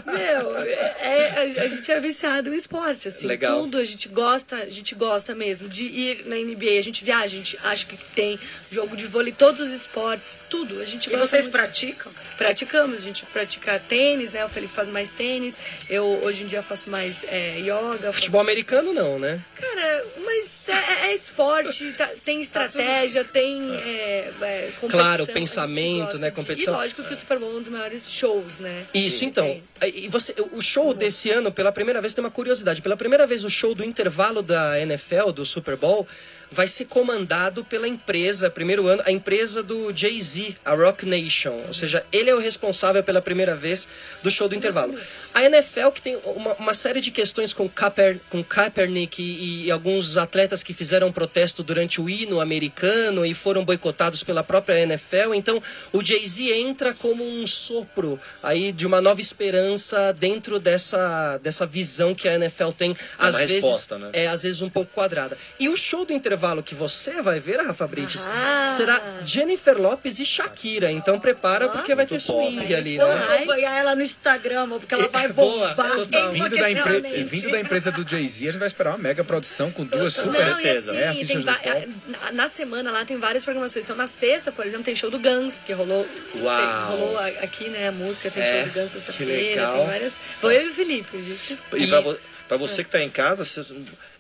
Meu, 0.06 0.58
é, 0.58 1.34
a, 1.60 1.64
a 1.64 1.68
gente 1.68 1.92
é 1.92 2.00
viciado 2.00 2.54
em 2.54 2.56
esporte, 2.58 3.08
assim. 3.08 3.26
Legal. 3.28 3.60
Tudo 3.62 3.78
a 3.78 3.84
gente 3.84 4.08
gosta, 4.10 4.56
a 4.56 4.70
gente 4.70 4.96
gosta 4.96 5.34
mesmo 5.36 5.68
de 5.68 5.84
ir 5.84 6.24
na 6.26 6.36
NBA, 6.36 6.80
a 6.80 6.84
gente 6.84 7.04
viaja, 7.04 7.26
a 7.26 7.28
gente 7.28 7.58
acha 7.64 7.86
que 7.86 7.98
tem 8.16 8.40
jogo 8.72 8.96
de 8.96 9.08
vôlei, 9.08 9.32
todos 9.34 9.62
os 9.62 9.72
esportes, 9.72 10.46
tudo. 10.50 10.82
A 10.82 10.86
gente 10.86 11.08
E 11.08 11.10
gosta 11.12 11.28
vocês 11.28 11.44
muito. 11.46 11.54
praticam? 11.54 12.12
Praticamos, 12.38 12.98
a 12.98 13.02
gente 13.02 13.26
pratica 13.26 13.80
tênis, 13.88 14.32
né? 14.32 14.44
O 14.46 14.50
Felipe 14.50 14.74
faz 14.74 14.90
mais 14.90 15.12
tênis, 15.12 15.56
eu 15.90 16.06
hoje 16.24 16.44
em 16.44 16.46
dia 16.46 16.62
faço 16.62 16.90
mais 16.90 17.24
é, 17.28 17.60
yoga. 17.60 17.98
faço- 17.98 18.14
Futebol 18.14 18.42
americano 18.42 18.94
não, 18.94 19.18
né? 19.20 19.40
Cara, 19.56 20.06
mas 20.26 20.55
é, 20.68 21.08
é 21.08 21.14
esporte, 21.14 21.92
tá- 21.94 22.10
tem 22.24 22.42
estratégia, 22.42 23.24
tem 23.24 23.74
é, 23.76 24.32
é, 24.42 24.72
competição. 24.80 24.90
Claro, 24.90 25.28
pensamento, 25.28 26.18
né, 26.18 26.30
de- 26.30 26.36
competição. 26.36 26.74
E 26.74 26.78
lógico 26.78 27.04
que 27.04 27.14
o 27.14 27.20
Super 27.20 27.40
Bowl 27.40 27.52
é 27.54 27.56
um 27.56 27.60
dos 27.62 27.70
maiores 27.70 28.12
shows, 28.12 28.60
né? 28.60 28.86
Isso, 28.94 29.20
que 29.20 29.26
então. 29.26 29.62
E 29.84 30.08
você, 30.10 30.34
o 30.54 30.62
show 30.62 30.94
desse 30.94 31.30
ano, 31.30 31.52
pela 31.52 31.72
primeira 31.72 32.02
vez, 32.02 32.14
tem 32.14 32.24
uma 32.24 32.32
curiosidade. 32.32 32.82
Pela 32.82 32.96
primeira 32.98 33.28
vez, 33.28 33.44
o 33.44 33.50
show 33.50 33.74
do 33.76 33.84
intervalo 33.84 34.42
da 34.42 34.80
NFL, 34.80 35.32
do 35.32 35.46
Super 35.46 35.76
Bowl, 35.76 36.08
vai 36.56 36.68
ser 36.70 36.86
comandado 36.86 37.66
pela 37.66 37.86
empresa, 37.86 38.50
primeiro 38.50 38.88
ano, 38.88 39.04
a 39.06 39.12
empresa 39.12 39.62
do 39.62 39.94
Jay-Z, 39.94 40.56
a 40.64 40.74
Rock 40.74 41.06
Nation. 41.06 41.54
Ou 41.68 41.74
seja, 41.74 42.04
ele 42.14 42.30
é 42.30 42.36
o 42.36 42.40
responsável 42.40 43.04
pela 43.04 43.22
primeira 43.22 43.54
vez 43.54 43.88
do 44.24 44.32
show 44.32 44.48
do 44.48 44.56
intervalo. 44.56 44.98
A 45.34 45.44
NFL, 45.44 45.90
que 45.94 46.02
tem 46.02 46.18
uma, 46.24 46.54
uma 46.54 46.74
série 46.74 47.02
de 47.02 47.12
questões 47.12 47.52
com, 47.52 47.68
Kaeper, 47.68 48.20
com 48.30 48.42
Kaepernick 48.42 49.22
e, 49.22 49.66
e 49.66 49.72
alguns 49.72 50.16
atletas 50.16 50.64
que 50.64 50.74
fizeram 50.74 51.12
protesto 51.12 51.62
durante 51.62 52.00
o 52.00 52.10
hino 52.10 52.40
americano 52.40 53.26
e 53.26 53.34
foram 53.34 53.66
boicotados 53.66 54.24
pela 54.24 54.42
própria 54.42 54.80
NFL. 54.80 55.34
Então, 55.34 55.62
o 55.92 56.04
Jay-Z 56.04 56.54
entra 56.54 56.94
como 56.94 57.22
um 57.28 57.46
sopro 57.46 58.18
aí 58.42 58.72
de 58.72 58.88
uma 58.88 59.02
nova 59.02 59.20
esperança 59.20 60.14
dentro 60.14 60.58
dessa, 60.58 61.38
dessa 61.40 61.66
visão 61.66 62.16
que 62.16 62.30
a 62.30 62.36
NFL 62.36 62.70
tem, 62.78 62.96
às 63.20 63.36
vezes, 63.36 63.52
resposta, 63.56 63.98
né? 63.98 64.10
é 64.14 64.28
às 64.28 64.44
vezes 64.44 64.62
um 64.62 64.70
pouco 64.70 64.94
quadrada. 64.94 65.38
E 65.60 65.68
o 65.68 65.76
show 65.76 66.06
do 66.06 66.14
intervalo 66.14 66.45
que 66.64 66.76
você 66.76 67.22
vai 67.22 67.40
ver, 67.40 67.60
Rafa 67.60 67.88
Brites, 67.88 68.28
Ah. 68.28 68.66
será 68.66 69.02
Jennifer 69.26 69.78
Lopes 69.80 70.20
e 70.20 70.26
Shakira. 70.26 70.92
Então 70.92 71.20
prepara 71.20 71.70
porque 71.70 71.96
vai 71.96 72.06
ter 72.06 72.16
Muito 72.16 72.28
top. 72.28 72.56
swing 72.56 72.76
ali, 72.76 72.96
Então 72.96 73.08
né? 73.08 73.36
acompanhar 73.36 73.78
ela 73.80 73.96
no 73.96 74.02
Instagram, 74.02 74.70
porque 74.70 74.94
ela 74.94 75.08
vai 75.08 75.26
É 75.26 75.30
boa, 75.30 75.70
bombar. 75.70 75.92
total. 75.96 76.32
Vindo 76.32 76.50
da, 76.56 76.72
empre- 76.72 77.24
vindo 77.24 77.50
da 77.52 77.60
empresa 77.60 77.92
do 77.92 78.08
Jay-Z, 78.08 78.44
a 78.48 78.52
gente 78.52 78.60
vai 78.60 78.68
esperar 78.68 78.92
uma 78.92 78.98
mega 79.00 79.24
produção 79.24 79.72
com 79.72 79.84
duas 79.86 80.14
super 80.14 80.32
Não, 80.34 80.60
e 80.60 80.64
certeza, 80.64 80.92
assim, 80.92 81.00
né, 81.00 81.26
tem 81.26 81.40
va- 81.42 81.54
pop. 81.56 81.90
na, 82.08 82.32
na 82.32 82.48
semana 82.48 82.92
lá 82.92 83.06
tem 83.06 83.18
várias 83.18 83.44
programações. 83.44 83.86
Então 83.86 83.96
na 83.96 84.08
sexta, 84.08 84.52
por 84.52 84.66
exemplo, 84.66 84.84
tem 84.86 84.96
show 84.96 85.10
do 85.10 85.20
Guns, 85.20 85.62
que 85.66 85.74
rolou, 85.74 86.08
Uau. 86.38 86.58
tem- 86.58 86.98
rolou 87.00 87.18
a- 87.20 87.28
aqui, 87.28 87.70
né, 87.70 87.88
a 87.88 87.92
música, 87.92 88.30
tem 88.30 88.44
É, 88.44 88.46
show 88.46 88.64
do 88.64 88.74
Guns 88.80 88.84
que 88.94 89.00
sexta-feira, 89.00 89.34
legal. 89.34 89.78
tem 89.78 89.86
várias. 89.88 90.16
Vou 90.42 90.52
eu 90.52 90.62
e 90.66 90.70
o 90.70 90.74
Felipe, 90.74 91.22
gente. 91.22 91.60
E 91.76 91.88
pra, 91.88 92.02
vo- 92.02 92.18
pra 92.48 92.58
você 92.58 92.84
que 92.84 92.90
tá 92.90 93.02
em 93.02 93.10
casa, 93.10 93.44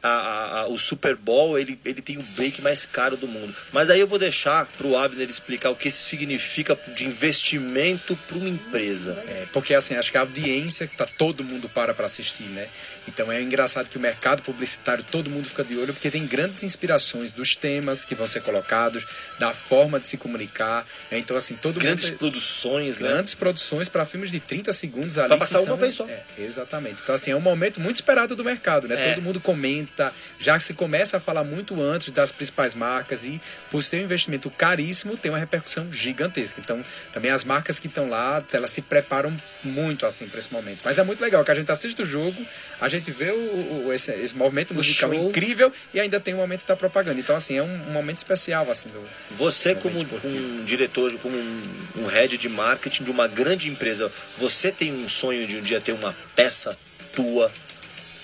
a- 0.04 0.08
a- 0.08 0.60
a- 0.62 0.68
o 0.68 0.78
Super 0.78 1.16
Bowl 1.16 1.58
ele, 1.58 1.80
ele 1.84 2.02
tem 2.02 2.18
o 2.18 2.24
break 2.36 2.62
mais 2.62 2.86
caro 2.86 3.18
do 3.18 3.28
mundo. 3.28 3.54
Mas 3.72 3.90
aí 3.90 4.00
eu 4.00 4.08
vou 4.08 4.20
deixar 4.20 4.66
pro 4.78 4.96
Abner 4.98 5.28
explicar 5.28 5.70
o 5.72 5.76
que 5.76 5.88
isso 5.88 6.04
significa 6.10 6.78
de 6.96 7.06
investimento 7.06 8.16
para 8.28 8.38
uma 8.38 8.50
empresa. 8.50 9.14
É, 9.28 9.46
porque 9.54 9.74
assim, 9.74 9.96
acho 9.96 10.12
que 10.12 10.18
a 10.18 10.22
audiência 10.22 10.88
que 10.88 10.96
tá 10.96 11.08
todo 11.18 11.44
mundo 11.44 11.68
para 11.70 11.94
para 11.94 12.06
assistir, 12.06 12.44
né? 12.44 12.68
Então 13.08 13.32
é 13.32 13.41
engraçado 13.41 13.89
que 13.89 13.97
o 13.97 13.99
mercado 14.01 14.41
publicitário 14.41 15.03
todo 15.03 15.30
mundo 15.30 15.47
fica 15.47 15.64
de 15.64 15.78
olho 15.78 15.93
porque 15.93 16.10
tem 16.10 16.26
grandes 16.26 16.64
inspirações 16.64 17.32
dos 17.32 17.56
temas 17.56 18.03
que 18.06 18.16
vão 18.16 18.28
ser 18.28 18.41
colocados, 18.41 19.06
da 19.39 19.53
forma 19.53 19.99
de 19.99 20.08
se 20.08 20.18
comunicar. 20.18 20.86
né? 21.12 21.18
Então 21.20 21.36
assim, 21.38 21.56
todo 21.56 21.80
Grandes 21.80 22.10
mundo 22.10 22.20
produções, 22.20 22.99
né? 22.99 23.10
grandes 23.10 23.36
produções 23.36 23.89
para 23.89 24.06
filmes 24.06 24.32
de 24.32 24.39
30 24.39 24.72
segundos 24.74 25.18
ali. 25.18 25.30
Vai 25.30 25.38
passar 25.38 25.60
que 25.60 25.64
uma 25.66 25.70
são- 25.72 25.78
vez 25.78 25.95
só. 25.95 26.08
É, 26.08 26.24
exatamente. 26.39 26.99
Então, 27.03 27.14
assim, 27.16 27.32
é 27.32 27.36
um 27.36 27.39
momento 27.41 27.80
muito 27.80 27.95
esperado 27.97 28.36
do 28.36 28.43
mercado, 28.43 28.88
né? 28.88 28.95
É. 28.95 29.14
Todo 29.14 29.24
mundo 29.24 29.39
comenta, 29.39 30.12
já 30.39 30.60
se 30.60 30.74
começa 30.74 31.18
a 31.18 31.20
falar 31.20 31.43
muito 31.43 31.82
antes 31.82 32.10
das 32.12 32.32
principais 32.32 32.74
marcas 32.76 33.24
e, 33.26 33.39
por 33.70 33.84
ser 33.84 33.97
um 33.97 34.03
investimento 34.03 34.49
caríssimo, 34.49 35.18
tem 35.18 35.32
uma 35.32 35.38
repercussão 35.38 35.91
gigantesca. 35.91 36.60
Então, 36.60 36.82
também 37.14 37.32
as 37.32 37.43
marcas 37.43 37.78
que 37.80 37.88
estão 37.88 38.10
lá, 38.10 38.43
elas 38.53 38.72
se 38.72 38.82
preparam 38.82 39.36
muito, 39.64 40.06
assim, 40.06 40.28
para 40.28 40.39
esse 40.39 40.51
momento. 40.53 40.80
Mas 40.84 40.97
é 40.97 41.03
muito 41.03 41.22
legal 41.22 41.43
que 41.43 41.51
a 41.51 41.56
gente 41.56 41.72
assiste 41.72 42.01
o 42.01 42.06
jogo, 42.06 42.36
a 42.82 42.88
gente 42.89 42.95
vê 43.00 43.32
o, 43.32 43.86
o- 43.88 43.93
esse, 43.93 44.12
esse 44.14 44.36
movimento 44.36 44.74
musical 44.74 45.14
incrível 45.14 45.72
e 45.93 46.00
ainda 46.00 46.20
tem 46.20 46.34
o 46.34 46.38
momento 46.38 46.66
da 46.66 46.76
propaganda. 46.76 47.20
Então, 47.20 47.36
assim, 47.36 47.58
é 47.58 47.64
um, 47.64 47.74
um 47.89 47.91
momento 47.91 48.18
especial, 48.18 48.70
assim, 48.70 48.89
do, 48.89 49.02
Você, 49.38 49.70
Momento 49.70 49.82
como 49.84 49.96
esportivo. 49.98 50.36
um 50.38 50.64
diretor, 50.66 51.14
como 51.20 51.38
um, 51.38 51.62
um 51.98 52.06
head 52.06 52.38
de 52.38 52.50
marketing 52.50 53.04
de 53.04 53.12
uma 53.12 53.28
grande 53.28 53.70
empresa, 53.70 54.12
você 54.38 54.72
tem 54.72 54.93
um 54.93 55.08
sonho 55.08 55.46
de 55.48 55.58
um 55.58 55.62
dia 55.62 55.80
ter 55.82 55.91
uma 55.93 56.16
peça 56.36 56.78
tua 57.16 57.52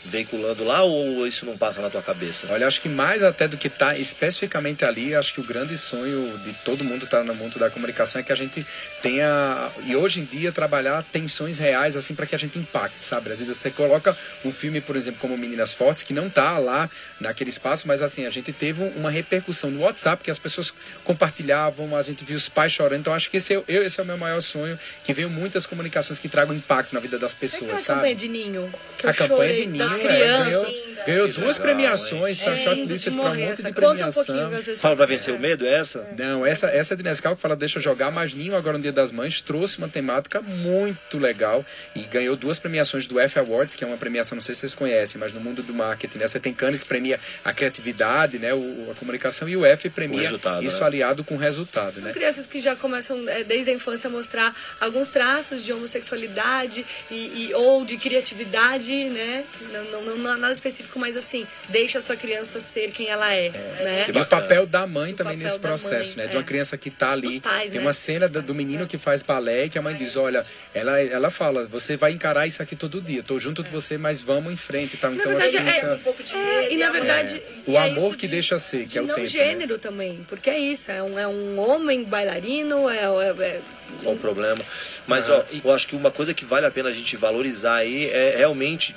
veiculando 0.05 0.63
lá 0.63 0.81
ou 0.83 1.27
isso 1.27 1.45
não 1.45 1.57
passa 1.57 1.81
na 1.81 1.89
tua 1.89 2.01
cabeça? 2.01 2.47
Olha, 2.51 2.65
acho 2.67 2.81
que 2.81 2.89
mais 2.89 3.23
até 3.23 3.47
do 3.47 3.57
que 3.57 3.69
tá 3.69 3.95
especificamente 3.95 4.83
ali, 4.83 5.13
acho 5.15 5.33
que 5.33 5.39
o 5.41 5.43
grande 5.43 5.77
sonho 5.77 6.37
de 6.39 6.53
todo 6.65 6.83
mundo 6.83 7.05
tá 7.05 7.23
no 7.23 7.35
mundo 7.35 7.59
da 7.59 7.69
comunicação 7.69 8.19
é 8.21 8.23
que 8.23 8.31
a 8.31 8.35
gente 8.35 8.65
tenha 9.01 9.69
e 9.85 9.95
hoje 9.95 10.19
em 10.19 10.25
dia 10.25 10.51
trabalhar 10.51 11.03
tensões 11.03 11.57
reais 11.57 11.95
assim 11.95 12.15
para 12.15 12.25
que 12.25 12.35
a 12.35 12.37
gente 12.39 12.57
impacte, 12.57 12.97
sabe? 12.99 13.31
Às 13.31 13.39
vezes 13.39 13.57
você 13.57 13.69
coloca 13.71 14.15
um 14.43 14.51
filme, 14.51 14.81
por 14.81 14.95
exemplo, 14.95 15.19
como 15.19 15.37
Meninas 15.37 15.73
Fortes, 15.73 16.03
que 16.03 16.13
não 16.13 16.29
tá 16.29 16.57
lá 16.57 16.89
naquele 17.19 17.49
espaço, 17.49 17.87
mas 17.87 18.01
assim, 18.01 18.25
a 18.25 18.29
gente 18.29 18.51
teve 18.51 18.81
uma 18.95 19.11
repercussão 19.11 19.69
no 19.69 19.81
WhatsApp 19.81 20.23
que 20.23 20.31
as 20.31 20.39
pessoas 20.39 20.73
compartilhavam, 21.03 21.95
a 21.95 22.01
gente 22.01 22.25
viu 22.25 22.37
os 22.37 22.49
pais 22.49 22.71
chorando. 22.71 22.99
Então 23.01 23.13
acho 23.13 23.29
que 23.29 23.37
esse 23.37 23.53
é, 23.53 23.63
eu, 23.67 23.83
esse 23.83 23.99
é 23.99 24.03
o 24.03 24.05
meu 24.05 24.17
maior 24.17 24.41
sonho, 24.41 24.77
que 25.03 25.13
venham 25.13 25.29
muitas 25.29 25.65
comunicações 25.65 26.19
que 26.19 26.27
tragam 26.27 26.55
impacto 26.55 26.93
na 26.93 26.99
vida 26.99 27.19
das 27.19 27.33
É 27.33 27.35
pessoas, 27.35 27.63
aquela 27.63 27.79
sabe? 27.79 27.99
campanha 27.99 28.15
de 28.15 28.27
ninho. 28.27 28.73
Que 28.97 29.07
a 29.07 29.09
eu 29.09 29.15
campanha 29.15 29.49
chorei 29.49 29.65
de 29.65 29.71
Ninho 29.71 29.90
das 29.97 30.05
é, 30.05 30.07
crianças. 30.07 30.79
ganhou, 30.79 31.05
ganhou 31.05 31.27
duas 31.27 31.57
legal, 31.57 31.61
premiações, 31.61 32.39
tá 32.39 32.51
É, 32.51 32.63
shortlisted 32.63 33.11
de 33.11 33.17
para 33.17 33.21
um 33.21 33.29
monte 33.35 33.41
essa. 33.43 33.63
de 33.63 33.73
Conta 33.73 33.87
um 33.91 33.95
premiação. 33.95 34.49
vezes 34.49 34.81
Fala 34.81 34.95
pra 34.95 35.05
vencer 35.05 35.33
o 35.33 35.39
medo, 35.39 35.65
é 35.65 35.73
essa? 35.73 36.07
Não, 36.17 36.45
essa, 36.45 36.67
essa 36.67 36.93
é 36.93 36.97
de 36.97 37.03
Nescau 37.03 37.35
que 37.35 37.41
fala 37.41 37.55
Deixa 37.55 37.79
eu 37.79 37.83
jogar, 37.83 38.11
mas 38.11 38.33
Ninho, 38.33 38.55
agora 38.55 38.77
no 38.77 38.83
Dia 38.83 38.91
das 38.91 39.11
Mães, 39.11 39.41
trouxe 39.41 39.77
uma 39.77 39.87
temática 39.89 40.41
muito 40.41 41.17
legal 41.17 41.65
e 41.95 42.01
ganhou 42.01 42.35
duas 42.35 42.59
premiações 42.59 43.07
do 43.07 43.19
F 43.19 43.39
Awards, 43.39 43.75
que 43.75 43.83
é 43.83 43.87
uma 43.87 43.97
premiação, 43.97 44.35
não 44.35 44.41
sei 44.41 44.53
se 44.55 44.61
vocês 44.61 44.73
conhecem, 44.75 45.19
mas 45.19 45.33
no 45.33 45.39
mundo 45.41 45.61
do 45.63 45.73
marketing, 45.73 46.17
né? 46.19 46.27
Você 46.27 46.39
tem 46.39 46.53
Cannes 46.53 46.79
que 46.79 46.85
premia 46.85 47.19
a 47.43 47.53
criatividade, 47.53 48.37
né? 48.39 48.53
O, 48.53 48.89
a 48.91 48.95
comunicação, 48.95 49.47
e 49.49 49.55
o 49.57 49.65
F 49.65 49.89
premia 49.89 50.21
resultado, 50.21 50.63
isso 50.63 50.79
né? 50.79 50.85
aliado 50.85 51.23
com 51.23 51.35
o 51.35 51.37
resultado, 51.37 51.95
São 51.95 52.03
né? 52.03 52.13
crianças 52.13 52.45
que 52.45 52.59
já 52.59 52.75
começam 52.75 53.27
é, 53.29 53.43
desde 53.43 53.71
a 53.71 53.73
infância 53.73 54.07
a 54.07 54.11
mostrar 54.11 54.55
alguns 54.79 55.09
traços 55.09 55.63
de 55.63 55.71
homossexualidade 55.73 56.85
e, 57.09 57.15
e- 57.49 57.53
ou 57.53 57.83
de 57.85 57.97
criatividade, 57.97 58.91
né? 59.09 59.43
Não, 59.91 60.01
não, 60.03 60.17
não- 60.17 60.37
nada 60.37 60.53
específico, 60.53 60.97
mas 60.99 61.15
assim, 61.17 61.45
deixa 61.69 61.99
a 61.99 62.01
sua 62.01 62.15
criança 62.15 62.59
ser 62.59 62.91
quem 62.91 63.09
ela 63.09 63.33
é, 63.33 63.49
né? 63.49 64.05
E 64.13 64.17
o 64.19 64.25
papel 64.25 64.65
da 64.65 64.85
mãe 64.87 65.13
também 65.13 65.37
nesse 65.37 65.59
processo, 65.59 66.17
mãe, 66.17 66.25
né? 66.25 66.31
De 66.31 66.37
uma 66.37 66.41
é. 66.43 66.45
criança 66.45 66.77
que 66.77 66.89
tá 66.89 67.11
ali. 67.11 67.39
Pais, 67.39 67.71
tem 67.71 67.79
né? 67.79 67.85
uma 67.85 67.93
cena 67.93 68.27
do 68.27 68.41
pais, 68.41 68.55
menino 68.55 68.83
é. 68.83 68.87
que 68.87 68.97
faz 68.97 69.21
balé 69.21 69.69
que 69.69 69.77
a 69.77 69.81
mãe 69.81 69.95
diz: 69.95 70.15
Olha, 70.15 70.45
ela, 70.73 70.99
ela 71.01 71.29
fala, 71.29 71.67
você 71.67 71.95
vai 71.97 72.11
encarar 72.11 72.47
isso 72.47 72.61
aqui 72.61 72.75
todo 72.75 73.01
dia. 73.01 73.23
Tô 73.23 73.39
junto 73.39 73.63
de 73.63 73.69
você, 73.69 73.97
mas 73.97 74.21
vamos 74.21 74.51
em 74.51 74.57
frente 74.57 74.93
e 74.95 74.97
tal. 74.97 75.11
Na 75.11 75.17
Então 75.17 75.31
verdade, 75.31 75.57
acho 75.57 75.65
que 75.65 75.85
é, 75.85 76.23
isso 76.23 76.35
é, 76.35 76.73
e 76.73 76.77
na 76.77 76.89
verdade. 76.89 77.41
O 77.67 77.73
é 77.77 77.89
amor 77.89 78.15
que 78.15 78.25
de- 78.27 78.33
deixa 78.33 78.57
ser, 78.59 78.79
que 78.83 78.85
de 78.89 78.97
é 78.97 79.01
o 79.01 79.05
não 79.07 79.15
tempo, 79.15 79.27
gênero 79.27 79.77
também, 79.77 80.19
porque 80.27 80.49
é 80.49 80.57
isso, 80.59 80.91
é 80.91 81.01
um, 81.03 81.17
é 81.19 81.27
um 81.27 81.59
homem 81.59 82.03
bailarino, 82.03 82.89
é, 82.89 82.97
é- 83.03 83.43
é- 83.45 83.59
Qual 84.03 84.15
o 84.15 84.17
problema? 84.17 84.63
Mas, 85.05 85.29
ó, 85.29 85.43
eu 85.63 85.71
acho 85.73 85.87
que 85.87 85.95
uma 85.95 86.09
coisa 86.11 86.33
que 86.33 86.45
vale 86.45 86.65
a 86.65 86.71
pena 86.71 86.89
a 86.89 86.93
gente 86.93 87.15
valorizar 87.17 87.75
aí 87.75 88.09
é 88.09 88.35
realmente, 88.37 88.95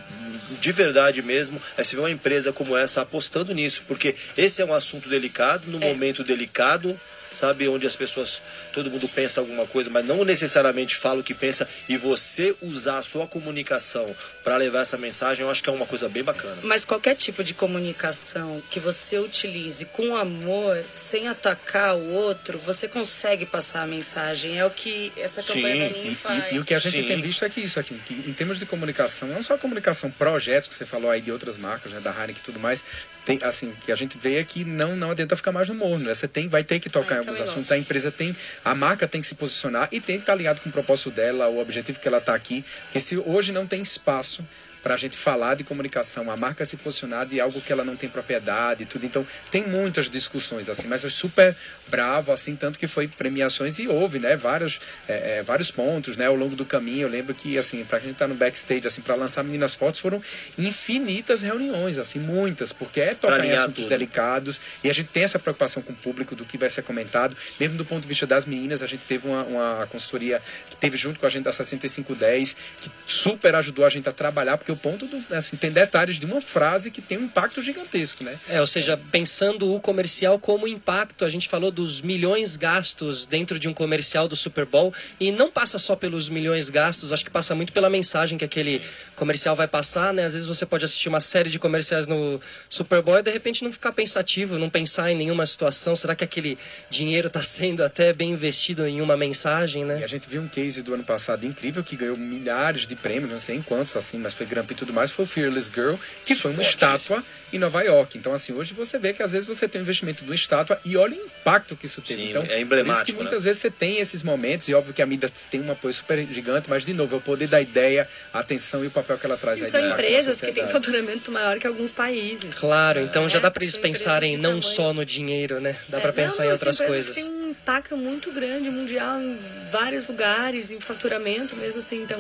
de 0.61 0.72
verdade 0.72 1.22
mesmo, 1.22 1.61
é 1.76 1.84
se 1.84 1.97
ver 1.97 2.03
uma 2.03 2.11
empresa 2.11 2.53
como 2.53 2.76
essa 2.76 3.03
apostando 3.03 3.55
nisso, 3.55 3.82
porque 3.86 4.14
esse 4.36 4.62
é 4.62 4.64
um 4.64 4.72
assunto 4.72 5.09
delicado, 5.09 5.68
num 5.68 5.78
momento 5.78 6.22
delicado, 6.24 6.99
sabe, 7.35 7.68
onde 7.68 7.87
as 7.87 7.97
pessoas, 7.97 8.41
todo 8.72 8.91
mundo 8.91 9.09
pensa 9.09 9.41
alguma 9.41 9.66
coisa, 9.66 9.91
mas 9.91 10.05
não 10.07 10.24
necessariamente 10.24 10.97
fala 10.97 11.20
o 11.20 11.24
que 11.24 11.35
pensa, 11.35 11.68
e 11.89 11.97
você 11.97 12.55
usar 12.62 12.99
a 12.99 13.03
sua 13.03 13.26
comunicação 13.26 14.07
para 14.43 14.57
levar 14.57 14.80
essa 14.80 14.97
mensagem, 14.97 15.45
eu 15.45 15.51
acho 15.51 15.62
que 15.62 15.68
é 15.70 15.72
uma 15.72 15.87
coisa 15.87 16.09
bem 16.09 16.22
bacana. 16.22 16.57
Mas 16.62 16.85
qualquer 16.85 17.14
tipo 17.14 17.43
de 17.43 17.55
comunicação 17.55 18.62
que 18.70 18.78
você 18.80 19.18
utilize 19.18 19.85
com 19.87 20.16
amor, 20.16 20.82
sem 20.95 21.28
atacar 21.28 21.95
o 21.97 22.11
outro, 22.12 22.59
você 22.59 22.87
consegue 22.89 23.47
passar 23.47 23.82
a 23.82 23.87
mensagem. 23.87 24.59
É 24.59 24.64
o 24.66 24.70
que 24.70 25.12
essa 25.16 25.43
campanha 25.43 25.74
Sim, 25.74 25.78
da 25.78 25.89
Ninho 25.99 26.12
E, 26.12 26.14
faz. 26.14 26.53
e- 26.53 26.55
e 26.57 26.59
o 26.59 26.64
que 26.64 26.74
a 26.74 26.78
gente 26.78 26.97
Sim. 26.99 27.05
tem 27.05 27.20
visto 27.20 27.45
é 27.45 27.49
que 27.49 27.61
isso 27.61 27.78
aqui, 27.80 27.95
que 28.07 28.14
em 28.14 28.32
termos 28.32 28.59
de 28.59 28.66
comunicação, 28.66 29.28
não 29.28 29.43
só 29.43 29.57
comunicação, 29.57 30.11
projetos 30.11 30.68
que 30.68 30.74
você 30.74 30.85
falou 30.87 31.11
aí 31.11 31.20
de 31.20 31.30
outras 31.32 31.57
marcas, 31.57 31.93
né, 31.93 32.01
da 32.01 32.11
Heineken 32.11 32.37
e 32.37 32.45
tudo 32.45 32.59
mais, 32.61 32.85
tem, 33.24 33.39
assim, 33.43 33.74
que 33.85 33.91
a 33.93 33.97
gente 33.97 34.18
vê 34.18 34.37
é 34.37 34.45
que 34.45 34.64
não, 34.64 34.97
não 34.97 35.11
adianta 35.11 35.37
ficar 35.37 35.53
mais 35.53 35.68
no 35.68 35.74
morno, 35.74 36.05
né? 36.07 36.14
Você 36.14 36.28
tem, 36.28 36.49
vai 36.49 36.62
ter 36.64 36.78
que 36.80 36.91
tocar 36.91 37.20
Ah, 37.20 37.24
eu 37.29 37.35
assuntos, 37.35 37.55
gosto. 37.55 37.72
a 37.72 37.79
empresa 37.79 38.11
tem, 38.11 38.35
a 38.64 38.75
marca 38.75 39.07
tem 39.07 39.20
que 39.20 39.27
se 39.27 39.35
posicionar 39.35 39.89
e 39.91 40.01
tem 40.01 40.16
que 40.16 40.22
estar 40.22 40.35
ligado 40.35 40.61
com 40.61 40.68
o 40.68 40.72
propósito 40.72 41.11
dela, 41.11 41.49
o 41.49 41.59
objetivo 41.59 41.99
que 42.01 42.09
ela 42.09 42.18
está 42.18 42.35
aqui, 42.35 42.64
porque 42.85 43.01
se 43.01 43.16
hoje 43.16 43.53
não 43.53 43.66
tem 43.66 43.81
espaço 43.81 44.45
para 44.85 44.93
a 44.93 44.97
gente 44.99 45.16
falar 45.16 45.55
de 45.55 45.64
comunicação, 45.64 46.30
a 46.30 46.37
marca 46.37 46.62
se 46.66 46.76
posicionar 46.76 47.24
de 47.24 47.41
algo 47.41 47.59
que 47.59 47.72
ela 47.72 47.82
não 47.82 47.97
tem 47.97 48.07
propriedade 48.07 48.82
e 48.82 48.87
tudo. 48.87 49.07
Então, 49.07 49.26
tem 49.51 49.66
muitas 49.66 50.11
discussões, 50.11 50.68
assim, 50.68 50.87
mas 50.89 51.03
é 51.07 51.09
super 51.09 51.57
bravo, 51.89 52.30
assim, 52.30 52.55
tanto 52.55 52.78
que 52.78 52.87
foi 52.87 53.09
premiações 53.09 53.78
e 53.78 53.89
houve, 53.89 54.18
né, 54.18 54.37
vários, 54.37 54.78
é, 55.09 55.39
é, 55.39 55.43
vários 55.43 55.70
pontos, 55.70 56.18
né, 56.18 56.26
ao 56.26 56.37
longo 56.37 56.55
do 56.55 56.66
caminho. 56.66 57.07
Eu 57.07 57.09
lembro 57.09 57.35
que, 57.35 57.57
assim, 57.57 57.82
para 57.82 57.99
quem 57.99 58.12
tá 58.12 58.28
no 58.28 58.35
backstage, 58.35 58.87
assim, 58.87 59.01
para 59.01 59.14
lançar 59.14 59.43
Meninas 59.43 59.74
Fotos, 59.74 60.01
foram 60.01 60.22
infinitas 60.59 61.41
reuniões, 61.41 61.97
assim, 61.97 62.18
muitas, 62.18 62.70
porque 62.70 63.01
é 63.01 63.14
tocar 63.14 63.43
em 63.43 63.53
assuntos 63.53 63.85
tudo. 63.85 63.89
delicados 63.89 64.61
e 64.85 64.91
a 64.91 64.93
gente 64.93 65.09
tem 65.09 65.24
essa 65.24 65.39
preocupação 65.39 65.82
com 65.82 65.95
o 65.95 65.97
público 65.97 66.37
do 66.37 66.45
que 66.45 66.59
vai 66.59 66.68
ser 66.68 66.82
comentado. 66.82 67.35
Mesmo 67.59 67.78
do 67.78 67.87
ponto 67.87 68.03
de 68.03 68.09
vista 68.09 68.26
das 68.26 68.45
meninas, 68.45 68.82
a 68.82 68.87
gente 68.87 69.07
teve 69.07 69.26
uma, 69.26 69.45
uma 69.45 69.87
consultoria 69.87 70.43
que 70.68 70.76
teve 70.76 70.99
junto 70.99 71.18
com 71.18 71.24
a 71.24 71.30
gente 71.30 71.45
da 71.45 71.53
6510, 71.53 72.55
que 72.82 72.91
super 73.07 73.55
ajudou 73.55 73.87
a 73.87 73.89
gente 73.89 74.07
a 74.11 74.12
trabalhar, 74.12 74.59
porque 74.59 74.74
ponto 74.77 75.07
do, 75.07 75.22
assim, 75.35 75.57
tem 75.57 75.70
detalhes 75.70 76.18
de 76.18 76.27
uma 76.27 76.41
frase 76.41 76.91
que 76.91 77.01
tem 77.01 77.18
um 77.18 77.25
impacto 77.25 77.62
gigantesco, 77.62 78.25
né? 78.25 78.37
É, 78.49 78.61
ou 78.61 78.66
seja, 78.66 78.97
pensando 79.11 79.75
o 79.75 79.81
comercial 79.81 80.39
como 80.39 80.66
impacto, 80.68 81.25
a 81.25 81.29
gente 81.29 81.49
falou 81.49 81.70
dos 81.70 82.01
milhões 82.01 82.57
gastos 82.57 83.27
dentro 83.27 83.59
de 83.59 83.68
um 83.68 83.75
comercial 83.75 84.29
do 84.29 84.37
Super 84.37 84.66
Bowl 84.66 84.93
e 85.18 85.31
não 85.33 85.51
passa 85.51 85.79
só 85.79 85.97
pelos 85.97 86.29
milhões 86.29 86.68
gastos, 86.68 87.12
acho 87.12 87.25
que 87.25 87.31
passa 87.31 87.55
muito 87.55 87.72
pela 87.72 87.89
mensagem 87.91 88.39
que 88.39 88.45
aquele 88.45 88.81
comercial 89.16 89.55
vai 89.57 89.68
passar, 89.68 90.12
né? 90.12 90.25
Às 90.25 90.33
vezes 90.35 90.49
você 90.49 90.66
pode 90.66 90.85
assistir 90.85 91.09
uma 91.09 91.20
série 91.20 91.51
de 91.51 91.59
comerciais 91.59 92.07
no 92.07 92.41
Super 92.68 93.03
Bowl 93.03 93.18
e 93.18 93.22
de 93.22 93.31
repente 93.31 93.62
não 93.64 93.72
ficar 93.72 93.93
pensativo, 93.93 94.59
não 94.59 94.70
pensar 94.70 95.11
em 95.11 95.16
nenhuma 95.16 95.47
situação, 95.47 95.95
será 95.97 96.14
que 96.14 96.25
aquele 96.25 96.59
dinheiro 96.91 97.29
está 97.29 97.43
sendo 97.43 97.83
até 97.85 98.12
bem 98.12 98.31
investido 98.31 98.87
em 98.87 99.01
uma 99.01 99.16
mensagem, 99.16 99.83
E 99.83 99.87
né? 99.87 100.05
a 100.05 100.07
gente 100.07 100.29
viu 100.29 100.43
um 100.43 100.49
case 100.49 100.83
do 100.83 100.95
ano 100.95 101.05
passado 101.05 101.47
incrível 101.47 101.83
que 101.83 101.97
ganhou 101.97 102.16
milhares 102.16 102.87
de 102.87 102.97
prêmios, 102.97 103.31
não 103.31 103.39
sei 103.39 103.57
em 103.57 103.62
quantos, 103.62 103.97
assim, 103.97 104.18
mas 104.18 104.35
foi 104.35 104.47
E 104.73 104.77
tudo 104.77 104.93
mais, 104.93 105.11
foi 105.11 105.25
o 105.25 105.29
Fearless 105.29 105.71
Girl, 105.75 105.95
que 106.25 106.35
foi 106.35 106.51
uma 106.53 106.62
Fortíssimo. 106.65 106.91
estátua 106.91 107.25
em 107.53 107.59
Nova 107.59 107.83
York. 107.83 108.19
Então, 108.19 108.33
assim, 108.33 108.53
hoje 108.53 108.75
você 108.75 108.99
vê 108.99 109.12
que 109.12 109.23
às 109.23 109.33
vezes 109.33 109.47
você 109.47 109.69
tem 109.69 109.81
um 109.81 109.85
investimento 109.85 110.25
de 110.25 110.29
uma 110.31 110.35
estátua 110.35 110.81
e 110.85 110.97
olha 110.97 111.15
o 111.17 111.21
impacto 111.27 111.77
que 111.77 111.87
isso 111.87 112.03
teve. 112.03 112.21
Sim, 112.23 112.31
então, 112.31 112.43
é 112.43 112.47
Por 112.47 112.53
isso 112.55 112.62
emblemático, 112.62 113.05
que 113.07 113.12
né? 113.12 113.19
muitas 113.23 113.45
vezes 113.45 113.61
você 113.62 113.71
tem 113.71 113.99
esses 114.01 114.23
momentos, 114.25 114.69
e 114.69 114.75
óbvio 114.75 114.93
que 114.93 115.01
a 115.03 115.07
mídia 115.07 115.31
tem 115.51 115.61
um 115.61 115.71
apoio 115.71 115.95
super 115.95 116.25
gigante, 116.27 116.69
mas, 116.69 116.85
de 116.85 116.93
novo, 116.93 117.15
é 117.15 117.19
o 117.19 117.21
poder 117.21 117.47
da 117.47 117.61
ideia, 117.61 118.09
a 118.33 118.41
atenção 118.41 118.83
e 118.83 118.89
o 118.89 118.91
papel 118.91 119.19
que 119.19 119.27
ela 119.27 119.37
traz 119.37 119.61
E 119.61 119.65
aí 119.65 119.71
são 119.71 119.89
empresas 119.91 120.41
que 120.41 120.51
têm 120.53 120.67
faturamento 120.67 121.31
maior 121.31 121.59
que 121.61 121.67
alguns 121.67 121.93
países. 121.93 122.55
Claro, 122.57 123.01
então 123.01 123.29
já 123.29 123.39
É, 123.39 123.41
dá 123.43 123.51
para 123.51 123.62
eles 123.62 123.77
pensarem 123.77 124.37
não 124.37 124.61
tamanho- 124.61 124.62
só 124.62 124.93
no 124.93 125.05
dinheiro, 125.05 125.61
né? 125.61 125.77
Dá 125.89 125.99
É, 125.99 126.01
para 126.01 126.12
pensar 126.12 126.43
não, 126.45 126.49
em 126.51 126.53
outras 126.53 126.79
coisas. 126.79 127.15
Têm 127.17 127.31
um 127.31 127.51
impacto 127.51 127.97
muito 127.97 128.33
grande 128.33 128.69
mundial 128.71 129.21
em 129.21 129.39
vários 129.71 130.07
lugares, 130.09 130.73
em 130.73 130.81
faturamento 130.81 131.55
mesmo 131.57 131.79
assim. 131.79 132.03
Então, 132.03 132.19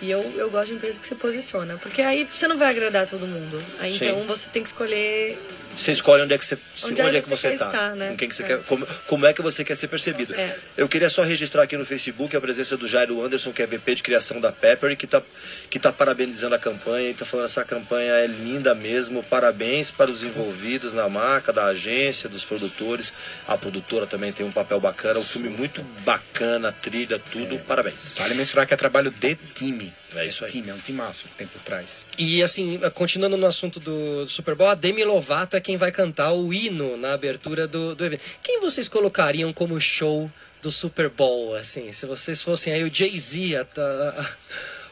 e 0.00 0.10
eu, 0.10 0.20
eu 0.36 0.50
gosto 0.50 0.68
de 0.68 0.74
empresa 0.74 1.00
que 1.00 1.06
se 1.06 1.14
posiciona, 1.14 1.76
porque 1.78 2.02
aí 2.02 2.26
você 2.26 2.46
não 2.46 2.58
vai 2.58 2.70
agradar 2.70 3.08
todo 3.08 3.26
mundo. 3.26 3.62
Aí 3.78 3.96
então 3.96 4.22
você 4.24 4.48
tem 4.50 4.62
que 4.62 4.68
escolher 4.68 5.38
Você 5.76 5.92
escolhe 5.92 6.22
onde 6.22 6.32
é 6.34 6.38
que 6.38 6.44
você, 6.44 6.56
Onde 6.84 7.02
onde 7.02 7.16
é 7.16 7.18
é 7.18 7.22
que 7.22 7.28
você 7.28 7.48
você 7.48 7.54
estar, 7.54 7.94
né? 7.94 8.08
com 8.10 8.16
quem 8.16 8.28
que 8.28 8.34
você 8.34 8.42
É. 8.42 8.46
quer, 8.46 8.62
como, 8.64 8.86
como 9.06 9.26
é 9.26 9.32
que 9.32 9.42
você 9.42 9.62
quer 9.64 9.74
ser 9.74 9.88
percebido. 9.88 10.34
É. 10.34 10.56
Eu 10.76 10.88
queria 10.88 11.10
só 11.10 11.22
registrar 11.22 11.62
aqui 11.64 11.76
no 11.76 11.84
Facebook 11.84 12.34
a 12.36 12.40
presença 12.40 12.76
do 12.76 12.88
Jairo 12.88 13.22
Anderson, 13.22 13.52
que 13.52 13.62
é 13.62 13.66
VP 13.66 13.96
de 13.96 14.02
criação 14.02 14.40
da 14.40 14.50
Pepper, 14.50 14.90
e 14.90 14.96
que 14.96 15.04
está 15.04 15.22
que 15.68 15.78
tá 15.78 15.92
parabenizando 15.92 16.54
a 16.54 16.58
campanha, 16.58 17.08
e 17.08 17.10
está 17.10 17.24
falando 17.24 17.46
essa 17.46 17.64
campanha 17.64 18.12
é 18.12 18.26
linda 18.26 18.74
mesmo, 18.74 19.22
parabéns 19.24 19.90
para 19.90 20.10
os 20.10 20.22
envolvidos 20.24 20.92
na 20.92 21.08
marca, 21.08 21.52
da 21.52 21.66
agência, 21.66 22.28
dos 22.28 22.44
produtores, 22.44 23.12
a 23.46 23.58
produtora 23.58 24.06
também 24.06 24.32
tem 24.32 24.46
um 24.46 24.52
papel 24.52 24.80
bacana, 24.80 25.18
um 25.18 25.24
filme 25.24 25.48
muito 25.48 25.82
bacana, 26.04 26.72
trilha, 26.72 27.18
tudo, 27.30 27.58
parabéns. 27.60 28.12
Vale 28.16 28.34
mencionar 28.34 28.66
que 28.66 28.72
é 28.74 28.76
trabalho 28.76 29.10
de 29.10 29.34
time. 29.54 29.92
É 30.16 30.26
isso 30.26 30.44
aí. 30.44 30.50
Time, 30.50 30.70
é 30.70 30.74
um 30.74 30.78
timaço 30.78 31.28
que 31.28 31.34
tem 31.34 31.46
por 31.46 31.60
trás. 31.62 32.06
E 32.18 32.42
assim, 32.42 32.78
continuando 32.94 33.36
no 33.36 33.46
assunto 33.46 33.78
do 33.78 34.26
Super 34.28 34.54
Bowl, 34.54 34.68
a 34.68 34.74
Demi 34.74 35.04
Lovato 35.04 35.56
é 35.56 35.60
quem 35.60 35.76
vai 35.76 35.92
cantar 35.92 36.32
o 36.32 36.52
hino 36.52 36.96
na 36.96 37.12
abertura 37.14 37.66
do, 37.68 37.94
do 37.94 38.04
evento. 38.04 38.22
Quem 38.42 38.60
vocês 38.60 38.88
colocariam 38.88 39.52
como 39.52 39.80
show 39.80 40.30
do 40.62 40.70
Super 40.72 41.08
Bowl, 41.10 41.54
assim? 41.54 41.92
Se 41.92 42.06
vocês 42.06 42.42
fossem 42.42 42.72
aí 42.72 42.82
o 42.84 42.92
Jay-Z, 42.92 43.56
a, 43.56 43.60
a- 43.80 44.20
a 44.22 44.36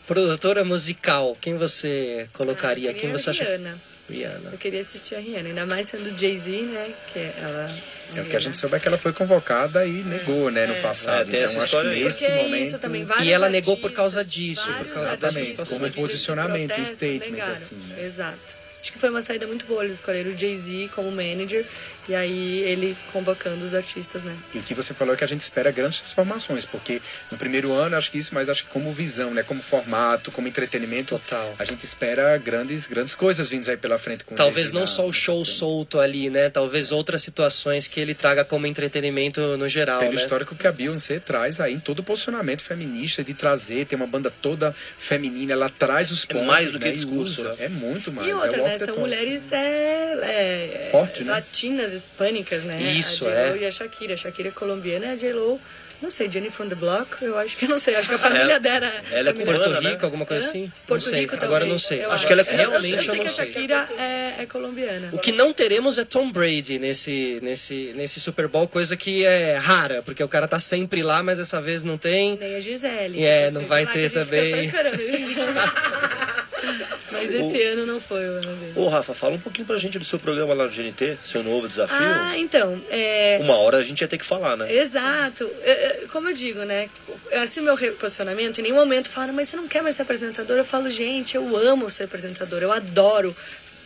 produtora 0.07 0.64
musical, 0.64 1.37
quem 1.41 1.57
você 1.57 2.29
colocaria? 2.35 2.91
Ah, 2.91 2.95
quem 2.95 3.11
você 3.11 3.31
a 3.31 3.33
acha? 3.33 3.45
Rihanna. 3.45 3.81
Rihanna. 4.09 4.50
Eu 4.52 4.59
queria 4.59 4.80
assistir 4.80 5.14
a 5.14 5.18
Rihanna, 5.18 5.48
ainda 5.48 5.66
mais 5.66 5.88
sendo 5.88 6.16
Jay-Z, 6.18 6.50
né? 6.50 6.94
Que 7.12 7.18
ela. 7.38 7.70
É 8.16 8.20
o 8.20 8.24
que 8.26 8.36
a 8.36 8.38
gente 8.38 8.57
soube 8.57 8.76
é 8.76 8.80
que 8.80 8.86
ela 8.86 8.98
foi 8.98 9.12
convocada 9.12 9.86
e 9.86 10.05
negou, 10.05 10.50
né, 10.50 10.66
no 10.66 10.74
passado. 10.82 11.28
É, 11.28 11.32
tem 11.32 11.40
essa 11.40 11.55
então, 11.55 11.64
história 11.64 11.90
nesse 11.90 12.26
é 12.26 12.42
momento... 12.42 12.62
isso 12.62 12.78
também, 12.78 13.05
vários 13.05 13.26
E 13.26 13.32
ela 13.32 13.48
negou 13.48 13.76
por 13.78 13.90
causa 13.92 14.24
disso, 14.24 14.66
por 14.66 15.18
causa 15.18 15.44
situação. 15.44 15.78
Como 15.78 15.92
posicionamento, 15.92 16.68
protesto 16.68 16.96
statement, 16.96 17.30
negaram. 17.30 17.52
assim, 17.55 17.76
né? 17.76 18.05
Exato. 18.05 18.64
Acho 18.84 18.92
que 18.92 18.98
foi 18.98 19.09
uma 19.09 19.22
saída 19.22 19.46
muito 19.46 19.64
boa. 19.64 19.82
Eles 19.82 19.96
escolheram 19.96 20.30
o 20.30 20.38
Jay-Z 20.38 20.90
como 20.94 21.11
manager 21.11 21.64
E 22.09 22.14
aí 22.14 22.61
ele 22.61 22.96
convocando 23.12 23.64
os 23.64 23.74
artistas, 23.74 24.22
né? 24.24 24.36
E 24.52 24.59
o 24.59 24.62
que 24.62 24.74
você 24.74 24.92
falou 24.92 25.14
é 25.14 25.16
que 25.16 25.24
a 25.24 25.26
gente 25.26 25.40
espera 25.40 25.70
grandes 25.70 26.00
transformações, 26.00 26.64
porque 26.66 27.00
no 27.30 27.38
primeiro 27.38 27.72
ano 27.72 27.96
acho 27.96 28.11
que 28.11 28.18
isso, 28.18 28.34
mas 28.34 28.48
acho 28.48 28.64
que 28.64 28.70
como 28.70 28.92
visão, 28.92 29.32
né, 29.32 29.42
como 29.42 29.62
formato, 29.62 30.30
como 30.30 30.46
entretenimento, 30.46 31.18
Total. 31.18 31.55
a 31.59 31.64
gente 31.64 31.84
espera 31.84 32.36
grandes 32.36 32.86
grandes 32.86 33.14
coisas 33.14 33.48
vindas 33.48 33.68
aí 33.68 33.76
pela 33.76 33.98
frente 33.98 34.24
com 34.24 34.34
Talvez 34.34 34.72
não 34.72 34.86
só 34.86 35.07
o 35.07 35.12
show 35.12 35.44
solto 35.44 35.98
ali, 35.98 36.28
né? 36.28 36.50
Talvez 36.50 36.92
outras 36.92 37.22
situações 37.22 37.88
que 37.88 37.98
ele 38.00 38.14
traga 38.14 38.44
como 38.44 38.66
entretenimento 38.66 39.57
no 39.57 39.68
geral, 39.68 39.98
Pelo 39.98 40.12
né? 40.12 40.16
histórico 40.16 40.55
que 40.55 40.66
a 40.66 40.72
Beyoncé 40.72 41.18
traz 41.18 41.61
aí 41.61 41.72
em 41.74 41.80
todo 41.80 42.00
o 42.00 42.02
posicionamento 42.02 42.62
feminista 42.62 43.24
de 43.24 43.32
trazer, 43.34 43.86
tem 43.86 43.96
uma 43.96 44.07
banda 44.07 44.30
toda 44.30 44.74
feminina, 44.98 45.52
ela 45.52 45.70
traz 45.70 46.11
os 46.11 46.24
É 46.28 46.32
pontos, 46.32 46.46
mais 46.46 46.72
do 46.72 46.78
que 46.78 46.84
né, 46.84 46.90
e 46.90 46.94
discurso, 46.94 47.44
né? 47.48 47.57
É 47.61 47.68
muito 47.68 48.12
mais. 48.12 48.28
E 48.28 48.30
é 48.30 48.36
outra, 48.36 48.61
o 48.61 48.64
né? 48.64 48.78
São 48.78 48.98
mulheres 48.98 49.52
é, 49.52 49.57
é, 49.57 50.88
Forte, 50.90 51.24
né? 51.24 51.32
latinas, 51.32 51.93
hispânicas, 52.03 52.64
né? 52.64 52.80
Isso, 52.82 53.28
a 53.28 53.32
J-Lo 53.32 53.57
é. 53.57 53.59
e 53.61 53.66
a 53.66 53.70
Shakira. 53.70 54.14
A 54.14 54.16
Shakira 54.16 54.49
é 54.49 54.53
colombiana, 54.53 55.12
a 55.12 55.16
J-Lo, 55.16 55.61
não 56.03 56.11
sei, 56.11 56.30
Jenny 56.30 56.51
from 56.51 56.68
the 56.68 56.74
Block, 56.74 57.22
eu 57.22 57.38
acho 57.38 57.57
que 57.57 57.64
eu 57.64 57.68
não 57.70 57.78
sei, 57.78 57.95
acho 57.97 58.09
que 58.09 58.14
a 58.14 58.18
família 58.18 58.61
dela... 58.61 58.92
ela 59.12 59.30
é 59.30 59.32
cubana, 59.32 59.59
Porto 59.59 59.80
né? 59.80 59.90
Rico, 59.90 60.05
alguma 60.05 60.26
coisa 60.26 60.47
assim? 60.47 60.70
Porto 60.86 61.05
não 61.05 61.11
sei. 61.11 61.20
Rico 61.20 61.36
Agora 61.42 61.64
não 61.64 61.78
sei. 61.78 62.05
eu 62.05 62.12
Acho 62.12 62.26
que 62.26 62.32
ela 62.32 62.42
é 62.42 62.53
Eu- 62.53 62.57
realmente 62.57 62.90
eu, 62.92 62.97
eu, 62.99 63.03
sei 63.05 63.14
não 63.14 63.20
que 63.24 63.28
a 63.28 63.32
sei. 63.32 63.47
Shakira 63.47 63.88
é, 63.99 64.42
é 64.42 64.47
colombiana. 64.47 65.09
O 65.12 65.18
que 65.18 65.32
não 65.32 65.53
teremos 65.53 65.97
é 65.99 66.05
Tom 66.05 66.30
Brady 66.30 66.78
nesse, 66.78 67.38
nesse, 67.42 67.92
nesse 67.95 68.20
Super 68.20 68.49
Bowl, 68.49 68.68
coisa 68.68 68.97
que 68.97 69.24
é 69.24 69.57
rara, 69.57 70.03
porque 70.03 70.22
o 70.22 70.28
cara 70.28 70.47
tá 70.47 70.59
sempre 70.59 71.03
lá, 71.03 71.22
mas 71.22 71.38
dessa 71.38 71.61
vez 71.62 71.82
não 71.82 71.97
tem. 71.97 72.36
Nem 72.36 72.57
a 72.57 72.61
Gisele. 72.61 73.24
É, 73.24 73.49
que 73.49 73.55
não 73.55 73.64
vai 73.64 73.86
ter 73.86 74.11
também. 74.11 74.51
Só 74.51 74.57
esperando. 74.59 74.99
Mas 77.33 77.47
esse 77.47 77.62
ano 77.62 77.87
não 77.87 78.01
foi 78.01 78.27
o 78.27 78.33
ano 78.33 78.57
dele. 78.57 78.72
Ô, 78.77 78.89
Rafa, 78.89 79.14
fala 79.14 79.35
um 79.35 79.39
pouquinho 79.39 79.66
pra 79.66 79.77
gente 79.79 79.99
do 79.99 80.05
seu 80.05 80.18
programa 80.18 80.55
lá 80.55 80.64
no 80.64 80.70
GNT, 80.70 81.18
seu 81.22 81.43
novo 81.43 81.68
desafio. 81.68 81.97
Ah, 81.99 82.39
então, 82.39 82.81
é, 82.91 83.39
Uma 83.43 83.57
hora 83.57 83.79
a 83.79 83.83
gente 83.85 84.01
ia 84.01 84.09
ter 84.09 84.18
que 84.18 84.25
falar, 84.25 84.57
né? 84.57 84.72
Exato. 84.72 85.49
É, 85.62 85.70
é, 85.70 86.07
Como 86.12 86.29
eu 86.29 86.35
digo, 86.35 86.61
né? 86.64 86.89
Assim, 87.43 87.61
o 87.61 87.64
meu 87.64 87.75
reposicionamento, 87.75 88.61
em 88.61 88.64
nenhum 88.64 88.77
momento 88.77 89.09
falaram, 89.11 89.33
mas 89.35 89.49
você 89.49 89.57
não 89.57 89.68
quer 89.68 89.83
mais 89.83 89.97
ser 89.97 90.03
apresentadora? 90.03 90.61
Eu 90.61 90.64
falo, 90.64 90.89
gente, 90.91 91.37
eu 91.37 91.57
amo 91.57 91.89
ser 91.91 92.05
apresentadora, 92.05 92.64
eu 92.64 92.72
adoro. 92.72 93.35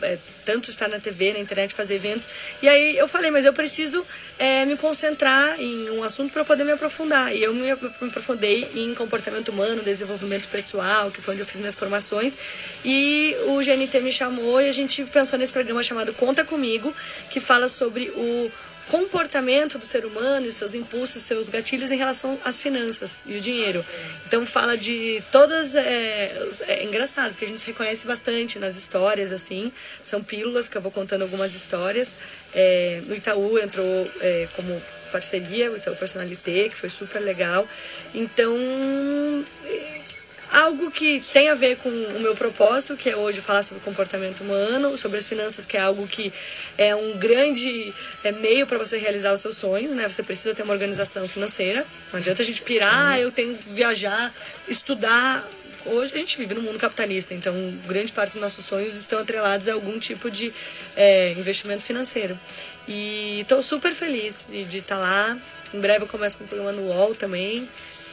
É, 0.03 0.19
tanto 0.45 0.71
estar 0.71 0.89
na 0.89 0.99
TV, 0.99 1.33
na 1.33 1.39
internet, 1.39 1.75
fazer 1.75 1.97
eventos. 1.97 2.29
E 2.63 2.69
aí 2.69 2.97
eu 2.97 3.09
falei, 3.09 3.31
mas 3.31 3.45
eu 3.45 3.53
preciso 3.53 4.05
é, 4.39 4.65
me 4.65 4.77
concentrar 4.77 5.61
em 5.61 5.91
um 5.91 6.03
assunto 6.03 6.33
para 6.33 6.45
poder 6.45 6.65
me 6.65 6.73
aprofundar. 6.73 7.35
E 7.35 7.43
eu 7.43 7.53
me, 7.53 7.63
me 7.63 8.09
aprofundei 8.09 8.69
em 8.75 8.95
comportamento 8.95 9.51
humano, 9.51 9.83
desenvolvimento 9.83 10.49
pessoal, 10.49 11.11
que 11.11 11.21
foi 11.21 11.35
onde 11.35 11.43
eu 11.43 11.47
fiz 11.47 11.61
minhas 11.61 11.75
formações. 11.75 12.37
E 12.85 13.37
o 13.47 13.59
GNT 13.59 14.01
me 14.01 14.13
chamou 14.13 14.61
e 14.61 14.69
a 14.69 14.73
gente 14.73 15.05
pensou 15.05 15.39
nesse 15.39 15.53
programa 15.53 15.83
chamado 15.83 16.13
Conta 16.15 16.45
Comigo, 16.45 16.95
que 17.31 17.41
fala 17.41 17.69
sobre 17.69 18.11
o 18.11 18.51
comportamento 18.89 19.79
do 19.79 19.85
ser 19.85 20.05
humano 20.05 20.47
e 20.47 20.53
seus 20.53 20.75
impulsos, 20.75 21.23
seus 21.23 21.49
gatilhos 21.49 21.91
em 21.91 21.97
relação 21.97 22.39
às 22.45 22.59
finanças 22.59 23.25
e 23.27 23.37
o 23.37 23.41
dinheiro. 23.41 23.85
Então 24.27 24.45
fala 24.45 24.77
de 24.77 25.23
todas 25.31 25.75
é, 25.77 26.45
os- 26.49 26.61
é 26.63 26.85
engraçado 26.85 27.31
porque 27.31 27.45
a 27.45 27.49
gente 27.49 27.61
se 27.61 27.67
reconhece 27.67 28.07
bastante 28.07 28.59
nas 28.59 28.77
histórias 28.77 29.31
assim. 29.33 29.73
São 30.03 30.23
pílulas 30.23 30.69
que 30.69 30.77
eu 30.77 30.83
vou 30.83 30.91
contando 30.91 31.23
algumas 31.23 31.55
histórias. 31.55 32.17
É, 32.55 33.01
no 33.07 33.15
Itaú 33.15 33.59
entrou 33.59 34.11
é, 34.21 34.49
como 34.57 34.83
parceria 35.13 35.71
o 35.71 35.77
Itaú 35.77 35.97
Personalité, 35.97 36.69
que 36.69 36.77
foi 36.77 36.89
super 36.89 37.21
legal. 37.21 37.67
Então 38.15 38.57
é, 39.65 40.01
algo 40.53 40.91
que 40.91 41.21
tem 41.33 41.49
a 41.49 41.55
ver 41.55 41.77
com 41.77 41.89
o 41.89 42.21
meu 42.21 42.35
propósito, 42.35 42.97
que 42.97 43.11
é 43.11 43.17
hoje 43.17 43.41
falar 43.41 43.63
sobre 43.63 43.83
o 43.83 43.85
comportamento 43.85 44.41
humano, 44.41 44.97
sobre 44.97 45.19
as 45.19 45.27
finanças, 45.27 45.67
que 45.67 45.77
é 45.77 45.81
algo 45.81 46.07
que 46.07 46.33
é 46.77 46.95
um 46.95 47.19
grande 47.19 47.93
é, 48.25 48.33
meio 48.33 48.67
para 48.67 48.79
você 48.79 48.99
realizar 48.99 49.33
os 49.33 49.41
seus 49.41 49.57
sonhos, 49.57 49.95
né? 49.95 50.09
Você 50.09 50.23
precisa 50.23 50.55
ter 50.55 50.63
uma 50.63 50.73
organização 50.73 51.29
financeira. 51.29 51.85
Não 52.13 52.21
adianta 52.21 52.43
a 52.43 52.45
gente 52.45 52.63
pirar, 52.63 53.13
ah, 53.13 53.21
eu 53.21 53.31
tenho 53.31 53.57
que 53.57 53.71
viajar, 53.71 54.33
estudar. 54.67 55.47
Hoje 55.87 56.13
a 56.15 56.19
gente 56.19 56.37
vive 56.37 56.55
no 56.55 56.63
mundo 56.63 56.79
capitalista, 56.79 57.35
então 57.35 57.55
grande 57.87 58.13
parte 58.13 58.33
dos 58.33 58.43
nossos 58.43 58.65
sonhos 58.65 58.95
estão 58.95 59.21
atrelados 59.21 59.69
a 59.69 59.73
algum 59.73 59.99
tipo 59.99 60.31
de 60.31 60.53
é, 60.97 61.33
investimento 61.33 61.83
financeiro. 61.83 62.39
E 62.87 63.41
estou 63.41 63.63
super 63.63 63.93
feliz 63.93 64.49
de 64.51 64.79
estar 64.79 64.99
lá. 64.99 65.39
Em 65.73 65.81
breve 65.81 66.05
eu 66.05 66.09
começo 66.09 66.39
com 66.39 66.45
o 66.45 66.49
programa 66.49 66.73
no 66.73 66.89
UOL 66.89 67.15
também. 67.15 67.69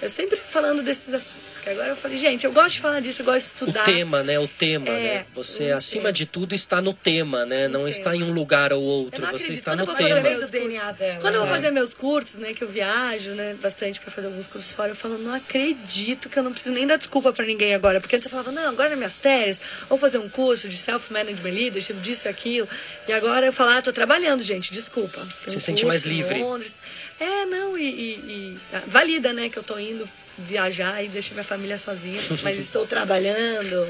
Eu 0.06 0.10
sempre 0.10 0.38
falando 0.38 0.84
desses 0.84 1.14
assuntos, 1.14 1.58
que 1.58 1.70
agora 1.70 1.90
eu 1.90 1.96
falei, 1.96 2.16
gente, 2.18 2.46
eu 2.46 2.52
gosto 2.52 2.74
de 2.76 2.80
falar 2.82 3.00
disso, 3.00 3.24
eu 3.24 3.26
gosto 3.26 3.48
de 3.58 3.64
O 3.64 3.66
estudar. 3.68 3.84
tema, 3.86 4.22
né? 4.22 4.38
O 4.40 4.48
tema, 4.48 4.88
É, 4.90 4.92
né? 5.16 5.26
Você, 5.34 5.72
o 5.74 5.78
acima 5.78 6.04
tema. 6.04 6.14
de 6.14 6.26
tudo, 6.28 6.54
está 6.54 6.80
no 6.82 6.94
tema, 6.94 7.44
né? 7.46 7.68
Não 7.68 7.80
tema. 7.80 7.90
está 7.90 8.16
em 8.16 8.22
um 8.22 8.32
lugar 8.32 8.72
ou 8.72 8.82
outro. 8.84 9.20
Você 9.22 9.28
acredito. 9.28 9.52
está 9.54 9.72
Quando 9.76 9.88
no 9.88 9.96
tema. 9.96 10.22
meus 10.22 10.46
do 10.46 10.52
DNA 10.52 10.92
dela. 10.92 11.20
Quando 11.22 11.34
eu 11.34 11.40
vou 11.42 11.50
né? 11.50 11.56
fazer 11.56 11.72
meus 11.72 11.94
cursos, 11.96 12.38
né, 12.40 12.54
que 12.54 12.64
eu 12.64 12.68
viajo, 12.68 13.32
né, 13.32 13.56
bastante 13.62 14.00
pra 14.00 14.12
fazer 14.12 14.28
alguns 14.28 14.46
cursos 14.48 14.72
fora, 14.74 14.92
eu 14.92 14.96
falo, 14.96 15.18
não 15.18 15.34
acredito 15.34 16.30
que 16.30 16.38
eu 16.38 16.44
não 16.44 16.52
preciso 16.52 16.76
nem 16.76 16.86
dar 16.86 16.98
desculpa 16.98 17.34
pra 17.34 17.44
ninguém 17.46 17.74
agora. 17.74 18.00
Porque 18.00 18.16
antes 18.16 18.26
eu 18.26 18.32
falava, 18.32 18.52
não, 18.52 18.70
agora 18.70 18.90
nas 18.90 18.98
minhas 18.98 19.18
férias, 19.18 19.60
vou 19.90 19.98
fazer 19.98 20.20
um 20.20 20.30
curso 20.30 20.70
de 20.70 20.78
self-management 20.78 21.50
leadership, 21.52 21.94
disso 21.96 22.28
e 22.28 22.30
aquilo. 22.30 22.68
E 23.08 23.14
agora 23.14 23.46
eu 23.48 23.54
falo, 23.54 23.72
ah, 23.72 23.82
tô 23.82 23.92
trabalhando, 23.92 24.44
gente, 24.44 24.72
desculpa. 24.72 25.20
Tem 25.20 25.50
Você 25.54 25.58
um 25.58 25.60
sente 25.60 25.86
mais 25.86 26.04
livre. 26.04 26.40
Londres. 26.40 26.78
É, 27.20 27.46
não, 27.46 27.78
e, 27.78 27.84
e- 27.84 28.16
e, 28.28 28.58
ah, 28.74 28.82
valida, 28.88 29.32
né, 29.34 29.50
que 29.50 29.58
eu 29.58 29.64
tô 29.64 29.80
indo 29.80 29.95
viajar 30.38 31.04
e 31.04 31.08
deixar 31.08 31.34
minha 31.34 31.44
família 31.44 31.78
sozinha, 31.78 32.20
mas 32.44 32.60
estou 32.60 32.86
trabalhando. 32.86 33.88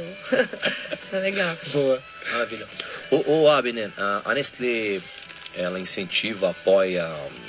é 1.11 1.19
legal. 1.19 1.57
Boa. 1.71 2.03
Maravilha. 2.31 2.67
Ô, 3.11 3.31
ô 3.31 3.49
Abner, 3.49 3.91
a, 3.97 4.33
Nestlé, 4.33 5.01
ela 5.55 5.79
incentiva, 5.79 6.49
apoia, 6.49 7.07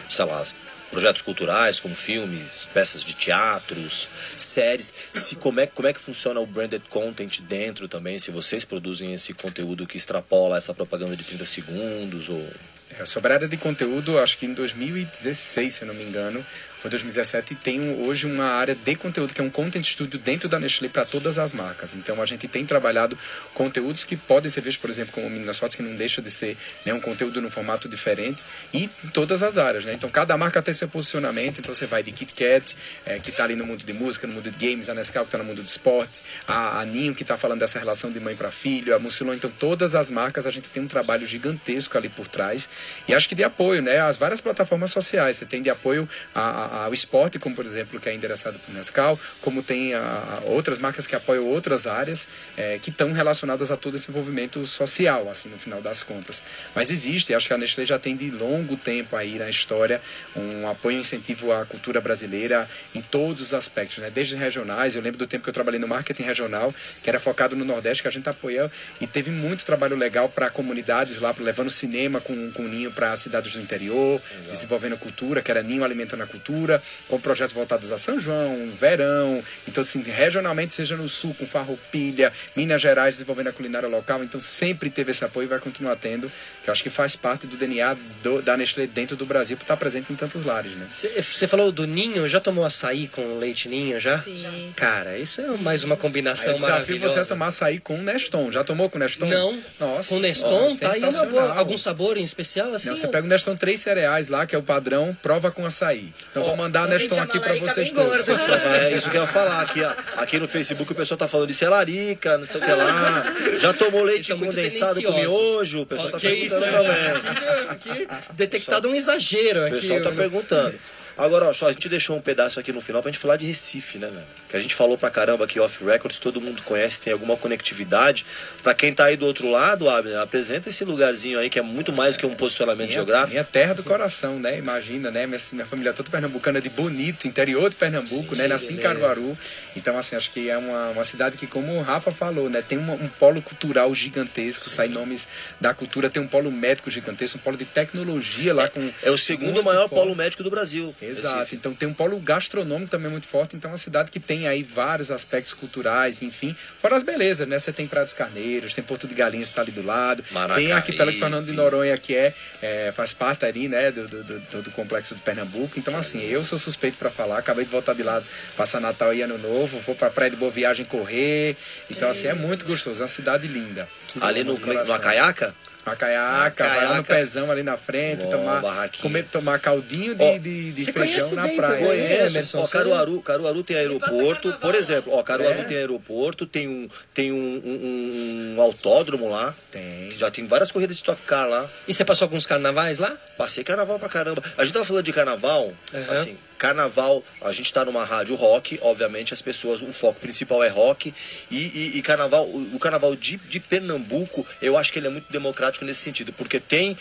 sei 0.08 0.24
lá, 0.24 0.44
projetos 0.90 1.22
culturais 1.22 1.80
como 1.80 1.94
filmes, 1.94 2.68
peças 2.72 3.04
de 3.04 3.14
teatros, 3.14 4.08
séries. 4.36 4.92
Se, 5.12 5.36
como, 5.36 5.60
é, 5.60 5.66
como 5.66 5.88
é 5.88 5.92
que 5.92 6.00
funciona 6.00 6.40
o 6.40 6.46
branded 6.46 6.82
content 6.88 7.40
dentro 7.42 7.88
também? 7.88 8.18
Se 8.18 8.30
vocês 8.30 8.64
produzem 8.64 9.12
esse 9.12 9.34
conteúdo 9.34 9.86
que 9.86 9.96
extrapola 9.96 10.56
essa 10.56 10.72
propaganda 10.72 11.16
de 11.16 11.24
30 11.24 11.46
segundos 11.46 12.28
ou... 12.28 12.50
É, 12.98 13.04
sobre 13.04 13.32
a 13.32 13.34
área 13.34 13.48
de 13.48 13.56
conteúdo, 13.58 14.18
acho 14.18 14.38
que 14.38 14.46
em 14.46 14.54
2016, 14.54 15.74
se 15.74 15.84
não 15.84 15.92
me 15.92 16.04
engano, 16.04 16.44
foi 16.86 16.90
2017, 16.90 17.54
tem 17.56 17.80
um- 17.80 18.06
hoje 18.06 18.26
uma 18.26 18.44
área 18.44 18.74
de 18.74 18.94
conteúdo, 18.94 19.34
que 19.34 19.40
é 19.40 19.44
um 19.44 19.50
content 19.50 19.84
studio 19.84 20.18
dentro 20.20 20.48
da 20.48 20.58
Nestlé 20.60 20.88
para 20.88 21.04
todas 21.04 21.36
as 21.38 21.52
marcas. 21.52 21.94
Então 21.94 22.22
a 22.22 22.26
gente 22.26 22.46
tem 22.46 22.64
trabalhado 22.64 23.18
conteúdos 23.54 24.04
que 24.04 24.16
podem 24.16 24.48
ser 24.50 24.60
vistos, 24.60 24.80
por 24.80 24.88
exemplo, 24.90 25.12
como 25.12 25.28
Meninas 25.28 25.58
Fotos, 25.58 25.74
que 25.76 25.82
não 25.82 25.94
deixa 25.96 26.22
de 26.22 26.30
ser 26.30 26.56
né, 26.84 26.94
um 26.94 27.00
conteúdo 27.00 27.40
num 27.42 27.50
formato 27.50 27.88
diferente, 27.88 28.44
e 28.72 28.84
em 28.84 29.08
todas 29.08 29.42
as 29.42 29.58
áreas. 29.58 29.84
Né? 29.84 29.94
Então 29.94 30.08
cada 30.08 30.36
marca 30.36 30.62
tem 30.62 30.72
seu 30.72 30.88
posicionamento, 30.88 31.58
então 31.58 31.74
você 31.74 31.86
vai 31.86 32.02
de 32.02 32.12
Kit 32.12 32.34
Kat, 32.34 32.76
é, 33.04 33.18
que 33.18 33.30
está 33.30 33.44
ali 33.44 33.56
no 33.56 33.66
mundo 33.66 33.84
de 33.84 33.92
música, 33.92 34.26
no 34.26 34.34
mundo 34.34 34.48
de 34.50 34.66
games, 34.66 34.88
a 34.88 34.94
Nescau 34.94 35.24
que 35.24 35.28
está 35.28 35.38
no 35.38 35.44
mundo 35.44 35.62
do 35.62 35.68
esporte, 35.68 36.22
a, 36.46 36.80
a 36.80 36.84
Ninho 36.84 37.14
que 37.14 37.22
está 37.22 37.36
falando 37.36 37.60
dessa 37.60 37.78
relação 37.80 38.12
de 38.12 38.20
mãe 38.20 38.36
para 38.36 38.50
filho, 38.52 38.94
a 38.94 38.98
Mucilon, 38.98 39.34
então 39.34 39.50
todas 39.50 39.94
as 39.96 40.10
marcas 40.10 40.46
a 40.46 40.50
gente 40.50 40.70
tem 40.70 40.82
um 40.82 40.86
trabalho 40.88 41.26
gigantesco 41.26 41.98
ali 41.98 42.08
por 42.08 42.28
trás 42.28 42.68
e 43.08 43.14
acho 43.14 43.28
que 43.28 43.34
de 43.34 43.42
apoio, 43.42 43.82
né, 43.82 44.00
às 44.00 44.16
várias 44.16 44.40
plataformas 44.40 44.92
sociais, 44.92 45.36
você 45.36 45.46
tem 45.46 45.62
de 45.62 45.70
apoio 45.70 46.08
a- 46.34 46.40
a- 46.40 46.66
ao 46.84 46.92
esporte, 46.92 47.38
como 47.38 47.54
por 47.54 47.64
exemplo 47.64 48.00
que 48.00 48.08
é 48.08 48.14
endereçado 48.14 48.58
por 48.58 48.74
Nescau, 48.74 49.18
como 49.42 49.62
tem 49.62 49.94
a, 49.94 50.40
outras 50.44 50.78
marcas 50.78 51.06
que 51.06 51.14
apoiam 51.14 51.44
outras 51.44 51.86
áreas 51.86 52.28
é, 52.56 52.78
que 52.78 52.90
estão 52.90 53.12
relacionadas 53.12 53.70
a 53.70 53.76
todo 53.76 53.96
esse 53.96 54.10
envolvimento 54.10 54.64
social, 54.66 55.28
assim 55.30 55.48
no 55.48 55.58
final 55.58 55.80
das 55.80 56.02
contas. 56.02 56.42
Mas 56.74 56.90
existe, 56.90 57.34
acho 57.34 57.46
que 57.46 57.54
a 57.54 57.58
Nestlé 57.58 57.84
já 57.84 57.98
tem 57.98 58.16
de 58.16 58.30
longo 58.30 58.76
tempo 58.76 59.16
aí 59.16 59.38
na 59.38 59.48
história 59.48 60.00
um 60.34 60.68
apoio 60.68 60.96
e 60.96 61.00
incentivo 61.00 61.52
à 61.52 61.64
cultura 61.64 62.00
brasileira 62.00 62.68
em 62.94 63.00
todos 63.00 63.42
os 63.42 63.54
aspectos, 63.54 63.98
né? 63.98 64.10
Desde 64.10 64.36
regionais, 64.36 64.96
eu 64.96 65.02
lembro 65.02 65.18
do 65.18 65.26
tempo 65.26 65.44
que 65.44 65.50
eu 65.50 65.54
trabalhei 65.54 65.80
no 65.80 65.88
marketing 65.88 66.22
regional, 66.22 66.74
que 67.02 67.08
era 67.08 67.20
focado 67.20 67.56
no 67.56 67.64
Nordeste, 67.64 68.02
que 68.02 68.08
a 68.08 68.10
gente 68.10 68.28
apoiou 68.28 68.70
e 69.00 69.06
teve 69.06 69.30
muito 69.30 69.64
trabalho 69.64 69.96
legal 69.96 70.28
para 70.28 70.50
comunidades 70.50 71.18
lá, 71.20 71.34
levando 71.38 71.70
cinema 71.70 72.20
com, 72.20 72.50
com 72.52 72.64
o 72.64 72.68
Ninho 72.68 72.90
para 72.92 73.16
cidades 73.16 73.52
do 73.52 73.60
interior, 73.60 74.20
desenvolvendo 74.50 74.96
cultura, 74.96 75.42
que 75.42 75.50
era 75.50 75.62
Ninho 75.62 75.84
alimentando 75.84 76.22
a 76.22 76.26
cultura, 76.26 76.65
com 77.08 77.20
projetos 77.20 77.54
voltados 77.54 77.90
a 77.92 77.98
São 77.98 78.18
João, 78.18 78.70
verão, 78.78 79.42
então 79.68 79.82
assim, 79.82 80.02
regionalmente, 80.02 80.74
seja 80.74 80.96
no 80.96 81.08
Sul, 81.08 81.34
com 81.38 81.46
Farroupilha, 81.46 82.32
Minas 82.54 82.80
Gerais, 82.82 83.14
desenvolvendo 83.16 83.48
a 83.48 83.52
culinária 83.52 83.88
local, 83.88 84.22
então 84.24 84.40
sempre 84.40 84.90
teve 84.90 85.10
esse 85.10 85.24
apoio 85.24 85.46
e 85.46 85.48
vai 85.48 85.58
continuar 85.58 85.96
tendo, 85.96 86.30
que 86.62 86.68
eu 86.68 86.72
acho 86.72 86.82
que 86.82 86.90
faz 86.90 87.16
parte 87.16 87.46
do 87.46 87.56
DNA 87.56 87.94
do- 88.22 88.42
da 88.42 88.56
Nestlé 88.56 88.86
dentro 88.86 89.16
do 89.16 89.26
Brasil, 89.26 89.56
por 89.56 89.64
estar 89.64 89.76
presente 89.76 90.12
em 90.12 90.16
tantos 90.16 90.44
lares, 90.44 90.72
né? 90.72 90.86
Você 90.94 91.46
falou 91.46 91.70
do 91.72 91.86
ninho, 91.86 92.28
já 92.28 92.40
tomou 92.40 92.64
açaí 92.64 93.08
com 93.08 93.38
leite 93.38 93.68
ninho 93.68 93.98
já? 94.00 94.18
Sim. 94.18 94.72
Cara, 94.76 95.18
isso 95.18 95.40
é 95.40 95.46
mais 95.58 95.84
uma 95.84 95.94
Aí 95.94 96.00
combinação 96.00 96.52
eu 96.52 96.54
desafio 96.56 96.72
maravilhosa. 96.74 97.14
você 97.14 97.20
a 97.20 97.24
tomar 97.24 97.46
açaí 97.46 97.78
com 97.78 97.96
Neston. 97.98 98.50
Já 98.50 98.62
tomou 98.64 98.88
com 98.90 98.98
Neston? 98.98 99.26
Não. 99.26 99.58
Nossa. 99.80 100.08
com 100.14 100.20
Neston, 100.20 100.72
ó, 100.72 100.76
tá 100.76 100.92
aí 100.92 101.00
uma 101.02 101.26
boa. 101.26 101.52
Algum 101.54 101.76
sabor 101.76 102.16
em 102.16 102.24
especial 102.24 102.72
assim? 102.74 102.88
Não, 102.88 102.96
você 102.96 103.08
pega 103.08 103.26
o 103.26 103.28
Neston 103.28 103.56
três 103.56 103.80
cereais 103.80 104.28
lá, 104.28 104.46
que 104.46 104.54
é 104.54 104.58
o 104.58 104.62
padrão, 104.62 105.16
prova 105.22 105.50
com 105.50 105.64
açaí. 105.66 106.12
Senão 106.32 106.45
vou 106.46 106.56
mandar 106.56 106.84
a 106.84 106.86
Neston 106.86 107.20
aqui 107.20 107.38
pra 107.40 107.54
vocês 107.54 107.90
todos. 107.90 108.28
É 108.28 108.96
isso 108.96 109.10
que 109.10 109.16
eu 109.16 109.22
ia 109.22 109.26
falar. 109.26 109.60
Aqui, 109.62 109.82
ó, 109.82 109.92
aqui 110.16 110.38
no 110.38 110.48
Facebook 110.48 110.92
o 110.92 110.94
pessoal 110.94 111.18
tá 111.18 111.28
falando 111.28 111.50
isso 111.50 111.64
é 111.64 111.68
larica, 111.68 112.38
não 112.38 112.46
sei 112.46 112.60
o 112.60 112.64
que 112.64 112.72
lá. 112.72 113.32
Já 113.58 113.72
tomou 113.72 114.02
leite 114.02 114.28
são 114.28 114.38
muito 114.38 114.54
condensado 114.54 115.02
com 115.02 115.12
miojo? 115.12 115.82
O 115.82 115.86
pessoal 115.86 116.10
tá 116.10 116.18
perguntando 116.18 116.66
né? 116.66 116.72
também. 116.72 117.68
Aqui, 117.68 118.08
detectado 118.32 118.88
um 118.88 118.94
exagero 118.94 119.60
O 119.60 119.66
aqui. 119.66 119.76
pessoal 119.76 120.02
tá 120.02 120.12
perguntando. 120.12 120.74
Agora, 121.18 121.46
ó, 121.46 121.54
só 121.54 121.68
a 121.68 121.72
gente 121.72 121.88
deixou 121.88 122.14
um 122.16 122.20
pedaço 122.20 122.60
aqui 122.60 122.72
no 122.72 122.80
final 122.80 123.02
pra 123.02 123.10
gente 123.10 123.20
falar 123.20 123.36
de 123.36 123.46
Recife, 123.46 123.96
né, 123.98 124.06
velho? 124.08 124.22
Que 124.50 124.56
a 124.56 124.60
gente 124.60 124.74
falou 124.74 124.98
pra 124.98 125.10
caramba 125.10 125.44
aqui 125.44 125.58
off 125.58 125.82
records, 125.84 126.18
todo 126.18 126.40
mundo 126.40 126.62
conhece, 126.62 127.00
tem 127.00 127.12
alguma 127.12 127.36
conectividade. 127.36 128.24
Pra 128.62 128.74
quem 128.74 128.92
tá 128.92 129.06
aí 129.06 129.16
do 129.16 129.24
outro 129.26 129.50
lado, 129.50 129.88
Abner, 129.88 130.18
apresenta 130.18 130.68
esse 130.68 130.84
lugarzinho 130.84 131.38
aí 131.38 131.48
que 131.48 131.58
é 131.58 131.62
muito 131.62 131.92
mais 131.92 132.16
do 132.16 132.20
que 132.20 132.26
um 132.26 132.34
posicionamento 132.34 132.88
Minha, 132.88 132.98
geográfico. 132.98 133.30
minha 133.32 133.44
terra 133.44 133.72
do 133.74 133.82
coração, 133.82 134.38
né? 134.38 134.58
Imagina, 134.58 135.10
né? 135.10 135.26
Minha, 135.26 135.40
minha 135.52 135.66
família 135.66 135.92
toda 135.92 136.10
pernambucana 136.10 136.60
de 136.60 136.68
Bonito, 136.70 137.26
interior 137.26 137.70
de 137.70 137.76
Pernambuco, 137.76 138.36
né? 138.36 138.46
Nasci 138.46 138.74
em 138.74 138.76
Caruaru. 138.76 139.36
Então, 139.74 139.96
assim, 139.98 140.16
acho 140.16 140.30
que 140.30 140.50
é 140.50 140.58
uma, 140.58 140.88
uma 140.90 141.04
cidade 141.04 141.38
que, 141.38 141.46
como 141.46 141.72
o 141.78 141.82
Rafa 141.82 142.12
falou, 142.12 142.50
né? 142.50 142.62
Tem 142.62 142.76
uma- 142.76 142.92
um 142.94 143.08
polo 143.08 143.40
cultural 143.40 143.92
gigantesco, 143.94 144.68
sai 144.68 144.88
nomes 144.88 145.26
da 145.60 145.72
cultura, 145.72 146.10
tem 146.10 146.22
um 146.22 146.28
polo 146.28 146.52
médico 146.52 146.90
gigantesco, 146.90 147.38
um 147.38 147.40
polo 147.40 147.56
de 147.56 147.64
tecnologia 147.64 148.52
lá 148.54 148.68
com. 148.68 148.80
É 149.02 149.10
o 149.10 149.16
segundo 149.18 149.62
maior 149.64 149.88
forte. 149.88 149.94
polo 150.02 150.14
médico 150.14 150.42
do 150.42 150.50
Brasil. 150.50 150.94
Exato. 151.08 151.36
Recife. 151.38 151.56
Então 151.56 151.74
tem 151.74 151.88
um 151.88 151.94
polo 151.94 152.18
gastronômico 152.20 152.90
também 152.90 153.10
muito 153.10 153.26
forte. 153.26 153.56
Então 153.56 153.70
é 153.70 153.72
uma 153.72 153.78
cidade 153.78 154.10
que 154.10 154.18
tem 154.20 154.46
aí 154.48 154.62
vários 154.62 155.10
aspectos 155.10 155.54
culturais, 155.54 156.22
enfim. 156.22 156.54
Fora 156.80 156.96
as 156.96 157.02
belezas, 157.02 157.46
né? 157.46 157.58
Você 157.58 157.72
tem 157.72 157.86
Praia 157.86 158.04
dos 158.04 158.14
Carneiros, 158.14 158.74
tem 158.74 158.82
Porto 158.84 159.06
de 159.06 159.14
Galinhas 159.14 159.48
que 159.48 159.52
está 159.52 159.62
ali 159.62 159.70
do 159.72 159.82
lado. 159.84 160.24
Maracaí. 160.30 160.64
Tem 160.64 160.72
Arquipélago 160.72 161.12
de 161.12 161.18
Fernando 161.18 161.46
de 161.46 161.52
Noronha, 161.52 161.96
que 161.98 162.14
é, 162.14 162.34
é, 162.62 162.92
faz 162.94 163.12
parte 163.14 163.44
ali, 163.44 163.68
né? 163.68 163.90
Do, 163.90 164.06
do, 164.08 164.24
do- 164.24 164.62
do 164.62 164.70
complexo 164.70 165.14
de 165.14 165.20
Pernambuco. 165.22 165.78
Então, 165.78 165.96
assim, 165.96 166.22
eu 166.28 166.42
sou 166.44 166.58
suspeito 166.58 166.96
para 166.98 167.10
falar. 167.10 167.38
Acabei 167.38 167.64
de 167.64 167.70
voltar 167.70 167.94
de 167.94 168.02
lá, 168.02 168.22
passar 168.56 168.80
Natal 168.80 169.12
e 169.14 169.22
Ano 169.22 169.38
Novo. 169.38 169.78
Vou 169.80 169.94
pra 169.94 170.10
Praia 170.10 170.30
de 170.30 170.36
Boa 170.36 170.50
Viagem 170.50 170.84
correr. 170.84 171.56
Então, 171.90 172.08
assim, 172.08 172.26
é 172.28 172.34
muito 172.34 172.64
gostoso. 172.64 173.00
É 173.00 173.02
uma 173.02 173.08
cidade 173.08 173.46
linda. 173.46 173.88
Ali 174.20 174.42
no, 174.44 174.58
coração. 174.58 174.86
no 174.86 174.92
Acaiaca? 174.94 175.54
Uma 175.86 175.94
caiaca, 175.94 176.64
vai 176.64 176.74
lá 176.76 176.82
no 176.96 177.04
Caiaca. 177.04 177.14
pezão 177.14 177.48
ali 177.50 177.62
na 177.62 177.76
frente, 177.76 178.26
tomar, 178.28 178.60
comer, 179.00 179.24
tomar 179.26 179.60
caldinho 179.60 180.16
de, 180.16 180.24
Ó, 180.24 180.38
de, 180.38 180.72
de 180.72 180.82
você 180.82 180.92
feijão 180.92 181.08
conhece 181.12 181.34
na 181.36 181.42
bem 181.44 181.56
praia. 181.56 181.80
né, 181.80 181.86
Conheço. 181.86 182.34
Emerson? 182.34 182.60
Você- 182.64 182.72
Caruaru, 182.76 183.22
Caruaru 183.22 183.62
tem 183.62 183.76
aeroporto, 183.76 184.52
por 184.54 184.74
exemplo. 184.74 185.12
Ó, 185.14 185.22
Caruaru 185.22 185.60
É. 185.60 185.64
tem 185.64 185.76
aeroporto, 185.76 186.44
tem 186.44 186.66
um, 186.66 186.88
tem 187.14 187.30
um, 187.30 187.36
um- 187.64 188.54
um 188.56 188.60
autódromo 188.60 189.30
lá. 189.30 189.54
Tem. 189.70 190.10
Já 190.10 190.28
tem 190.30 190.44
várias 190.46 190.72
corridas 190.72 190.96
de 190.96 191.02
Stock 191.02 191.20
Car 191.22 191.48
lá. 191.48 191.64
E 191.86 191.94
você 191.94 192.04
passou 192.04 192.26
alguns 192.26 192.46
carnavais 192.46 192.98
lá? 192.98 193.16
Passei 193.38 193.62
carnaval 193.62 193.98
pra 194.00 194.08
caramba. 194.08 194.42
A 194.58 194.64
gente 194.64 194.72
tava 194.72 194.84
falando 194.84 195.04
de 195.04 195.12
carnaval, 195.12 195.66
Uhum. 195.92 196.10
assim, 196.10 196.36
carnaval, 196.56 197.22
a 197.40 197.52
gente 197.52 197.72
tá 197.72 197.84
numa 197.84 198.04
rádio 198.04 198.34
rock, 198.34 198.78
obviamente 198.82 199.32
as 199.32 199.42
pessoas, 199.42 199.80
o 199.82 199.92
foco 199.92 200.18
principal 200.20 200.62
é 200.62 200.68
rock. 200.68 201.12
E, 201.50 201.56
e- 201.56 201.92
e 201.98 202.02
carnaval, 202.02 202.44
o, 202.46 202.74
o 202.74 202.78
carnaval 202.78 203.14
de, 203.14 203.36
de 203.36 203.60
Pernambuco, 203.60 204.44
eu 204.60 204.76
acho 204.76 204.92
que 204.92 204.98
ele 204.98 205.06
é 205.06 205.10
muito 205.10 205.30
democrático 205.32 205.84
nesse 205.84 206.00
sentido, 206.00 206.32
porque 206.32 206.58
tem. 206.58 206.96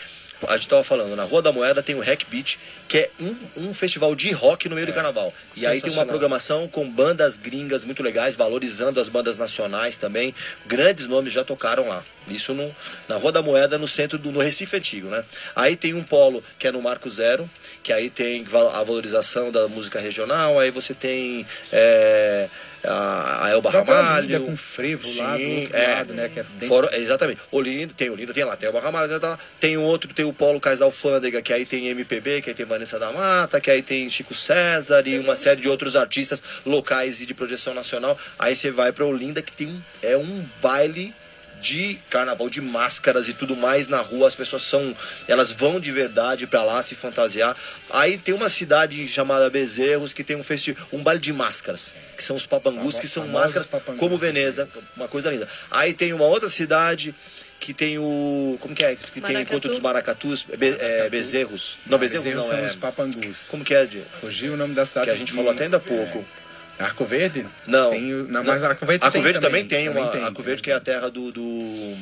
A 0.48 0.56
gente 0.56 0.68
tava 0.68 0.84
falando, 0.84 1.16
na 1.16 1.24
Rua 1.24 1.40
da 1.40 1.50
Moeda 1.50 1.82
tem 1.82 1.94
o 1.94 2.00
Hack 2.00 2.24
Beat, 2.28 2.58
que 2.88 2.98
é 2.98 3.10
um, 3.20 3.68
um 3.68 3.74
festival 3.74 4.14
de 4.14 4.32
rock 4.32 4.68
no 4.68 4.74
meio 4.74 4.86
do 4.86 4.92
carnaval. 4.92 5.32
E 5.56 5.66
aí 5.66 5.80
tem 5.80 5.90
uma 5.92 6.04
programação 6.04 6.68
com 6.68 6.88
bandas 6.88 7.38
gringas 7.38 7.84
muito 7.84 8.02
legais, 8.02 8.36
valorizando 8.36 9.00
as 9.00 9.08
bandas 9.08 9.38
nacionais 9.38 9.96
também. 9.96 10.34
Grandes 10.66 11.06
nomes 11.06 11.32
já 11.32 11.42
tocaram 11.42 11.88
lá. 11.88 12.02
Isso 12.28 12.52
no, 12.52 12.74
na 13.08 13.16
Rua 13.16 13.32
da 13.32 13.42
Moeda, 13.42 13.78
no 13.78 13.88
centro 13.88 14.18
do 14.18 14.30
no 14.30 14.40
Recife 14.40 14.76
Antigo, 14.76 15.08
né? 15.08 15.24
Aí 15.54 15.76
tem 15.76 15.94
um 15.94 16.02
polo 16.02 16.42
que 16.58 16.66
é 16.66 16.72
no 16.72 16.82
Marco 16.82 17.08
Zero, 17.08 17.48
que 17.82 17.92
aí 17.92 18.10
tem 18.10 18.44
a 18.74 18.84
valorização 18.84 19.50
da 19.50 19.68
música 19.68 20.00
regional, 20.00 20.58
aí 20.58 20.70
você 20.70 20.92
tem 20.92 21.46
é, 21.72 22.48
a, 22.86 23.46
a 23.46 23.50
Elba 23.50 23.70
Própria 23.70 23.94
Ramalho. 23.94 24.40
Com 24.40 24.56
frevo 24.56 25.06
lá 25.18 25.32
do 25.32 25.38
Sim, 25.38 25.60
outro 25.60 25.76
é. 25.76 25.86
lado, 25.94 26.14
né? 26.14 26.28
Que 26.28 26.40
é 26.40 26.44
Fora, 26.44 26.96
exatamente. 26.96 27.40
Olinda, 27.50 27.92
tem 27.96 28.10
Olinda, 28.10 28.32
tem 28.32 28.44
lá, 28.44 28.56
tem 28.56 28.66
Elba 28.66 28.80
Ramalho, 28.80 29.20
tá 29.20 29.28
lá. 29.28 29.38
tem 29.60 29.76
um 29.76 29.82
outro, 29.82 30.12
tem 30.12 30.24
o 30.24 30.32
Polo 30.32 30.60
Cais 30.60 30.78
da 30.78 30.84
Alfândega, 30.84 31.42
que 31.42 31.52
aí 31.52 31.64
tem 31.66 31.88
MPB, 31.88 32.42
que 32.42 32.50
aí 32.50 32.54
tem 32.54 32.66
Vanessa 32.66 32.98
da 32.98 33.12
Mata, 33.12 33.60
que 33.60 33.70
aí 33.70 33.82
tem 33.82 34.08
Chico 34.08 34.34
César 34.34 35.02
e 35.06 35.18
uma 35.18 35.36
série 35.36 35.60
de 35.60 35.68
outros 35.68 35.96
artistas 35.96 36.42
locais 36.64 37.20
e 37.20 37.26
de 37.26 37.34
projeção 37.34 37.74
nacional. 37.74 38.16
Aí 38.38 38.54
você 38.54 38.70
vai 38.70 38.92
pra 38.92 39.04
Olinda, 39.04 39.42
que 39.42 39.52
tem 39.52 39.68
um, 39.68 39.82
é 40.02 40.16
um 40.16 40.46
baile 40.62 41.14
de 41.60 41.98
carnaval, 42.10 42.48
de 42.50 42.60
máscaras 42.60 43.28
e 43.28 43.32
tudo 43.34 43.56
mais 43.56 43.88
na 43.88 43.98
rua, 43.98 44.28
as 44.28 44.34
pessoas 44.34 44.62
são, 44.62 44.94
elas 45.26 45.52
vão 45.52 45.80
de 45.80 45.90
verdade 45.90 46.46
pra 46.46 46.62
lá 46.62 46.80
se 46.82 46.94
fantasiar. 46.94 47.56
Aí 47.90 48.18
tem 48.18 48.34
uma 48.34 48.48
cidade 48.48 49.06
chamada 49.08 49.48
Bezerros 49.50 50.12
que 50.12 50.22
tem 50.22 50.36
um 50.36 50.42
festival, 50.42 50.86
um 50.92 51.02
baile 51.02 51.20
de 51.20 51.32
máscaras, 51.32 51.94
que 52.16 52.22
são 52.22 52.36
os 52.36 52.46
papangus, 52.46 53.00
que 53.00 53.08
são 53.08 53.26
máscaras 53.28 53.68
como 53.98 54.16
Veneza, 54.18 54.68
uma 54.96 55.08
coisa 55.08 55.30
linda. 55.30 55.48
Aí 55.70 55.92
tem 55.94 56.12
uma 56.12 56.24
outra 56.26 56.48
cidade 56.48 57.14
que 57.58 57.72
tem 57.72 57.98
o, 57.98 58.56
como 58.60 58.74
que 58.74 58.84
é, 58.84 58.94
que 58.94 59.12
tem 59.12 59.22
o 59.22 59.24
Maracatu. 59.24 59.40
encontro 59.50 59.70
dos 59.70 59.80
maracatus, 59.80 60.42
Be- 60.44 60.76
é, 60.78 61.08
Bezerros. 61.08 61.78
Não, 61.86 61.98
Bezerros 61.98 62.24
Bezerros 62.24 62.44
não 62.44 62.50
são 62.54 62.58
é. 62.62 62.66
os 62.66 62.76
papangus. 62.76 63.46
Como 63.48 63.64
que 63.64 63.74
é, 63.74 63.84
de, 63.86 64.02
Fugiu 64.20 64.52
o 64.52 64.56
nome 64.56 64.74
da 64.74 64.84
cidade. 64.86 65.06
que 65.06 65.10
a 65.10 65.16
gente 65.16 65.32
falou 65.32 65.50
até 65.50 65.64
ainda 65.64 65.78
há 65.78 65.80
pouco. 65.80 66.18
É. 66.18 66.45
Arco 66.78 67.04
Verde? 67.04 67.46
Não. 67.66 67.90
Tem 67.90 68.02
não, 68.02 68.44
mas 68.44 68.62
Arco 68.62 68.84
Verde 68.84 69.04
Arco 69.04 69.12
tem 69.14 69.22
Verde 69.22 69.40
também, 69.40 69.66
também. 69.66 69.84
tem, 69.84 69.88
Também 69.88 70.02
uma, 70.02 70.12
tem, 70.12 70.22
Arco 70.22 70.36
tem. 70.36 70.44
Verde 70.44 70.62
que 70.62 70.70
é 70.70 70.74
a 70.74 70.80
terra 70.80 71.10
do 71.10 71.32
do, 71.32 71.96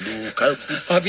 do 0.00 0.32
cara, 0.34 0.54
putz, 0.56 0.90
é 0.90 0.94
A 0.94 1.00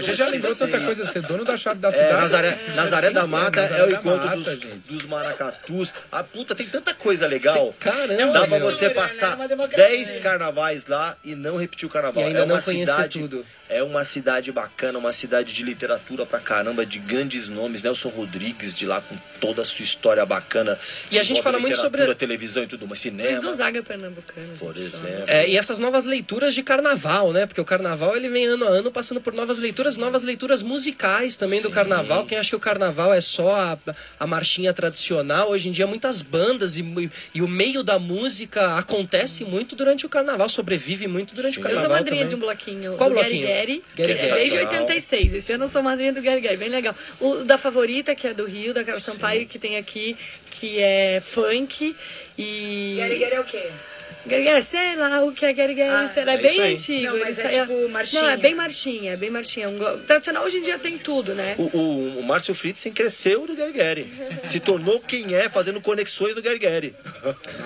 gente 0.00 0.08
eu 0.08 0.14
já 0.14 0.26
lembrou 0.28 0.56
tanta 0.56 0.80
coisa, 0.80 1.06
ser 1.06 1.22
dono 1.22 1.44
da 1.44 1.56
chave 1.56 1.78
da 1.80 1.88
É, 1.88 1.92
cidade. 1.92 2.12
Nazaré, 2.14 2.58
Nazaré 2.74 3.10
da 3.10 3.26
Mata 3.26 3.60
Nazaré 3.62 3.80
é 3.80 3.86
o 3.86 3.90
encontro 3.92 4.26
Mata, 4.26 4.36
dos, 4.36 4.58
dos 4.88 5.04
maracatus. 5.04 5.92
A 6.10 6.24
puta, 6.24 6.54
tem 6.54 6.66
tanta 6.66 6.94
coisa 6.94 7.26
legal. 7.26 7.74
Caramba. 7.78 8.32
Dá 8.32 8.46
pra 8.46 8.58
você 8.58 8.90
passar 8.90 9.36
10 9.76 10.18
carnavais 10.18 10.86
lá 10.86 11.16
e 11.22 11.34
não 11.34 11.56
repetir 11.56 11.86
o 11.86 11.90
carnaval. 11.90 12.22
E 12.24 12.26
ainda 12.26 12.40
é 12.40 12.44
uma 12.44 12.54
não 12.54 12.60
cidade, 12.60 13.20
tudo. 13.20 13.44
É 13.72 13.82
uma 13.84 14.04
cidade 14.04 14.50
bacana, 14.50 14.98
uma 14.98 15.12
cidade 15.12 15.52
de 15.54 15.62
literatura 15.62 16.26
pra 16.26 16.40
caramba, 16.40 16.84
de 16.84 16.98
grandes 16.98 17.48
nomes. 17.48 17.84
Nelson 17.84 18.08
Rodrigues 18.08 18.74
de 18.74 18.84
lá 18.84 19.00
com 19.00 19.14
toda 19.40 19.62
a 19.62 19.64
sua 19.64 19.84
história 19.84 20.26
bacana. 20.26 20.76
E 21.10 21.18
a 21.18 21.22
gente 21.22 21.40
fala 21.40 21.58
muito 21.60 21.76
sobre- 21.76 22.00
literatura, 22.02 22.14
televisão 22.18 22.64
e 22.64 22.66
tudo, 22.66 22.80
mas 22.82 22.90
Luiz 22.90 23.00
cinema, 23.00 23.40
Gonzaga 23.40 23.80
pernambucano. 23.82 24.48
por 24.58 24.76
exemplo. 24.76 25.24
É, 25.28 25.48
e 25.48 25.56
essas 25.56 25.78
novas 25.78 26.04
leituras 26.04 26.52
de 26.52 26.64
carnaval, 26.64 27.32
né? 27.32 27.46
Porque 27.46 27.60
o 27.60 27.64
carnaval 27.64 28.16
ele 28.16 28.28
vem 28.28 28.44
ano 28.46 28.64
a 28.66 28.68
ano 28.70 28.90
passando 28.90 29.20
por 29.20 29.32
novas 29.32 29.58
leituras, 29.60 29.96
novas 29.96 30.24
leituras 30.24 30.62
musicais 30.64 31.36
também 31.36 31.62
do 31.62 31.70
carnaval. 31.70 32.26
Quem 32.26 32.38
acha 32.38 32.50
que 32.50 32.56
o 32.56 32.60
carnaval 32.60 33.14
é 33.14 33.20
só 33.20 33.54
a, 33.54 33.78
a 34.18 34.26
marchinha 34.26 34.72
tradicional, 34.74 35.48
hoje 35.50 35.68
em 35.68 35.72
dia 35.72 35.86
muitas 35.86 36.22
bandas 36.22 36.76
e, 36.76 36.84
e 37.34 37.40
o 37.40 37.46
meio 37.46 37.84
da 37.84 37.98
música 38.00 38.76
acontece 38.78 39.44
muito 39.44 39.76
durante 39.76 40.04
o 40.04 40.08
carnaval, 40.08 40.48
sobrevive 40.48 41.06
muito 41.06 41.36
durante 41.36 41.58
o 41.58 41.60
Eu 41.60 41.62
carnaval. 41.62 41.84
sou 41.84 41.94
madrinha 41.96 42.22
também. 42.24 42.28
de 42.28 42.34
um 42.34 42.38
bloquinho 42.40 42.96
Qual 42.96 43.10
bloquinho? 43.10 43.46
Gary 43.46 43.59
Gary, 43.60 43.84
Gary 43.94 44.14
que 44.14 44.20
é 44.20 44.28
Gary. 44.28 44.40
desde 44.40 44.58
86. 44.58 45.34
Esse 45.34 45.52
ano 45.52 45.64
eu 45.64 45.68
sou 45.68 45.82
madrinha 45.82 46.12
do 46.12 46.22
Gary 46.22 46.40
Gary, 46.40 46.56
bem 46.56 46.68
legal. 46.68 46.94
O 47.20 47.44
da 47.44 47.58
Favorita, 47.58 48.14
que 48.14 48.26
é 48.26 48.34
do 48.34 48.44
Rio, 48.46 48.72
da 48.72 48.84
Carol 48.84 49.00
Sampaio, 49.00 49.46
que 49.46 49.58
tem 49.58 49.76
aqui, 49.76 50.16
que 50.50 50.80
é 50.80 51.20
funk. 51.22 51.96
E. 52.38 52.94
Gary 52.98 53.18
Gary 53.18 53.34
é 53.34 53.40
o 53.40 53.44
quê? 53.44 53.70
Gary, 54.26 54.62
sei 54.62 54.96
lá 54.96 55.22
o 55.24 55.32
que 55.32 55.44
é 55.46 55.52
Gary, 55.52 55.80
Ah, 55.82 56.06
será? 56.06 56.32
É 56.34 56.36
é 56.36 56.46
isso 56.46 56.60
bem 56.60 56.72
antigo. 56.74 57.04
Não, 57.12 57.18
mas 57.20 57.38
ele 57.38 57.48
é 57.48 57.50
saía- 57.52 57.66
tipo 57.66 57.88
marchinha. 57.88 58.22
Não, 58.22 58.30
é 58.30 58.36
bem 58.36 58.54
marchinha, 58.54 59.12
é 59.12 59.16
bem 59.16 59.30
marchinha. 59.30 59.68
Um 59.68 59.78
Tradicional 60.06 60.44
hoje 60.44 60.58
em 60.58 60.62
dia 60.62 60.78
tem 60.78 60.98
tudo, 60.98 61.34
né? 61.34 61.54
O, 61.58 61.62
o, 61.76 62.18
o 62.20 62.22
Márcio 62.24 62.54
Fritzen 62.54 62.92
cresceu 62.92 63.46
do 63.46 63.54
Gary. 63.72 64.06
Se 64.44 64.60
tornou 64.60 65.00
quem 65.00 65.34
é, 65.34 65.48
fazendo 65.48 65.80
conexões 65.80 66.34
do 66.34 66.42
Gary. 66.42 66.94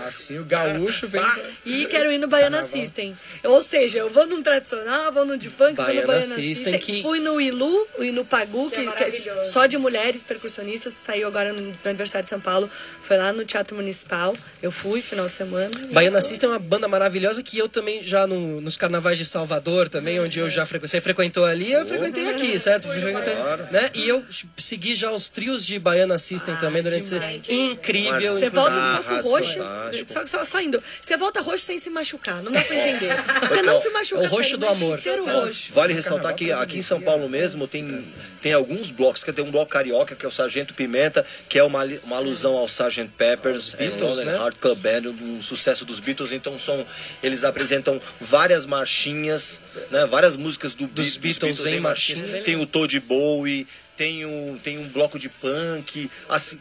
Assim, 0.07 0.39
o 0.39 0.45
gaúcho 0.45 1.09
vem... 1.09 1.21
E 1.65 1.87
quero 1.87 2.11
ir 2.13 2.19
no 2.19 2.29
Baiana 2.29 2.63
System. 2.63 3.17
Ou 3.43 3.61
seja, 3.61 3.99
eu 3.99 4.11
vou 4.11 4.27
num 4.27 4.43
tradicional, 4.43 5.13
vou 5.13 5.25
num 5.25 5.37
de 5.37 5.49
funk, 5.49 5.75
vou 5.75 5.85
Baiana 5.87 6.01
no 6.03 6.07
Baiana 6.07 6.23
System, 6.27 6.75
System. 6.75 6.79
que- 6.79 7.03
Fui 7.03 7.19
no 7.21 7.41
Ilu, 7.41 7.89
o 7.99 8.05
Ilu 8.05 8.25
Pagu, 8.25 8.71
Que 8.71 8.77
que, 8.77 8.81
é 8.81 8.85
que 8.85 8.89
é 8.89 8.95
maravilhoso. 9.07 9.53
só 9.53 9.67
de 9.67 9.77
mulheres 9.79 10.23
percussionistas, 10.23 10.93
saiu 10.95 11.27
agora 11.29 11.53
no, 11.53 11.61
no 11.61 11.75
aniversário 11.85 12.25
de 12.25 12.31
São 12.31 12.41
Paulo. 12.41 12.69
Foi 13.01 13.17
lá 13.19 13.33
no 13.33 13.45
Teatro 13.45 13.77
Municipal. 13.77 14.35
Eu 14.63 14.71
fui, 14.71 15.03
final 15.03 15.29
de 15.29 15.35
semana. 15.35 15.71
Baiana 15.93 16.21
System 16.21 16.44
é 16.45 16.49
uma 16.49 16.59
banda 16.59 16.87
maravilhosa 16.89 17.43
que 17.43 17.59
eu 17.59 17.69
também 17.69 18.03
já 18.03 18.27
no- 18.27 18.61
nos 18.61 18.77
carnavais 18.77 19.19
de 19.19 19.25
Salvador 19.25 19.89
também, 19.89 20.21
onde 20.21 20.39
eu 20.39 20.49
já 20.51 20.65
frequentei. 20.67 20.89
Você 20.89 21.01
frequentou 21.01 21.45
ali, 21.45 21.73
eu 21.73 21.85
frequentei 21.87 22.29
aqui, 22.31 22.59
certo? 22.59 22.89
Frequentei, 22.89 23.35
né? 23.71 23.91
E 23.95 24.09
eu 24.09 24.25
segui 24.57 24.95
já 24.95 25.11
os 25.11 25.29
trios 25.29 25.65
de 25.67 25.79
Baiana 25.79 26.19
System 26.19 26.55
também 26.57 26.83
durante 26.83 27.01
esse 27.01 27.15
demais. 27.15 27.49
incrível. 27.49 28.35
Você 28.35 28.51
volta 28.51 28.77
um 28.77 28.81
Ah, 28.83 29.03
pouco 29.07 29.29
roxo, 29.31 29.59
só, 30.07 30.27
só, 30.27 30.45
só 30.45 30.61
indo. 30.61 30.83
Você 31.01 31.17
volta 31.17 31.41
roxo 31.41 31.65
sem 31.65 31.79
se 31.79 31.91
machucar, 31.91 32.43
não 32.43 32.53
dá 32.53 32.61
pra 32.63 32.77
entender. 32.77 33.15
Você 33.49 33.63
não 33.63 33.77
se 33.79 33.89
machuca. 33.91 34.23
o 34.23 34.27
roxo 34.27 34.57
do 34.57 34.67
amor. 34.67 34.99
Inteiro 34.99 35.25
roxo. 35.27 35.73
Vale 35.73 35.93
ressaltar 35.95 36.35
que 36.35 36.51
aqui 36.53 36.79
em 36.79 36.83
São 36.83 37.01
Paulo 37.01 37.29
mesmo 37.29 37.67
tem, 37.67 38.05
tem 38.41 38.53
alguns 38.53 38.91
blocos, 38.91 39.23
que 39.25 39.33
tem 39.33 39.45
um 39.45 39.51
bloco 39.51 39.71
carioca, 39.71 40.15
que 40.15 40.25
é 40.25 40.29
o 40.29 40.33
Sargento 40.33 40.75
Pimenta, 40.75 41.25
que 41.49 41.59
é 41.59 41.65
uma, 41.65 41.85
uma 42.05 42.17
alusão 42.17 42.57
ao 42.57 42.67
Sgt. 42.67 43.11
Peppers, 43.17 43.75
Beatles, 43.75 43.95
Beatles, 44.01 44.19
né? 44.25 44.35
Heart 44.37 44.57
Club 44.59 44.79
Band, 44.79 45.09
um 45.23 45.43
sucesso 45.43 45.85
dos 45.85 46.01
Beatles, 46.01 46.33
então 46.35 46.59
são, 46.59 46.85
eles 47.23 47.45
apresentam 47.45 48.01
várias 48.21 48.67
marchinhas, 48.67 49.61
né, 49.91 50.07
várias 50.07 50.37
músicas 50.37 50.75
do, 50.75 50.87
Dos 50.87 51.17
Beatles 51.17 51.65
em 51.65 51.81
marchinha. 51.81 52.43
Tem 52.43 52.57
o 52.57 52.67
Todd 52.67 52.99
Bowie, 53.01 53.67
tem 53.97 54.25
um, 54.27 54.59
tem 54.63 54.79
um 54.79 54.89
bloco 54.89 55.19
de 55.19 55.29
punk. 55.29 56.11
Assim, 56.29 56.59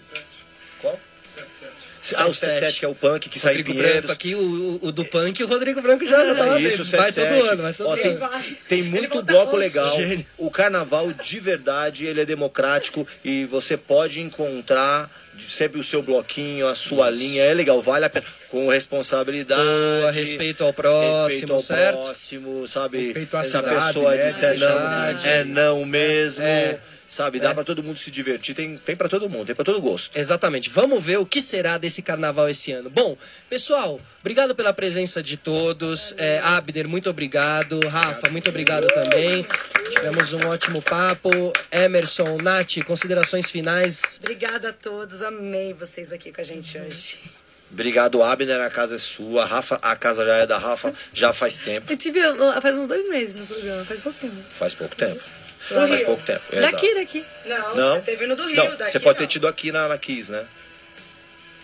qual? 1.60 1.72
Sete, 2.04 2.22
Ah, 2.22 2.28
o 2.28 2.34
sete. 2.34 2.52
77 2.54 2.80
que 2.80 2.86
é 2.86 2.88
o 2.90 2.96
punk 2.96 3.30
que 3.30 3.40
sai 3.40 3.56
em 3.58 3.64
Pinheiros. 3.64 3.94
Branco 3.94 4.12
aqui, 4.12 4.36
o, 4.36 4.80
o- 4.82 4.92
do 4.92 5.06
punk, 5.06 5.42
o 5.42 5.48
Rodrigo 5.48 5.82
Branco 5.82 6.06
já 6.06 6.26
já 6.26 6.36
tava 6.36 6.60
Isso, 6.60 6.84
dentro. 6.84 6.98
Vai 6.98 7.12
77. 7.14 7.40
todo 7.40 7.50
ano, 7.52 7.62
vai 7.64 7.74
todo 7.74 7.88
Ó, 7.88 7.94
ano. 7.94 8.02
tem, 8.04 8.20
tem 8.68 8.84
muito 8.84 9.24
bloco 9.24 9.56
legal. 9.56 9.96
Gênio. 9.96 10.26
O 10.38 10.52
carnaval, 10.52 11.14
de 11.14 11.40
verdade, 11.40 12.06
ele 12.06 12.20
é 12.20 12.26
democrático 12.26 13.08
e 13.24 13.46
você 13.46 13.78
pode 13.78 14.20
encontrar 14.20 15.10
sempre 15.48 15.80
o 15.80 15.84
seu 15.84 16.02
bloquinho, 16.02 16.68
a 16.68 16.76
sua 16.76 17.10
linha. 17.10 17.42
É 17.44 17.54
legal, 17.54 17.82
vale 17.82 18.04
a 18.06 18.10
pena. 18.10 18.26
Com 18.50 18.68
responsabilidade. 18.68 19.62
Boa, 19.64 20.12
respeito 20.12 20.64
ao 20.64 20.74
próximo, 20.74 21.26
respeito 21.28 21.54
ao 21.54 21.60
certo? 21.62 22.02
próximo, 22.04 22.68
sabe? 22.68 22.98
Respeito 22.98 23.38
à 23.38 23.44
Se 23.44 23.56
a 23.56 23.60
cidade, 23.62 23.86
pessoa 23.88 24.12
né? 24.16 24.26
disser 24.28 24.60
não, 24.60 25.30
é 25.30 25.44
não 25.46 25.86
mesmo. 25.86 26.44
É. 26.44 26.78
Sabe, 27.14 27.40
dá 27.40 27.53
pra 27.53 27.64
todo 27.64 27.84
mundo 27.84 27.99
se 27.99 28.10
divertir. 28.10 28.56
Tem, 28.56 28.76
tem 28.76 28.95
pra 28.95 29.07
todo 29.07 29.30
mundo, 29.30 29.45
tem 29.45 29.53
pra 29.53 29.64
todo 29.64 29.80
gosto. 29.80 30.18
Exatamente. 30.18 30.68
Vamos 30.72 31.06
ver 31.06 31.19
o 31.19 31.27
que 31.27 31.40
será 31.40 31.77
desse 31.77 32.02
carnaval 32.02 32.49
esse 32.49 32.72
ano. 32.72 32.90
Bom, 32.90 33.15
pessoal, 33.48 34.02
obrigado 34.19 34.56
pela 34.56 34.73
presença 34.73 35.22
de 35.22 35.38
todos. 35.38 36.15
É, 36.18 36.40
Abner, 36.40 36.90
muito 36.90 37.07
obrigado. 37.11 37.80
Rafa, 37.88 38.31
muito 38.31 38.49
obrigado 38.49 38.88
também. 38.88 39.45
Tivemos 39.91 40.34
um 40.34 40.48
ótimo 40.48 40.81
papo. 40.81 41.30
Emerson, 41.72 42.38
Nath, 42.41 42.84
considerações 42.84 43.52
finais. 43.52 44.19
Obrigada 44.19 44.69
a 44.69 44.73
todos, 44.73 45.22
amei 45.22 45.72
vocês 45.72 46.11
aqui 46.11 46.31
com 46.31 46.41
a 46.41 46.44
gente 46.44 46.80
hoje. 46.80 47.19
Obrigado, 47.72 48.23
Abner, 48.23 48.60
a 48.60 48.72
casa 48.72 48.95
é 48.95 48.99
sua. 48.99 49.45
Rafa, 49.45 49.76
a 49.84 49.95
casa 49.95 50.26
já 50.26 50.34
é 50.38 50.48
da 50.48 50.57
Rafa 50.57 50.91
já 51.14 51.31
faz 51.31 51.60
tempo. 51.61 51.94
Eu 51.94 51.95
tive 51.95 52.19
faz 52.60 52.76
uns 52.80 52.88
dois 52.88 53.07
meses 53.07 53.35
no 53.35 53.45
programa, 53.45 53.85
faz 53.85 53.99
pouco 53.99 54.18
tempo. 54.19 54.35
Faz 54.49 54.73
pouco 54.73 54.95
tempo. 54.95 55.43
Do 55.69 55.76
Faz 55.76 55.91
Rio. 55.91 56.06
pouco 56.06 56.23
tempo. 56.23 56.41
Daqui, 56.52 56.85
exato. 56.88 56.95
daqui. 56.99 57.26
Não, 57.45 57.76
Não? 57.76 57.95
você 57.95 58.02
teve 58.02 58.27
no 58.27 58.35
do 58.35 58.45
Rio, 58.45 58.56
Não, 58.57 58.76
daqui 58.76 58.91
você 58.91 58.99
pode 58.99 59.19
não. 59.19 59.26
ter 59.26 59.31
tido 59.31 59.48
aqui 59.48 59.72
na, 59.72 59.88
na 59.88 59.98
Kiss, 59.98 60.31
né? 60.31 60.45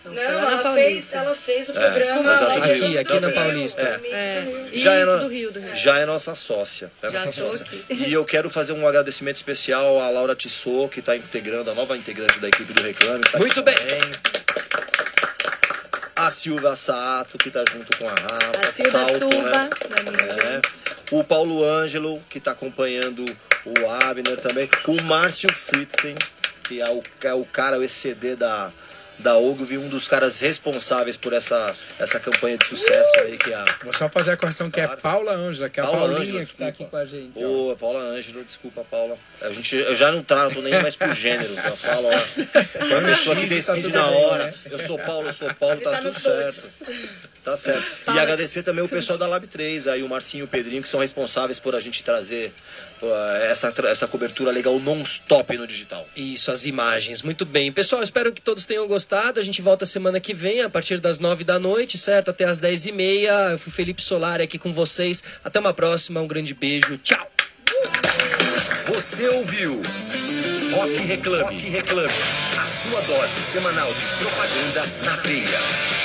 Não, 0.06 0.14
ela 0.24 0.58
Paulista. 0.64 0.74
fez, 0.74 1.14
ela 1.14 1.36
fez 1.36 1.70
o 1.70 1.72
É, 1.74 1.76
programa 1.76 2.34
exatamente. 2.34 2.72
Aqui, 2.84 2.98
aqui 2.98 3.20
na 3.20 3.28
Rio, 3.28 3.36
Paulista. 3.36 3.82
É. 4.12 4.40
Rio. 4.42 4.68
Isso, 4.74 4.90
é 4.90 5.06
do 5.20 5.28
Rio, 5.28 5.52
do 5.52 5.60
Rio. 5.60 5.76
Já 5.76 6.00
é 6.00 6.06
nossa 6.06 6.34
sócia. 6.36 6.92
É 7.04 7.10
Já 7.12 7.20
nossa 7.26 7.32
sócia. 7.34 7.62
aqui. 7.66 7.84
E 8.08 8.14
eu 8.14 8.24
quero 8.26 8.50
fazer 8.50 8.72
um 8.72 8.88
agradecimento 8.88 9.36
especial 9.36 10.00
à 10.02 10.10
Laura 10.10 10.34
Tissot, 10.36 10.90
que 10.90 11.02
está 11.02 11.16
integrando, 11.16 11.70
a 11.70 11.76
nova 11.76 11.96
integrante 11.98 12.40
da 12.40 12.48
equipe 12.48 12.72
do 12.74 12.82
Reclame. 12.82 13.20
tá 13.22 13.38
Muito 13.38 13.62
bem. 13.62 13.76
também. 13.76 14.00
A 16.20 16.32
Silvia 16.32 16.76
Sato, 16.76 17.38
que 17.38 17.48
está 17.48 17.64
junto 17.72 17.98
com 17.98 18.06
a 18.06 18.12
Rafa. 18.12 18.60
A 18.62 18.72
Silvia 18.72 18.92
Salto, 18.92 19.20
Suba, 19.20 19.52
né? 19.52 19.70
da 19.90 20.12
minha 20.12 20.58
É. 20.58 20.62
O 21.12 21.24
Paulo 21.24 21.64
Ângelo, 21.64 22.22
que 22.30 22.40
está 22.40 22.52
acompanhando 22.52 23.24
o 23.66 23.90
Abner 23.90 24.38
também. 24.42 24.70
O 24.86 25.02
Márcio 25.04 25.50
Fritzen, 25.54 26.16
que 26.66 26.82
é 26.82 26.90
o, 26.90 27.02
que 27.22 27.26
é 27.26 27.34
o 27.34 27.46
cara, 27.46 27.80
o 27.80 27.84
ECD 27.84 28.36
da, 28.36 28.70
da 29.20 29.38
Ogilvy, 29.38 29.78
um 29.78 29.88
dos 29.90 30.08
caras 30.08 30.40
responsáveis 30.40 31.18
por 31.18 31.34
essa, 31.34 31.76
essa 32.00 32.20
campanha 32.20 32.58
de 32.58 32.66
sucesso 32.66 33.20
aí, 33.20 33.38
que 33.38 33.52
é 33.52 33.56
a 33.56 33.66
Vou 33.84 33.92
só 33.94 34.08
fazer 34.10 34.32
a 34.32 34.38
correção 34.38 34.70
que 34.72 34.80
é 34.80 34.86
Claro. 34.86 35.02
Paula 35.02 35.34
Ângela, 35.34 35.70
que 35.70 35.80
é 35.80 35.84
a 35.84 35.86
Paula 35.86 36.00
Paulinha 36.10 36.22
Ângela, 36.42 36.46
que 36.46 36.56
tá 36.56 36.68
aqui 36.68 36.84
desculpa. 36.84 36.92
com 36.92 36.98
a 36.98 37.06
gente. 37.06 37.32
ó. 37.36 37.72
Ô, 37.72 37.76
Paula 37.76 38.00
Ângelo, 38.00 38.44
desculpa, 38.44 38.86
Paula. 38.90 39.18
A 39.42 39.50
gente, 39.50 39.76
eu 39.76 39.96
já 39.96 40.12
não 40.12 40.24
trato 40.24 40.62
nem 40.62 40.82
mais 40.82 40.96
por 40.96 41.14
gênero. 41.14 41.54
Eu 41.54 41.78
falo, 41.78 42.08
ó. 42.08 42.20
Foi 42.86 42.98
uma 43.00 43.10
pessoa 43.10 43.36
que 43.36 43.42
tá 43.44 43.56
decide 43.56 43.82
tudo 43.84 43.94
na 43.98 44.08
bem, 44.08 44.26
hora. 44.26 44.46
né? 44.46 44.54
Eu 44.72 44.80
sou 44.80 45.00
Paulo, 45.00 45.28
eu 45.28 45.34
sou 45.34 45.54
Paulo, 45.56 45.82
tá, 45.82 45.92
tá 45.92 45.98
tudo 45.98 46.12
todos. 46.22 46.22
certo. 46.56 46.70
Tá 47.52 47.58
certo. 47.58 48.14
E 48.14 48.20
agradecer 48.20 48.64
também 48.64 48.84
o 48.84 48.90
pessoal 48.90 49.18
da 49.18 49.28
Lab 49.28 49.48
3, 49.48 49.88
aí 49.88 50.04
o 50.04 50.10
Marcinho 50.10 50.42
e 50.42 50.46
o 50.46 50.48
Pedrinho, 50.48 50.82
que 50.82 50.88
são 50.88 51.00
responsáveis 51.00 51.60
por 51.60 51.76
a 51.76 51.80
gente 51.80 52.04
trazer 52.04 52.54
essa, 53.50 53.74
essa 53.86 54.08
cobertura 54.08 54.52
legal 54.52 54.78
non-stop 54.80 55.58
no 55.58 55.66
digital. 55.66 56.06
Isso, 56.16 56.52
as 56.52 56.66
imagens. 56.66 57.22
Muito 57.22 57.46
bem. 57.46 57.72
Pessoal, 57.72 58.04
espero 58.04 58.32
que 58.32 58.42
todos 58.42 58.66
tenham 58.66 58.88
gostado. 58.88 59.40
A 59.40 59.44
gente 59.44 59.62
volta 59.62 59.86
semana 59.86 60.20
que 60.20 60.34
vem, 60.34 60.62
a 60.62 60.70
partir 60.70 61.00
das 61.00 61.20
nove 61.20 61.44
da 61.44 61.58
noite, 61.60 61.98
certo? 61.98 62.30
Até 62.30 62.46
as 62.46 62.60
dez 62.60 62.86
e 62.86 62.92
meia. 62.92 63.52
Eu 63.52 63.60
fui 63.60 63.72
Felipe 63.72 64.02
Solari 64.02 64.44
aqui 64.44 64.58
com 64.58 64.74
vocês. 64.74 65.24
Até 65.44 65.60
uma 65.60 65.74
próxima. 65.74 66.22
Um 66.22 66.28
grande 66.28 66.54
beijo. 66.54 66.98
Tchau. 66.98 67.26
Você 68.88 69.28
ouviu 69.30 69.82
Rock 70.74 71.00
Reclame. 71.00 71.44
Rock 71.44 71.70
Reclame. 71.70 72.14
A 72.58 72.68
sua 72.68 73.02
dose 73.02 73.42
semanal 73.42 73.94
de 73.94 74.06
propaganda 74.24 74.86
na 75.06 75.16
veia. 75.18 75.99